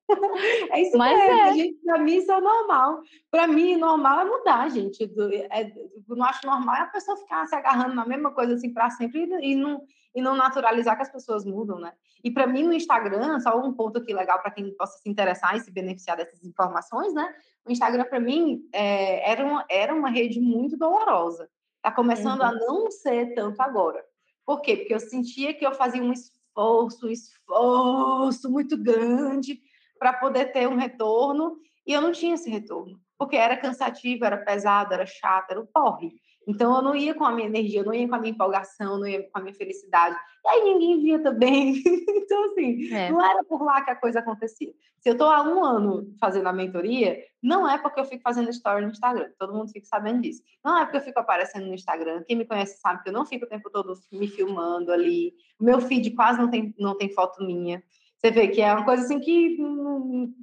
É 0.72 0.82
isso 0.82 0.98
Mas 0.98 1.16
mesmo, 1.16 1.40
é. 1.40 1.54
gente. 1.54 1.80
Pra 1.86 2.00
mim, 2.00 2.16
isso 2.16 2.32
é 2.32 2.42
normal. 2.42 3.02
Para 3.30 3.48
mim, 3.48 3.78
normal 3.78 4.22
é 4.22 4.26
mudar, 4.26 4.70
gente. 4.70 5.04
É, 5.52 5.72
eu 5.72 6.16
não 6.16 6.26
acho 6.26 6.48
normal 6.48 6.76
é 6.76 6.82
a 6.82 6.88
pessoa 6.88 7.16
ficar 7.16 7.46
se 7.46 7.56
agarrando 7.56 7.94
na 7.94 8.06
mesma 8.06 8.32
coisa 8.32 8.56
assim 8.56 8.74
para 8.74 8.90
sempre 8.90 9.24
e, 9.24 9.52
e, 9.52 9.56
não, 9.56 9.84
e 10.16 10.20
não 10.20 10.36
naturalizar 10.36 10.96
que 10.96 11.04
as 11.04 11.12
pessoas 11.12 11.46
mudam, 11.46 11.80
né? 11.80 11.94
E 12.24 12.32
para 12.32 12.48
mim, 12.48 12.64
no 12.64 12.74
Instagram, 12.74 13.40
só 13.40 13.58
um 13.60 13.74
ponto 13.74 14.00
aqui 14.00 14.14
legal 14.14 14.42
para 14.42 14.52
quem 14.52 14.76
possa 14.76 14.98
se 14.98 15.08
interessar 15.08 15.56
e 15.56 15.60
se 15.60 15.72
beneficiar 15.72 16.18
dessas 16.18 16.44
informações, 16.44 17.14
né? 17.14 17.32
O 17.66 17.72
Instagram, 17.72 18.06
para 18.06 18.20
mim, 18.20 18.68
é, 18.74 19.30
era, 19.30 19.46
uma, 19.46 19.66
era 19.70 19.94
uma 19.94 20.10
rede 20.10 20.40
muito 20.42 20.76
dolorosa. 20.76 21.50
Está 21.78 21.92
começando 21.92 22.42
uhum. 22.42 22.48
a 22.48 22.52
não 22.52 22.92
ser 22.92 23.34
tanto 23.36 23.62
agora. 23.62 24.04
Por 24.50 24.62
quê? 24.62 24.78
Porque 24.78 24.96
eu 24.96 25.00
sentia 25.00 25.54
que 25.54 25.64
eu 25.64 25.76
fazia 25.76 26.02
um 26.02 26.12
esforço, 26.12 27.06
um 27.06 27.12
esforço 27.12 28.50
muito 28.50 28.76
grande 28.76 29.62
para 30.00 30.12
poder 30.14 30.46
ter 30.52 30.68
um 30.68 30.76
retorno 30.76 31.60
e 31.86 31.94
eu 31.94 32.02
não 32.02 32.12
tinha 32.12 32.34
esse 32.34 32.50
retorno, 32.50 33.00
porque 33.16 33.36
era 33.36 33.56
cansativo, 33.56 34.26
era 34.26 34.38
pesado, 34.38 34.92
era 34.92 35.06
chato, 35.06 35.52
era 35.52 35.62
o 35.62 35.68
porre. 35.68 36.14
Então 36.50 36.76
eu 36.76 36.82
não 36.82 36.96
ia 36.96 37.14
com 37.14 37.24
a 37.24 37.32
minha 37.32 37.48
energia, 37.48 37.82
eu 37.82 37.86
não 37.86 37.94
ia 37.94 38.10
com 38.10 38.16
a 38.16 38.20
minha 38.20 38.32
empolgação, 38.32 38.98
não 38.98 39.08
ia 39.08 39.22
com 39.22 39.38
a 39.38 39.42
minha 39.42 39.54
felicidade. 39.54 40.18
E 40.44 40.50
aí 40.50 40.64
ninguém 40.64 41.00
via 41.00 41.22
também. 41.22 41.76
então, 41.86 42.46
assim, 42.46 42.92
é. 42.92 43.12
não 43.12 43.24
era 43.24 43.44
por 43.44 43.62
lá 43.62 43.84
que 43.84 43.92
a 43.92 43.96
coisa 43.96 44.18
acontecia. 44.18 44.74
Se 44.98 45.10
eu 45.10 45.14
estou 45.14 45.30
há 45.30 45.44
um 45.44 45.64
ano 45.64 46.12
fazendo 46.20 46.48
a 46.48 46.54
mentoria, 46.54 47.20
não 47.42 47.70
é 47.70 47.78
porque 47.78 48.00
eu 48.00 48.04
fico 48.04 48.24
fazendo 48.24 48.50
story 48.50 48.84
no 48.84 48.92
Instagram. 48.92 49.30
Todo 49.38 49.54
mundo 49.54 49.72
fica 49.72 49.86
sabendo 49.86 50.22
disso. 50.22 50.42
Não 50.66 50.76
é 50.76 50.86
porque 50.86 50.98
eu 50.98 51.02
fico 51.02 51.20
aparecendo 51.20 51.68
no 51.68 51.76
Instagram. 51.76 52.24
Quem 52.26 52.36
me 52.36 52.46
conhece 52.46 52.80
sabe 52.82 53.04
que 53.04 53.10
eu 53.10 53.14
não 53.14 53.28
fico 53.28 53.46
o 53.46 53.50
tempo 53.50 53.70
todo 53.70 53.94
me 54.12 54.28
filmando 54.28 54.92
ali. 54.92 55.36
O 55.60 55.64
meu 55.64 55.80
feed 55.80 56.10
quase 56.16 56.40
não 56.40 56.50
tem, 56.50 56.74
não 56.80 56.98
tem 56.98 57.14
foto 57.14 57.46
minha. 57.46 57.84
Você 58.18 58.32
vê 58.32 58.48
que 58.48 58.60
é 58.60 58.74
uma 58.74 58.84
coisa 58.84 59.04
assim 59.04 59.20
que, 59.20 59.56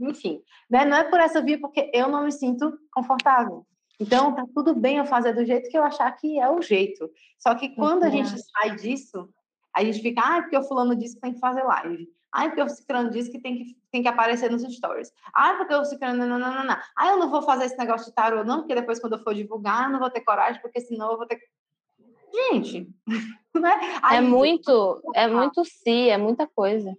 enfim, 0.02 0.40
né? 0.70 0.84
não 0.84 0.96
é 0.96 1.04
por 1.04 1.18
essa 1.18 1.42
via 1.42 1.60
porque 1.60 1.90
eu 1.92 2.08
não 2.08 2.24
me 2.24 2.32
sinto 2.32 2.72
confortável. 2.92 3.66
Então, 3.98 4.34
tá 4.34 4.44
tudo 4.54 4.74
bem 4.74 4.98
eu 4.98 5.06
fazer 5.06 5.32
do 5.32 5.44
jeito 5.44 5.70
que 5.70 5.76
eu 5.76 5.82
achar 5.82 6.10
que 6.12 6.38
é 6.38 6.50
o 6.50 6.60
jeito. 6.60 7.10
Só 7.38 7.54
que 7.54 7.70
quando 7.70 8.04
a 8.04 8.10
gente 8.10 8.30
sai 8.38 8.76
disso, 8.76 9.28
a 9.74 9.82
gente 9.82 10.00
fica, 10.00 10.20
ah, 10.22 10.42
porque 10.42 10.56
o 10.56 10.62
fulano 10.62 10.94
disse 10.94 11.14
que 11.14 11.20
tem 11.20 11.32
que 11.32 11.40
fazer 11.40 11.62
live. 11.62 12.06
Ah, 12.30 12.48
porque 12.48 12.62
o 12.62 12.68
ciclano 12.68 13.10
disse 13.10 13.30
que 13.30 13.38
tem, 13.38 13.58
que 13.58 13.76
tem 13.90 14.02
que 14.02 14.08
aparecer 14.08 14.50
nos 14.50 14.62
stories. 14.62 15.10
Ah, 15.32 15.54
porque 15.54 15.74
o 15.74 15.84
ciclano... 15.84 16.26
Não, 16.26 16.38
não, 16.38 16.54
não, 16.54 16.64
não. 16.64 16.76
Ah, 16.96 17.08
eu 17.08 17.16
não 17.16 17.30
vou 17.30 17.40
fazer 17.40 17.64
esse 17.64 17.78
negócio 17.78 18.08
de 18.08 18.14
tarô, 18.14 18.44
não, 18.44 18.58
porque 18.58 18.74
depois 18.74 19.00
quando 19.00 19.14
eu 19.14 19.22
for 19.22 19.34
divulgar, 19.34 19.84
eu 19.84 19.92
não 19.92 19.98
vou 19.98 20.10
ter 20.10 20.20
coragem, 20.20 20.60
porque 20.60 20.80
senão 20.80 21.12
eu 21.12 21.16
vou 21.16 21.26
ter... 21.26 21.38
Gente, 22.50 22.90
né? 23.54 23.98
Aí, 24.02 24.18
é 24.18 24.20
muito, 24.20 25.00
é 25.14 25.26
muito 25.28 25.64
si, 25.64 26.10
é 26.10 26.18
muita 26.18 26.46
coisa. 26.46 26.94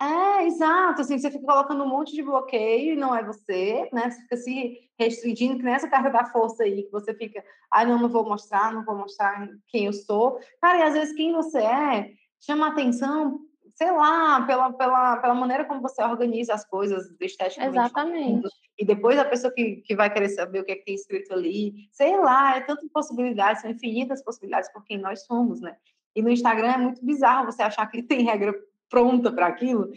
É, 0.00 0.46
exato. 0.46 1.02
Assim, 1.02 1.18
você 1.18 1.30
fica 1.30 1.44
colocando 1.44 1.84
um 1.84 1.88
monte 1.88 2.14
de 2.14 2.22
bloqueio 2.22 2.94
e 2.94 2.96
não 2.96 3.14
é 3.14 3.22
você, 3.22 3.86
né? 3.92 4.10
Você 4.10 4.22
fica 4.22 4.36
se 4.38 4.78
restringindo, 4.98 5.58
que 5.58 5.62
nessa 5.62 5.88
carga 5.88 6.08
da 6.08 6.24
força 6.24 6.62
aí, 6.62 6.84
que 6.84 6.90
você 6.90 7.12
fica, 7.14 7.44
ah, 7.70 7.84
não, 7.84 7.98
não 7.98 8.08
vou 8.08 8.24
mostrar, 8.24 8.72
não 8.72 8.82
vou 8.82 8.96
mostrar 8.96 9.46
quem 9.68 9.84
eu 9.84 9.92
sou. 9.92 10.40
Cara, 10.60 10.78
e 10.78 10.82
às 10.82 10.94
vezes 10.94 11.14
quem 11.14 11.32
você 11.32 11.58
é 11.58 12.12
chama 12.40 12.68
atenção, 12.68 13.40
sei 13.74 13.92
lá, 13.92 14.40
pela, 14.46 14.72
pela, 14.72 15.18
pela 15.18 15.34
maneira 15.34 15.66
como 15.66 15.82
você 15.82 16.02
organiza 16.02 16.54
as 16.54 16.64
coisas 16.64 17.14
esteticamente. 17.20 17.76
Exatamente. 17.76 18.48
E 18.78 18.86
depois 18.86 19.18
a 19.18 19.24
pessoa 19.26 19.52
que, 19.52 19.82
que 19.82 19.94
vai 19.94 20.10
querer 20.10 20.30
saber 20.30 20.60
o 20.60 20.64
que, 20.64 20.72
é 20.72 20.76
que 20.76 20.84
tem 20.86 20.94
escrito 20.94 21.34
ali, 21.34 21.74
sei 21.92 22.16
lá, 22.18 22.56
é 22.56 22.62
tanta 22.62 22.86
possibilidades, 22.90 23.60
são 23.60 23.70
infinitas 23.70 24.24
possibilidades 24.24 24.72
por 24.72 24.82
quem 24.84 24.96
nós 24.96 25.26
somos, 25.26 25.60
né? 25.60 25.76
E 26.16 26.22
no 26.22 26.30
Instagram 26.30 26.72
é 26.72 26.78
muito 26.78 27.04
bizarro 27.04 27.46
você 27.46 27.62
achar 27.62 27.86
que 27.86 28.02
tem 28.02 28.24
regra 28.24 28.54
pronta 28.90 29.32
para 29.32 29.46
aquilo, 29.46 29.90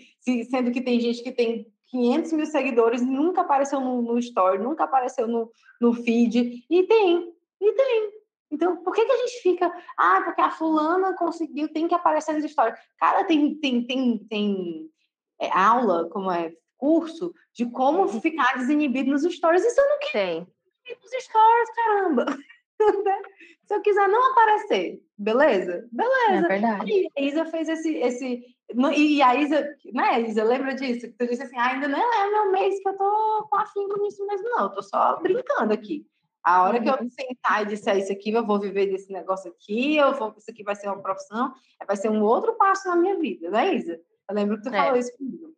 sendo 0.50 0.72
que 0.72 0.80
tem 0.80 1.00
gente 1.00 1.22
que 1.24 1.32
tem 1.32 1.68
500 1.88 2.34
mil 2.34 2.46
seguidores, 2.46 3.02
nunca 3.02 3.41
apareceu 3.41 3.82
no, 3.82 4.02
no 4.02 4.20
story, 4.20 4.60
nunca 4.60 4.86
apareceu 4.86 5.28
no, 5.28 5.52
no 5.82 5.94
feed, 5.94 6.64
e 6.70 6.84
tem, 6.84 7.34
e 7.60 7.72
tem. 7.74 8.24
Então, 8.52 8.78
por 8.78 8.94
que, 8.94 9.04
que 9.04 9.12
a 9.12 9.18
gente 9.18 9.41
fica, 9.41 9.74
ah, 9.98 10.22
porque 10.24 10.41
a 10.41 10.52
fulana 10.52 11.16
conseguiu, 11.16 11.68
tem 11.74 11.88
que 11.88 11.96
aparecer 11.96 12.34
nas 12.34 12.50
stories. 12.50 12.80
Cara, 13.00 13.26
tem, 13.26 13.56
tem, 13.56 13.84
tem, 13.84 14.18
tem 14.30 14.89
é, 15.41 15.50
aula, 15.52 16.08
como 16.10 16.32
é, 16.32 16.54
curso, 16.78 17.34
de 17.52 17.66
como 17.66 18.08
ficar 18.22 18.58
desinibido 18.58 19.10
nos 19.10 19.24
stories, 19.24 19.66
isso 19.66 19.82
eu 19.82 19.89
não 19.89 20.00
quero. 20.00 20.14
Tem. 20.14 20.48
Nos 21.02 21.24
stories, 21.24 21.70
caramba. 21.76 22.26
Se 23.66 23.74
eu 23.74 23.82
quiser 23.82 24.08
não 24.10 24.32
aparecer, 24.32 25.02
beleza? 25.18 25.88
Beleza. 25.91 26.46
É 26.46 26.48
verdade. 26.48 26.91
E 26.91 27.10
a 27.18 27.22
Isa 27.22 27.46
fez 27.46 27.70
esse, 27.70 27.96
esse. 27.96 28.44
E 28.95 29.21
a 29.21 29.36
Isa, 29.36 29.76
né, 29.93 30.21
Isa, 30.21 30.43
lembra 30.43 30.74
disso? 30.76 31.11
Tu 31.17 31.28
disse 31.28 31.43
assim: 31.43 31.57
ah, 31.57 31.71
ainda 31.71 31.88
não 31.88 31.99
é 31.99 32.30
meu 32.30 32.51
mês 32.51 32.82
que 32.82 32.89
eu 32.89 32.97
tô 32.97 33.47
com 33.49 33.57
afinco 33.57 34.01
nisso 34.01 34.26
mesmo, 34.26 34.49
não. 34.49 34.63
Eu 34.63 34.69
tô 34.69 34.82
só 34.82 35.19
brincando 35.21 35.74
aqui. 35.74 36.05
A 36.43 36.63
hora 36.63 36.82
que 36.82 36.89
eu 36.89 36.93
uhum. 36.95 37.09
sentar 37.09 37.63
e 37.63 37.67
disser 37.67 37.97
isso 37.97 38.11
aqui, 38.11 38.32
eu 38.32 38.45
vou 38.45 38.59
viver 38.59 38.88
desse 38.88 39.11
negócio 39.13 39.49
aqui, 39.49 39.95
eu 39.95 40.13
vou, 40.13 40.36
isso 40.38 40.51
aqui 40.51 40.61
vai 40.61 40.76
ser 40.76 40.88
uma 40.88 41.01
profissão, 41.01 41.53
vai 41.88 41.95
ser 41.95 42.09
um 42.09 42.21
outro 42.21 42.53
passo 42.55 42.89
na 42.89 42.97
minha 42.97 43.17
vida, 43.17 43.49
né, 43.49 43.74
Isa? 43.74 43.97
Eu 44.30 44.36
lembro 44.36 44.57
que 44.57 44.63
tu 44.63 44.74
é. 44.74 44.78
falou 44.78 44.97
isso 44.97 45.15
comigo. 45.17 45.53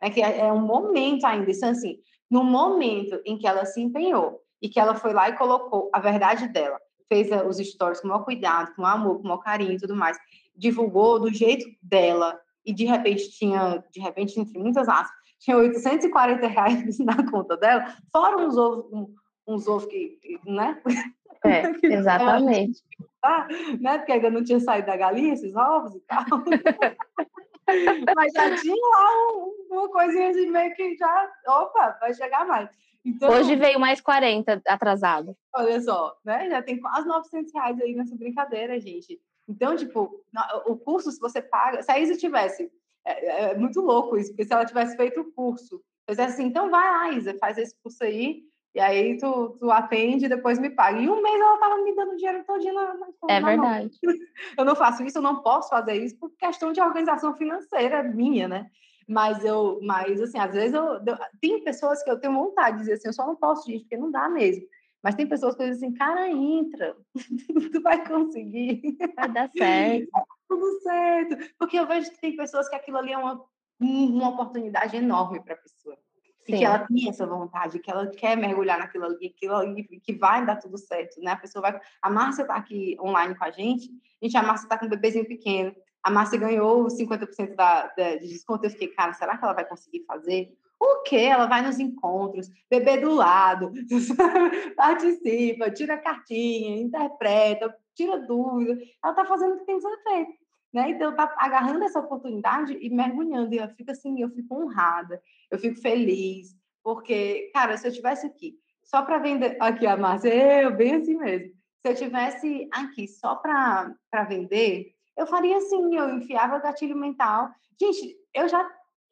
É 0.00 0.08
que 0.08 0.22
é, 0.22 0.38
é 0.40 0.52
um 0.52 0.60
momento 0.60 1.26
ainda, 1.26 1.50
isso 1.50 1.66
assim, 1.66 1.98
no 2.30 2.42
momento 2.42 3.20
em 3.26 3.36
que 3.36 3.46
ela 3.46 3.66
se 3.66 3.82
empenhou 3.82 4.40
e 4.62 4.68
que 4.68 4.80
ela 4.80 4.94
foi 4.94 5.12
lá 5.12 5.28
e 5.28 5.36
colocou 5.36 5.90
a 5.92 6.00
verdade 6.00 6.48
dela, 6.48 6.80
fez 7.06 7.30
eh, 7.30 7.42
os 7.44 7.58
stories 7.58 8.00
com 8.00 8.06
o 8.06 8.10
maior 8.10 8.24
cuidado, 8.24 8.74
com 8.74 8.82
o 8.82 8.86
amor, 8.86 9.16
com 9.16 9.24
o 9.24 9.28
maior 9.28 9.42
carinho 9.42 9.72
e 9.72 9.78
tudo 9.78 9.94
mais, 9.94 10.16
divulgou 10.56 11.18
do 11.18 11.32
jeito 11.32 11.66
dela 11.82 12.38
e 12.64 12.72
de 12.72 12.84
repente 12.84 13.30
tinha, 13.30 13.82
de 13.90 14.00
repente, 14.00 14.38
entre 14.38 14.58
muitas 14.58 14.88
aspas, 14.88 15.18
tinha 15.38 15.56
840 15.56 16.46
reais 16.46 16.98
na 17.00 17.30
conta 17.30 17.56
dela, 17.56 17.96
fora 18.12 18.36
uns 18.36 18.56
ovos, 18.56 19.10
uns 19.46 19.66
ovos 19.66 19.86
que, 19.86 20.18
né? 20.46 20.80
É, 21.42 21.62
exatamente. 21.86 22.82
Ah, 23.24 23.48
né? 23.80 23.96
Porque 23.96 24.12
ainda 24.12 24.28
não 24.28 24.44
tinha 24.44 24.60
saído 24.60 24.88
da 24.88 24.96
galinha 24.96 25.32
esses 25.32 25.56
ovos 25.56 25.94
e 25.94 26.00
tal. 26.00 26.22
Mas 28.14 28.32
já 28.34 28.54
tinha 28.56 28.74
lá 28.74 29.32
um, 29.32 29.54
uma 29.70 29.88
coisinha 29.88 30.32
de 30.32 30.46
meio 30.50 30.74
que 30.74 30.94
já, 30.98 31.32
opa, 31.48 31.96
vai 31.98 32.12
chegar 32.12 32.46
mais. 32.46 32.68
Então, 33.04 33.30
Hoje 33.30 33.56
veio 33.56 33.80
mais 33.80 34.00
40 34.00 34.60
atrasado. 34.66 35.34
Olha 35.54 35.80
só, 35.80 36.14
né? 36.24 36.50
Já 36.50 36.62
tem 36.62 36.78
quase 36.78 37.08
900 37.08 37.54
reais 37.54 37.80
aí 37.80 37.94
nessa 37.94 38.14
brincadeira, 38.16 38.78
gente. 38.78 39.18
Então, 39.50 39.76
tipo, 39.76 40.22
o 40.66 40.76
curso, 40.76 41.10
se 41.10 41.20
você 41.20 41.42
paga... 41.42 41.82
Se 41.82 41.90
a 41.90 41.98
Isa 41.98 42.16
tivesse... 42.16 42.70
É, 43.04 43.26
é, 43.26 43.50
é 43.50 43.58
muito 43.58 43.80
louco 43.80 44.16
isso, 44.16 44.30
porque 44.30 44.44
se 44.44 44.52
ela 44.52 44.64
tivesse 44.64 44.96
feito 44.96 45.20
o 45.20 45.32
curso, 45.32 45.82
fizesse 46.08 46.34
assim, 46.34 46.44
então 46.44 46.70
vai 46.70 46.90
lá, 46.90 47.10
Isa, 47.12 47.36
faz 47.38 47.56
esse 47.56 47.74
curso 47.82 48.04
aí, 48.04 48.42
e 48.74 48.80
aí 48.80 49.18
tu, 49.18 49.56
tu 49.58 49.70
atende 49.70 50.26
e 50.26 50.28
depois 50.28 50.58
me 50.58 50.70
paga. 50.70 51.00
E 51.00 51.08
um 51.08 51.20
mês 51.20 51.40
ela 51.40 51.58
tava 51.58 51.82
me 51.82 51.94
dando 51.94 52.16
dinheiro 52.16 52.44
todo 52.46 52.62
na, 52.64 52.94
na 52.94 53.06
É 53.28 53.40
na 53.40 53.48
verdade. 53.48 53.90
Mão. 54.04 54.14
Eu 54.58 54.64
não 54.64 54.76
faço 54.76 55.02
isso, 55.02 55.18
eu 55.18 55.22
não 55.22 55.42
posso 55.42 55.68
fazer 55.68 55.94
isso 55.94 56.16
por 56.18 56.30
questão 56.36 56.72
de 56.72 56.80
organização 56.80 57.34
financeira 57.34 58.02
minha, 58.02 58.46
né? 58.46 58.70
Mas 59.08 59.44
eu, 59.44 59.80
mas 59.82 60.20
assim, 60.20 60.38
às 60.38 60.52
vezes 60.52 60.72
eu, 60.72 60.84
eu, 60.84 61.18
tem 61.40 61.64
pessoas 61.64 62.00
que 62.02 62.10
eu 62.10 62.20
tenho 62.20 62.32
vontade 62.32 62.76
de 62.76 62.82
dizer 62.82 62.92
assim, 62.94 63.08
eu 63.08 63.12
só 63.12 63.26
não 63.26 63.34
posso, 63.34 63.66
gente, 63.68 63.80
porque 63.80 63.96
não 63.96 64.08
dá 64.08 64.28
mesmo. 64.28 64.64
Mas 65.02 65.14
tem 65.14 65.26
pessoas 65.26 65.54
que 65.54 65.64
dizem 65.66 65.88
assim, 65.88 65.96
cara, 65.96 66.28
entra, 66.28 66.96
tu 67.72 67.82
vai 67.82 68.06
conseguir. 68.06 68.82
Vai 69.16 69.32
dar 69.32 69.50
certo. 69.56 70.10
Tudo 70.48 70.80
certo. 70.82 71.54
Porque 71.58 71.78
eu 71.78 71.86
vejo 71.86 72.10
que 72.10 72.20
tem 72.20 72.36
pessoas 72.36 72.68
que 72.68 72.76
aquilo 72.76 72.98
ali 72.98 73.12
é 73.12 73.18
uma, 73.18 73.42
uma 73.80 74.28
oportunidade 74.28 74.96
enorme 74.96 75.40
para 75.42 75.54
a 75.54 75.58
pessoa. 75.58 75.96
Sim. 76.44 76.54
E 76.54 76.58
que 76.58 76.64
ela 76.64 76.86
tem 76.86 77.08
essa 77.08 77.26
vontade, 77.26 77.78
que 77.78 77.90
ela 77.90 78.06
quer 78.08 78.36
mergulhar 78.36 78.78
naquilo 78.78 79.04
ali, 79.06 79.28
aquilo 79.34 79.54
ali, 79.54 79.84
que 79.84 80.12
vai 80.12 80.44
dar 80.44 80.56
tudo 80.56 80.76
certo, 80.76 81.20
né? 81.20 81.32
A 81.32 81.36
pessoa 81.36 81.62
vai... 81.62 81.80
A 82.02 82.10
Márcia 82.10 82.42
está 82.42 82.56
aqui 82.56 82.96
online 83.00 83.34
com 83.34 83.44
a 83.44 83.50
gente, 83.50 83.90
gente, 84.22 84.36
a 84.36 84.42
Márcia 84.42 84.66
está 84.66 84.78
com 84.78 84.86
um 84.86 84.90
bebezinho 84.90 85.26
pequeno, 85.26 85.74
a 86.02 86.10
Márcia 86.10 86.38
ganhou 86.38 86.86
50% 86.86 87.54
da, 87.54 87.86
da, 87.96 88.16
de 88.16 88.28
desconto. 88.28 88.64
Eu 88.64 88.70
fiquei, 88.70 88.88
cara, 88.88 89.12
será 89.12 89.36
que 89.36 89.44
ela 89.44 89.52
vai 89.52 89.66
conseguir 89.66 90.04
fazer? 90.06 90.56
O 90.80 91.02
quê? 91.02 91.16
Ela 91.16 91.46
vai 91.46 91.60
nos 91.60 91.78
encontros, 91.78 92.50
bebê 92.70 92.96
do 92.96 93.12
lado, 93.12 93.70
participa, 94.74 95.70
tira 95.70 95.98
cartinha, 95.98 96.80
interpreta, 96.80 97.76
tira 97.94 98.18
dúvida. 98.18 98.80
Ela 99.04 99.12
está 99.12 99.26
fazendo 99.26 99.54
o 99.54 99.58
que 99.58 99.66
tem 99.66 99.76
que 99.76 99.82
ser 99.82 100.02
feito. 100.02 100.40
Né? 100.72 100.90
Então, 100.90 101.14
tá 101.14 101.34
agarrando 101.36 101.84
essa 101.84 102.00
oportunidade 102.00 102.78
e 102.80 102.88
mergulhando. 102.88 103.54
E 103.54 103.58
eu 103.58 103.68
fico 103.68 103.90
assim, 103.90 104.22
eu 104.22 104.30
fico 104.30 104.54
honrada, 104.54 105.20
eu 105.50 105.58
fico 105.58 105.78
feliz, 105.82 106.56
porque, 106.82 107.50
cara, 107.52 107.76
se 107.76 107.86
eu 107.86 107.92
tivesse 107.92 108.26
aqui 108.26 108.54
só 108.82 109.02
para 109.02 109.18
vender, 109.18 109.56
aqui 109.60 109.86
a 109.86 109.96
Márcia, 109.96 110.62
eu 110.62 110.74
bem 110.74 110.94
assim 110.94 111.16
mesmo. 111.16 111.52
Se 111.82 111.92
eu 111.92 111.94
tivesse 111.94 112.68
aqui 112.72 113.06
só 113.06 113.34
para 113.34 113.94
vender, 114.28 114.94
eu 115.16 115.26
faria 115.26 115.58
assim, 115.58 115.94
eu 115.94 116.16
enfiava 116.16 116.58
gatilho 116.58 116.96
mental. 116.96 117.50
Gente, 117.78 118.16
eu 118.34 118.48
já 118.48 118.68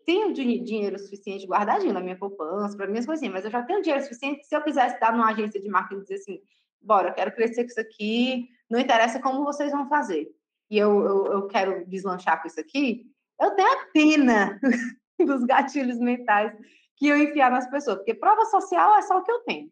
tenho 0.09 0.32
dinheiro 0.32 0.98
suficiente 0.98 1.46
guardadinho 1.46 1.92
na 1.92 2.00
minha 2.00 2.16
poupança, 2.16 2.74
para 2.74 2.86
minhas 2.86 3.04
coisinhas, 3.04 3.34
mas 3.34 3.44
eu 3.44 3.50
já 3.50 3.62
tenho 3.62 3.82
dinheiro 3.82 4.02
suficiente 4.02 4.46
se 4.46 4.56
eu 4.56 4.62
quisesse 4.62 4.98
dar 4.98 5.12
numa 5.12 5.28
agência 5.28 5.61
de 5.61 5.68
marketing 5.68 6.00
e 6.00 6.02
dizer 6.04 6.14
assim, 6.14 6.40
bora, 6.80 7.11
eu 7.11 7.14
quero 7.14 7.34
crescer 7.34 7.64
com 7.64 7.68
isso 7.68 7.80
aqui, 7.80 8.48
não 8.70 8.80
interessa 8.80 9.20
como 9.20 9.44
vocês 9.44 9.70
vão 9.70 9.86
fazer. 9.86 10.26
E 10.70 10.78
eu, 10.78 11.04
eu, 11.04 11.26
eu 11.26 11.46
quero 11.46 11.86
deslanchar 11.86 12.40
com 12.40 12.48
isso 12.48 12.59
aqui, 12.59 13.04
eu 13.38 13.50
tenho 13.50 13.70
a 13.70 13.84
pena 13.92 14.59
dos 15.20 15.44
gatilhos 15.44 15.98
mentais 15.98 16.56
que 16.96 17.06
eu 17.06 17.22
enfiar 17.22 17.50
nas 17.50 17.68
pessoas, 17.68 17.98
porque 17.98 18.14
prova 18.14 18.46
social 18.46 18.96
é 18.96 19.02
só 19.02 19.18
o 19.18 19.22
que 19.22 19.30
eu 19.30 19.40
tenho. 19.40 19.70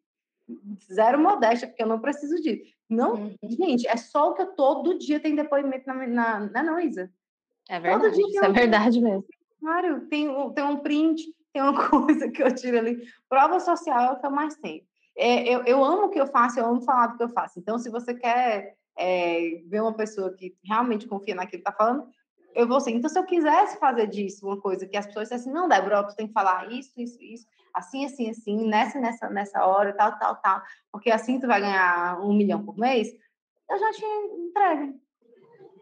Zero 0.93 1.19
modéstia, 1.19 1.67
porque 1.67 1.83
eu 1.83 1.89
não 1.89 1.99
preciso 1.99 2.37
disso. 2.43 2.63
Não, 2.91 3.15
uhum. 3.15 3.37
gente, 3.43 3.89
é 3.89 3.97
só 3.97 4.31
o 4.31 4.35
que 4.35 4.43
eu 4.43 4.55
todo 4.55 4.99
dia 4.99 5.19
tenho 5.19 5.35
depoimento 5.35 5.87
na, 5.87 6.07
na, 6.07 6.41
na 6.41 6.63
não, 6.63 6.79
Isa. 6.79 7.11
É 7.71 7.81
verdade, 7.81 8.21
isso 8.21 8.45
é 8.45 8.53
verdade 8.53 9.01
mesmo. 9.01 9.25
Claro, 9.67 10.07
tem, 10.07 10.29
tem 10.55 10.65
um 10.65 10.77
print, 10.77 11.25
tem 11.53 11.61
uma 11.61 11.75
coisa 11.91 12.31
que 12.31 12.41
eu 12.41 12.55
tiro 12.55 12.79
ali. 12.79 13.03
Prova 13.29 13.59
social 13.59 14.01
é 14.01 14.13
o 14.13 14.21
que 14.21 14.25
eu 14.25 14.31
mais 14.31 14.55
tenho. 14.59 14.85
É, 15.19 15.43
eu, 15.43 15.65
eu 15.65 15.85
amo 15.85 16.05
o 16.05 16.09
que 16.09 16.21
eu 16.21 16.27
faço, 16.29 16.61
eu 16.61 16.67
amo 16.67 16.83
falar 16.83 17.09
do 17.09 17.17
que 17.17 17.25
eu 17.25 17.29
faço. 17.29 17.59
Então, 17.59 17.77
se 17.77 17.91
você 17.91 18.15
quer 18.15 18.77
é, 18.97 19.61
ver 19.67 19.83
uma 19.83 19.93
pessoa 19.93 20.33
que 20.33 20.57
realmente 20.65 21.09
confia 21.09 21.35
naquilo 21.35 21.65
que 21.65 21.69
está 21.69 21.73
falando, 21.73 22.07
eu 22.55 22.69
vou 22.69 22.81
ser. 22.81 22.93
Então, 22.93 23.11
se 23.11 23.19
eu 23.19 23.25
quisesse 23.25 23.77
fazer 23.81 24.07
disso 24.07 24.47
uma 24.47 24.61
coisa 24.61 24.87
que 24.87 24.97
as 24.97 25.07
pessoas 25.07 25.31
dissessem, 25.31 25.53
não, 25.53 25.69
Débora, 25.69 26.05
tu 26.05 26.15
tem 26.15 26.29
que 26.29 26.33
falar 26.33 26.71
isso, 26.71 26.93
isso, 26.97 27.21
isso, 27.21 27.45
assim, 27.75 28.05
assim, 28.05 28.31
assim, 28.31 28.69
nessa, 28.69 29.01
nessa, 29.01 29.29
nessa 29.29 29.67
hora, 29.67 29.93
tal, 29.95 30.17
tal, 30.17 30.37
tal, 30.37 30.63
porque 30.93 31.11
assim 31.11 31.41
tu 31.41 31.49
vai 31.49 31.61
ganhar 31.61 32.21
um 32.21 32.33
milhão 32.33 32.65
por 32.65 32.79
mês, 32.79 33.09
eu 33.69 33.79
já 33.81 33.93
tinha 33.95 34.27
entregue. 34.47 35.06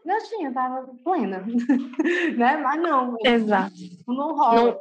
Já 0.04 0.20
tinha, 0.28 0.52
tava 0.52 0.86
plena. 1.02 1.44
né? 2.36 2.56
Mas 2.58 2.80
não. 2.80 3.16
Exato. 3.24 3.74
Não 4.06 4.34
rola. 4.34 4.72
Não, 4.72 4.80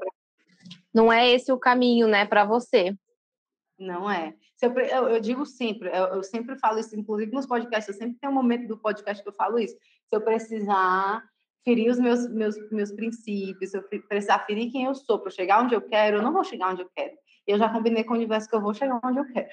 não 1.06 1.14
é 1.14 1.30
esse 1.32 1.52
o 1.52 1.58
caminho, 1.58 2.08
né, 2.08 2.26
para 2.26 2.46
você. 2.46 2.96
Não 3.80 4.10
é. 4.10 4.36
Eu, 4.62 4.72
eu, 4.72 5.10
eu, 5.10 5.20
digo 5.20 5.46
sempre, 5.46 5.90
eu, 5.90 6.06
eu, 6.06 6.24
sempre 6.24 6.58
falo 6.58 6.80
isso, 6.80 6.98
inclusive 6.98 7.34
nos 7.34 7.46
podcasts, 7.46 7.94
eu 7.94 8.00
sempre 8.00 8.18
tenho 8.18 8.32
um 8.32 8.36
momento 8.36 8.66
do 8.66 8.78
podcast 8.78 9.22
que 9.22 9.28
eu 9.28 9.34
falo 9.34 9.60
isso. 9.60 9.76
Se 9.76 10.16
eu 10.16 10.22
precisar 10.22 11.22
ferir 11.66 11.90
os 11.92 12.00
meus, 12.00 12.30
meus, 12.30 12.56
meus 12.72 12.92
princípios, 12.92 13.72
se 13.72 13.78
eu 13.78 13.84
precisar 13.84 14.40
ferir 14.40 14.72
quem 14.72 14.86
eu 14.86 14.96
sou 14.96 15.20
para 15.20 15.32
chegar 15.32 15.62
onde 15.62 15.76
eu 15.76 15.82
quero, 15.82 16.18
eu 16.18 16.22
não 16.22 16.32
vou 16.32 16.46
chegar 16.46 16.70
onde 16.70 16.82
eu 16.82 16.90
quero. 16.96 17.14
Eu 17.46 17.58
já 17.58 17.68
combinei 17.68 18.06
com 18.06 18.14
o 18.14 18.18
universo 18.18 18.48
que 18.48 18.56
eu 18.56 18.62
vou 18.62 18.74
chegar 18.74 19.02
onde 19.04 19.20
eu 19.20 19.26
quero. 19.26 19.50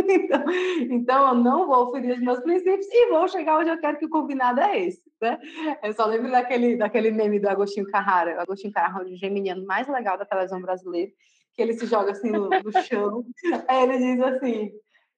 então, 0.08 0.44
então, 0.90 1.28
eu 1.28 1.34
não 1.34 1.66
vou 1.66 1.92
ferir 1.92 2.14
os 2.14 2.20
meus 2.20 2.40
princípios 2.40 2.86
e 2.90 3.10
vou 3.10 3.28
chegar 3.28 3.58
onde 3.58 3.70
eu 3.70 3.78
quero, 3.78 3.98
que 3.98 4.06
o 4.06 4.10
combinado 4.10 4.60
é 4.60 4.86
esse. 4.86 5.02
Né? 5.20 5.38
Eu 5.82 5.92
só 5.92 6.06
lembro 6.06 6.30
daquele, 6.30 6.76
daquele 6.76 7.10
meme 7.10 7.38
do 7.38 7.48
Agostinho 7.48 7.86
Carrara. 7.86 8.36
O 8.36 8.40
Agostinho 8.40 8.72
Carrara 8.72 9.08
é 9.08 9.12
o 9.12 9.16
geminiano 9.16 9.64
mais 9.66 9.86
legal 9.88 10.16
da 10.16 10.24
televisão 10.24 10.60
brasileira, 10.60 11.10
que 11.54 11.62
ele 11.62 11.74
se 11.74 11.86
joga 11.86 12.12
assim 12.12 12.30
no, 12.30 12.48
no 12.48 12.72
chão. 12.84 13.24
Aí 13.68 13.82
ele 13.82 13.98
diz 13.98 14.20
assim: 14.22 14.72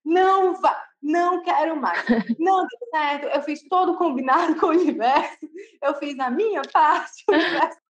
não 0.04 0.54
vá, 0.60 0.76
não 1.02 1.42
quero 1.42 1.76
mais. 1.76 2.04
Não 2.38 2.66
deu 2.66 2.90
certo, 2.90 3.26
eu 3.26 3.42
fiz 3.42 3.62
todo 3.68 3.96
combinado 3.96 4.56
com 4.56 4.66
o 4.66 4.70
universo, 4.70 5.38
eu 5.82 5.94
fiz 5.94 6.18
a 6.18 6.30
minha 6.30 6.62
parte, 6.72 7.24
o 7.28 7.32
universo 7.32 7.81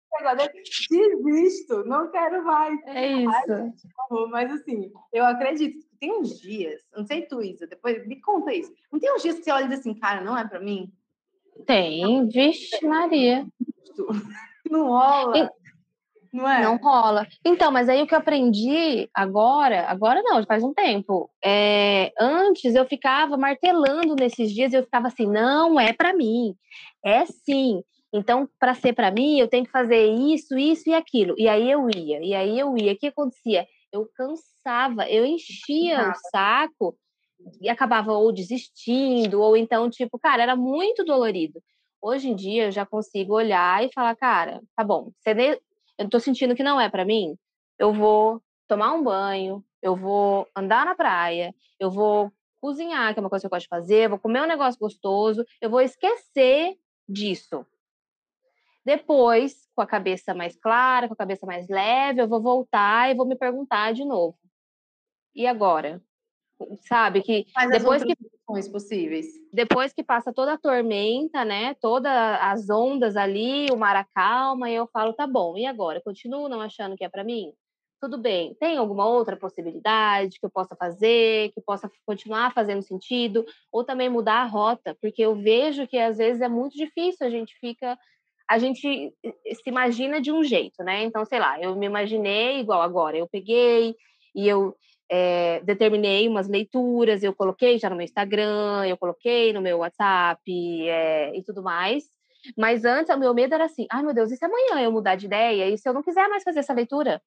desisto, 1.23 1.85
não 1.85 2.11
quero 2.11 2.45
mais. 2.45 2.79
É 2.87 3.13
isso. 3.13 3.53
Ai, 3.53 3.73
mas 4.31 4.53
assim, 4.53 4.93
eu 5.13 5.25
acredito 5.25 5.79
que 5.79 5.97
tem 5.99 6.13
uns 6.13 6.41
dias, 6.41 6.83
não 6.95 7.05
sei 7.05 7.23
tu, 7.23 7.43
Isa, 7.43 7.67
depois 7.67 8.07
me 8.07 8.21
conta 8.21 8.53
isso. 8.53 8.73
Não 8.91 8.99
tem 8.99 9.13
uns 9.15 9.23
dias 9.23 9.37
que 9.37 9.45
você 9.45 9.51
olha 9.51 9.65
e 9.65 9.69
diz 9.69 9.81
assim, 9.81 9.95
cara, 9.95 10.23
não 10.23 10.37
é 10.37 10.47
para 10.47 10.61
mim? 10.61 10.93
Tem, 11.67 12.29
vixe 12.29 12.85
Maria. 12.85 13.47
Não 14.71 14.87
rola. 14.87 15.37
E 15.37 15.49
não 16.33 16.49
é? 16.49 16.63
Não 16.63 16.77
rola. 16.79 17.27
Então, 17.45 17.71
mas 17.71 17.91
aí 17.91 18.03
o 18.03 18.07
que 18.07 18.15
eu 18.15 18.19
aprendi 18.19 19.09
agora, 19.13 19.85
agora 19.87 20.23
não, 20.23 20.43
faz 20.47 20.65
um 20.65 20.73
tempo. 20.73 21.31
É, 21.45 22.11
antes 22.19 22.75
eu 22.75 22.87
ficava 22.87 23.37
martelando 23.37 24.17
nesses 24.17 24.51
dias, 24.51 24.73
eu 24.73 24.83
ficava 24.83 25.09
assim, 25.09 25.27
não 25.27 25.79
é 25.79 25.93
para 25.93 26.15
mim, 26.15 26.57
é 27.05 27.27
sim. 27.27 27.85
Então, 28.13 28.49
para 28.59 28.75
ser 28.75 28.93
para 28.93 29.11
mim, 29.11 29.39
eu 29.39 29.49
tenho 29.49 29.65
que 29.65 29.71
fazer 29.71 30.07
isso, 30.07 30.59
isso 30.59 30.89
e 30.89 30.95
aquilo. 30.95 31.35
E 31.39 31.49
aí 31.49 31.71
eu 31.71 31.89
ia, 31.89 32.23
e 32.23 32.35
aí 32.35 32.59
eu 32.59 32.77
ia. 32.77 32.93
O 32.93 32.97
que 32.97 33.07
acontecia? 33.07 33.67
Eu 33.91 34.09
cansava, 34.15 35.09
eu 35.09 35.25
enchia 35.25 36.11
o 36.11 36.15
saco 36.31 36.97
e 37.61 37.69
acabava 37.69 38.13
ou 38.13 38.33
desistindo, 38.33 39.41
ou 39.41 39.57
então, 39.57 39.89
tipo, 39.91 40.19
cara, 40.19 40.43
era 40.43 40.57
muito 40.57 41.05
dolorido. 41.05 41.63
Hoje 42.01 42.29
em 42.29 42.35
dia 42.35 42.67
eu 42.67 42.71
já 42.71 42.85
consigo 42.85 43.35
olhar 43.35 43.85
e 43.85 43.93
falar, 43.93 44.15
cara, 44.17 44.61
tá 44.77 44.85
bom, 44.85 45.11
você 45.19 45.61
eu 45.99 46.05
estou 46.07 46.21
sentindo 46.21 46.55
que 46.55 46.63
não 46.63 46.81
é 46.81 46.89
para 46.89 47.05
mim, 47.05 47.37
eu 47.79 47.93
vou 47.93 48.43
tomar 48.67 48.93
um 48.93 49.03
banho, 49.03 49.65
eu 49.83 49.95
vou 49.95 50.49
andar 50.57 50.85
na 50.85 50.95
praia, 50.95 51.55
eu 51.79 51.91
vou 51.91 52.33
cozinhar, 52.61 53.13
que 53.13 53.21
é 53.21 53.23
uma 53.23 53.29
coisa 53.29 53.43
que 53.43 53.47
eu 53.47 53.51
gosto 53.51 53.65
de 53.65 53.69
fazer, 53.69 54.05
eu 54.05 54.11
vou 54.11 54.19
comer 54.19 54.43
um 54.43 54.47
negócio 54.47 54.79
gostoso, 54.81 55.45
eu 55.61 55.69
vou 55.69 55.81
esquecer 55.81 56.77
disso. 57.09 57.67
Depois, 58.85 59.69
com 59.75 59.83
a 59.83 59.87
cabeça 59.87 60.35
mais 60.35 60.57
clara, 60.57 61.07
com 61.07 61.15
a 61.15 61.17
cabeça 61.17 61.47
mais 61.47 61.69
leve, 61.69 62.21
eu 62.21 62.29
vou 62.29 62.43
voltar 62.43 63.11
e 63.11 63.15
vou 63.15 63.27
me 63.27 63.37
perguntar 63.37 63.93
de 63.93 64.05
novo. 64.05 64.37
E 65.35 65.47
agora? 65.47 66.03
Sabe 66.87 67.23
que 67.23 67.47
Mas 67.55 67.71
depois 67.71 68.05
que 68.05 68.15
possíveis. 68.71 69.27
Depois 69.53 69.93
que 69.93 70.03
passa 70.03 70.33
toda 70.33 70.53
a 70.53 70.59
tormenta, 70.59 71.45
né? 71.45 71.75
Todas 71.81 72.13
as 72.13 72.69
ondas 72.69 73.17
ali, 73.17 73.67
o 73.73 73.77
mar 73.77 73.97
acalma, 73.97 74.69
e 74.71 74.75
eu 74.75 74.87
falo, 74.87 75.13
tá 75.13 75.27
bom, 75.27 75.57
e 75.57 75.65
agora? 75.65 76.03
Continuo 76.03 76.49
não 76.49 76.61
achando 76.61 76.97
que 76.97 77.05
é 77.05 77.09
para 77.09 77.25
mim? 77.25 77.53
Tudo 78.01 78.19
bem, 78.19 78.55
tem 78.55 78.77
alguma 78.77 79.07
outra 79.07 79.37
possibilidade 79.37 80.41
que 80.41 80.45
eu 80.45 80.51
possa 80.51 80.75
fazer, 80.75 81.53
que 81.53 81.61
possa 81.61 81.89
continuar 82.05 82.53
fazendo 82.53 82.83
sentido, 82.83 83.47
ou 83.71 83.85
também 83.85 84.09
mudar 84.09 84.43
a 84.43 84.45
rota, 84.45 84.97
porque 85.01 85.23
eu 85.23 85.37
vejo 85.37 85.87
que 85.87 85.97
às 85.97 86.19
vezes 86.19 86.43
é 86.43 86.49
muito 86.49 86.77
difícil, 86.77 87.25
a 87.25 87.31
gente 87.31 87.57
fica 87.61 87.97
a 88.53 88.59
gente 88.59 89.15
se 89.23 89.63
imagina 89.65 90.21
de 90.21 90.31
um 90.31 90.45
jeito, 90.45 90.85
né? 90.85 91.05
Então, 91.05 91.25
sei 91.25 91.41
lá, 91.41 91.59
eu 91.59 91.75
me 91.75 91.87
imaginei 91.87 92.61
igual 92.61 92.83
agora. 92.83 93.17
Eu 93.17 93.27
peguei 93.27 93.97
e 94.35 94.47
eu 94.47 94.77
é, 95.11 95.61
determinei 95.61 96.29
umas 96.29 96.49
leituras, 96.49 97.23
eu 97.23 97.35
coloquei 97.35 97.79
já 97.79 97.89
no 97.89 97.97
meu 97.97 98.05
Instagram, 98.05 98.87
eu 98.87 98.99
coloquei 98.99 99.55
no 99.55 99.63
meu 99.63 99.79
WhatsApp 99.79 100.43
é, 100.47 101.35
e 101.35 101.43
tudo 101.43 101.63
mais. 101.63 102.05
Mas 102.55 102.85
antes, 102.85 103.15
o 103.15 103.19
meu 103.19 103.33
medo 103.33 103.55
era 103.55 103.65
assim: 103.65 103.87
ai 103.91 104.03
meu 104.03 104.13
Deus, 104.13 104.31
e 104.31 104.37
se 104.37 104.45
amanhã 104.45 104.83
eu 104.83 104.93
mudar 104.93 105.15
de 105.15 105.25
ideia? 105.25 105.71
E 105.71 105.79
se 105.79 105.89
eu 105.89 105.95
não 105.95 106.03
quiser 106.03 106.29
mais 106.29 106.43
fazer 106.43 106.59
essa 106.59 106.75
leitura? 106.75 107.23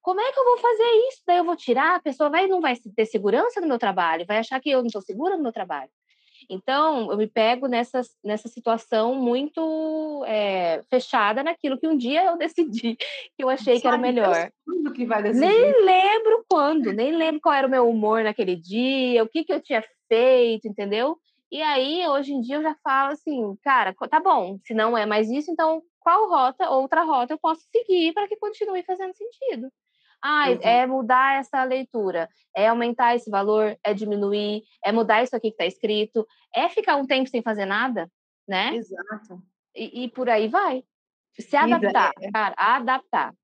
Como 0.00 0.22
é 0.22 0.32
que 0.32 0.40
eu 0.40 0.44
vou 0.44 0.56
fazer 0.56 0.90
isso? 1.08 1.22
Daí 1.26 1.36
eu 1.36 1.44
vou 1.44 1.54
tirar, 1.54 1.96
a 1.96 2.00
pessoa 2.00 2.30
vai, 2.30 2.46
não 2.46 2.62
vai 2.62 2.74
ter 2.96 3.04
segurança 3.04 3.60
no 3.60 3.68
meu 3.68 3.78
trabalho, 3.78 4.24
vai 4.26 4.38
achar 4.38 4.58
que 4.58 4.70
eu 4.70 4.78
não 4.80 4.86
estou 4.86 5.02
segura 5.02 5.36
no 5.36 5.42
meu 5.42 5.52
trabalho. 5.52 5.90
Então, 6.52 7.10
eu 7.10 7.16
me 7.16 7.26
pego 7.26 7.66
nessa, 7.66 8.02
nessa 8.22 8.46
situação 8.46 9.14
muito 9.14 10.22
é, 10.26 10.82
fechada 10.90 11.42
naquilo 11.42 11.78
que 11.78 11.88
um 11.88 11.96
dia 11.96 12.24
eu 12.24 12.36
decidi, 12.38 12.96
que 12.96 13.42
eu 13.42 13.48
achei 13.48 13.80
que 13.80 13.86
era 13.86 13.96
melhor. 13.96 14.50
Que. 14.50 14.52
Nem 15.32 15.84
lembro 15.84 16.44
quando, 16.48 16.92
nem 16.92 17.16
lembro 17.16 17.40
qual 17.40 17.54
era 17.54 17.66
o 17.66 17.70
meu 17.70 17.88
humor 17.88 18.22
naquele 18.22 18.54
dia, 18.54 19.24
o 19.24 19.28
que, 19.28 19.44
que 19.44 19.52
eu 19.52 19.62
tinha 19.62 19.82
feito, 20.08 20.68
entendeu? 20.68 21.18
E 21.50 21.62
aí, 21.62 22.06
hoje 22.06 22.32
em 22.32 22.40
dia, 22.40 22.56
eu 22.56 22.62
já 22.62 22.76
falo 22.82 23.12
assim, 23.12 23.56
cara, 23.62 23.94
tá 24.10 24.20
bom, 24.20 24.58
se 24.64 24.74
não 24.74 24.96
é 24.96 25.06
mais 25.06 25.30
isso, 25.30 25.50
então 25.50 25.82
qual 26.00 26.28
rota, 26.28 26.68
outra 26.70 27.02
rota 27.02 27.32
eu 27.32 27.38
posso 27.38 27.62
seguir 27.70 28.12
para 28.12 28.28
que 28.28 28.36
continue 28.36 28.82
fazendo 28.82 29.14
sentido? 29.14 29.70
Ah, 30.22 30.50
é 30.50 30.86
mudar 30.86 31.40
essa 31.40 31.64
leitura, 31.64 32.28
é 32.56 32.68
aumentar 32.68 33.16
esse 33.16 33.28
valor, 33.28 33.76
é 33.82 33.92
diminuir, 33.92 34.62
é 34.84 34.92
mudar 34.92 35.22
isso 35.22 35.34
aqui 35.34 35.48
que 35.50 35.54
está 35.54 35.66
escrito, 35.66 36.26
é 36.54 36.68
ficar 36.68 36.96
um 36.96 37.06
tempo 37.06 37.28
sem 37.28 37.42
fazer 37.42 37.64
nada, 37.64 38.08
né? 38.46 38.76
Exato. 38.76 39.42
E, 39.74 40.04
e 40.04 40.08
por 40.08 40.28
aí 40.28 40.48
vai. 40.48 40.84
Se 41.32 41.56
adaptar, 41.56 42.12
é. 42.20 42.30
cara, 42.30 42.54
adaptar. 42.56 43.34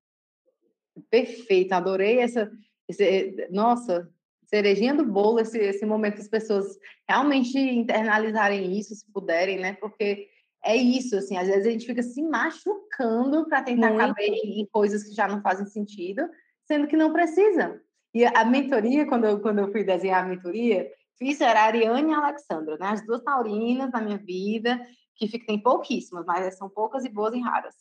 Perfeito, 1.09 1.73
adorei 1.73 2.19
essa. 2.19 2.49
Esse, 2.87 3.47
nossa, 3.51 4.09
cerejinha 4.45 4.93
do 4.93 5.05
bolo, 5.05 5.39
esse, 5.39 5.59
esse 5.59 5.85
momento 5.85 6.15
que 6.15 6.21
as 6.21 6.27
pessoas 6.27 6.77
realmente 7.07 7.57
internalizarem 7.57 8.77
isso, 8.77 8.95
se 8.95 9.05
puderem, 9.11 9.59
né? 9.59 9.73
Porque 9.73 10.27
é 10.63 10.75
isso, 10.75 11.15
assim, 11.15 11.37
às 11.37 11.47
vezes 11.47 11.67
a 11.67 11.71
gente 11.71 11.85
fica 11.85 12.01
se 12.01 12.21
machucando 12.21 13.47
para 13.47 13.63
tentar 13.63 13.89
Muito. 13.89 14.07
caber 14.07 14.29
em 14.29 14.65
coisas 14.71 15.03
que 15.03 15.13
já 15.13 15.27
não 15.27 15.41
fazem 15.41 15.65
sentido 15.65 16.27
sendo 16.69 16.87
que 16.87 16.95
não 16.95 17.11
precisa. 17.11 17.81
E 18.13 18.23
a 18.23 18.45
mentoria, 18.45 19.07
quando 19.07 19.25
eu, 19.25 19.39
quando 19.39 19.59
eu 19.59 19.71
fui 19.71 19.83
desenhar 19.83 20.23
a 20.23 20.27
mentoria, 20.27 20.87
fiz 21.17 21.41
era 21.41 21.61
a 21.61 21.65
Ariane 21.65 22.11
e 22.11 22.13
a 22.13 22.19
Alexandra, 22.19 22.77
né? 22.77 22.89
As 22.89 23.05
duas 23.05 23.23
taurinas 23.23 23.91
na 23.91 24.01
minha 24.01 24.17
vida, 24.17 24.79
que 25.15 25.27
fica, 25.27 25.47
tem 25.47 25.61
pouquíssimas, 25.61 26.25
mas 26.25 26.55
são 26.57 26.69
poucas 26.69 27.03
e 27.05 27.09
boas 27.09 27.33
e 27.33 27.39
raras. 27.39 27.75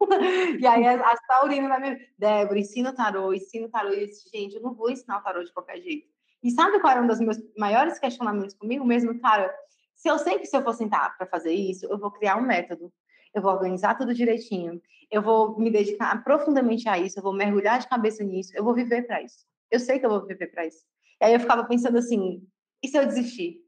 e 0.60 0.66
aí 0.66 0.86
as, 0.86 1.00
as 1.00 1.20
taurinas 1.28 1.68
na 1.68 1.78
minha 1.78 1.96
Débora, 2.18 2.58
ensina 2.58 2.90
o 2.90 2.94
tarô, 2.94 3.32
ensina 3.32 3.66
o 3.66 3.70
tarô. 3.70 3.90
E 3.90 4.02
eu 4.02 4.06
disse, 4.06 4.28
gente, 4.28 4.56
eu 4.56 4.62
não 4.62 4.74
vou 4.74 4.90
ensinar 4.90 5.18
o 5.18 5.22
tarô 5.22 5.42
de 5.42 5.52
qualquer 5.52 5.80
jeito. 5.80 6.08
E 6.42 6.50
sabe 6.50 6.80
qual 6.80 6.92
era 6.92 7.02
um 7.02 7.06
dos 7.06 7.20
meus 7.20 7.38
maiores 7.56 7.98
questionamentos 7.98 8.54
comigo 8.54 8.84
mesmo, 8.84 9.18
cara? 9.20 9.54
Se 9.94 10.08
eu 10.08 10.18
sei 10.18 10.38
que 10.38 10.46
se 10.46 10.56
eu 10.56 10.62
for 10.62 10.74
sentar 10.74 11.16
para 11.16 11.26
fazer 11.26 11.52
isso, 11.52 11.86
eu 11.86 11.98
vou 11.98 12.10
criar 12.10 12.36
um 12.36 12.42
método, 12.42 12.92
eu 13.34 13.42
vou 13.42 13.52
organizar 13.52 13.96
tudo 13.96 14.14
direitinho, 14.14 14.80
eu 15.10 15.20
vou 15.20 15.58
me 15.58 15.70
dedicar 15.70 16.22
profundamente 16.22 16.88
a 16.88 16.98
isso, 16.98 17.18
eu 17.18 17.22
vou 17.22 17.32
mergulhar 17.32 17.78
de 17.78 17.88
cabeça 17.88 18.22
nisso, 18.22 18.52
eu 18.54 18.64
vou 18.64 18.74
viver 18.74 19.02
para 19.06 19.22
isso. 19.22 19.44
Eu 19.70 19.80
sei 19.80 19.98
que 19.98 20.06
eu 20.06 20.10
vou 20.10 20.24
viver 20.24 20.46
para 20.48 20.66
isso. 20.66 20.84
E 21.20 21.24
aí 21.24 21.34
eu 21.34 21.40
ficava 21.40 21.64
pensando 21.64 21.98
assim, 21.98 22.42
e 22.82 22.88
se 22.88 22.96
eu 22.96 23.06
desistir 23.06 23.58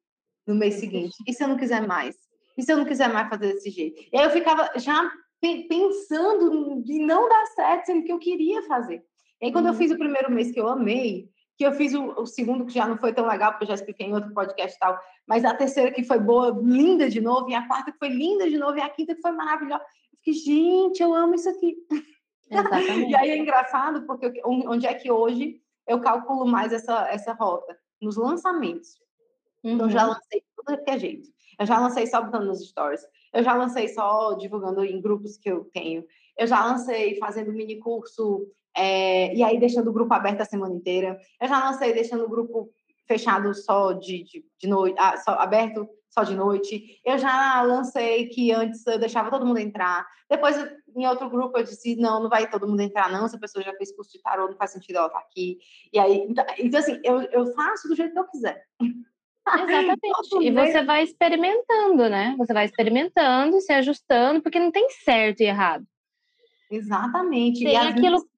no 0.46 0.54
mês 0.54 0.74
seguinte? 0.74 1.16
E 1.26 1.32
se 1.32 1.42
eu 1.42 1.48
não 1.48 1.56
quiser 1.56 1.86
mais? 1.86 2.16
E 2.56 2.62
se 2.62 2.72
eu 2.72 2.76
não 2.76 2.84
quiser 2.84 3.12
mais 3.12 3.28
fazer 3.28 3.52
desse 3.52 3.70
jeito? 3.70 4.00
E 4.12 4.16
aí 4.16 4.24
eu 4.24 4.30
ficava 4.30 4.70
já 4.76 5.10
pensando 5.40 6.82
em 6.86 7.04
não 7.04 7.28
dar 7.28 7.46
certo, 7.46 7.86
sendo 7.86 8.04
que 8.04 8.12
eu 8.12 8.18
queria 8.18 8.62
fazer. 8.62 9.02
E 9.40 9.46
aí 9.46 9.52
quando 9.52 9.66
eu 9.66 9.72
uhum. 9.72 9.78
fiz 9.78 9.90
o 9.90 9.98
primeiro 9.98 10.30
mês 10.30 10.50
que 10.50 10.60
eu 10.60 10.68
amei, 10.68 11.28
que 11.56 11.64
eu 11.64 11.72
fiz 11.72 11.94
o, 11.94 12.20
o, 12.20 12.26
segundo, 12.26 12.66
que 12.66 12.74
já 12.74 12.86
não 12.86 12.98
foi 12.98 13.12
tão 13.12 13.26
legal, 13.26 13.52
porque 13.52 13.64
eu 13.64 13.68
já 13.68 13.74
expliquei 13.74 14.06
em 14.06 14.14
outro 14.14 14.32
podcast 14.32 14.76
e 14.76 14.78
tal, 14.78 14.98
mas 15.26 15.44
a 15.44 15.54
terceira 15.54 15.90
que 15.90 16.04
foi 16.04 16.18
boa, 16.18 16.50
linda 16.62 17.08
de 17.08 17.20
novo, 17.20 17.48
e 17.48 17.54
a 17.54 17.66
quarta 17.66 17.90
que 17.90 17.98
foi 17.98 18.08
linda 18.08 18.48
de 18.48 18.58
novo, 18.58 18.76
e 18.76 18.80
a 18.82 18.88
quinta 18.90 19.14
que 19.14 19.22
foi 19.22 19.32
maravilhosa. 19.32 19.82
Eu 19.82 20.18
fiquei, 20.18 20.34
gente, 20.34 21.02
eu 21.02 21.14
amo 21.14 21.34
isso 21.34 21.48
aqui. 21.48 21.76
e 23.08 23.16
aí 23.16 23.30
é 23.30 23.38
engraçado, 23.38 24.06
porque 24.06 24.40
onde 24.44 24.86
é 24.86 24.94
que 24.94 25.10
hoje 25.10 25.60
eu 25.86 26.00
calculo 26.00 26.46
mais 26.46 26.72
essa, 26.72 27.08
essa 27.08 27.32
rota? 27.32 27.76
Nos 28.00 28.16
lançamentos. 28.16 28.90
Uhum. 29.64 29.72
Então, 29.72 29.90
já 29.90 30.04
uhum. 30.04 30.12
lancei 30.12 30.44
tudo 30.54 30.84
que 30.84 30.90
é 30.90 30.98
jeito. 30.98 31.28
Eu 31.58 31.64
já 31.64 31.78
lancei 31.78 32.06
só 32.06 32.20
botando 32.22 32.46
nos 32.46 32.60
stories. 32.68 33.00
Eu 33.32 33.42
já 33.42 33.54
lancei 33.54 33.88
só 33.88 34.34
divulgando 34.34 34.84
em 34.84 35.00
grupos 35.00 35.38
que 35.38 35.50
eu 35.50 35.64
tenho. 35.72 36.04
Eu 36.36 36.46
já 36.46 36.62
lancei 36.64 37.16
fazendo 37.18 37.52
mini 37.52 37.78
curso 37.78 38.46
é, 38.76 39.34
e 39.34 39.42
aí 39.42 39.58
deixando 39.58 39.88
o 39.88 39.92
grupo 39.92 40.12
aberto 40.12 40.42
a 40.42 40.44
semana 40.44 40.74
inteira. 40.74 41.18
Eu 41.40 41.48
já 41.48 41.64
lancei 41.64 41.92
deixando 41.92 42.24
o 42.24 42.28
grupo 42.28 42.70
fechado 43.06 43.54
só 43.54 43.92
de, 43.92 44.24
de, 44.24 44.44
de 44.58 44.68
noite, 44.68 44.96
ah, 44.98 45.16
só, 45.16 45.32
aberto 45.32 45.88
só 46.10 46.22
de 46.22 46.34
noite. 46.34 47.00
Eu 47.04 47.18
já 47.18 47.62
lancei 47.62 48.26
que 48.28 48.52
antes 48.52 48.86
eu 48.86 48.98
deixava 48.98 49.30
todo 49.30 49.46
mundo 49.46 49.58
entrar. 49.58 50.06
Depois, 50.28 50.56
em 50.94 51.06
outro 51.06 51.30
grupo, 51.30 51.56
eu 51.58 51.62
disse: 51.62 51.96
não, 51.96 52.22
não 52.22 52.28
vai 52.28 52.50
todo 52.50 52.66
mundo 52.66 52.80
entrar, 52.80 53.10
não. 53.10 53.28
Se 53.28 53.36
a 53.36 53.40
pessoa 53.40 53.64
já 53.64 53.72
fez 53.74 53.94
curso 53.94 54.12
de 54.12 54.22
tarô, 54.22 54.48
não 54.48 54.56
faz 54.56 54.72
sentido 54.72 54.96
ela 54.96 55.06
estar 55.06 55.20
tá 55.20 55.24
aqui. 55.24 55.58
E 55.92 55.98
aí, 55.98 56.26
então, 56.28 56.44
então 56.58 56.80
assim, 56.80 57.00
eu, 57.04 57.20
eu 57.22 57.46
faço 57.54 57.88
do 57.88 57.94
jeito 57.94 58.12
que 58.12 58.18
eu 58.18 58.28
quiser. 58.28 58.64
Exatamente. 58.80 60.00
e 60.42 60.50
você 60.50 60.82
vai 60.82 61.02
experimentando, 61.02 62.08
né? 62.08 62.34
Você 62.38 62.52
vai 62.52 62.64
experimentando, 62.64 63.60
se 63.60 63.72
ajustando, 63.72 64.42
porque 64.42 64.58
não 64.58 64.72
tem 64.72 64.88
certo 64.90 65.40
e 65.40 65.44
errado. 65.44 65.86
Exatamente. 66.70 67.62
Tem 67.62 67.76
aquilo. 67.76 68.16
Vezes... 68.16 68.35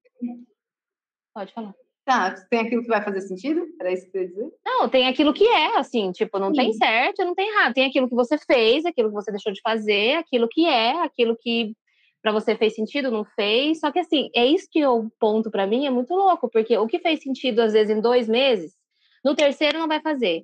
Pode 1.33 1.53
falar. 1.53 1.73
Tá, 2.05 2.33
tem 2.49 2.61
aquilo 2.61 2.81
que 2.81 2.87
vai 2.87 3.03
fazer 3.03 3.21
sentido? 3.21 3.67
Era 3.79 3.93
isso 3.93 4.09
que 4.09 4.17
eu 4.17 4.23
ia 4.23 4.27
dizer? 4.29 4.51
Não, 4.65 4.89
tem 4.89 5.07
aquilo 5.07 5.31
que 5.31 5.47
é, 5.47 5.77
assim, 5.77 6.11
tipo, 6.11 6.39
não 6.39 6.49
Sim. 6.49 6.61
tem 6.61 6.73
certo 6.73 7.23
não 7.23 7.35
tem 7.35 7.47
errado. 7.49 7.73
Tem 7.73 7.85
aquilo 7.85 8.09
que 8.09 8.15
você 8.15 8.37
fez, 8.37 8.83
aquilo 8.83 9.09
que 9.09 9.15
você 9.15 9.31
deixou 9.31 9.53
de 9.53 9.61
fazer, 9.61 10.15
aquilo 10.15 10.47
que 10.49 10.65
é, 10.65 11.03
aquilo 11.03 11.37
que 11.39 11.75
para 12.21 12.31
você 12.31 12.55
fez 12.55 12.75
sentido, 12.75 13.11
não 13.11 13.23
fez. 13.23 13.79
Só 13.79 13.91
que, 13.91 13.99
assim, 13.99 14.29
é 14.35 14.45
isso 14.45 14.67
que 14.69 14.85
o 14.85 15.09
ponto 15.19 15.49
para 15.49 15.67
mim 15.67 15.85
é 15.85 15.89
muito 15.89 16.13
louco, 16.13 16.49
porque 16.49 16.77
o 16.77 16.87
que 16.87 16.99
fez 16.99 17.21
sentido, 17.21 17.59
às 17.61 17.73
vezes, 17.73 17.95
em 17.95 18.01
dois 18.01 18.27
meses, 18.27 18.73
no 19.23 19.35
terceiro 19.35 19.79
não 19.79 19.87
vai 19.87 20.01
fazer. 20.01 20.43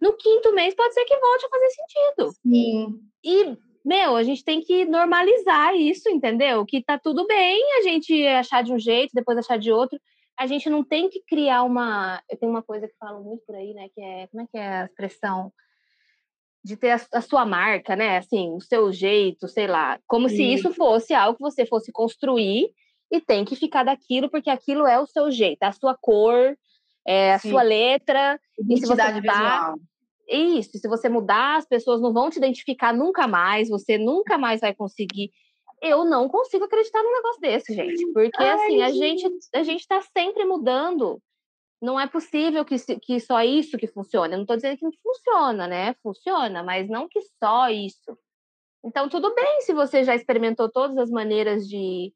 No 0.00 0.16
quinto 0.16 0.52
mês 0.52 0.74
pode 0.74 0.94
ser 0.94 1.04
que 1.04 1.16
volte 1.16 1.46
a 1.46 1.48
fazer 1.48 1.68
sentido. 1.70 2.32
Sim. 2.42 3.00
E 3.24 3.56
meu, 3.86 4.16
a 4.16 4.24
gente 4.24 4.42
tem 4.42 4.60
que 4.60 4.84
normalizar 4.84 5.76
isso, 5.76 6.08
entendeu? 6.08 6.66
Que 6.66 6.82
tá 6.82 6.98
tudo 6.98 7.24
bem 7.24 7.62
a 7.78 7.82
gente 7.82 8.26
achar 8.26 8.64
de 8.64 8.72
um 8.72 8.78
jeito, 8.80 9.12
depois 9.14 9.38
achar 9.38 9.56
de 9.56 9.70
outro. 9.70 9.96
A 10.36 10.44
gente 10.44 10.68
não 10.68 10.82
tem 10.82 11.08
que 11.08 11.22
criar 11.22 11.62
uma. 11.62 12.20
Eu 12.28 12.36
tenho 12.36 12.50
uma 12.50 12.64
coisa 12.64 12.88
que 12.88 12.96
falo 12.98 13.22
muito 13.22 13.44
por 13.46 13.54
aí, 13.54 13.72
né? 13.74 13.88
Que 13.94 14.02
é. 14.02 14.26
Como 14.26 14.42
é 14.42 14.46
que 14.50 14.58
é 14.58 14.68
a 14.80 14.84
expressão? 14.86 15.52
De 16.64 16.76
ter 16.76 17.00
a, 17.12 17.20
sua 17.20 17.46
marca, 17.46 17.94
né? 17.94 18.18
Assim, 18.18 18.50
o 18.50 18.60
seu 18.60 18.92
jeito, 18.92 19.46
sei 19.46 19.68
lá. 19.68 20.00
Como 20.04 20.28
Sim. 20.28 20.36
se 20.36 20.42
isso 20.42 20.74
fosse 20.74 21.14
algo 21.14 21.36
que 21.36 21.44
você 21.44 21.64
fosse 21.64 21.92
construir 21.92 22.68
e 23.08 23.20
tem 23.20 23.44
que 23.44 23.54
ficar 23.54 23.84
daquilo, 23.84 24.28
porque 24.28 24.50
aquilo 24.50 24.84
é 24.84 24.98
o 24.98 25.06
seu 25.06 25.30
jeito, 25.30 25.62
a 25.62 25.70
sua 25.70 25.96
cor, 25.96 26.58
é 27.06 27.34
a 27.34 27.38
Sim. 27.38 27.50
sua 27.50 27.62
letra. 27.62 28.40
Identidade 28.58 28.74
e 28.74 28.80
se 28.80 28.86
você 28.86 28.96
tá, 28.96 29.20
visual 29.20 29.78
isso, 30.28 30.78
se 30.78 30.88
você 30.88 31.08
mudar, 31.08 31.56
as 31.56 31.66
pessoas 31.66 32.00
não 32.00 32.12
vão 32.12 32.30
te 32.30 32.38
identificar 32.38 32.92
nunca 32.92 33.26
mais, 33.28 33.68
você 33.68 33.96
nunca 33.96 34.36
mais 34.36 34.60
vai 34.60 34.74
conseguir. 34.74 35.30
Eu 35.80 36.04
não 36.04 36.28
consigo 36.28 36.64
acreditar 36.64 37.02
num 37.02 37.12
negócio 37.12 37.40
desse, 37.40 37.74
gente. 37.74 38.04
Porque, 38.12 38.42
Ai, 38.42 38.50
assim, 38.50 38.82
a 38.82 38.90
gente, 38.90 39.28
a 39.54 39.62
gente 39.62 39.86
tá 39.86 40.00
sempre 40.16 40.44
mudando. 40.44 41.20
Não 41.80 42.00
é 42.00 42.06
possível 42.06 42.64
que, 42.64 42.76
que 43.02 43.20
só 43.20 43.42
isso 43.42 43.76
que 43.76 43.86
funcione. 43.86 44.32
Eu 44.32 44.38
não 44.38 44.44
estou 44.44 44.56
dizendo 44.56 44.78
que 44.78 44.84
não 44.84 44.92
funciona, 45.02 45.66
né? 45.68 45.94
Funciona, 46.02 46.62
mas 46.62 46.88
não 46.88 47.06
que 47.08 47.20
só 47.38 47.68
isso. 47.68 48.18
Então, 48.84 49.08
tudo 49.08 49.34
bem 49.34 49.60
se 49.60 49.74
você 49.74 50.02
já 50.02 50.14
experimentou 50.14 50.70
todas 50.70 50.96
as 50.96 51.10
maneiras 51.10 51.68
de, 51.68 52.12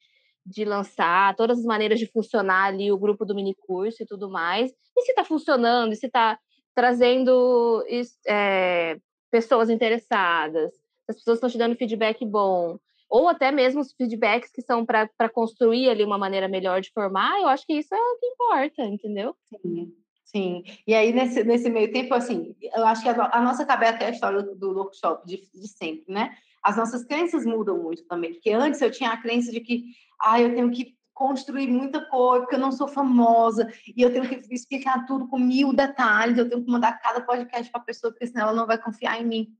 de 0.46 0.64
lançar, 0.64 1.36
todas 1.36 1.58
as 1.58 1.64
maneiras 1.64 1.98
de 1.98 2.06
funcionar 2.06 2.66
ali 2.66 2.90
o 2.90 2.98
grupo 2.98 3.24
do 3.24 3.34
mini 3.34 3.54
curso 3.54 4.02
e 4.02 4.06
tudo 4.06 4.30
mais. 4.30 4.72
E 4.96 5.02
se 5.02 5.10
está 5.10 5.24
funcionando, 5.24 5.92
e 5.92 5.96
se 5.96 6.06
está 6.06 6.38
trazendo 6.74 7.84
é, 8.26 8.98
pessoas 9.30 9.70
interessadas, 9.70 10.72
as 11.08 11.16
pessoas 11.16 11.36
estão 11.36 11.50
te 11.50 11.58
dando 11.58 11.76
feedback 11.76 12.24
bom, 12.24 12.78
ou 13.08 13.28
até 13.28 13.50
mesmo 13.50 13.80
os 13.80 13.92
feedbacks 13.92 14.52
que 14.52 14.62
são 14.62 14.86
para 14.86 15.28
construir 15.32 15.88
ali 15.88 16.04
uma 16.04 16.18
maneira 16.18 16.48
melhor 16.48 16.80
de 16.80 16.92
formar, 16.92 17.40
eu 17.40 17.48
acho 17.48 17.66
que 17.66 17.74
isso 17.74 17.94
é 17.94 17.98
o 17.98 18.18
que 18.18 18.26
importa, 18.26 18.82
entendeu? 18.84 19.34
Sim. 19.60 19.92
Sim, 20.30 20.62
e 20.86 20.94
aí 20.94 21.12
nesse, 21.12 21.42
nesse 21.42 21.68
meio 21.68 21.92
tempo, 21.92 22.14
assim, 22.14 22.54
eu 22.62 22.86
acho 22.86 23.02
que 23.02 23.08
a, 23.08 23.30
a 23.32 23.42
nossa 23.42 23.66
cabeça 23.66 24.04
é 24.04 24.06
a 24.06 24.10
história 24.10 24.40
do, 24.40 24.78
workshop 24.78 25.26
de, 25.26 25.42
de 25.52 25.66
sempre, 25.66 26.04
né? 26.06 26.36
As 26.62 26.76
nossas 26.76 27.04
crenças 27.04 27.44
mudam 27.44 27.82
muito 27.82 28.04
também, 28.06 28.34
porque 28.34 28.50
antes 28.50 28.80
eu 28.80 28.92
tinha 28.92 29.10
a 29.10 29.20
crença 29.20 29.50
de 29.50 29.58
que, 29.58 29.86
ah, 30.20 30.40
eu 30.40 30.54
tenho 30.54 30.70
que 30.70 30.94
construir 31.20 31.68
muita 31.68 32.00
coisa, 32.06 32.40
porque 32.40 32.54
eu 32.54 32.60
não 32.60 32.72
sou 32.72 32.88
famosa, 32.88 33.70
e 33.94 34.00
eu 34.00 34.10
tenho 34.10 34.26
que 34.26 34.54
explicar 34.54 35.04
tudo 35.04 35.28
com 35.28 35.38
mil 35.38 35.70
detalhes, 35.70 36.38
eu 36.38 36.48
tenho 36.48 36.64
que 36.64 36.70
mandar 36.70 36.98
cada 36.98 37.20
podcast 37.20 37.70
para 37.70 37.78
a 37.78 37.84
pessoa, 37.84 38.10
porque 38.10 38.26
senão 38.26 38.44
ela 38.44 38.54
não 38.54 38.66
vai 38.66 38.78
confiar 38.78 39.20
em 39.20 39.26
mim. 39.26 39.54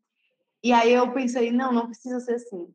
E 0.65 0.73
aí 0.73 0.91
eu 0.91 1.13
pensei, 1.13 1.53
não, 1.53 1.71
não 1.71 1.87
precisa 1.87 2.19
ser 2.19 2.37
assim. 2.37 2.67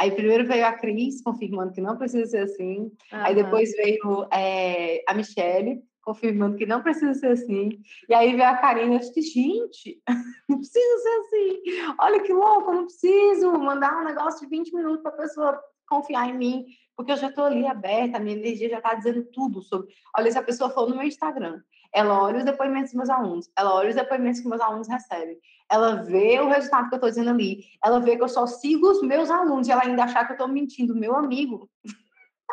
Aí 0.00 0.10
primeiro 0.10 0.46
veio 0.46 0.64
a 0.64 0.72
Cris, 0.72 1.22
confirmando 1.22 1.74
que 1.74 1.82
não 1.82 1.98
precisa 1.98 2.24
ser 2.24 2.38
assim. 2.44 2.90
Aí 3.12 3.34
depois 3.34 3.72
veio 3.72 4.26
é, 4.32 5.04
a 5.06 5.12
Michelle, 5.12 5.82
confirmando 6.02 6.56
que 6.56 6.64
não 6.64 6.82
precisa 6.82 7.12
ser 7.12 7.26
assim. 7.26 7.78
E 8.08 8.14
aí 8.14 8.34
veio 8.34 8.48
a 8.48 8.56
Karina, 8.56 8.94
eu 8.94 8.98
disse, 9.00 9.20
gente, 9.20 10.02
não 10.48 10.56
precisa 10.56 10.98
ser 10.98 11.20
assim. 11.20 11.94
Olha 12.00 12.22
que 12.22 12.32
louco, 12.32 12.70
eu 12.70 12.74
não 12.74 12.84
preciso 12.86 13.52
mandar 13.52 14.00
um 14.00 14.04
negócio 14.04 14.40
de 14.40 14.46
20 14.46 14.74
minutos 14.74 15.02
para 15.02 15.12
a 15.12 15.18
pessoa 15.18 15.60
confiar 15.86 16.30
em 16.30 16.38
mim 16.38 16.66
porque 16.96 17.12
eu 17.12 17.16
já 17.16 17.28
estou 17.28 17.44
ali 17.44 17.66
aberta, 17.66 18.16
a 18.16 18.20
minha 18.20 18.36
energia 18.36 18.68
já 18.68 18.78
está 18.78 18.94
dizendo 18.94 19.24
tudo 19.32 19.62
sobre. 19.62 19.92
Olha, 20.16 20.30
se 20.30 20.38
a 20.38 20.42
pessoa 20.42 20.70
for 20.70 20.88
no 20.88 20.96
meu 20.96 21.06
Instagram, 21.06 21.60
ela 21.92 22.22
olha 22.22 22.38
os 22.38 22.44
depoimentos 22.44 22.90
dos 22.90 22.98
meus 22.98 23.10
alunos, 23.10 23.50
ela 23.56 23.74
olha 23.74 23.88
os 23.88 23.94
depoimentos 23.94 24.40
que 24.40 24.48
meus 24.48 24.60
alunos 24.60 24.88
recebem, 24.88 25.38
ela 25.70 26.02
vê 26.02 26.40
o 26.40 26.48
resultado 26.48 26.88
que 26.88 26.94
eu 26.94 26.96
estou 26.96 27.10
dizendo 27.10 27.30
ali, 27.30 27.64
ela 27.84 28.00
vê 28.00 28.16
que 28.16 28.22
eu 28.22 28.28
só 28.28 28.46
sigo 28.46 28.90
os 28.90 29.02
meus 29.02 29.30
alunos 29.30 29.68
e 29.68 29.72
ela 29.72 29.82
ainda 29.82 30.04
achar 30.04 30.24
que 30.24 30.32
eu 30.32 30.34
estou 30.34 30.48
mentindo, 30.48 30.94
meu 30.94 31.14
amigo. 31.14 31.68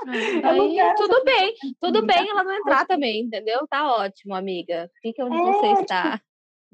Aí, 0.07 0.95
tudo 0.95 1.23
bem, 1.23 1.53
tudo 1.79 2.05
bem 2.05 2.29
ela 2.29 2.43
não 2.43 2.55
entrar 2.55 2.85
também, 2.87 3.21
entendeu? 3.21 3.67
Tá 3.69 3.87
ótimo, 3.91 4.33
amiga. 4.33 4.89
Fica 5.01 5.25
onde 5.25 5.37
é, 5.37 5.43
você 5.53 5.81
está. 5.81 6.21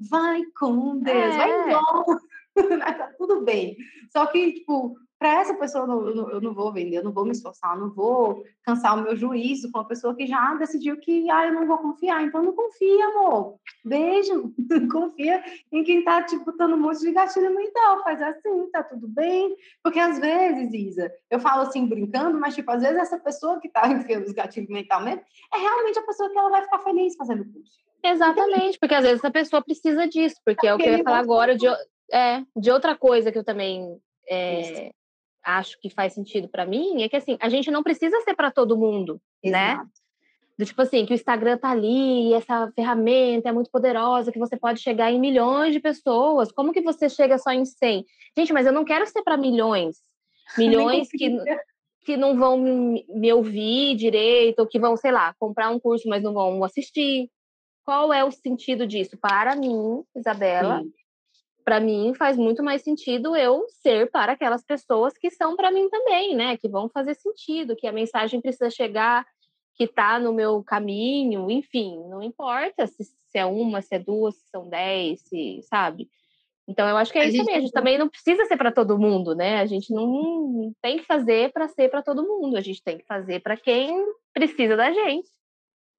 Vai 0.08 0.42
com 0.58 0.98
Deus, 1.00 1.34
é. 1.34 1.36
vai 1.36 1.50
embora. 1.50 2.20
tá 2.96 3.12
tudo 3.18 3.42
bem. 3.42 3.76
Só 4.10 4.26
que, 4.26 4.52
tipo, 4.52 4.96
para 5.18 5.40
essa 5.40 5.54
pessoa 5.54 5.82
eu 5.82 5.88
não, 5.88 6.30
eu 6.30 6.40
não, 6.40 6.54
vou 6.54 6.72
vender, 6.72 6.98
eu 6.98 7.04
não 7.04 7.12
vou 7.12 7.24
me 7.24 7.32
esforçar, 7.32 7.74
eu 7.74 7.80
não 7.80 7.90
vou 7.90 8.44
cansar 8.62 8.96
o 8.96 9.02
meu 9.02 9.16
juízo 9.16 9.70
com 9.72 9.78
uma 9.78 9.88
pessoa 9.88 10.14
que 10.14 10.26
já 10.26 10.54
decidiu 10.54 10.96
que 10.98 11.28
ah, 11.28 11.46
eu 11.46 11.54
não 11.54 11.66
vou 11.66 11.78
confiar. 11.78 12.22
Então 12.22 12.42
não 12.42 12.52
confia, 12.52 13.06
amor. 13.06 13.56
Beijo. 13.84 14.54
confia 14.92 15.42
em 15.72 15.82
quem 15.82 15.98
está 16.00 16.22
te 16.22 16.36
botando 16.38 16.74
um 16.74 16.78
monte 16.78 17.00
de 17.00 17.10
gatilho 17.10 17.54
mental. 17.54 18.04
Faz 18.04 18.22
assim, 18.22 18.70
tá 18.70 18.84
tudo 18.84 19.08
bem. 19.08 19.56
Porque 19.82 19.98
às 19.98 20.20
vezes, 20.20 20.72
Isa, 20.72 21.12
eu 21.28 21.40
falo 21.40 21.62
assim 21.62 21.86
brincando, 21.86 22.38
mas 22.38 22.54
tipo, 22.54 22.70
às 22.70 22.82
vezes 22.82 22.98
essa 22.98 23.18
pessoa 23.18 23.58
que 23.58 23.66
está 23.66 23.86
enfiando 23.90 24.24
os 24.24 24.32
gatilhos 24.32 24.70
mental 24.70 25.02
mesmo 25.02 25.22
é 25.52 25.58
realmente 25.58 25.98
a 25.98 26.02
pessoa 26.02 26.30
que 26.30 26.38
ela 26.38 26.50
vai 26.50 26.62
ficar 26.62 26.78
feliz 26.78 27.16
fazendo 27.16 27.42
o 27.42 27.52
curso. 27.52 27.78
Exatamente, 28.04 28.78
porque 28.78 28.94
às 28.94 29.04
vezes 29.04 29.24
a 29.24 29.30
pessoa 29.30 29.60
precisa 29.60 30.06
disso, 30.06 30.36
porque 30.44 30.66
é, 30.66 30.70
é 30.70 30.74
o 30.74 30.78
que 30.78 30.88
eu 30.88 30.98
ia 30.98 31.02
falar 31.02 31.18
agora 31.18 31.56
de, 31.56 31.66
é, 32.12 32.44
de 32.56 32.70
outra 32.70 32.96
coisa 32.96 33.32
que 33.32 33.38
eu 33.38 33.42
também 33.42 34.00
é, 34.28 34.92
acho 35.56 35.80
que 35.80 35.88
faz 35.88 36.12
sentido 36.12 36.48
para 36.48 36.66
mim 36.66 37.02
é 37.02 37.08
que 37.08 37.16
assim, 37.16 37.36
a 37.40 37.48
gente 37.48 37.70
não 37.70 37.82
precisa 37.82 38.20
ser 38.20 38.34
para 38.34 38.50
todo 38.50 38.76
mundo, 38.76 39.20
né? 39.42 39.72
Exato. 39.72 39.84
né? 39.84 39.90
Do 40.58 40.66
tipo 40.66 40.82
assim, 40.82 41.06
que 41.06 41.12
o 41.12 41.14
Instagram 41.14 41.56
tá 41.56 41.70
ali, 41.70 42.34
essa 42.34 42.70
ferramenta 42.74 43.48
é 43.48 43.52
muito 43.52 43.70
poderosa, 43.70 44.32
que 44.32 44.40
você 44.40 44.56
pode 44.56 44.80
chegar 44.80 45.12
em 45.12 45.20
milhões 45.20 45.72
de 45.72 45.78
pessoas. 45.78 46.50
Como 46.50 46.72
que 46.72 46.80
você 46.80 47.08
chega 47.08 47.38
só 47.38 47.52
em 47.52 47.64
100? 47.64 48.04
Gente, 48.36 48.52
mas 48.52 48.66
eu 48.66 48.72
não 48.72 48.84
quero 48.84 49.06
ser 49.06 49.22
para 49.22 49.36
milhões. 49.36 49.98
Milhões 50.58 51.08
que, 51.10 51.38
que 52.04 52.16
não 52.16 52.36
vão 52.36 52.58
me 52.58 53.32
ouvir 53.32 53.94
direito, 53.94 54.58
ou 54.60 54.66
que 54.66 54.80
vão, 54.80 54.96
sei 54.96 55.12
lá, 55.12 55.32
comprar 55.38 55.70
um 55.70 55.78
curso, 55.78 56.08
mas 56.08 56.22
não 56.22 56.32
vão 56.32 56.64
assistir. 56.64 57.30
Qual 57.84 58.12
é 58.12 58.24
o 58.24 58.32
sentido 58.32 58.86
disso? 58.86 59.16
Para 59.16 59.54
mim, 59.54 60.02
Isabela, 60.16 60.82
para 61.68 61.80
mim 61.80 62.14
faz 62.14 62.38
muito 62.38 62.62
mais 62.62 62.80
sentido 62.80 63.36
eu 63.36 63.66
ser 63.82 64.10
para 64.10 64.32
aquelas 64.32 64.64
pessoas 64.64 65.18
que 65.18 65.30
são 65.30 65.54
para 65.54 65.70
mim 65.70 65.86
também, 65.90 66.34
né? 66.34 66.56
Que 66.56 66.66
vão 66.66 66.88
fazer 66.88 67.14
sentido, 67.14 67.76
que 67.76 67.86
a 67.86 67.92
mensagem 67.92 68.40
precisa 68.40 68.70
chegar, 68.70 69.26
que 69.74 69.84
está 69.84 70.18
no 70.18 70.32
meu 70.32 70.64
caminho, 70.64 71.50
enfim, 71.50 72.02
não 72.08 72.22
importa 72.22 72.86
se, 72.86 73.04
se, 73.04 73.38
é 73.38 73.44
uma, 73.44 73.82
se 73.82 73.96
é 73.96 73.98
duas, 73.98 74.34
se 74.36 74.48
são 74.48 74.66
dez, 74.66 75.20
se, 75.20 75.60
sabe? 75.64 76.08
Então 76.66 76.88
eu 76.88 76.96
acho 76.96 77.12
que 77.12 77.18
é 77.18 77.22
a 77.22 77.26
isso 77.26 77.36
mesmo. 77.36 77.50
A 77.50 77.60
gente 77.60 77.72
também 77.72 77.98
não 77.98 78.08
precisa 78.08 78.46
ser 78.46 78.56
para 78.56 78.72
todo 78.72 78.98
mundo, 78.98 79.34
né? 79.34 79.60
A 79.60 79.66
gente 79.66 79.92
não 79.92 80.72
tem 80.80 80.96
que 80.96 81.04
fazer 81.04 81.52
para 81.52 81.68
ser 81.68 81.90
para 81.90 82.02
todo 82.02 82.26
mundo. 82.26 82.56
A 82.56 82.62
gente 82.62 82.82
tem 82.82 82.96
que 82.96 83.04
fazer 83.04 83.40
para 83.40 83.58
quem 83.58 83.94
precisa 84.32 84.74
da 84.74 84.90
gente. 84.90 85.28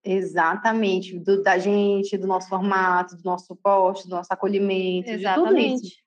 Exatamente, 0.04 1.20
do, 1.20 1.44
da 1.44 1.58
gente, 1.58 2.18
do 2.18 2.26
nosso 2.26 2.48
formato, 2.48 3.18
do 3.18 3.24
nosso 3.24 3.48
suporte, 3.48 4.08
do 4.08 4.16
nosso 4.16 4.32
acolhimento, 4.32 5.10
Exatamente. 5.10 5.74
de 5.74 5.80
tudo 5.82 5.88
isso. 5.88 6.00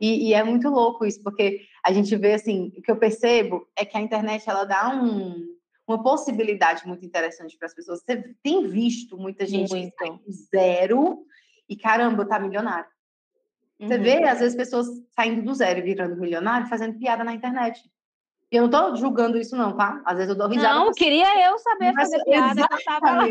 E, 0.00 0.28
e, 0.28 0.34
é 0.34 0.42
muito 0.42 0.68
louco 0.68 1.04
isso, 1.04 1.22
porque 1.22 1.60
a 1.84 1.92
gente 1.92 2.14
vê 2.16 2.34
assim, 2.34 2.72
o 2.76 2.82
que 2.82 2.90
eu 2.90 2.96
percebo 2.96 3.66
é 3.76 3.84
que 3.84 3.96
a 3.96 4.00
internet 4.00 4.48
ela 4.48 4.64
dá 4.64 4.90
um, 4.90 5.54
uma 5.86 6.02
possibilidade 6.02 6.86
muito 6.86 7.04
interessante 7.04 7.56
para 7.56 7.66
as 7.66 7.74
pessoas. 7.74 8.00
Você 8.00 8.34
tem 8.42 8.66
visto 8.66 9.16
muita 9.16 9.46
gente 9.46 9.70
muito. 9.70 9.92
que 9.92 10.04
sai 10.04 10.18
zero 10.50 11.24
e 11.68 11.76
caramba, 11.76 12.26
tá 12.26 12.38
milionário. 12.38 12.88
Você 13.80 13.96
uhum. 13.96 14.02
vê, 14.02 14.24
às 14.24 14.40
vezes, 14.40 14.56
pessoas 14.56 14.86
saindo 15.14 15.42
do 15.42 15.54
zero 15.54 15.80
e 15.80 15.82
virando 15.82 16.16
milionário, 16.16 16.68
fazendo 16.68 16.98
piada 16.98 17.24
na 17.24 17.34
internet. 17.34 17.80
Eu 18.54 18.62
não 18.62 18.70
tô 18.70 18.94
julgando 18.94 19.36
isso, 19.36 19.56
não, 19.56 19.76
tá? 19.76 20.00
Às 20.04 20.16
vezes 20.16 20.30
eu 20.30 20.36
dou 20.36 20.48
risada. 20.48 20.74
Não, 20.74 20.92
queria 20.92 21.50
eu 21.50 21.58
saber 21.58 21.92
Mas, 21.92 22.08
fazer 22.08 22.24
piada 22.24 22.68
que 22.68 22.74
eu 22.74 22.84
tava 22.84 23.10
lá 23.10 23.24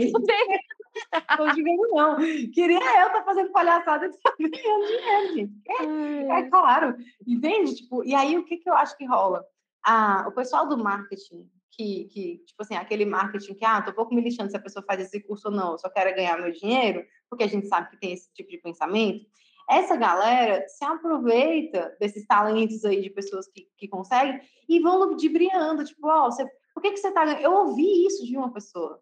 Tô 1.38 1.50
julgando, 1.50 1.88
não. 1.94 2.18
Queria 2.52 2.78
eu 2.78 3.08
estar 3.08 3.10
tá 3.10 3.24
fazendo 3.24 3.52
palhaçada 3.52 4.06
e 4.06 4.10
estar 4.10 4.36
ganhando 4.38 4.86
dinheiro, 4.86 5.34
gente. 5.34 5.54
É, 5.70 6.40
é, 6.40 6.50
claro. 6.50 6.96
Entende? 7.26 7.76
Tipo, 7.76 8.04
e 8.04 8.14
aí, 8.14 8.38
o 8.38 8.44
que, 8.44 8.58
que 8.58 8.70
eu 8.70 8.74
acho 8.76 8.98
que 8.98 9.06
rola? 9.06 9.46
Ah, 9.86 10.26
o 10.28 10.32
pessoal 10.34 10.68
do 10.68 10.78
marketing, 10.78 11.50
que, 11.72 12.06
que, 12.12 12.38
tipo 12.46 12.62
assim, 12.62 12.76
aquele 12.76 13.06
marketing 13.06 13.54
que, 13.54 13.66
ah, 13.66 13.82
tô 13.82 13.92
um 13.92 13.96
pouco 13.96 14.14
me 14.14 14.22
lixando 14.22 14.52
se 14.52 14.58
a 14.58 14.62
pessoa 14.62 14.84
faz 14.86 15.00
esse 15.00 15.22
curso 15.22 15.48
ou 15.48 15.54
não, 15.54 15.72
eu 15.72 15.78
só 15.78 15.90
quero 15.90 16.14
ganhar 16.16 16.38
meu 16.38 16.52
dinheiro, 16.52 17.04
porque 17.30 17.46
a 17.46 17.48
gente 17.48 17.68
sabe 17.68 17.90
que 17.90 17.98
tem 17.98 18.14
esse 18.14 18.32
tipo 18.34 18.50
de 18.50 18.58
pensamento. 18.58 19.26
Essa 19.70 19.96
galera 19.96 20.66
se 20.68 20.84
aproveita 20.84 21.96
desses 22.00 22.26
talentos 22.26 22.84
aí 22.84 23.02
de 23.02 23.10
pessoas 23.10 23.48
que, 23.48 23.68
que 23.78 23.88
conseguem 23.88 24.42
e 24.68 24.80
vão 24.80 24.98
ludibriando, 25.00 25.84
tipo, 25.84 26.08
ó, 26.08 26.28
oh, 26.28 26.32
você, 26.32 26.46
por 26.74 26.82
que, 26.82 26.92
que 26.92 26.98
você 26.98 27.12
tá 27.12 27.26
Eu 27.42 27.54
ouvi 27.54 28.06
isso 28.06 28.26
de 28.26 28.36
uma 28.36 28.52
pessoa 28.52 29.02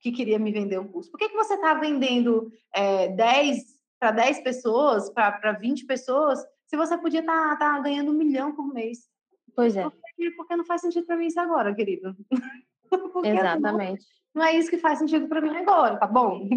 que 0.00 0.12
queria 0.12 0.38
me 0.38 0.52
vender 0.52 0.78
um 0.78 0.86
curso. 0.86 1.10
Por 1.10 1.18
que, 1.18 1.28
que 1.28 1.36
você 1.36 1.56
tá 1.58 1.74
vendendo 1.74 2.52
é, 2.74 3.08
10 3.08 3.74
para 3.98 4.10
10 4.10 4.40
pessoas, 4.40 5.08
para 5.10 5.52
20 5.52 5.86
pessoas, 5.86 6.44
se 6.66 6.76
você 6.76 6.98
podia 6.98 7.20
estar 7.20 7.56
tá, 7.56 7.74
tá 7.74 7.80
ganhando 7.80 8.10
um 8.10 8.14
milhão 8.14 8.54
por 8.54 8.66
mês? 8.66 9.08
Pois 9.56 9.76
é. 9.76 9.84
Porque, 9.84 10.30
porque 10.32 10.56
não 10.56 10.64
faz 10.64 10.82
sentido 10.82 11.06
para 11.06 11.16
mim 11.16 11.26
isso 11.26 11.40
agora, 11.40 11.74
querido. 11.74 12.14
Exatamente. 13.24 14.04
Não, 14.34 14.42
não 14.42 14.44
é 14.44 14.56
isso 14.56 14.68
que 14.68 14.78
faz 14.78 14.98
sentido 14.98 15.26
para 15.28 15.40
mim 15.40 15.56
agora, 15.56 15.96
tá 15.96 16.06
bom? 16.06 16.48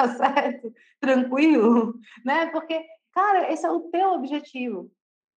Tá 0.00 0.08
certo? 0.08 0.72
Tranquilo, 1.00 1.94
né? 2.24 2.46
Porque, 2.46 2.82
cara, 3.12 3.52
esse 3.52 3.66
é 3.66 3.70
o 3.70 3.80
teu 3.90 4.12
objetivo. 4.12 4.90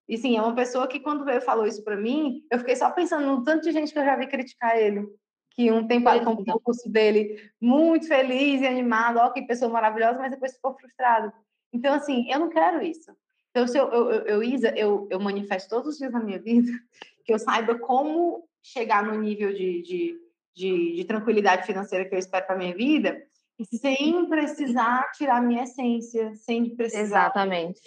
E 0.07 0.17
sim, 0.17 0.37
é 0.37 0.41
uma 0.41 0.55
pessoa 0.55 0.87
que 0.87 0.99
quando 0.99 1.25
veio 1.25 1.41
falou 1.41 1.65
isso 1.65 1.83
para 1.83 1.95
mim, 1.95 2.45
eu 2.51 2.59
fiquei 2.59 2.75
só 2.75 2.91
pensando 2.91 3.25
no 3.25 3.43
tanto 3.43 3.63
de 3.63 3.71
gente 3.71 3.93
que 3.93 3.99
eu 3.99 4.05
já 4.05 4.15
vi 4.15 4.27
criticar 4.27 4.77
ele. 4.77 5.07
Que 5.51 5.71
um 5.71 5.87
tempo 5.87 6.09
ele 6.09 6.25
comprou 6.25 6.57
o 6.57 6.59
curso 6.59 6.89
dele 6.89 7.51
muito 7.61 8.07
feliz 8.07 8.61
e 8.61 8.67
animado, 8.67 9.17
ó, 9.17 9.29
que 9.29 9.41
pessoa 9.43 9.71
maravilhosa, 9.71 10.19
mas 10.19 10.31
depois 10.31 10.55
ficou 10.55 10.75
frustrado. 10.75 11.31
Então, 11.71 11.93
assim, 11.93 12.29
eu 12.31 12.39
não 12.39 12.49
quero 12.49 12.81
isso. 12.81 13.15
Então, 13.51 13.67
se 13.67 13.77
eu, 13.77 13.87
eu, 13.91 14.11
eu, 14.25 14.43
Isa, 14.43 14.69
eu, 14.75 15.07
eu 15.11 15.19
manifesto 15.19 15.69
todos 15.69 15.93
os 15.93 15.97
dias 15.97 16.11
na 16.11 16.19
minha 16.19 16.39
vida 16.39 16.71
que 17.23 17.33
eu 17.33 17.39
saiba 17.39 17.77
como 17.77 18.47
chegar 18.61 19.05
no 19.05 19.19
nível 19.21 19.53
de, 19.53 19.81
de, 19.83 20.19
de, 20.55 20.95
de 20.95 21.05
tranquilidade 21.05 21.65
financeira 21.65 22.05
que 22.05 22.15
eu 22.15 22.19
espero 22.19 22.45
para 22.47 22.57
minha 22.57 22.73
vida, 22.75 23.21
sem 23.65 24.27
precisar 24.27 25.11
tirar 25.11 25.41
minha 25.41 25.63
essência, 25.63 26.33
sem 26.35 26.75
precisar. 26.75 27.01
Exatamente. 27.01 27.81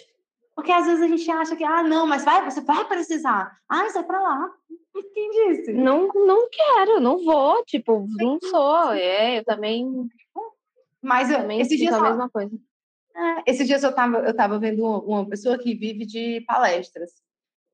Porque 0.55 0.71
às 0.71 0.85
vezes 0.85 1.03
a 1.03 1.07
gente 1.07 1.29
acha 1.29 1.55
que, 1.55 1.63
ah, 1.63 1.83
não, 1.83 2.07
mas 2.07 2.25
vai, 2.25 2.43
você 2.43 2.61
vai 2.61 2.83
precisar. 2.87 3.55
Ah, 3.69 3.85
isso 3.85 3.97
é 3.97 4.03
para 4.03 4.19
lá. 4.19 4.51
Quem 5.13 5.29
disse? 5.29 5.71
Não, 5.73 6.07
não 6.07 6.49
quero, 6.49 6.99
não 6.99 7.23
vou, 7.23 7.63
tipo, 7.63 8.07
não 8.17 8.39
sou. 8.41 8.91
É, 8.93 9.39
eu 9.39 9.45
também. 9.45 10.09
Mas 11.01 11.29
eu, 11.29 11.37
também 11.37 11.61
esse 11.61 11.77
dia 11.77 11.95
a 11.95 12.01
mesma 12.01 12.27
coisa. 12.29 12.57
É, 13.15 13.51
esses 13.51 13.67
dias 13.67 13.83
eu 13.83 13.93
tava, 13.93 14.17
eu 14.19 14.35
tava 14.35 14.57
vendo 14.57 14.83
uma 14.83 15.27
pessoa 15.27 15.57
que 15.57 15.75
vive 15.75 16.05
de 16.05 16.41
palestras. 16.41 17.11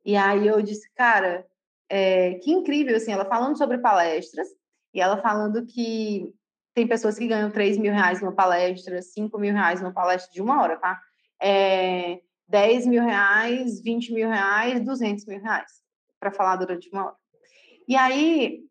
E 0.05 0.17
aí 0.17 0.45
eu 0.45 0.61
disse, 0.61 0.89
cara, 0.93 1.45
é, 1.89 2.35
que 2.35 2.51
incrível, 2.51 2.95
assim, 2.95 3.13
ela 3.13 3.25
falando 3.25 3.57
sobre 3.57 3.77
palestras, 3.77 4.49
e 4.93 4.99
ela 4.99 5.21
falando 5.21 5.65
que 5.65 6.33
tem 6.73 6.87
pessoas 6.87 7.17
que 7.17 7.27
ganham 7.27 7.51
3 7.51 7.77
mil 7.77 7.93
reais 7.93 8.21
numa 8.21 8.33
palestra, 8.33 9.01
5 9.01 9.37
mil 9.37 9.53
reais 9.53 9.81
numa 9.81 9.93
palestra 9.93 10.31
de 10.31 10.41
uma 10.41 10.61
hora, 10.61 10.77
tá? 10.77 10.99
É, 11.41 12.19
10 12.47 12.87
mil 12.87 13.03
reais, 13.03 13.81
20 13.81 14.13
mil 14.13 14.29
reais, 14.29 14.83
200 14.83 15.25
mil 15.25 15.41
reais 15.41 15.81
para 16.19 16.31
falar 16.31 16.55
durante 16.55 16.89
uma 16.89 17.05
hora. 17.05 17.15
E 17.87 17.95
aí 17.95 18.61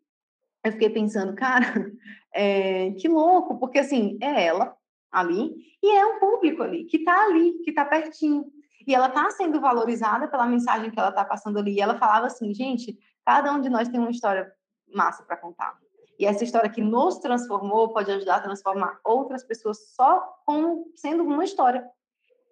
eu 0.63 0.71
fiquei 0.71 0.89
pensando, 0.89 1.33
cara, 1.35 1.91
é, 2.33 2.91
que 2.91 3.07
louco, 3.07 3.59
porque 3.59 3.79
assim, 3.79 4.17
é 4.21 4.45
ela 4.45 4.75
ali 5.11 5.53
e 5.81 5.91
é 5.91 6.05
um 6.05 6.19
público 6.19 6.63
ali, 6.63 6.85
que 6.85 6.97
está 6.97 7.25
ali, 7.25 7.59
que 7.63 7.69
está 7.69 7.85
pertinho. 7.85 8.45
E 8.85 8.93
ela 8.93 9.07
está 9.07 9.29
sendo 9.31 9.61
valorizada 9.61 10.27
pela 10.27 10.45
mensagem 10.45 10.91
que 10.91 10.99
ela 10.99 11.09
está 11.09 11.23
passando 11.23 11.57
ali. 11.59 11.75
E 11.75 11.81
ela 11.81 11.97
falava 11.97 12.25
assim, 12.27 12.53
gente, 12.53 12.97
cada 13.25 13.53
um 13.53 13.61
de 13.61 13.69
nós 13.69 13.87
tem 13.87 13.99
uma 13.99 14.11
história 14.11 14.51
massa 14.93 15.23
para 15.23 15.37
contar. 15.37 15.77
E 16.19 16.25
essa 16.25 16.43
história 16.43 16.69
que 16.69 16.81
nos 16.81 17.17
transformou 17.17 17.89
pode 17.89 18.11
ajudar 18.11 18.35
a 18.35 18.41
transformar 18.41 18.99
outras 19.03 19.43
pessoas 19.43 19.93
só 19.95 20.21
como 20.45 20.85
sendo 20.95 21.23
uma 21.23 21.43
história. 21.43 21.83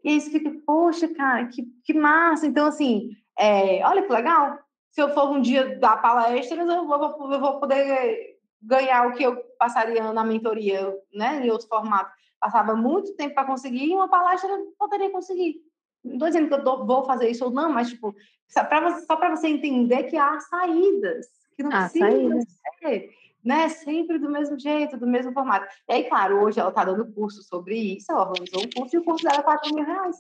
E 0.04 0.10
aí 0.10 0.22
você 0.22 0.32
fica, 0.32 0.52
poxa, 0.66 1.08
cara, 1.14 1.46
que, 1.48 1.64
que 1.84 1.94
massa. 1.94 2.48
Então, 2.48 2.66
assim, 2.66 3.12
é, 3.38 3.86
olha 3.86 4.02
que 4.02 4.12
legal. 4.12 4.58
Se 4.90 5.02
eu 5.02 5.14
for 5.14 5.30
um 5.30 5.42
dia 5.42 5.80
dar 5.80 6.02
palestras, 6.02 6.68
eu 6.68 6.88
vou, 6.88 7.34
eu 7.34 7.40
vou 7.40 7.60
poder 7.60 8.38
ganhar 8.62 9.08
o 9.08 9.14
que 9.14 9.24
eu 9.24 9.38
passaria 9.58 10.12
na 10.12 10.24
mentoria, 10.24 10.94
né, 11.14 11.46
em 11.46 11.50
outro 11.50 11.68
formato. 11.68 12.12
Passava 12.40 12.76
muito 12.76 13.16
tempo 13.16 13.36
para 13.36 13.46
conseguir 13.46 13.86
e 13.86 13.94
uma 13.94 14.10
palestra 14.10 14.50
eu 14.50 14.74
poderia 14.78 15.10
conseguir. 15.12 15.62
Não 16.04 16.14
estou 16.14 16.28
dizendo 16.28 16.48
que 16.48 16.54
eu 16.56 16.86
vou 16.86 17.06
fazer 17.06 17.30
isso 17.30 17.46
ou 17.46 17.52
não, 17.52 17.72
mas, 17.72 17.90
tipo, 17.90 18.14
só 18.48 18.64
para 18.64 19.36
você 19.36 19.48
entender 19.48 20.04
que 20.04 20.18
há 20.18 20.40
saídas, 20.40 21.28
que 21.56 21.62
não 21.62 21.72
há 21.72 21.82
precisa 21.82 22.10
saídas. 22.10 22.44
ser 22.80 23.21
né? 23.44 23.70
Sempre 23.70 24.20
do 24.20 24.30
mesmo 24.30 24.60
jeito, 24.60 24.98
do 24.98 25.08
mesmo 25.08 25.34
formato. 25.34 25.66
E 25.90 25.94
aí, 25.94 26.04
claro, 26.06 26.42
hoje 26.42 26.60
ela 26.60 26.70
está 26.70 26.84
dando 26.84 27.12
curso 27.14 27.42
sobre 27.44 27.76
isso, 27.76 28.12
ela 28.12 28.28
organizou 28.30 28.62
um 28.62 28.70
curso 28.70 28.96
e 28.96 29.00
o 29.00 29.04
curso 29.04 29.24
dela 29.24 29.40
é 29.40 29.44
4 29.44 29.74
mil 29.74 29.86
reais. 29.86 30.18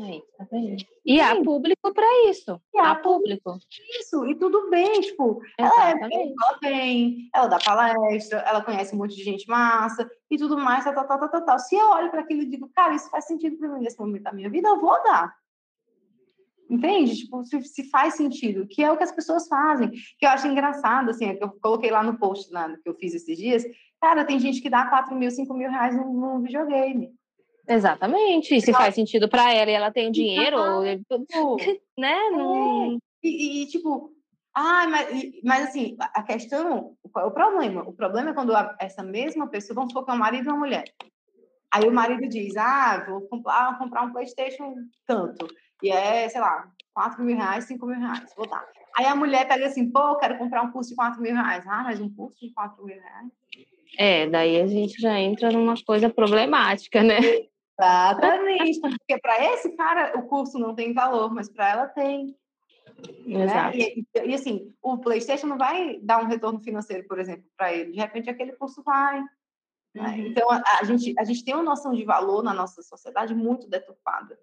Aí, 0.00 0.22
tá 0.36 0.46
e 1.04 1.20
há 1.20 1.42
público 1.42 1.92
para 1.92 2.30
isso. 2.30 2.60
E 2.72 2.78
há, 2.78 2.92
há 2.92 2.94
público. 2.94 3.58
Isso, 3.98 4.24
e 4.26 4.34
tudo 4.36 4.70
bem, 4.70 5.00
tipo, 5.00 5.42
ela, 5.58 5.90
é, 5.90 5.92
ela 5.92 6.58
vem, 6.62 7.28
ela 7.34 7.48
dá 7.48 7.58
palestra, 7.58 8.38
ela 8.40 8.62
conhece 8.62 8.94
um 8.94 8.98
monte 8.98 9.16
de 9.16 9.24
gente 9.24 9.48
massa 9.48 10.08
e 10.30 10.36
tudo 10.36 10.56
mais, 10.56 10.84
tal, 10.84 10.94
tal, 10.94 11.06
tal, 11.06 11.28
tal, 11.28 11.44
tal. 11.44 11.58
Se 11.58 11.74
eu 11.74 11.90
olho 11.90 12.10
para 12.10 12.20
aquilo 12.20 12.42
e 12.42 12.48
digo, 12.48 12.70
cara, 12.74 12.94
isso 12.94 13.10
faz 13.10 13.26
sentido 13.26 13.58
para 13.58 13.68
mim 13.70 13.80
nesse 13.80 13.98
momento 13.98 14.22
da 14.22 14.32
minha 14.32 14.48
vida, 14.48 14.68
eu 14.68 14.80
vou 14.80 15.02
dar. 15.02 15.34
Entende? 16.68 17.16
Tipo, 17.16 17.42
se, 17.44 17.62
se, 17.62 17.90
faz 17.90 18.14
sentido, 18.14 18.66
que 18.66 18.82
é 18.82 18.92
o 18.92 18.96
que 18.96 19.04
as 19.04 19.12
pessoas 19.12 19.48
fazem. 19.48 19.90
Que 20.18 20.26
eu 20.26 20.30
acho 20.30 20.46
engraçado, 20.46 21.10
assim, 21.10 21.26
é 21.26 21.34
que 21.34 21.42
eu 21.42 21.50
coloquei 21.62 21.90
lá 21.90 22.02
no 22.02 22.18
post 22.18 22.52
lá, 22.52 22.68
que 22.82 22.88
eu 22.88 22.94
fiz 22.94 23.14
esses 23.14 23.38
dias. 23.38 23.64
Cara, 24.00 24.24
tem 24.24 24.38
gente 24.38 24.60
que 24.60 24.68
dá 24.68 24.86
4 24.86 25.16
mil, 25.16 25.30
5 25.30 25.52
mil 25.54 25.70
reais 25.70 25.96
num, 25.96 26.42
videogame. 26.42 27.10
Exatamente. 27.66 28.54
E 28.54 28.60
se 28.60 28.72
faz 28.72 28.94
sentido 28.94 29.28
para 29.28 29.52
ela 29.52 29.70
e 29.70 29.74
ela 29.74 29.90
tem 29.90 30.10
dinheiro, 30.10 30.58
tipo, 31.28 31.56
né? 31.98 32.14
É. 32.14 32.98
E, 33.22 33.62
e, 33.62 33.66
tipo, 33.66 34.10
ah, 34.54 34.86
mas, 34.88 35.08
mas 35.44 35.68
assim, 35.68 35.96
a 36.00 36.22
questão, 36.22 36.96
qual 37.12 37.26
é 37.26 37.28
o 37.28 37.32
problema? 37.32 37.82
O 37.82 37.92
problema 37.92 38.30
é 38.30 38.34
quando 38.34 38.52
essa 38.80 39.02
mesma 39.02 39.48
pessoa, 39.48 39.74
vamos 39.74 39.92
supor 39.92 40.04
que 40.04 40.10
é 40.10 40.14
um 40.14 40.18
marido 40.18 40.46
e 40.46 40.48
uma 40.48 40.58
mulher. 40.58 40.84
Aí 41.70 41.86
o 41.86 41.92
marido 41.92 42.28
diz, 42.28 42.56
ah, 42.56 43.04
vou 43.06 43.20
comprar, 43.28 43.78
comprar 43.78 44.02
um 44.02 44.12
Playstation 44.12 44.74
tanto. 45.06 45.46
E 45.82 45.90
é, 45.90 46.28
sei 46.28 46.40
lá, 46.40 46.70
4 46.94 47.22
mil 47.22 47.36
reais, 47.36 47.64
5 47.64 47.86
mil 47.86 47.98
reais, 47.98 48.32
vou 48.36 48.48
dar. 48.48 48.66
Aí 48.96 49.06
a 49.06 49.14
mulher 49.14 49.46
pega 49.46 49.66
assim, 49.66 49.90
pô, 49.90 50.16
quero 50.16 50.36
comprar 50.38 50.62
um 50.62 50.72
curso 50.72 50.90
de 50.90 50.96
4 50.96 51.20
mil 51.22 51.34
reais. 51.34 51.64
Ah, 51.66 51.84
mas 51.84 52.00
um 52.00 52.12
curso 52.12 52.38
de 52.40 52.52
4 52.52 52.84
mil 52.84 53.00
reais? 53.00 53.30
É, 53.96 54.26
daí 54.28 54.60
a 54.60 54.66
gente 54.66 55.00
já 55.00 55.18
entra 55.18 55.50
numa 55.50 55.74
coisa 55.84 56.10
problemática, 56.10 57.02
né? 57.02 57.18
Exatamente, 57.78 58.80
porque 58.80 59.18
para 59.20 59.52
esse 59.52 59.76
cara 59.76 60.18
o 60.18 60.22
curso 60.26 60.58
não 60.58 60.74
tem 60.74 60.92
valor, 60.92 61.32
mas 61.32 61.48
para 61.48 61.68
ela 61.68 61.86
tem. 61.86 62.36
Né? 63.24 63.44
Exato. 63.44 63.76
Né? 63.76 63.84
E, 63.84 64.06
e, 64.24 64.34
assim, 64.34 64.74
o 64.82 64.98
PlayStation 64.98 65.46
não 65.46 65.56
vai 65.56 66.00
dar 66.02 66.20
um 66.20 66.26
retorno 66.26 66.58
financeiro, 66.60 67.06
por 67.06 67.20
exemplo, 67.20 67.44
para 67.56 67.72
ele. 67.72 67.92
De 67.92 68.00
repente, 68.00 68.28
aquele 68.28 68.52
curso 68.52 68.82
vai. 68.82 69.20
Né? 69.94 70.08
Uhum. 70.08 70.26
Então, 70.26 70.50
a, 70.50 70.62
a, 70.80 70.84
gente, 70.84 71.14
a 71.16 71.24
gente 71.24 71.44
tem 71.44 71.54
uma 71.54 71.62
noção 71.62 71.92
de 71.92 72.04
valor 72.04 72.42
na 72.42 72.52
nossa 72.52 72.82
sociedade 72.82 73.32
muito 73.32 73.68
deturpada. 73.68 74.36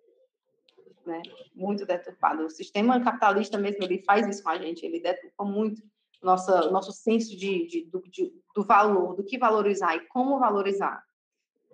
Né? 1.05 1.21
Muito 1.53 1.85
deturpada. 1.85 2.43
O 2.43 2.49
sistema 2.49 2.99
capitalista 3.03 3.57
mesmo, 3.57 3.83
ele 3.83 4.03
faz 4.03 4.27
isso 4.27 4.41
com 4.41 4.49
a 4.49 4.57
gente, 4.57 4.83
ele 4.85 4.99
deturpa 4.99 5.43
muito 5.43 5.81
nossa, 6.25 6.71
nosso 6.71 6.91
senso 6.91 7.37
de, 7.37 7.67
de, 7.67 7.85
do, 7.85 8.01
de, 8.09 8.33
do 8.55 8.63
valor, 8.63 9.15
do 9.15 9.23
que 9.23 9.37
valorizar 9.37 9.95
e 9.95 10.07
como 10.07 10.39
valorizar. 10.39 11.03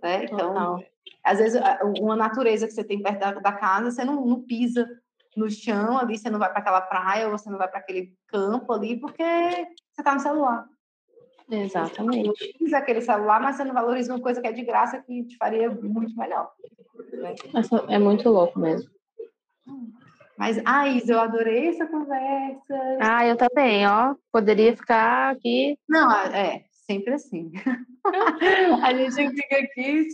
Né? 0.03 0.26
Então, 0.26 0.49
Total. 0.49 0.84
às 1.24 1.38
vezes, 1.38 1.62
uma 1.99 2.16
natureza 2.16 2.68
que 2.68 2.74
você 2.74 2.84
tem 2.84 3.02
perto 3.02 3.20
da, 3.20 3.32
da 3.34 3.53
casa, 3.53 3.91
você 3.91 4.03
não, 4.03 4.26
não, 4.26 4.41
pisa 4.41 4.88
no 5.38 5.49
chão 5.49 5.98
ali, 5.98 6.18
você 6.18 6.30
não 6.30 6.40
vai 6.40 6.49
para 6.49 6.60
aquela 6.60 6.82
praia, 6.82 7.26
ou 7.28 7.32
você 7.32 7.49
não 7.49 7.58
vai 7.58 7.70
para 7.70 7.80
aquele 7.80 8.14
campo 8.28 8.74
ali, 8.74 8.99
porque 8.99 9.24
você 9.24 10.02
está 10.02 10.14
no 10.14 10.20
celular. 10.20 10.68
Exatamente. 11.49 12.28
Você 12.28 12.45
utiliza 12.45 12.78
aquele 12.78 13.02
celular, 13.02 13.41
mas 13.41 13.56
você 13.56 13.64
não 13.64 13.74
valoriza 13.74 14.14
uma 14.14 14.22
coisa 14.22 14.41
que 14.41 14.48
é 14.48 14.52
de 14.52 14.64
graça, 14.64 15.02
que 15.02 15.24
te 15.26 15.38
faria 15.38 15.70
muito 15.70 16.16
melhor. 16.18 16.52
Né? 17.14 17.36
É 17.88 17.99
muito 17.99 18.30
louco 18.30 18.60
mesmo. 18.60 18.90
Mas, 20.38 20.60
ah, 20.65 20.88
Isa, 20.88 21.14
eu 21.14 21.19
adorei 21.19 21.69
essa 21.69 21.85
conversa. 21.85 22.98
Ah, 22.99 23.26
eu 23.26 23.38
também, 23.38 23.88
ó. 23.88 24.15
Poderia 24.31 24.76
ficar 24.76 25.35
aqui. 25.35 25.77
Não, 25.88 26.11
é, 26.11 26.64
sempre 26.88 27.14
assim. 27.14 27.52
a 28.84 28.93
gente 28.93 29.35
fica 29.35 29.57
aqui, 29.57 30.07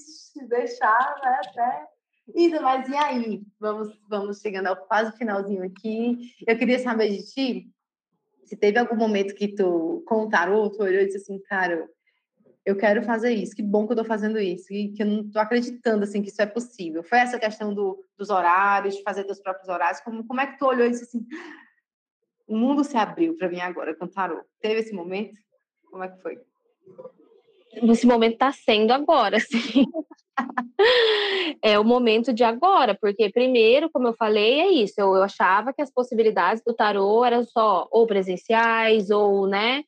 deixar, 0.49 1.15
né, 1.23 1.39
até. 1.47 1.85
Isa, 2.35 2.59
mas 2.59 2.89
e 2.89 2.95
aí? 2.95 3.41
Vamos, 3.59 3.97
vamos 4.09 4.41
chegando 4.41 4.67
ao 4.67 4.75
quase 4.75 5.15
finalzinho 5.17 5.63
aqui. 5.63 6.33
Eu 6.45 6.57
queria 6.57 6.79
saber 6.79 7.09
de 7.09 7.25
ti 7.25 7.71
se 8.47 8.55
teve 8.55 8.79
algum 8.79 8.95
momento 8.95 9.35
que 9.35 9.49
tu, 9.49 10.03
com 10.07 10.23
o 10.23 10.29
tarô, 10.29 10.69
tu 10.69 10.81
olhou 10.81 11.01
e 11.01 11.05
disse 11.05 11.17
assim, 11.17 11.39
cara, 11.43 11.87
eu 12.67 12.75
quero 12.75 13.01
fazer 13.01 13.31
isso, 13.31 13.55
que 13.55 13.63
bom 13.63 13.87
que 13.87 13.93
eu 13.93 13.95
estou 13.95 14.05
fazendo 14.05 14.37
isso, 14.37 14.73
e 14.73 14.91
que 14.91 15.01
eu 15.01 15.07
não 15.07 15.21
estou 15.21 15.41
acreditando 15.41 16.03
assim 16.03 16.21
que 16.21 16.27
isso 16.27 16.41
é 16.41 16.45
possível. 16.45 17.01
Foi 17.01 17.19
essa 17.19 17.39
questão 17.39 17.73
do, 17.73 18.03
dos 18.17 18.29
horários, 18.29 18.97
de 18.97 19.03
fazer 19.03 19.23
teus 19.23 19.39
próprios 19.39 19.69
horários, 19.69 20.01
como, 20.01 20.27
como 20.27 20.41
é 20.41 20.47
que 20.47 20.59
tu 20.59 20.65
olhou 20.65 20.89
disse 20.89 21.05
assim, 21.05 21.25
o 22.45 22.57
mundo 22.57 22.83
se 22.83 22.97
abriu 22.97 23.37
para 23.37 23.47
mim 23.47 23.61
agora 23.61 23.95
com 23.95 24.05
tarô. 24.05 24.41
Teve 24.59 24.81
esse 24.81 24.93
momento? 24.93 25.39
Como 25.89 26.03
é 26.03 26.09
que 26.09 26.21
foi? 26.21 26.41
Esse 27.71 28.05
momento 28.05 28.33
está 28.33 28.51
sendo 28.51 28.91
agora, 28.91 29.39
sim. 29.39 29.85
é 31.63 31.79
o 31.79 31.85
momento 31.85 32.33
de 32.33 32.43
agora, 32.43 32.97
porque 32.99 33.29
primeiro, 33.29 33.89
como 33.89 34.09
eu 34.09 34.13
falei, 34.13 34.59
é 34.59 34.67
isso. 34.73 34.95
Eu, 34.97 35.15
eu 35.15 35.23
achava 35.23 35.71
que 35.71 35.81
as 35.81 35.89
possibilidades 35.89 36.61
do 36.67 36.73
tarô 36.73 37.23
eram 37.23 37.45
só 37.45 37.87
ou 37.91 38.05
presenciais 38.05 39.09
ou, 39.09 39.47
né, 39.47 39.85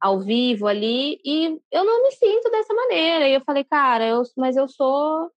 ao 0.00 0.20
vivo 0.20 0.66
ali, 0.66 1.20
e 1.24 1.60
eu 1.70 1.84
não 1.84 2.02
me 2.02 2.12
sinto 2.12 2.50
dessa 2.50 2.72
maneira. 2.72 3.28
E 3.28 3.34
eu 3.34 3.42
falei, 3.42 3.64
cara, 3.64 4.06
eu, 4.06 4.22
mas 4.36 4.56
eu 4.56 4.66
sou 4.68 5.30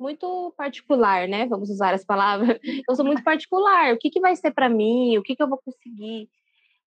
muito 0.00 0.54
particular, 0.56 1.28
né? 1.28 1.46
Vamos 1.46 1.70
usar 1.70 1.92
as 1.94 2.04
palavras. 2.04 2.58
Eu 2.88 2.94
sou 2.94 3.04
muito 3.04 3.22
particular. 3.24 3.92
O 3.92 3.98
que, 3.98 4.10
que 4.10 4.20
vai 4.20 4.36
ser 4.36 4.52
para 4.52 4.68
mim? 4.68 5.18
O 5.18 5.22
que, 5.22 5.34
que 5.34 5.42
eu 5.42 5.48
vou 5.48 5.58
conseguir? 5.58 6.28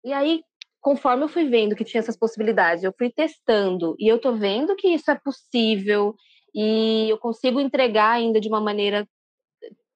E 0.03 0.13
aí, 0.13 0.43
conforme 0.79 1.23
eu 1.25 1.27
fui 1.29 1.45
vendo 1.45 1.75
que 1.75 1.83
tinha 1.83 1.99
essas 1.99 2.17
possibilidades, 2.17 2.83
eu 2.83 2.93
fui 2.97 3.11
testando 3.11 3.95
e 3.99 4.07
eu 4.07 4.19
tô 4.19 4.33
vendo 4.33 4.75
que 4.75 4.87
isso 4.87 5.11
é 5.11 5.15
possível 5.15 6.15
e 6.55 7.09
eu 7.09 7.17
consigo 7.17 7.59
entregar 7.59 8.11
ainda 8.11 8.39
de 8.39 8.47
uma 8.47 8.61
maneira 8.61 9.07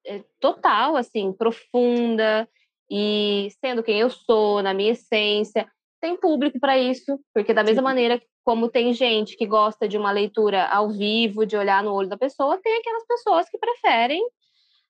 eh, 0.05 0.23
total, 0.39 0.95
assim, 0.95 1.33
profunda 1.33 2.47
e 2.89 3.49
sendo 3.61 3.81
quem 3.81 3.99
eu 3.99 4.09
sou, 4.09 4.61
na 4.61 4.73
minha 4.73 4.91
essência 4.91 5.67
tem 6.05 6.15
público 6.15 6.59
para 6.59 6.77
isso, 6.77 7.19
porque 7.33 7.51
da 7.51 7.63
mesma 7.63 7.81
Sim. 7.81 7.83
maneira 7.83 8.21
como 8.43 8.69
tem 8.69 8.93
gente 8.93 9.35
que 9.35 9.47
gosta 9.47 9.87
de 9.87 9.97
uma 9.97 10.11
leitura 10.11 10.67
ao 10.67 10.91
vivo, 10.91 11.47
de 11.47 11.57
olhar 11.57 11.81
no 11.81 11.91
olho 11.91 12.07
da 12.07 12.15
pessoa, 12.15 12.59
tem 12.59 12.77
aquelas 12.77 13.03
pessoas 13.07 13.49
que 13.49 13.57
preferem, 13.57 14.23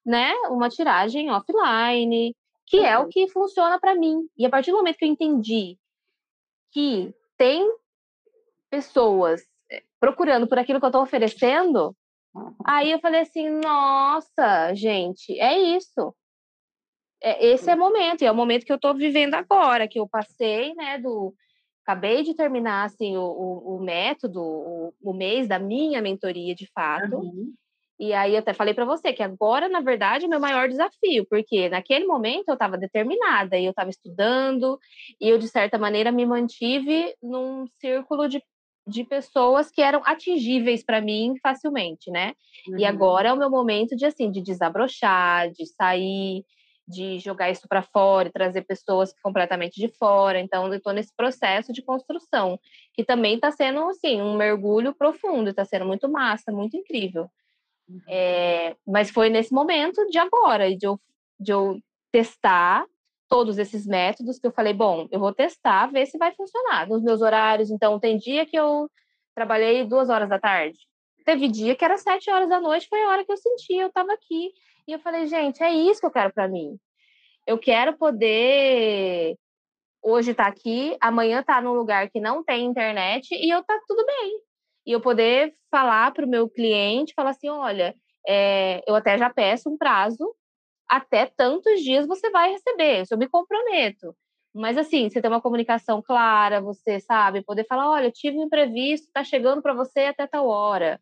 né, 0.06 0.34
uma 0.50 0.68
tiragem 0.68 1.32
offline, 1.32 2.36
que 2.68 2.80
é 2.80 2.98
o 2.98 3.08
que 3.08 3.30
funciona 3.30 3.80
para 3.80 3.96
mim. 3.96 4.28
E 4.38 4.46
a 4.46 4.50
partir 4.50 4.72
do 4.72 4.78
momento 4.78 4.98
que 4.98 5.06
eu 5.06 5.10
entendi 5.10 5.78
que 6.74 7.14
tem 7.38 7.66
pessoas 8.70 9.42
eh, 9.72 9.84
procurando 9.98 10.48
por 10.48 10.60
aquilo 10.60 10.80
que 10.80 10.86
eu 10.86 10.90
estou 10.90 11.02
oferecendo, 11.02 11.96
aí 12.66 12.92
eu 12.92 13.00
falei 13.00 13.22
assim, 13.22 13.50
nossa, 13.62 14.74
gente, 14.74 15.40
é 15.40 15.58
isso 15.58 16.14
é, 17.26 17.44
esse 17.48 17.72
é 17.72 17.74
o 17.74 17.80
momento, 17.80 18.22
e 18.22 18.26
é 18.26 18.32
o 18.32 18.36
momento 18.36 18.66
que 18.66 18.72
eu 18.72 18.76
estou 18.76 18.94
vivendo 18.94 19.34
agora, 19.34 19.88
que 19.88 20.00
eu 20.00 20.08
passei, 20.08 20.76
né, 20.76 21.00
do... 21.00 21.34
Acabei 21.84 22.24
de 22.24 22.36
terminar, 22.36 22.86
assim, 22.86 23.16
o, 23.18 23.24
o, 23.24 23.76
o 23.76 23.80
método, 23.84 24.42
o, 24.42 24.94
o, 25.04 25.14
mês 25.14 25.48
da 25.48 25.60
minha 25.60 26.02
mentoria, 26.02 26.56
de 26.56 26.68
fato. 26.72 27.18
Uhum. 27.18 27.54
E 28.00 28.12
aí 28.12 28.34
eu 28.34 28.40
até 28.40 28.54
falei 28.54 28.74
para 28.74 28.86
você 28.86 29.14
que 29.14 29.24
agora, 29.24 29.70
na 29.70 29.82
verdade, 29.82 30.26
é 30.26 30.28
o 30.28 30.30
meu 30.30 30.40
maior 30.40 30.68
desafio, 30.68 31.26
porque 31.30 31.70
naquele 31.70 32.06
momento 32.06 32.50
eu 32.50 32.54
estava 32.54 32.78
determinada, 32.78 33.58
e 33.58 33.66
eu 33.66 33.70
estava 33.72 33.90
estudando, 33.90 34.80
e 35.20 35.30
eu, 35.30 35.38
de 35.38 35.48
certa 35.48 35.78
maneira, 35.78 36.12
me 36.12 36.26
mantive 36.26 37.14
num 37.22 37.66
círculo 37.80 38.28
de, 38.28 38.42
de 38.88 39.04
pessoas 39.04 39.72
que 39.72 39.82
eram 39.82 40.02
atingíveis 40.06 40.84
para 40.84 41.02
mim 41.02 41.36
facilmente, 41.42 42.12
né? 42.12 42.34
Uhum. 42.68 42.80
E 42.80 42.86
agora 42.86 43.30
é 43.30 43.34
o 43.34 43.38
meu 43.38 43.50
momento 43.50 43.96
de, 43.96 44.06
assim, 44.06 44.30
de 44.30 44.42
desabrochar, 44.42 45.52
de 45.52 45.66
sair, 45.68 46.44
de 46.88 47.20
jogar 47.20 47.50
isso 47.50 47.68
para 47.68 47.82
fora 47.82 48.28
e 48.28 48.32
trazer 48.32 48.62
pessoas 48.62 49.14
completamente 49.22 49.80
de 49.80 49.88
fora. 49.88 50.40
Então, 50.40 50.68
eu 50.68 50.76
estou 50.76 50.94
nesse 50.94 51.14
processo 51.16 51.74
de 51.74 51.82
construção, 51.82 52.60
que 52.94 53.04
também 53.04 53.36
está 53.36 53.52
sendo 53.52 53.88
assim 53.90 54.22
um 54.22 54.36
mergulho 54.36 54.94
profundo, 54.94 55.50
está 55.50 55.66
sendo 55.66 55.86
muito 55.86 56.08
massa, 56.08 56.52
muito 56.52 56.78
incrível. 56.78 57.30
É, 58.08 58.76
mas 58.86 59.10
foi 59.10 59.30
nesse 59.30 59.54
momento 59.54 60.06
de 60.08 60.18
agora, 60.18 60.76
de 60.76 60.86
eu, 60.86 61.00
de 61.40 61.52
eu 61.52 61.80
testar 62.12 62.86
todos 63.28 63.58
esses 63.58 63.86
métodos 63.86 64.40
que 64.40 64.46
eu 64.46 64.52
falei, 64.52 64.74
bom, 64.74 65.08
eu 65.12 65.20
vou 65.20 65.34
testar, 65.34 65.88
ver 65.88 66.06
se 66.06 66.18
vai 66.18 66.32
funcionar 66.34 66.88
nos 66.88 67.02
meus 67.02 67.22
horários. 67.22 67.72
Então, 67.72 68.00
tem 68.00 68.18
dia 68.18 68.46
que 68.46 68.56
eu 68.56 68.90
trabalhei 69.34 69.84
duas 69.84 70.10
horas 70.10 70.30
da 70.30 70.40
tarde. 70.40 70.78
Teve 71.26 71.48
dia 71.48 71.76
que 71.76 71.84
era 71.84 71.98
sete 71.98 72.30
horas 72.30 72.48
da 72.48 72.60
noite, 72.60 72.88
foi 72.88 73.02
a 73.02 73.10
hora 73.10 73.26
que 73.26 73.32
eu 73.32 73.38
senti, 73.38 73.74
eu 73.74 73.88
estava 73.88 74.14
aqui 74.14 74.54
e 74.88 74.94
eu 74.94 75.00
falei, 75.00 75.28
gente, 75.28 75.64
é 75.64 75.74
isso 75.74 76.00
que 76.00 76.06
eu 76.06 76.12
quero 76.12 76.34
para 76.34 76.48
mim. 76.48 76.78
Eu 77.46 77.58
quero 77.58 77.98
poder 77.98 79.38
hoje 80.02 80.32
estar 80.32 80.46
tá 80.46 80.50
aqui, 80.50 80.96
amanhã 81.02 81.40
estar 81.40 81.56
tá 81.56 81.62
num 81.62 81.74
lugar 81.74 82.10
que 82.10 82.20
não 82.20 82.44
tem 82.44 82.66
internet 82.66 83.34
e 83.34 83.50
eu 83.50 83.64
tá 83.64 83.80
tudo 83.88 84.06
bem. 84.06 84.40
E 84.86 84.92
eu 84.92 85.02
poder 85.02 85.56
falar 85.72 86.12
para 86.14 86.26
o 86.26 86.30
meu 86.30 86.48
cliente, 86.48 87.14
falar 87.16 87.32
assim, 87.32 87.50
olha, 87.50 87.96
é, 88.28 88.84
eu 88.88 88.96
até 88.96 89.18
já 89.18 89.30
peço 89.30 89.70
um 89.70 89.78
prazo, 89.78 90.36
até 90.88 91.26
tantos 91.26 91.82
dias 91.82 92.08
você 92.08 92.30
vai 92.30 92.52
receber, 92.52 93.04
eu 93.10 93.18
me 93.18 93.28
comprometo. 93.28 94.16
Mas 94.54 94.78
assim, 94.78 95.10
você 95.10 95.22
ter 95.22 95.28
uma 95.28 95.42
comunicação 95.42 96.02
clara, 96.02 96.62
você 96.62 97.00
sabe, 97.00 97.44
poder 97.44 97.66
falar, 97.66 97.90
olha, 97.90 98.12
tive 98.12 98.38
um 98.38 98.44
imprevisto, 98.44 99.08
está 99.08 99.24
chegando 99.24 99.62
para 99.62 99.74
você 99.74 100.02
até 100.02 100.26
tal 100.28 100.48
hora. 100.48 101.00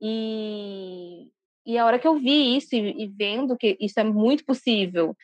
E, 0.00 1.28
e 1.70 1.78
a 1.78 1.86
hora 1.86 1.98
que 1.98 2.06
eu 2.06 2.16
vi 2.16 2.56
isso 2.56 2.74
e, 2.74 3.04
e 3.04 3.06
vendo 3.06 3.56
que 3.56 3.76
isso 3.80 3.98
é 4.00 4.04
muito 4.04 4.44
possível, 4.44 5.16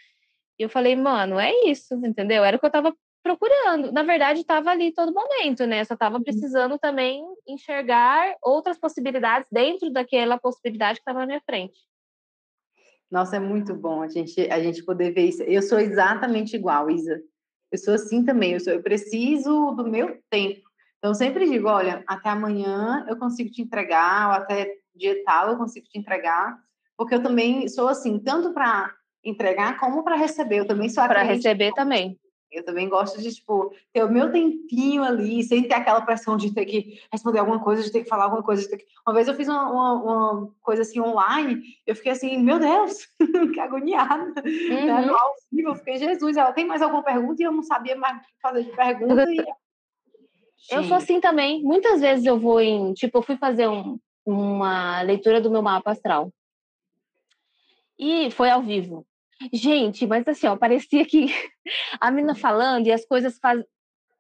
eu 0.59 0.69
falei, 0.69 0.97
mano, 0.97 1.39
é 1.39 1.53
isso, 1.67 1.95
entendeu? 1.95 2.45
Era 2.45 2.57
o 2.57 2.61
que 2.61 2.67
eu 2.67 2.71
tava 2.71 2.95
procurando. 3.23 3.91
Na 3.91 4.05
verdade, 4.05 4.41
estava 4.41 4.71
ali 4.71 4.93
todo 4.93 5.13
momento, 5.13 5.67
né? 5.67 5.85
Só 5.85 5.95
estava 5.95 6.17
uhum. 6.17 6.23
precisando 6.23 6.79
também 6.79 7.25
enxergar 7.47 8.37
outras 8.43 8.79
possibilidades 8.79 9.49
dentro 9.51 9.91
daquela 9.91 10.39
possibilidade 10.39 10.99
que 10.99 11.03
estava 11.03 11.21
na 11.21 11.27
minha 11.27 11.43
frente. 11.45 11.77
Nossa, 13.11 13.37
é 13.37 13.41
muito 13.41 13.75
bom 13.75 14.03
a 14.03 14.09
gente, 14.09 14.41
a 14.51 14.61
gente 14.61 14.85
poder 14.85 15.13
ver 15.13 15.27
isso. 15.27 15.43
Eu 15.43 15.63
sou 15.63 15.79
exatamente 15.79 16.55
igual, 16.55 16.89
Isa. 16.91 17.21
Eu 17.71 17.79
sou 17.79 17.95
assim 17.95 18.25
também. 18.25 18.53
Eu, 18.53 18.61
sou, 18.61 18.73
eu 18.73 18.83
preciso 18.83 19.73
do 19.73 19.85
meu 19.85 20.21
tempo. 20.31 20.63
Então, 20.99 21.11
eu 21.11 21.15
sempre 21.15 21.49
digo: 21.49 21.69
olha, 21.69 22.05
até 22.07 22.29
amanhã 22.29 23.05
eu 23.09 23.17
consigo 23.17 23.51
te 23.51 23.63
entregar, 23.63 24.29
ou 24.29 24.35
até 24.35 24.73
dia 24.97 25.23
tal 25.25 25.51
eu 25.51 25.57
consigo 25.57 25.87
te 25.87 25.99
entregar, 25.99 26.59
porque 26.97 27.15
eu 27.15 27.23
também 27.23 27.69
sou 27.69 27.89
assim, 27.89 28.19
tanto 28.19 28.53
para 28.53 28.93
entregar 29.25 29.79
como 29.79 30.03
para 30.03 30.17
receber. 30.17 30.61
Eu 30.61 30.67
também 30.67 30.89
sou 30.89 31.05
para 31.05 31.23
receber 31.23 31.73
também. 31.73 32.19
Eu 32.51 32.65
também 32.65 32.89
gosto 32.89 33.21
de, 33.21 33.35
tipo, 33.35 33.75
ter 33.93 34.05
o 34.05 34.11
meu 34.11 34.31
tempinho 34.31 35.03
ali, 35.03 35.43
sem 35.43 35.67
ter 35.67 35.75
aquela 35.75 36.01
pressão 36.01 36.37
de 36.37 36.55
ter 36.55 36.65
que 36.65 37.01
responder 37.13 37.41
alguma 37.41 37.63
coisa, 37.63 37.83
de 37.83 37.91
ter 37.91 38.05
que 38.05 38.09
falar 38.09 38.25
alguma 38.25 38.43
coisa. 38.43 38.63
De 38.63 38.71
ter 38.71 38.79
que... 38.79 38.87
Uma 39.07 39.15
vez 39.15 39.27
eu 39.27 39.35
fiz 39.35 39.49
uma, 39.49 39.69
uma, 39.71 39.93
uma, 39.93 40.55
coisa 40.63 40.83
assim 40.83 41.01
online, 41.01 41.61
eu 41.87 41.95
fiquei 41.95 42.13
assim, 42.13 42.39
meu 42.39 42.59
Deus, 42.59 43.09
que 43.53 43.61
agoniada. 43.61 44.43
Uhum. 44.43 44.87
Né? 44.87 45.09
Ao 45.09 45.35
vivo, 45.53 45.71
eu 45.71 45.75
fiquei, 45.75 45.99
Jesus, 45.99 46.37
ela 46.37 46.53
tem 46.53 46.65
mais 46.65 46.81
alguma 46.81 47.03
pergunta? 47.03 47.43
E 47.43 47.45
eu 47.45 47.53
não 47.53 47.63
sabia 47.63 47.97
mais 47.97 48.23
fazer 48.41 48.63
de 48.63 48.71
pergunta. 48.71 49.25
e 49.29 49.45
Eu 50.71 50.85
sou 50.85 50.97
assim 50.97 51.21
também. 51.21 51.63
Muitas 51.63 52.01
vezes 52.01 52.25
eu 52.25 52.39
vou 52.39 52.61
em. 52.61 52.95
Tipo, 52.95 53.19
eu 53.19 53.23
fui 53.23 53.37
fazer 53.37 53.69
um, 53.69 53.99
uma 54.27 55.01
leitura 55.03 55.41
do 55.41 55.51
meu 55.51 55.63
mapa 55.63 55.93
astral. 55.93 56.33
E 57.99 58.31
foi 58.31 58.51
ao 58.51 58.61
vivo. 58.61 59.07
Gente, 59.53 60.07
mas 60.07 60.27
assim, 60.27 60.47
ó, 60.47 60.57
parecia 60.57 61.07
que 61.07 61.27
a 62.01 62.11
menina 62.11 62.35
falando 62.35 62.87
e 62.87 62.93
as 62.93 63.07
coisas 63.07 63.39
faz 63.39 63.63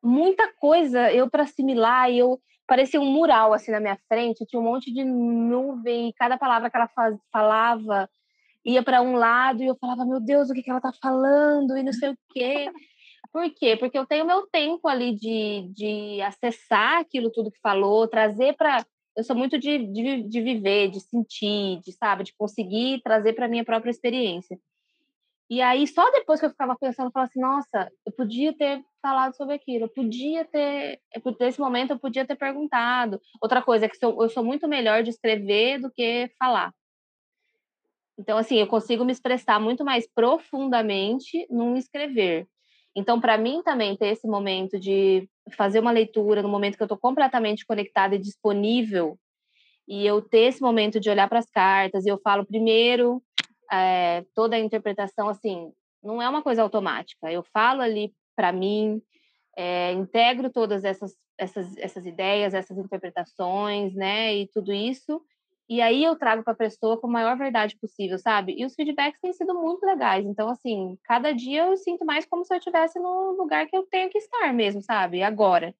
muita 0.02 0.52
coisa 0.54 1.12
eu 1.12 1.28
para 1.28 1.42
assimilar 1.42 2.10
e 2.10 2.18
eu 2.18 2.40
parecia 2.66 3.00
um 3.00 3.10
mural 3.10 3.52
assim 3.52 3.70
na 3.70 3.80
minha 3.80 3.98
frente, 4.08 4.46
tinha 4.46 4.60
um 4.60 4.64
monte 4.64 4.92
de 4.92 5.04
nuvem 5.04 6.08
e 6.08 6.12
cada 6.12 6.38
palavra 6.38 6.70
que 6.70 6.76
ela 6.76 6.88
falava 7.32 8.08
ia 8.64 8.82
para 8.82 9.00
um 9.00 9.14
lado 9.14 9.62
e 9.62 9.66
eu 9.66 9.76
falava, 9.76 10.04
meu 10.04 10.20
Deus, 10.20 10.50
o 10.50 10.54
que, 10.54 10.62
que 10.62 10.70
ela 10.70 10.80
tá 10.80 10.92
falando 11.00 11.76
e 11.76 11.82
não 11.82 11.92
sei 11.92 12.10
o 12.10 12.18
quê. 12.30 12.70
Por 13.32 13.48
quê? 13.50 13.76
Porque 13.76 13.96
eu 13.96 14.06
tenho 14.06 14.26
meu 14.26 14.46
tempo 14.48 14.88
ali 14.88 15.14
de, 15.14 15.70
de 15.72 16.20
acessar 16.22 17.00
aquilo 17.00 17.30
tudo 17.30 17.50
que 17.50 17.60
falou, 17.60 18.08
trazer 18.08 18.56
para. 18.56 18.84
Eu 19.16 19.24
sou 19.24 19.34
muito 19.34 19.58
de, 19.58 19.78
de, 19.78 20.22
de, 20.22 20.40
viver, 20.42 20.90
de 20.90 21.00
sentir, 21.00 21.80
de, 21.80 21.92
sabe, 21.92 22.24
de 22.24 22.34
conseguir 22.34 23.00
trazer 23.02 23.32
para 23.32 23.48
minha 23.48 23.64
própria 23.64 23.90
experiência. 23.90 24.58
E 25.48 25.62
aí, 25.62 25.86
só 25.86 26.10
depois 26.10 26.40
que 26.40 26.46
eu 26.46 26.50
ficava 26.50 26.76
pensando, 26.76 27.06
eu 27.06 27.12
falava 27.12 27.30
assim: 27.30 27.40
nossa, 27.40 27.90
eu 28.04 28.12
podia 28.12 28.52
ter 28.52 28.84
falado 29.00 29.34
sobre 29.36 29.54
aquilo, 29.54 29.84
eu 29.84 29.88
podia 29.88 30.44
ter. 30.44 31.00
Nesse 31.40 31.60
momento, 31.60 31.92
eu 31.92 31.98
podia 31.98 32.26
ter 32.26 32.36
perguntado. 32.36 33.20
Outra 33.40 33.62
coisa 33.62 33.86
é 33.86 33.88
que 33.88 33.96
eu 34.04 34.28
sou 34.28 34.44
muito 34.44 34.68
melhor 34.68 35.02
de 35.02 35.10
escrever 35.10 35.80
do 35.80 35.90
que 35.90 36.30
falar. 36.38 36.74
Então, 38.18 38.36
assim, 38.38 38.56
eu 38.56 38.66
consigo 38.66 39.04
me 39.04 39.12
expressar 39.12 39.60
muito 39.60 39.84
mais 39.84 40.06
profundamente 40.12 41.46
num 41.50 41.76
escrever. 41.76 42.48
Então, 42.94 43.20
para 43.20 43.36
mim 43.36 43.62
também 43.62 43.96
ter 43.96 44.08
esse 44.08 44.26
momento 44.26 44.80
de 44.80 45.28
fazer 45.50 45.80
uma 45.80 45.90
leitura 45.90 46.42
no 46.42 46.48
momento 46.48 46.76
que 46.76 46.82
eu 46.82 46.86
estou 46.86 46.98
completamente 46.98 47.64
conectada 47.64 48.14
e 48.14 48.18
disponível, 48.18 49.18
e 49.88 50.04
eu 50.06 50.20
ter 50.20 50.48
esse 50.48 50.60
momento 50.60 50.98
de 50.98 51.08
olhar 51.08 51.28
para 51.28 51.38
as 51.38 51.50
cartas, 51.50 52.04
e 52.04 52.08
eu 52.08 52.18
falo 52.18 52.44
primeiro 52.44 53.22
é, 53.72 54.24
toda 54.34 54.56
a 54.56 54.60
interpretação, 54.60 55.28
assim, 55.28 55.72
não 56.02 56.20
é 56.20 56.28
uma 56.28 56.42
coisa 56.42 56.62
automática. 56.62 57.30
Eu 57.30 57.42
falo 57.52 57.82
ali 57.82 58.12
para 58.34 58.52
mim, 58.52 59.00
é, 59.56 59.92
integro 59.92 60.50
todas 60.50 60.84
essas, 60.84 61.14
essas, 61.38 61.76
essas 61.78 62.04
ideias, 62.04 62.54
essas 62.54 62.76
interpretações, 62.76 63.94
né, 63.94 64.34
e 64.34 64.48
tudo 64.48 64.72
isso, 64.72 65.22
e 65.68 65.80
aí 65.80 66.04
eu 66.04 66.16
trago 66.16 66.44
para 66.44 66.52
a 66.52 66.56
pessoa 66.56 66.98
com 67.00 67.08
a 67.08 67.10
maior 67.10 67.36
verdade 67.36 67.76
possível, 67.76 68.18
sabe? 68.18 68.54
E 68.56 68.64
os 68.64 68.74
feedbacks 68.74 69.20
têm 69.20 69.32
sido 69.32 69.52
muito 69.54 69.84
legais. 69.84 70.24
Então, 70.24 70.48
assim, 70.48 70.96
cada 71.04 71.32
dia 71.32 71.66
eu 71.66 71.76
sinto 71.76 72.04
mais 72.04 72.24
como 72.24 72.44
se 72.44 72.54
eu 72.54 72.58
estivesse 72.58 73.00
no 73.00 73.32
lugar 73.32 73.66
que 73.66 73.76
eu 73.76 73.82
tenho 73.84 74.08
que 74.08 74.18
estar 74.18 74.52
mesmo, 74.54 74.80
sabe? 74.80 75.22
Agora. 75.22 75.74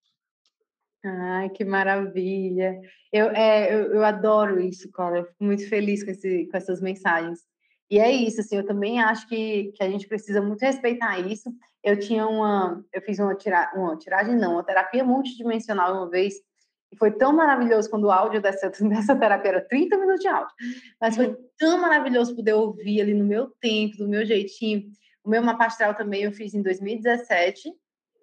Ai, 1.05 1.51
que 1.51 1.65
maravilha. 1.65 2.81
Eu, 3.13 3.31
é, 3.31 3.73
eu, 3.73 3.95
eu 3.95 4.05
adoro 4.05 4.61
isso, 4.61 4.91
Cora. 4.91 5.19
Eu 5.19 5.25
fico 5.27 5.45
muito 5.45 5.69
feliz 5.69 6.03
com, 6.03 6.11
esse, 6.11 6.47
com 6.47 6.57
essas 6.57 6.81
mensagens. 6.81 7.41
E 7.89 8.01
é 8.01 8.11
isso, 8.11 8.41
assim, 8.41 8.57
eu 8.57 8.67
também 8.67 9.01
acho 9.01 9.29
que, 9.29 9.71
que 9.77 9.83
a 9.85 9.89
gente 9.89 10.09
precisa 10.09 10.43
muito 10.43 10.61
respeitar 10.63 11.21
isso. 11.21 11.49
Eu 11.85 11.97
tinha 11.97 12.27
uma, 12.27 12.85
eu 12.93 13.01
fiz 13.01 13.21
uma, 13.21 13.37
tira, 13.37 13.71
uma 13.77 13.97
tiragem, 13.97 14.35
não, 14.35 14.55
uma 14.55 14.65
terapia 14.65 15.05
multidimensional 15.05 15.95
uma 15.95 16.11
vez, 16.11 16.35
e 16.93 16.97
foi 16.97 17.11
tão 17.11 17.33
maravilhoso 17.33 17.91
quando 17.91 18.05
o 18.05 18.11
áudio 18.11 18.41
dessa, 18.41 18.71
dessa 18.89 19.17
terapia 19.17 19.51
era 19.53 19.61
30 19.61 19.97
minutos 19.99 20.21
de 20.21 20.29
áudio. 20.29 20.55
Mas 21.01 21.17
foi 21.17 21.37
tão 21.59 21.81
maravilhoso 21.81 22.35
poder 22.35 22.55
ouvir 22.55 23.01
ali 23.01 23.15
no 23.15 23.25
meu 23.25 23.51
tempo, 23.61 23.99
do 23.99 24.09
meu 24.09 24.25
jeitinho. 24.25 24.85
O 25.25 25.31
meu 25.31 25.43
mapa 25.43 25.67
astral 25.67 25.95
também 25.95 26.23
eu 26.23 26.33
fiz 26.33 26.55
em 26.55 26.63
2017 26.63 27.73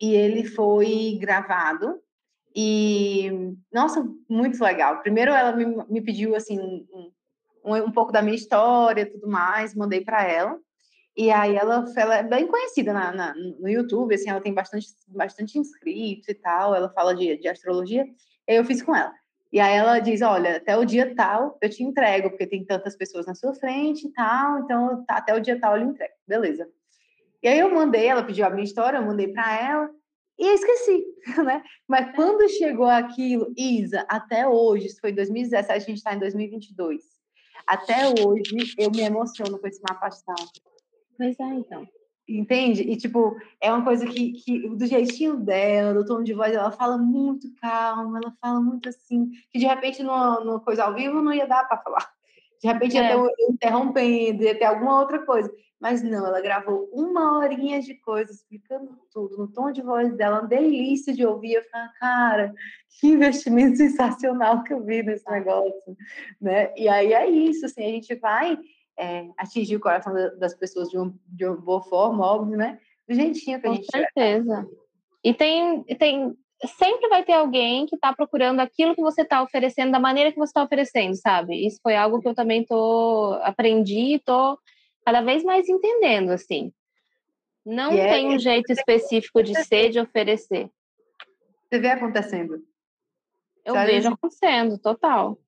e 0.02 0.14
ele 0.14 0.46
foi 0.46 1.18
gravado. 1.20 2.00
E, 2.56 3.30
nossa, 3.72 4.08
muito 4.30 4.64
legal. 4.64 5.02
Primeiro 5.02 5.32
ela 5.32 5.54
me, 5.54 5.66
me 5.90 6.02
pediu, 6.02 6.36
assim, 6.36 6.60
um, 6.60 7.12
um, 7.66 7.76
um 7.76 7.92
pouco 7.92 8.12
da 8.12 8.22
minha 8.22 8.36
história 8.36 9.10
tudo 9.10 9.28
mais, 9.28 9.76
mandei 9.76 10.02
para 10.02 10.24
ela. 10.24 10.58
E 11.16 11.30
aí 11.30 11.56
ela, 11.56 11.86
ela 11.96 12.18
é 12.18 12.24
bem 12.24 12.48
conhecida 12.48 12.92
na, 12.92 13.12
na, 13.12 13.36
no 13.36 13.70
YouTube, 13.70 14.16
assim, 14.16 14.30
ela 14.30 14.42
tem 14.42 14.54
bastante, 14.54 14.88
bastante 15.08 15.60
inscritos 15.60 16.28
e 16.28 16.34
tal, 16.34 16.74
ela 16.74 16.90
fala 16.90 17.16
de, 17.16 17.38
de 17.38 17.48
astrologia 17.48 18.04
eu 18.48 18.64
fiz 18.66 18.82
com 18.82 18.96
ela. 18.96 19.14
E 19.52 19.60
aí 19.60 19.76
ela 19.76 20.00
diz, 20.00 20.22
olha, 20.22 20.58
até 20.58 20.76
o 20.76 20.84
dia 20.84 21.14
tal 21.16 21.58
eu 21.62 21.70
te 21.70 21.84
entrego, 21.84 22.30
porque 22.30 22.48
tem 22.48 22.66
tantas 22.66 22.96
pessoas 22.96 23.26
na 23.26 23.36
sua 23.36 23.54
frente 23.54 24.08
e 24.08 24.12
tal, 24.12 24.60
então 24.60 25.06
tá, 25.06 25.18
até 25.18 25.36
o 25.36 25.40
dia 25.40 25.60
tal 25.60 25.78
eu 25.78 25.84
lhe 25.84 25.90
entrego. 25.92 26.14
Beleza. 26.28 26.68
E 27.42 27.48
aí 27.48 27.60
eu 27.60 27.74
mandei, 27.74 28.08
ela 28.08 28.24
pediu 28.24 28.46
a 28.46 28.50
minha 28.50 28.64
história, 28.64 28.98
eu 28.98 29.06
mandei 29.06 29.28
para 29.28 29.62
ela 29.62 29.90
e 30.40 30.48
esqueci, 30.56 31.06
né? 31.46 31.64
Mas 31.88 32.16
quando 32.16 32.50
chegou 32.50 32.88
aquilo, 32.88 33.54
Isa, 33.56 34.06
até 34.10 34.48
hoje, 34.48 34.88
isso 34.88 35.00
foi 35.00 35.12
2017, 35.12 35.72
a 35.72 35.80
gente 35.80 35.98
está 35.98 36.16
em 36.16 36.20
2022. 36.20 37.04
Até 37.68 38.08
hoje 38.08 38.76
eu 38.78 38.90
me 38.92 39.02
emociono 39.02 39.60
com 39.60 39.68
esse 39.68 39.82
mapa 39.88 40.08
astral. 40.08 40.36
Pois 41.18 41.40
é, 41.40 41.44
então. 41.44 41.88
Entende? 42.28 42.84
E, 42.84 42.96
tipo, 42.96 43.36
é 43.60 43.72
uma 43.72 43.84
coisa 43.84 44.06
que, 44.06 44.32
que, 44.32 44.70
do 44.70 44.86
jeitinho 44.86 45.36
dela, 45.38 45.94
do 45.94 46.06
tom 46.06 46.24
de 46.24 46.34
voz, 46.34 46.56
ela 46.56 46.72
fala 46.72 46.98
muito 46.98 47.54
calma, 47.56 48.18
ela 48.18 48.34
fala 48.40 48.62
muito 48.62 48.88
assim, 48.88 49.30
que 49.52 49.60
de 49.60 49.66
repente 49.66 50.02
numa, 50.02 50.40
numa 50.40 50.60
coisa 50.62 50.86
ao 50.86 50.94
vivo 50.94 51.22
não 51.22 51.34
ia 51.34 51.46
dar 51.46 51.68
para 51.68 51.80
falar. 51.80 52.14
De 52.62 52.68
repente 52.70 52.98
é. 52.98 53.02
ia 53.02 53.10
ter 53.10 53.18
um 53.18 53.54
interrompendo, 53.54 54.44
ia 54.44 54.58
ter 54.58 54.64
alguma 54.64 55.02
outra 55.02 55.26
coisa. 55.26 55.54
Mas 55.82 56.02
não, 56.02 56.26
ela 56.26 56.40
gravou 56.40 56.90
uma 56.94 57.40
horinha 57.40 57.82
de 57.82 57.94
coisa, 57.96 58.32
explicando 58.32 58.98
tudo, 59.12 59.38
no 59.38 59.50
tom 59.52 59.70
de 59.70 59.82
voz 59.82 60.16
dela, 60.16 60.40
uma 60.40 60.48
delícia 60.48 61.14
de 61.14 61.26
ouvir. 61.26 61.56
Eu 61.56 61.64
falei, 61.64 61.90
cara, 62.00 62.54
que 63.02 63.08
investimento 63.08 63.76
sensacional 63.76 64.64
que 64.64 64.74
eu 64.74 64.82
vi 64.82 65.04
nesse 65.04 65.30
negócio, 65.30 65.98
né? 66.40 66.74
E 66.78 66.88
aí 66.88 67.12
é 67.12 67.30
isso, 67.30 67.66
assim, 67.66 67.84
a 67.84 67.90
gente 67.90 68.16
vai 68.16 68.58
é, 68.98 69.28
atingir 69.38 69.76
o 69.76 69.80
coração 69.80 70.14
das 70.38 70.54
pessoas 70.54 70.90
de, 70.90 70.98
um, 70.98 71.14
de 71.28 71.46
uma 71.46 71.56
boa 71.56 71.82
forma, 71.82 72.26
óbvio, 72.26 72.58
né? 72.58 72.80
Do 73.08 73.16
jeitinho 73.16 73.60
que 73.60 73.68
a 73.68 73.74
gente 73.74 73.86
Com 73.86 73.98
certeza. 73.98 74.68
E 75.24 75.34
tem, 75.34 75.84
tem, 75.84 76.36
sempre 76.78 77.10
vai 77.10 77.24
ter 77.24 77.34
alguém 77.34 77.86
que 77.86 77.96
está 77.96 78.14
procurando 78.14 78.60
aquilo 78.60 78.96
que 78.96 79.02
você 79.02 79.22
está 79.22 79.42
oferecendo 79.42 79.92
da 79.92 80.00
maneira 80.00 80.32
que 80.32 80.38
você 80.38 80.50
está 80.50 80.64
oferecendo, 80.64 81.16
sabe? 81.16 81.66
Isso 81.66 81.80
foi 81.82 81.96
algo 81.96 82.20
que 82.20 82.28
eu 82.28 82.36
também 82.36 82.66
tô 82.66 83.38
aprendi 83.42 84.16
e 84.16 84.20
tô 84.20 84.58
cada 85.06 85.22
vez 85.22 85.44
mais 85.44 85.68
entendendo, 85.68 86.32
assim. 86.32 86.72
Não 87.66 87.92
é 87.94 88.10
tem 88.10 88.28
um 88.28 88.40
jeito 88.40 88.72
específico 88.72 89.42
de 89.42 89.56
ser, 89.64 89.90
de 89.90 90.00
oferecer. 90.00 90.70
Você 91.70 91.80
vê 91.80 91.90
acontecendo? 91.90 92.62
Eu 93.66 93.74
vejo 93.74 94.10
acontecendo, 94.10 94.78
total. 94.78 95.40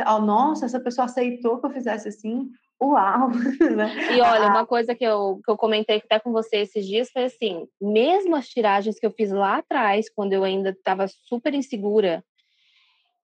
Oh, 0.00 0.18
nossa, 0.18 0.66
essa 0.66 0.80
pessoa 0.80 1.04
aceitou 1.04 1.60
que 1.60 1.66
eu 1.66 1.70
fizesse 1.70 2.08
assim 2.08 2.50
uau! 2.82 3.30
Né? 3.76 4.16
E 4.16 4.20
olha, 4.20 4.48
uma 4.48 4.66
coisa 4.66 4.94
que 4.94 5.04
eu, 5.04 5.40
que 5.44 5.50
eu 5.50 5.56
comentei 5.56 5.96
até 5.96 6.18
com 6.20 6.32
você 6.32 6.58
esses 6.58 6.86
dias 6.86 7.10
foi 7.10 7.24
assim: 7.24 7.66
mesmo 7.80 8.36
as 8.36 8.48
tiragens 8.48 8.98
que 8.98 9.06
eu 9.06 9.10
fiz 9.10 9.30
lá 9.30 9.58
atrás, 9.58 10.08
quando 10.08 10.32
eu 10.32 10.44
ainda 10.44 10.70
estava 10.70 11.06
super 11.08 11.54
insegura, 11.54 12.24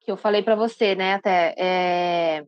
que 0.00 0.10
eu 0.10 0.16
falei 0.16 0.42
para 0.42 0.56
você, 0.56 0.94
né? 0.94 1.14
Até 1.14 1.54
é, 1.56 2.44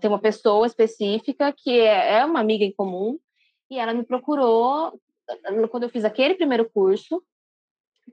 tem 0.00 0.10
uma 0.10 0.18
pessoa 0.18 0.66
específica 0.66 1.52
que 1.56 1.80
é, 1.80 2.18
é 2.18 2.24
uma 2.24 2.40
amiga 2.40 2.64
em 2.64 2.72
comum 2.72 3.18
e 3.70 3.78
ela 3.78 3.94
me 3.94 4.04
procurou 4.04 4.98
quando 5.70 5.84
eu 5.84 5.88
fiz 5.88 6.04
aquele 6.04 6.34
primeiro 6.34 6.68
curso 6.70 7.22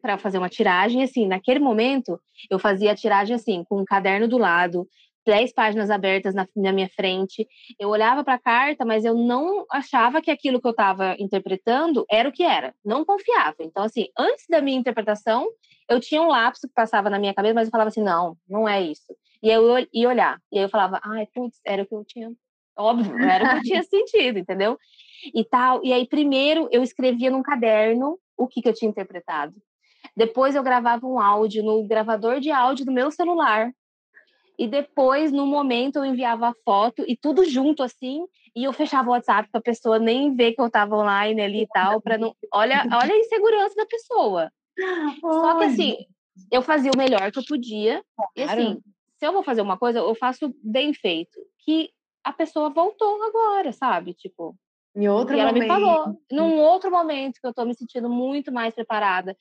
para 0.02 0.18
fazer 0.18 0.38
uma 0.38 0.50
tiragem, 0.50 1.04
assim, 1.04 1.28
naquele 1.28 1.60
momento 1.60 2.20
eu 2.50 2.58
fazia 2.58 2.92
a 2.92 2.96
tiragem 2.96 3.36
assim, 3.36 3.64
com 3.66 3.82
um 3.82 3.86
caderno 3.86 4.28
do 4.28 4.38
lado, 4.38 4.88
dez 5.26 5.54
páginas 5.54 5.90
abertas 5.90 6.34
na, 6.34 6.48
na 6.56 6.72
minha 6.72 6.90
frente. 6.90 7.48
Eu 7.80 7.90
olhava 7.90 8.24
para 8.24 8.36
a 8.36 8.40
carta, 8.40 8.86
mas 8.86 9.06
eu 9.06 9.14
não 9.14 9.66
achava 9.72 10.22
que 10.22 10.32
aquilo 10.32 10.60
que 10.60 10.68
eu 10.68 10.72
estava 10.72 11.16
interpretando 11.20 12.06
era 12.10 12.28
o 12.28 12.32
que 12.32 12.44
era. 12.44 12.74
Não 12.84 13.06
confiava. 13.06 13.58
Então, 13.60 13.84
assim, 13.84 14.08
antes 14.18 14.46
da 14.50 14.62
minha 14.62 14.78
interpretação, 14.78 15.48
eu 15.90 16.00
tinha 16.00 16.22
um 16.22 16.28
lapso 16.28 16.68
que 16.68 16.74
passava 16.74 17.10
na 17.10 17.20
minha 17.20 17.34
cabeça, 17.34 17.54
mas 17.54 17.68
eu 17.68 17.72
falava 17.72 17.90
assim: 17.90 18.04
não, 18.04 18.38
não 18.48 18.68
é 18.68 18.82
isso. 18.82 19.16
E 19.44 19.50
eu 19.50 19.64
ia 19.94 20.10
olhar. 20.10 20.40
E 20.52 20.58
aí 20.58 20.64
eu 20.64 20.70
falava: 20.70 21.00
ai, 21.04 21.28
putz, 21.34 21.60
era 21.66 21.84
o 21.84 21.86
que 21.86 21.96
eu 21.96 22.06
tinha. 22.06 22.32
Óbvio, 22.78 23.18
era 23.20 23.46
o 23.46 23.50
que 23.50 23.58
eu 23.58 23.62
tinha 23.64 23.84
sentido, 23.84 24.40
entendeu? 24.40 24.78
E 25.34 25.44
tal. 25.44 25.84
E 25.84 25.94
aí, 25.94 26.08
primeiro, 26.08 26.68
eu 26.72 26.82
escrevia 26.82 27.30
num 27.30 27.44
caderno 27.44 28.18
o 28.38 28.48
que, 28.48 28.62
que 28.62 28.70
eu 28.70 28.74
tinha 28.74 28.90
interpretado. 28.90 29.54
Depois 30.16 30.56
eu 30.56 30.64
gravava 30.64 31.06
um 31.06 31.20
áudio 31.20 31.64
no 31.64 31.86
gravador 31.88 32.40
de 32.40 32.52
áudio 32.52 32.86
do 32.86 32.92
meu 32.92 33.12
celular 33.12 33.72
e 34.62 34.68
depois, 34.68 35.32
no 35.32 35.48
momento, 35.48 35.96
eu 35.96 36.06
enviava 36.06 36.50
a 36.50 36.56
foto 36.64 37.04
e 37.08 37.18
tudo 37.18 37.44
junto 37.44 37.82
assim, 37.82 38.28
e 38.56 38.64
eu 38.64 38.72
fechava 38.72 39.10
o 39.10 39.12
WhatsApp 39.12 39.50
para 39.50 39.58
a 39.58 39.64
pessoa 39.64 39.98
nem 39.98 40.36
ver 40.36 40.54
que 40.54 40.62
eu 40.62 40.68
estava 40.68 40.96
online 40.96 41.42
ali 41.42 41.64
e 41.64 41.68
tal, 41.68 42.00
para 42.00 42.16
não. 42.16 42.36
Olha, 42.54 42.86
olha 42.94 43.12
a 43.12 43.18
insegurança 43.18 43.74
da 43.74 43.88
pessoa. 43.88 44.52
Só 45.20 45.58
que 45.58 45.66
assim, 45.66 45.98
eu 46.52 46.62
fazia 46.62 46.92
o 46.94 46.98
melhor 46.98 47.32
que 47.32 47.40
eu 47.40 47.44
podia. 47.44 48.04
E 48.36 48.44
assim, 48.44 48.80
se 49.18 49.26
eu 49.26 49.34
vou 49.34 49.42
fazer 49.42 49.62
uma 49.62 49.80
coisa, 49.80 49.98
eu 49.98 50.14
faço 50.14 50.54
bem 50.64 50.94
feito. 50.94 51.40
Que 51.66 51.90
a 52.24 52.32
pessoa 52.32 52.70
voltou 52.70 53.24
agora, 53.24 53.74
sabe? 53.74 54.14
Tipo. 54.14 54.56
Em 54.96 55.08
outro 55.10 55.36
e 55.36 55.40
momento. 55.40 55.56
ela 55.56 55.60
me 55.60 55.68
falou. 55.68 56.22
Num 56.32 56.60
outro 56.60 56.92
momento 56.92 57.42
que 57.42 57.48
eu 57.48 57.54
tô 57.54 57.66
me 57.66 57.74
sentindo 57.74 58.08
muito 58.08 58.52
mais 58.52 58.76
preparada. 58.76 59.36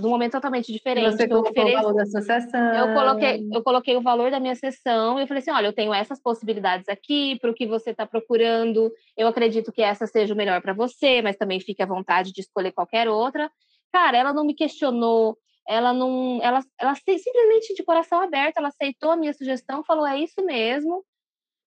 Num 0.00 0.10
momento 0.10 0.32
totalmente 0.32 0.72
diferente. 0.72 1.16
Você 1.16 1.28
colocou 1.28 1.50
ofereço, 1.50 1.78
o 1.78 1.82
valor 1.82 1.94
da 1.94 2.06
sua 2.06 2.20
sessão. 2.20 2.74
Eu 2.74 2.94
coloquei, 2.94 3.48
eu 3.52 3.62
coloquei 3.62 3.96
o 3.96 4.02
valor 4.02 4.30
da 4.30 4.38
minha 4.38 4.54
sessão 4.54 5.18
e 5.18 5.22
eu 5.22 5.26
falei 5.26 5.40
assim: 5.40 5.50
olha, 5.50 5.66
eu 5.66 5.72
tenho 5.72 5.92
essas 5.92 6.20
possibilidades 6.20 6.88
aqui 6.88 7.38
para 7.40 7.50
o 7.50 7.54
que 7.54 7.66
você 7.66 7.90
está 7.90 8.06
procurando. 8.06 8.92
Eu 9.16 9.26
acredito 9.26 9.72
que 9.72 9.82
essa 9.82 10.06
seja 10.06 10.34
o 10.34 10.36
melhor 10.36 10.60
para 10.60 10.74
você, 10.74 11.22
mas 11.22 11.36
também 11.36 11.60
fique 11.60 11.82
à 11.82 11.86
vontade 11.86 12.32
de 12.32 12.40
escolher 12.40 12.72
qualquer 12.72 13.08
outra. 13.08 13.50
Cara, 13.92 14.18
ela 14.18 14.32
não 14.32 14.44
me 14.44 14.54
questionou, 14.54 15.38
ela 15.66 15.92
não. 15.92 16.40
Ela, 16.42 16.60
ela 16.78 16.94
simplesmente 16.94 17.74
de 17.74 17.82
coração 17.82 18.20
aberto, 18.20 18.58
ela 18.58 18.68
aceitou 18.68 19.10
a 19.10 19.16
minha 19.16 19.32
sugestão, 19.32 19.84
falou: 19.84 20.06
é 20.06 20.18
isso 20.18 20.44
mesmo. 20.44 21.04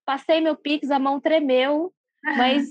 Passei 0.05 0.39
meu 0.39 0.55
Pix, 0.55 0.91
a 0.91 0.99
mão 0.99 1.19
tremeu, 1.19 1.91
mas 2.37 2.67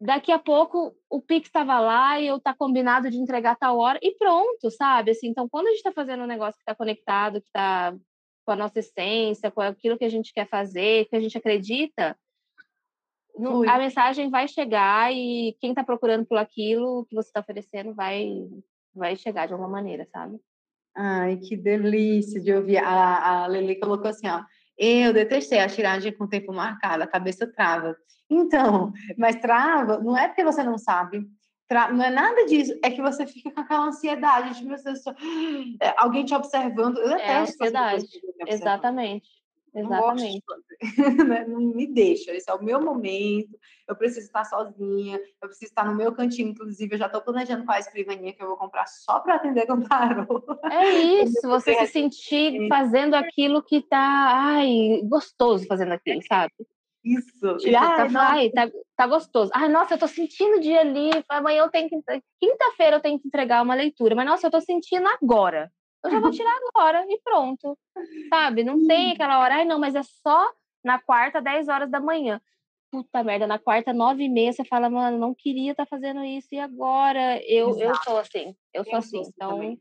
daqui 0.00 0.32
a 0.32 0.38
pouco 0.38 0.96
o 1.08 1.20
Pix 1.20 1.46
estava 1.48 1.78
lá 1.78 2.20
e 2.20 2.26
eu 2.26 2.40
tá 2.40 2.54
combinado 2.54 3.10
de 3.10 3.18
entregar 3.18 3.56
tal 3.56 3.78
hora 3.78 3.98
e 4.02 4.12
pronto, 4.16 4.70
sabe? 4.70 5.12
Assim, 5.12 5.28
então, 5.28 5.48
quando 5.48 5.66
a 5.66 5.70
gente 5.70 5.78
está 5.78 5.92
fazendo 5.92 6.22
um 6.24 6.26
negócio 6.26 6.54
que 6.54 6.62
está 6.62 6.74
conectado, 6.74 7.40
que 7.40 7.46
está 7.46 7.96
com 8.44 8.52
a 8.52 8.56
nossa 8.56 8.78
essência, 8.78 9.50
com 9.50 9.60
aquilo 9.60 9.98
que 9.98 10.04
a 10.04 10.08
gente 10.08 10.32
quer 10.32 10.48
fazer, 10.48 11.06
que 11.06 11.16
a 11.16 11.20
gente 11.20 11.36
acredita, 11.36 12.16
Ui. 13.34 13.68
a 13.68 13.78
mensagem 13.78 14.30
vai 14.30 14.48
chegar 14.48 15.12
e 15.12 15.56
quem 15.60 15.70
está 15.70 15.84
procurando 15.84 16.24
por 16.24 16.38
aquilo 16.38 17.04
que 17.06 17.14
você 17.14 17.28
está 17.28 17.40
oferecendo 17.40 17.94
vai, 17.94 18.28
vai 18.94 19.16
chegar 19.16 19.46
de 19.46 19.52
alguma 19.52 19.70
maneira, 19.70 20.06
sabe? 20.06 20.40
Ai, 20.94 21.36
que 21.36 21.56
delícia 21.56 22.40
de 22.40 22.52
ouvir. 22.52 22.78
A, 22.78 23.44
a 23.44 23.48
Lili 23.48 23.78
colocou 23.78 24.08
assim, 24.08 24.28
ó. 24.28 24.42
Eu 24.78 25.12
detestei 25.12 25.58
a 25.58 25.68
tiragem 25.68 26.12
com 26.12 26.26
tempo 26.26 26.52
marcado, 26.52 27.02
a 27.02 27.06
cabeça 27.06 27.46
trava. 27.46 27.96
Então, 28.28 28.92
mas 29.16 29.36
trava 29.36 29.98
não 29.98 30.16
é 30.16 30.28
porque 30.28 30.44
você 30.44 30.62
não 30.62 30.78
sabe, 30.78 31.26
tra... 31.68 31.90
não 31.92 32.04
é 32.04 32.10
nada 32.10 32.46
disso, 32.46 32.78
é 32.82 32.90
que 32.90 33.00
você 33.00 33.26
fica 33.26 33.50
com 33.50 33.60
aquela 33.60 33.86
ansiedade 33.86 34.58
de 34.58 34.64
meu 34.64 34.82
Deus, 34.82 35.00
é, 35.80 35.94
alguém 35.96 36.24
te 36.24 36.34
observando. 36.34 36.98
Eu 36.98 37.12
é 37.12 37.16
detesto 37.16 37.62
é 37.62 37.66
ansiedade, 37.66 38.06
exatamente. 38.46 39.35
Exatamente. 39.76 40.42
Não, 41.18 41.24
né? 41.28 41.44
não 41.46 41.60
me 41.60 41.86
deixa, 41.86 42.32
esse 42.32 42.50
é 42.50 42.54
o 42.54 42.62
meu 42.62 42.80
momento, 42.80 43.58
eu 43.86 43.94
preciso 43.94 44.26
estar 44.26 44.44
sozinha, 44.44 45.20
eu 45.42 45.48
preciso 45.48 45.70
estar 45.70 45.84
no 45.84 45.94
meu 45.94 46.14
cantinho, 46.14 46.48
inclusive 46.48 46.94
eu 46.94 46.98
já 46.98 47.06
estou 47.06 47.20
planejando 47.20 47.64
qual 47.64 47.76
a 47.76 47.80
escrivaninha 47.80 48.32
que 48.32 48.42
eu 48.42 48.48
vou 48.48 48.56
comprar 48.56 48.86
só 48.86 49.20
para 49.20 49.36
atender 49.36 49.66
com 49.66 49.82
tarô. 49.82 50.42
É 50.70 50.90
isso, 51.22 51.46
você 51.46 51.74
se 51.74 51.86
sentir 51.88 52.68
fazendo 52.68 53.14
aquilo 53.14 53.62
que 53.62 53.76
está, 53.76 53.98
ai, 53.98 55.02
gostoso 55.04 55.66
fazendo 55.66 55.92
aquilo, 55.92 56.22
sabe? 56.26 56.52
Isso. 57.06 57.56
Tipo, 57.58 57.76
ai, 57.76 58.10
tá, 58.10 58.20
ai, 58.20 58.50
tá, 58.50 58.70
tá 58.96 59.06
gostoso. 59.06 59.52
Ai, 59.54 59.68
nossa, 59.68 59.94
eu 59.94 59.98
tô 59.98 60.08
sentindo 60.08 60.56
o 60.56 60.60
dia 60.60 60.80
ali. 60.80 61.10
Amanhã 61.28 61.62
eu 61.62 61.70
tenho 61.70 61.88
que. 61.88 61.96
Quinta-feira 62.40 62.96
eu 62.96 63.00
tenho 63.00 63.20
que 63.20 63.28
entregar 63.28 63.62
uma 63.62 63.76
leitura. 63.76 64.16
Mas, 64.16 64.26
nossa, 64.26 64.48
eu 64.48 64.50
tô 64.50 64.60
sentindo 64.60 65.06
agora. 65.06 65.70
Eu 66.06 66.12
já 66.12 66.20
vou 66.20 66.30
tirar 66.30 66.58
agora 66.68 67.04
e 67.08 67.20
pronto. 67.22 67.78
Sabe? 68.28 68.64
Não 68.64 68.86
tem 68.86 69.12
aquela 69.12 69.40
hora. 69.40 69.56
Ai, 69.56 69.64
não, 69.64 69.78
mas 69.78 69.94
é 69.94 70.02
só 70.02 70.50
na 70.84 71.00
quarta, 71.00 71.40
10 71.42 71.68
horas 71.68 71.90
da 71.90 72.00
manhã. 72.00 72.40
Puta 72.90 73.24
merda, 73.24 73.46
na 73.46 73.58
quarta, 73.58 73.92
nove 73.92 74.24
e 74.24 74.28
meia, 74.28 74.52
você 74.52 74.64
fala, 74.64 74.88
mano, 74.88 75.18
não 75.18 75.34
queria 75.34 75.72
estar 75.72 75.84
tá 75.84 75.90
fazendo 75.90 76.24
isso, 76.24 76.48
e 76.52 76.58
agora? 76.58 77.42
Eu, 77.44 77.76
eu 77.78 77.94
sou 77.96 78.16
assim, 78.16 78.54
eu 78.72 78.84
sou 78.84 78.92
eu 78.92 78.98
assim. 78.98 79.24
Sou 79.24 79.32
então, 79.34 79.78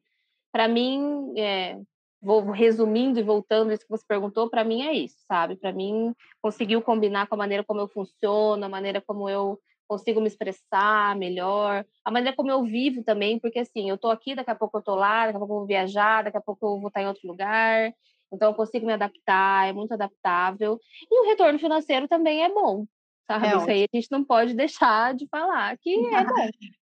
para 0.51 0.67
mim, 0.67 1.31
é, 1.37 1.79
vou 2.19 2.49
resumindo 2.49 3.19
e 3.19 3.23
voltando 3.23 3.71
isso 3.71 3.83
que 3.83 3.91
você 3.91 4.03
perguntou, 4.07 4.49
para 4.49 4.63
mim 4.63 4.81
é 4.81 4.93
isso, 4.93 5.17
sabe? 5.27 5.55
Para 5.55 5.71
mim, 5.71 6.13
conseguiu 6.41 6.81
combinar 6.81 7.27
com 7.27 7.35
a 7.35 7.37
maneira 7.37 7.63
como 7.63 7.79
eu 7.79 7.87
funciono, 7.87 8.65
a 8.65 8.69
maneira 8.69 8.99
como 8.99 9.29
eu 9.29 9.59
consigo 9.87 10.19
me 10.21 10.27
expressar 10.27 11.15
melhor, 11.15 11.85
a 12.03 12.11
maneira 12.11 12.35
como 12.35 12.51
eu 12.51 12.63
vivo 12.63 13.03
também, 13.03 13.39
porque 13.39 13.59
assim, 13.59 13.89
eu 13.89 13.97
tô 13.97 14.09
aqui, 14.09 14.35
daqui 14.35 14.51
a 14.51 14.55
pouco 14.55 14.77
eu 14.77 14.81
tô 14.81 14.95
lá, 14.95 15.25
daqui 15.25 15.37
a 15.37 15.39
pouco 15.39 15.53
eu 15.53 15.57
vou 15.59 15.67
viajar, 15.67 16.23
daqui 16.23 16.37
a 16.37 16.41
pouco 16.41 16.65
eu 16.65 16.79
vou 16.79 16.87
estar 16.87 17.01
em 17.01 17.07
outro 17.07 17.27
lugar, 17.27 17.93
então 18.31 18.49
eu 18.49 18.55
consigo 18.55 18.85
me 18.85 18.93
adaptar, 18.93 19.67
é 19.67 19.73
muito 19.73 19.93
adaptável. 19.93 20.79
E 21.09 21.21
o 21.21 21.25
retorno 21.29 21.59
financeiro 21.59 22.07
também 22.07 22.43
é 22.43 22.49
bom, 22.49 22.85
sabe? 23.27 23.47
É 23.47 23.57
Isso 23.57 23.69
aí 23.69 23.83
a 23.83 23.97
gente 23.97 24.11
não 24.11 24.23
pode 24.23 24.53
deixar 24.53 25.13
de 25.13 25.27
falar 25.27 25.77
que 25.77 25.93
é 26.13 26.23
bom. 26.25 26.49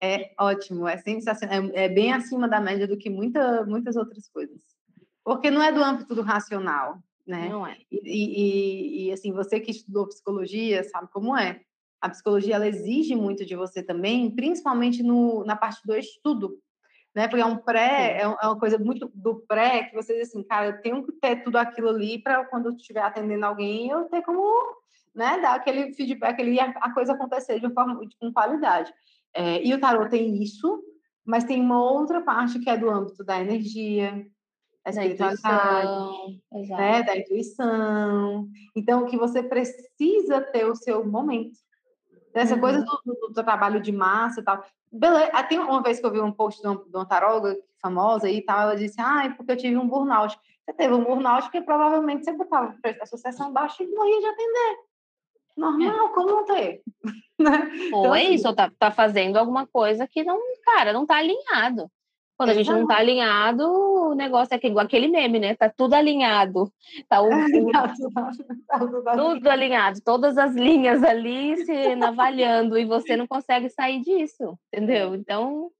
É 0.01 0.31
ótimo, 0.39 0.87
é 0.87 0.99
sensacional, 0.99 1.71
é, 1.73 1.85
é 1.85 1.89
bem 1.89 2.13
acima 2.13 2.47
da 2.47 2.61
média 2.61 2.87
do 2.87 2.99
que 2.99 3.09
muita, 3.09 3.65
muitas 3.65 3.97
outras 3.97 4.29
coisas. 4.29 4.61
Porque 5.25 5.51
não 5.51 5.63
é 5.63 5.73
do 5.73 5.83
âmbito 5.83 6.15
do 6.15 6.23
racional, 6.23 6.99
né? 7.27 7.49
Não 7.49 7.67
é. 7.67 7.77
E, 7.91 8.01
e, 8.05 9.09
e, 9.09 9.13
assim, 9.13 9.33
você 9.33 9.59
que 9.59 9.71
estudou 9.71 10.07
psicologia 10.07 10.85
sabe 10.85 11.09
como 11.11 11.37
é. 11.37 11.61
A 12.01 12.09
psicologia 12.09 12.55
ela 12.55 12.69
exige 12.69 13.15
muito 13.15 13.45
de 13.45 13.57
você 13.57 13.83
também, 13.83 14.31
principalmente 14.31 15.03
no, 15.03 15.45
na 15.45 15.57
parte 15.57 15.81
do 15.85 15.97
estudo, 15.97 16.59
né? 17.15 17.27
Porque 17.29 17.43
é 17.43 17.47
um 17.47 17.57
pré, 17.57 18.19
é, 18.19 18.23
é, 18.23 18.27
uma 18.27 18.59
coisa 18.59 18.79
muito 18.79 19.11
do 19.15 19.37
pré 19.49 19.85
que 19.85 19.95
você 19.95 20.19
diz 20.19 20.29
assim, 20.29 20.43
cara, 20.43 20.67
eu 20.67 20.83
tenho 20.83 21.03
que 21.03 21.13
ter 21.13 21.43
tudo 21.43 21.57
aquilo 21.57 21.89
ali 21.89 22.19
para 22.23 22.45
quando 22.45 22.67
eu 22.67 22.77
estiver 22.77 23.01
atendendo 23.01 23.47
alguém 23.47 23.89
eu 23.89 24.05
ter 24.05 24.23
como, 24.23 24.43
né, 25.15 25.41
dar 25.41 25.55
aquele 25.55 25.95
feedback 25.95 26.39
ali 26.41 26.61
a, 26.61 26.93
coisa 26.93 27.15
acontecer 27.15 27.59
de 27.59 27.67
uma 27.67 27.75
forma 27.75 27.99
com 28.21 28.33
qualidade. 28.33 28.93
É, 29.33 29.65
e 29.67 29.73
o 29.73 29.81
tarot 29.81 30.11
tem 30.11 30.43
isso, 30.43 30.83
mas 31.25 31.45
tem 31.45 31.61
uma 31.61 31.83
outra 31.83 32.21
parte 32.21 32.59
que 32.59 32.69
é 32.69 32.77
do 32.77 32.91
âmbito 32.91 33.25
da 33.25 33.41
energia, 33.41 34.27
da 34.85 34.91
espiritualidade, 34.91 36.43
né, 36.53 37.03
da 37.03 37.17
intuição. 37.17 38.49
Então, 38.75 39.07
que 39.07 39.17
você 39.17 39.43
precisa 39.43 40.41
ter 40.41 40.67
o 40.67 40.77
seu 40.77 41.05
momento. 41.05 41.59
Essa 42.37 42.55
uhum. 42.55 42.61
coisa 42.61 42.85
do, 42.85 43.01
do, 43.05 43.29
do, 43.29 43.45
trabalho 43.45 43.81
de 43.81 43.91
massa 43.91 44.41
e 44.41 44.45
tal. 44.45 44.65
Beleza. 44.93 45.31
Ah, 45.33 45.43
tem 45.43 45.59
uma 45.59 45.83
vez 45.83 45.99
que 45.99 46.07
eu 46.07 46.13
vi 46.13 46.21
um 46.21 46.33
post 46.33 46.61
de 46.61 46.69
uma, 46.69 46.77
de 46.77 46.97
uma 46.97 47.07
taróloga 47.07 47.57
famosa 47.81 48.29
e 48.29 48.43
tal, 48.43 48.63
ela 48.63 48.77
disse, 48.77 49.01
ah, 49.01 49.33
porque 49.37 49.53
eu 49.53 49.57
tive 49.57 49.77
um 49.77 49.89
burnout. 49.89 50.39
Você 50.65 50.73
teve 50.73 50.95
um 50.95 51.05
burnout 51.05 51.45
porque 51.45 51.63
provavelmente 51.63 52.25
você 52.25 52.33
botava 52.33 52.75
a 52.85 53.03
associação 53.03 53.53
baixa 53.53 53.83
e 53.83 53.87
morria 53.87 54.21
de 54.21 54.27
atender. 54.27 54.77
Normal, 55.57 56.07
é. 56.07 56.09
como 56.11 56.29
não 56.29 56.45
ter? 56.45 56.83
Né? 57.39 57.71
Ou 57.93 58.01
então, 58.01 58.15
é 58.15 58.23
assim, 58.23 58.33
isso, 58.33 58.49
ou 58.49 58.55
tá, 58.55 58.73
tá 58.79 58.91
fazendo 58.91 59.37
alguma 59.37 59.67
coisa 59.67 60.09
que 60.09 60.25
não, 60.25 60.41
cara, 60.65 60.91
não 60.91 61.05
tá 61.05 61.17
alinhado. 61.17 61.91
Quando 62.37 62.51
a 62.51 62.55
gente 62.55 62.71
não 62.71 62.87
tá 62.87 62.99
alinhado, 62.99 63.65
o 63.65 64.15
negócio 64.15 64.55
é 64.55 64.59
que 64.59 64.67
igual 64.67 64.85
aquele 64.85 65.09
meme, 65.09 65.39
né? 65.39 65.55
Tá 65.55 65.71
tudo 65.71 65.95
alinhado. 65.95 66.71
Tá, 67.09 67.23
o, 67.23 67.29
tá 68.67 69.17
tudo 69.17 69.49
alinhado, 69.49 70.01
todas 70.05 70.37
as 70.37 70.55
linhas 70.55 71.03
ali 71.03 71.57
se 71.65 71.97
navalhando 71.97 72.79
e 72.79 72.85
você 72.85 73.17
não 73.17 73.27
consegue 73.27 73.71
sair 73.71 74.03
disso, 74.03 74.59
entendeu? 74.71 75.15
Então, 75.15 75.71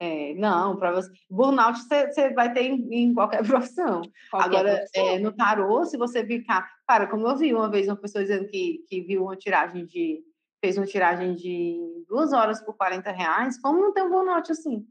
é, 0.00 0.34
não, 0.34 0.76
para 0.76 0.92
você. 0.92 1.10
Burnout 1.30 1.78
você, 1.78 2.08
você, 2.08 2.30
vai 2.34 2.52
ter 2.52 2.62
em, 2.62 2.88
em 2.92 3.14
qualquer 3.14 3.42
profissão. 3.46 4.02
Qualquer 4.30 4.46
Agora, 4.48 4.76
profissão. 4.76 5.06
É, 5.06 5.18
no 5.18 5.32
tarô, 5.32 5.84
se 5.84 5.96
você 5.96 6.26
ficar. 6.26 6.68
Cara, 6.86 7.06
como 7.06 7.26
eu 7.28 7.36
vi 7.36 7.54
uma 7.54 7.70
vez 7.70 7.86
uma 7.86 7.96
pessoa 7.96 8.22
dizendo 8.22 8.46
que, 8.48 8.84
que 8.88 9.00
viu 9.02 9.22
uma 9.22 9.36
tiragem 9.36 9.86
de. 9.86 10.22
fez 10.60 10.76
uma 10.76 10.86
tiragem 10.86 11.34
de 11.34 12.04
duas 12.08 12.32
horas 12.32 12.60
por 12.60 12.76
40 12.76 13.10
reais, 13.12 13.60
como 13.60 13.80
não 13.80 13.92
tem 13.92 14.02
um 14.02 14.10
burnout 14.10 14.50
assim? 14.50 14.84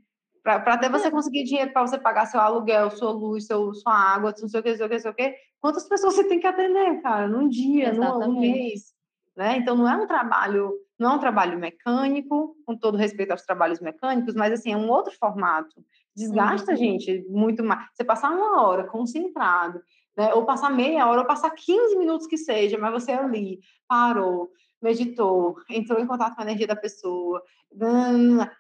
Para 0.44 0.74
até 0.74 0.90
você 0.90 1.10
conseguir 1.10 1.45
dinheiro 1.45 1.72
para 1.72 1.88
você 1.88 1.98
pagar 1.98 2.26
seu 2.26 2.40
aluguel, 2.40 2.91
sua 2.91 3.11
luz, 3.11 3.45
seu, 3.45 3.74
sua 3.74 3.94
água, 3.94 4.36
não 4.38 4.49
sei 4.49 4.60
o 4.60 4.64
que, 4.64 4.70
não 4.72 4.78
sei 4.78 4.86
o 4.86 4.90
que, 4.90 4.95
não 4.95 5.02
sei 5.02 5.11
o 5.11 5.15
que. 5.15 5.36
Quantas 5.61 5.88
pessoas 5.88 6.15
você 6.15 6.28
tem 6.28 6.40
que 6.40 6.45
atender, 6.45 7.02
cara, 7.02 7.30
num 7.30 7.48
dia, 7.48 7.94
num, 7.94 8.41
mês? 8.41 8.94
Né? 9.38 9.57
Então, 9.57 9.78
não 9.78 9.88
é 9.88 9.95
um 9.95 10.06
trabalho, 10.06 10.74
não 10.99 11.14
é 11.14 11.15
um 11.15 11.20
trabalho 11.20 11.57
mecânico, 11.57 12.57
com 12.65 12.76
todo 12.76 12.98
respeito 12.98 13.32
aos 13.32 13.44
trabalhos 13.44 13.80
mecânicos, 13.80 14.36
mas 14.36 14.52
assim, 14.52 14.74
é 14.74 14.78
um 14.78 14.90
outro 14.90 15.14
formato. 15.18 15.82
Desgasta 16.14 16.72
uhum. 16.72 16.74
a 16.74 16.78
gente 16.78 17.26
muito 17.30 17.64
mais. 17.64 17.88
Você 17.94 18.03
passar 18.03 18.30
uma 18.30 18.61
hora 18.61 18.84
concentrado, 18.84 19.82
né? 20.18 20.34
ou 20.34 20.45
passar 20.45 20.70
meia 20.70 21.07
hora, 21.07 21.22
ou 21.22 21.28
passar 21.28 21.52
15 21.52 21.98
minutos 21.98 22.28
que 22.28 22.38
seja, 22.38 22.78
mas 22.78 22.91
você 22.91 23.14
ali 23.14 23.61
parou, 23.88 24.52
meditou, 24.84 25.55
entrou 25.69 25.99
em 25.99 26.07
contato 26.07 26.35
com 26.35 26.41
a 26.41 26.45
energia 26.45 26.68
da 26.68 26.76
pessoa, 26.76 27.41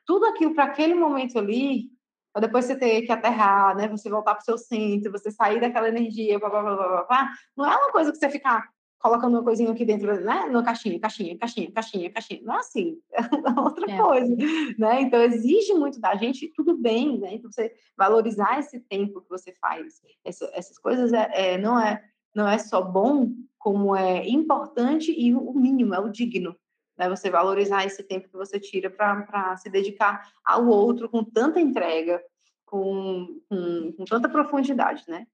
tudo 0.05 0.25
aquilo 0.25 0.55
para 0.55 0.65
aquele 0.65 0.93
momento 0.93 1.37
ali, 1.37 1.91
para 2.31 2.47
depois 2.47 2.65
você 2.65 2.75
ter 2.75 3.03
que 3.03 3.11
aterrar, 3.11 3.75
né? 3.75 3.87
Você 3.89 4.09
voltar 4.09 4.33
para 4.33 4.41
o 4.41 4.45
seu 4.45 4.57
centro, 4.57 5.11
você 5.11 5.29
sair 5.29 5.61
daquela 5.61 5.87
energia, 5.87 6.39
blá, 6.39 6.49
blá, 6.49 6.63
blá, 6.63 6.75
blá, 6.75 7.03
blá, 7.03 7.29
não 7.55 7.65
é 7.65 7.75
uma 7.75 7.91
coisa 7.91 8.11
que 8.11 8.17
você 8.17 8.29
ficar 8.29 8.67
colocando 9.03 9.33
uma 9.33 9.43
coisinha 9.43 9.69
aqui 9.69 9.83
dentro, 9.83 10.19
né? 10.21 10.47
No 10.49 10.63
caixinha, 10.63 10.97
caixinha, 10.97 11.37
caixinha, 11.37 11.69
caixinha, 11.71 12.09
caixinha. 12.09 12.41
Não 12.41 12.55
é 12.55 12.59
assim, 12.59 12.97
é 13.11 13.59
outra 13.59 13.91
é. 13.91 13.97
coisa, 13.97 14.35
né? 14.79 15.01
Então, 15.01 15.21
exige 15.21 15.73
muito 15.73 15.99
da 15.99 16.15
gente, 16.15 16.51
tudo 16.55 16.77
bem, 16.77 17.19
né? 17.19 17.33
Então, 17.33 17.51
você 17.51 17.73
valorizar 17.97 18.59
esse 18.59 18.79
tempo 18.79 19.21
que 19.21 19.29
você 19.29 19.53
faz, 19.59 20.01
essa, 20.23 20.49
essas 20.53 20.79
coisas, 20.79 21.11
é, 21.11 21.29
é, 21.33 21.57
não, 21.57 21.77
é, 21.77 22.01
não 22.33 22.47
é 22.47 22.57
só 22.57 22.81
bom, 22.81 23.29
como 23.57 23.95
é 23.95 24.27
importante 24.27 25.13
e 25.17 25.33
o 25.33 25.53
mínimo, 25.53 25.93
é 25.93 25.99
o 25.99 26.09
digno. 26.09 26.55
Né? 26.97 27.09
Você 27.09 27.29
valorizar 27.29 27.85
esse 27.85 28.03
tempo 28.03 28.29
que 28.29 28.37
você 28.37 28.59
tira 28.59 28.89
para 28.89 29.55
se 29.57 29.69
dedicar 29.69 30.31
ao 30.43 30.67
outro 30.67 31.09
com 31.09 31.23
tanta 31.23 31.59
entrega, 31.59 32.21
com, 32.65 33.39
com, 33.49 33.93
com 33.97 34.05
tanta 34.05 34.27
profundidade, 34.27 35.03
né? 35.07 35.25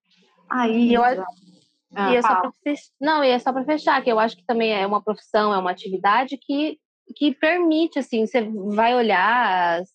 Aí, 0.49 0.93
eu, 0.93 1.03
ah, 1.03 2.11
e 2.11 2.17
é 2.17 2.21
só 2.21 2.41
pra, 2.41 2.51
não, 2.99 3.23
e 3.23 3.29
é 3.29 3.39
só 3.39 3.51
para 3.51 3.63
fechar, 3.63 4.03
que 4.03 4.11
eu 4.11 4.19
acho 4.19 4.35
que 4.35 4.45
também 4.45 4.73
é 4.73 4.85
uma 4.85 5.01
profissão, 5.01 5.53
é 5.53 5.57
uma 5.57 5.71
atividade 5.71 6.37
que, 6.37 6.79
que 7.15 7.33
permite, 7.33 7.99
assim, 7.99 8.25
você 8.25 8.41
vai 8.75 8.95
olhar 8.95 9.79
as 9.79 9.89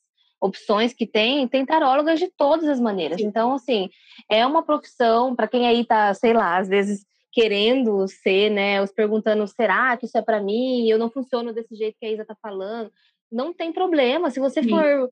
opções 0.44 0.92
que 0.92 1.06
tem, 1.06 1.48
tem 1.48 1.64
tarólogas 1.64 2.18
de 2.18 2.28
todas 2.36 2.68
as 2.68 2.78
maneiras. 2.78 3.20
Sim. 3.20 3.26
Então, 3.26 3.54
assim, 3.54 3.88
é 4.30 4.46
uma 4.46 4.62
profissão, 4.62 5.34
para 5.34 5.48
quem 5.48 5.66
aí 5.66 5.84
tá, 5.84 6.12
sei 6.12 6.32
lá, 6.32 6.58
às 6.58 6.68
vezes 6.68 7.06
querendo 7.32 8.06
ser, 8.06 8.50
né, 8.50 8.80
os 8.80 8.92
perguntando, 8.92 9.46
será 9.48 9.96
que 9.96 10.06
isso 10.06 10.16
é 10.16 10.22
para 10.22 10.40
mim? 10.40 10.88
Eu 10.88 10.98
não 10.98 11.10
funciono 11.10 11.52
desse 11.52 11.74
jeito 11.74 11.96
que 11.98 12.06
a 12.06 12.12
Isa 12.12 12.24
tá 12.24 12.36
falando. 12.40 12.92
Não 13.32 13.52
tem 13.52 13.72
problema, 13.72 14.30
se 14.30 14.38
você 14.38 14.62
for 14.62 15.10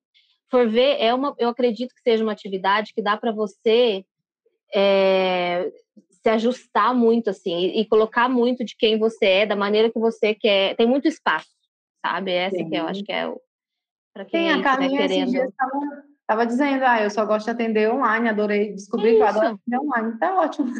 for 0.52 0.68
ver, 0.68 1.00
é 1.00 1.14
uma, 1.14 1.34
eu 1.38 1.48
acredito 1.48 1.94
que 1.94 2.02
seja 2.02 2.22
uma 2.22 2.32
atividade 2.32 2.92
que 2.92 3.00
dá 3.00 3.16
para 3.16 3.32
você 3.32 4.04
é, 4.74 5.72
se 6.22 6.28
ajustar 6.28 6.94
muito, 6.94 7.30
assim, 7.30 7.58
e, 7.58 7.80
e, 7.80 7.86
colocar 7.86 8.28
muito 8.28 8.62
de 8.62 8.76
quem 8.76 8.98
você 8.98 9.24
é, 9.24 9.46
da 9.46 9.56
maneira 9.56 9.90
que 9.90 9.98
você 9.98 10.34
quer. 10.34 10.76
Tem 10.76 10.86
muito 10.86 11.08
espaço, 11.08 11.48
sabe? 12.04 12.32
Essa 12.32 12.56
Sim. 12.56 12.68
que 12.68 12.76
eu 12.76 12.86
acho 12.86 13.02
que 13.02 13.12
é 13.12 13.26
o. 13.26 13.40
Para 14.12 14.24
quem 14.24 14.52
Sim, 14.52 14.60
a 14.60 14.62
Carminha 14.62 14.98
querendo. 14.98 15.52
Estava 16.20 16.46
dizendo, 16.46 16.84
ah, 16.84 17.02
eu 17.02 17.10
só 17.10 17.26
gosto 17.26 17.46
de 17.46 17.50
atender 17.50 17.90
online, 17.90 18.28
adorei 18.28 18.72
descobrir 18.72 19.10
é 19.10 19.14
que 19.16 19.22
eu 19.22 19.26
adoro 19.26 19.46
atender 19.48 19.78
online. 19.80 20.18
Tá 20.18 20.34
ótimo. 20.40 20.72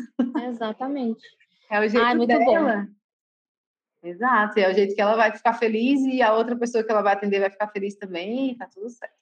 Exatamente. 0.48 1.22
É 1.70 1.80
o 1.80 1.88
jeito 1.88 2.04
Ai, 2.04 2.14
muito 2.14 2.28
dela. 2.28 2.86
Bom. 2.86 2.92
Exato, 4.06 4.59
é 4.59 4.70
o 4.70 4.74
jeito 4.74 4.94
que 4.94 5.00
ela 5.00 5.16
vai 5.16 5.34
ficar 5.34 5.54
feliz 5.54 6.02
e 6.02 6.20
a 6.20 6.34
outra 6.34 6.54
pessoa 6.54 6.84
que 6.84 6.92
ela 6.92 7.00
vai 7.00 7.14
atender 7.14 7.40
vai 7.40 7.48
ficar 7.48 7.68
feliz 7.68 7.94
também, 7.94 8.54
tá 8.56 8.66
tudo 8.66 8.90
certo. 8.90 9.14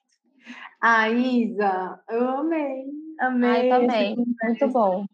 A 0.81 1.09
Isa, 1.09 1.97
eu 2.09 2.27
amei, 2.27 2.87
amei. 3.21 3.49
Ai, 3.49 3.69
também, 3.69 4.15
muito 4.43 4.67
bom. 4.67 5.05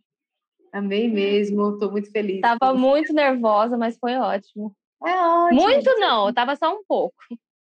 Amei 0.73 1.07
mesmo, 1.07 1.73
estou 1.73 1.91
muito 1.91 2.11
feliz. 2.11 2.41
Tava 2.41 2.73
muito 2.73 3.13
nervosa, 3.13 3.77
mas 3.77 3.99
foi 3.99 4.15
ótimo. 4.15 4.75
É 5.05 5.11
ótimo. 5.11 5.61
Muito 5.61 5.99
não, 5.99 6.33
tava 6.33 6.55
só 6.55 6.73
um 6.73 6.83
pouco. 6.87 7.15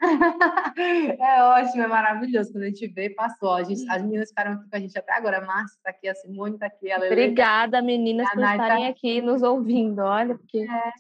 é 1.20 1.42
ótimo, 1.42 1.82
é 1.82 1.86
maravilhoso. 1.86 2.52
Quando 2.52 2.64
a 2.64 2.66
gente 2.66 2.86
vê, 2.88 3.10
passou. 3.10 3.52
A 3.52 3.62
gente, 3.62 3.88
as 3.88 4.02
meninas 4.02 4.30
ficaram 4.30 4.52
aqui 4.52 4.68
com 4.68 4.76
a 4.76 4.80
gente 4.80 4.98
até 4.98 5.12
agora. 5.12 5.38
A 5.38 5.46
Márcia 5.46 5.76
está 5.76 5.90
aqui, 5.90 6.08
a 6.08 6.14
Simone 6.14 6.54
está 6.54 6.66
aqui. 6.66 6.90
A 6.90 6.98
Obrigada, 6.98 7.80
meninas, 7.80 8.28
por 8.30 8.40
tá 8.40 8.52
estarem 8.52 8.84
tá... 8.84 8.90
aqui 8.90 9.22
nos 9.22 9.42
ouvindo. 9.42 10.00
Olha, 10.00 10.36
porque. 10.36 10.58
É. 10.58 10.92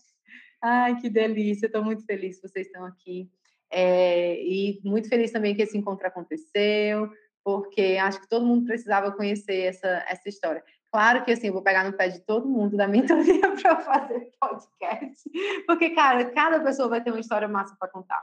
Ai, 0.62 0.96
que 1.00 1.10
delícia. 1.10 1.66
Estou 1.66 1.84
muito 1.84 2.04
feliz 2.04 2.40
que 2.40 2.48
vocês 2.48 2.66
estão 2.66 2.84
aqui. 2.84 3.28
É, 3.72 4.34
e 4.42 4.80
muito 4.84 5.08
feliz 5.08 5.32
também 5.32 5.54
que 5.54 5.62
esse 5.62 5.76
encontro 5.76 6.06
aconteceu, 6.06 7.10
porque 7.42 7.98
acho 8.00 8.20
que 8.20 8.28
todo 8.28 8.44
mundo 8.44 8.66
precisava 8.66 9.10
conhecer 9.12 9.62
essa, 9.62 10.04
essa 10.06 10.28
história. 10.28 10.62
Claro 10.92 11.24
que 11.24 11.32
assim, 11.32 11.46
eu 11.46 11.54
vou 11.54 11.62
pegar 11.62 11.84
no 11.84 11.96
pé 11.96 12.08
de 12.08 12.20
todo 12.20 12.46
mundo 12.46 12.76
da 12.76 12.86
mentoria 12.86 13.40
para 13.62 13.80
fazer 13.80 14.30
podcast, 14.38 15.30
porque, 15.66 15.90
cara, 15.90 16.26
cada 16.32 16.60
pessoa 16.60 16.86
vai 16.86 17.02
ter 17.02 17.10
uma 17.10 17.20
história 17.20 17.48
massa 17.48 17.74
para 17.78 17.88
contar. 17.88 18.22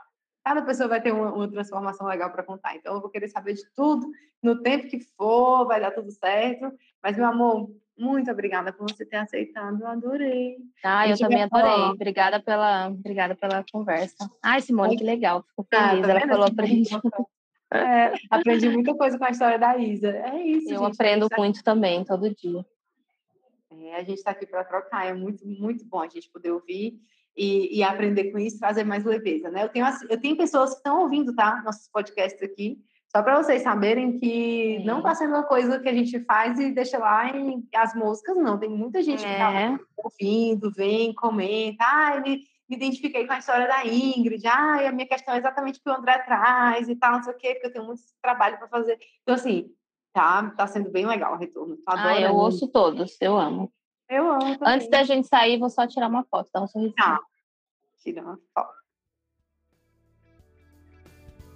Cada 0.50 0.62
pessoa 0.62 0.88
vai 0.88 1.00
ter 1.00 1.12
uma, 1.12 1.32
uma 1.32 1.48
transformação 1.48 2.08
legal 2.08 2.28
para 2.28 2.42
contar. 2.42 2.74
Então, 2.74 2.94
eu 2.94 3.00
vou 3.00 3.08
querer 3.08 3.28
saber 3.28 3.54
de 3.54 3.64
tudo, 3.72 4.10
no 4.42 4.60
tempo 4.60 4.88
que 4.88 4.98
for, 4.98 5.64
vai 5.64 5.80
dar 5.80 5.92
tudo 5.92 6.10
certo. 6.10 6.72
Mas, 7.00 7.16
meu 7.16 7.26
amor, 7.26 7.70
muito 7.96 8.28
obrigada 8.32 8.72
por 8.72 8.90
você 8.90 9.06
ter 9.06 9.18
aceitado, 9.18 9.80
eu 9.80 9.86
adorei. 9.86 10.56
Ah, 10.82 11.08
eu 11.08 11.16
também 11.16 11.44
adorei. 11.44 11.70
Falar. 11.70 11.90
Obrigada 11.92 12.40
pela, 12.40 12.88
obrigada 12.88 13.36
pela 13.36 13.64
conversa. 13.70 14.28
Ai, 14.42 14.60
Simone, 14.60 14.96
que 14.96 15.04
legal. 15.04 15.44
Fico 15.50 15.64
ah, 15.72 15.90
feliz. 15.90 16.04
Ah, 16.04 16.06
tá 16.08 16.18
Ela 16.18 16.26
falou 16.26 16.52
pra 16.52 16.66
gente. 16.66 16.98
É, 17.72 18.12
aprendi 18.28 18.68
muita 18.68 18.92
coisa 18.96 19.16
com 19.16 19.24
a 19.26 19.30
história 19.30 19.56
da 19.56 19.76
Isa. 19.76 20.08
É 20.08 20.42
isso. 20.42 20.68
Eu 20.68 20.80
gente, 20.80 20.94
aprendo 20.94 21.28
tá 21.28 21.36
muito 21.38 21.62
também, 21.62 22.04
todo 22.04 22.34
dia. 22.34 22.66
É, 23.70 23.94
a 23.94 24.02
gente 24.02 24.18
está 24.18 24.32
aqui 24.32 24.46
para 24.46 24.64
trocar, 24.64 25.06
é 25.06 25.14
muito, 25.14 25.46
muito 25.46 25.84
bom 25.84 26.00
a 26.00 26.08
gente 26.08 26.28
poder 26.28 26.50
ouvir 26.50 26.98
e, 27.36 27.78
e, 27.78 27.82
aprender 27.82 28.32
com 28.32 28.38
isso, 28.38 28.58
trazer 28.58 28.84
mais 28.84 29.04
leveza, 29.04 29.50
né? 29.50 29.64
Eu 29.64 29.68
tenho, 29.68 29.86
eu 30.08 30.20
tenho 30.20 30.36
pessoas 30.36 30.70
que 30.70 30.76
estão 30.76 31.02
ouvindo, 31.02 31.34
tá? 31.34 31.62
Nossos 31.64 31.88
podcasts 31.88 32.42
aqui, 32.42 32.78
só 33.14 33.22
para 33.22 33.42
vocês 33.42 33.62
saberem 33.62 34.18
que 34.18 34.78
não 34.84 34.98
está 34.98 35.16
sendo 35.16 35.34
uma 35.34 35.42
coisa 35.42 35.80
que 35.80 35.88
a 35.88 35.92
gente 35.92 36.20
faz 36.24 36.60
e 36.60 36.70
deixa 36.70 36.96
lá 36.96 37.28
em 37.28 37.66
as 37.74 37.92
moscas, 37.94 38.36
não. 38.36 38.56
Tem 38.56 38.68
muita 38.68 39.02
gente 39.02 39.24
que 39.24 39.30
está 39.30 39.52
é. 39.52 39.78
ouvindo, 39.96 40.70
vem, 40.70 41.12
comenta. 41.12 41.84
Ah, 41.84 42.20
me, 42.20 42.42
me 42.68 42.76
identifiquei 42.76 43.26
com 43.26 43.32
a 43.32 43.38
história 43.38 43.66
da 43.66 43.84
Ingrid. 43.84 44.46
Ah, 44.46 44.88
a 44.88 44.92
minha 44.92 45.08
questão 45.08 45.34
é 45.34 45.38
exatamente 45.38 45.80
o 45.80 45.82
que 45.82 45.90
o 45.90 45.92
André 45.92 46.18
traz 46.18 46.88
e 46.88 46.94
tal, 46.94 47.14
não 47.14 47.22
sei 47.24 47.32
o 47.32 47.36
quê, 47.36 47.54
porque 47.54 47.66
eu 47.66 47.72
tenho 47.72 47.84
muito 47.84 48.00
trabalho 48.22 48.58
para 48.58 48.68
fazer. 48.68 48.96
Então, 49.22 49.34
assim, 49.34 49.74
tá, 50.12 50.48
tá 50.50 50.68
sendo 50.68 50.88
bem 50.88 51.04
legal 51.04 51.34
o 51.34 51.38
retorno. 51.38 51.76
Tô 51.78 51.82
ah, 51.88 52.20
eu 52.20 52.36
ouço 52.36 52.68
todos, 52.68 53.20
eu 53.20 53.36
amo. 53.36 53.72
Eu 54.10 54.28
amo. 54.28 54.58
Também. 54.58 54.74
Antes 54.74 54.90
da 54.90 55.04
gente 55.04 55.28
sair, 55.28 55.56
vou 55.58 55.70
só 55.70 55.86
tirar 55.86 56.08
uma 56.08 56.24
foto, 56.24 56.50
dar 56.52 56.62
um 56.62 56.66
sorriso. 56.66 56.94
Tá, 56.96 57.20
tira 58.02 58.20
uma 58.20 58.38
foto. 58.52 58.74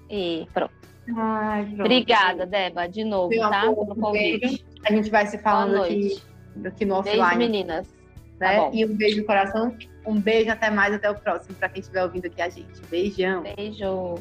E 0.09 0.47
pronto. 0.55 0.73
Ai, 1.17 1.75
Obrigada, 1.75 2.47
Deba, 2.47 2.87
de 2.87 3.05
novo, 3.05 3.29
Meu 3.29 3.41
tá? 3.41 3.63
Amor, 3.63 3.87
Pelo 3.87 4.01
convite. 4.01 4.65
A 4.87 4.93
gente 4.93 5.11
vai 5.11 5.27
se 5.27 5.37
falando 5.39 5.83
aqui, 5.83 6.23
aqui 6.65 6.85
no 6.85 6.95
offline. 6.95 7.19
Beijo, 7.19 7.39
meninas. 7.39 7.95
Né? 8.41 8.57
Tá 8.57 8.71
e 8.73 8.85
um 8.87 8.97
beijo 8.97 9.21
no 9.21 9.27
coração. 9.27 9.77
Um 10.07 10.21
beijo, 10.21 10.51
até 10.51 10.71
mais, 10.71 10.95
até 10.95 11.11
o 11.11 11.15
próximo, 11.15 11.55
para 11.57 11.69
quem 11.69 11.81
estiver 11.81 12.05
ouvindo 12.05 12.27
aqui 12.27 12.41
a 12.41 12.49
gente. 12.49 12.81
Beijão. 12.89 13.43
Beijo. 13.43 14.15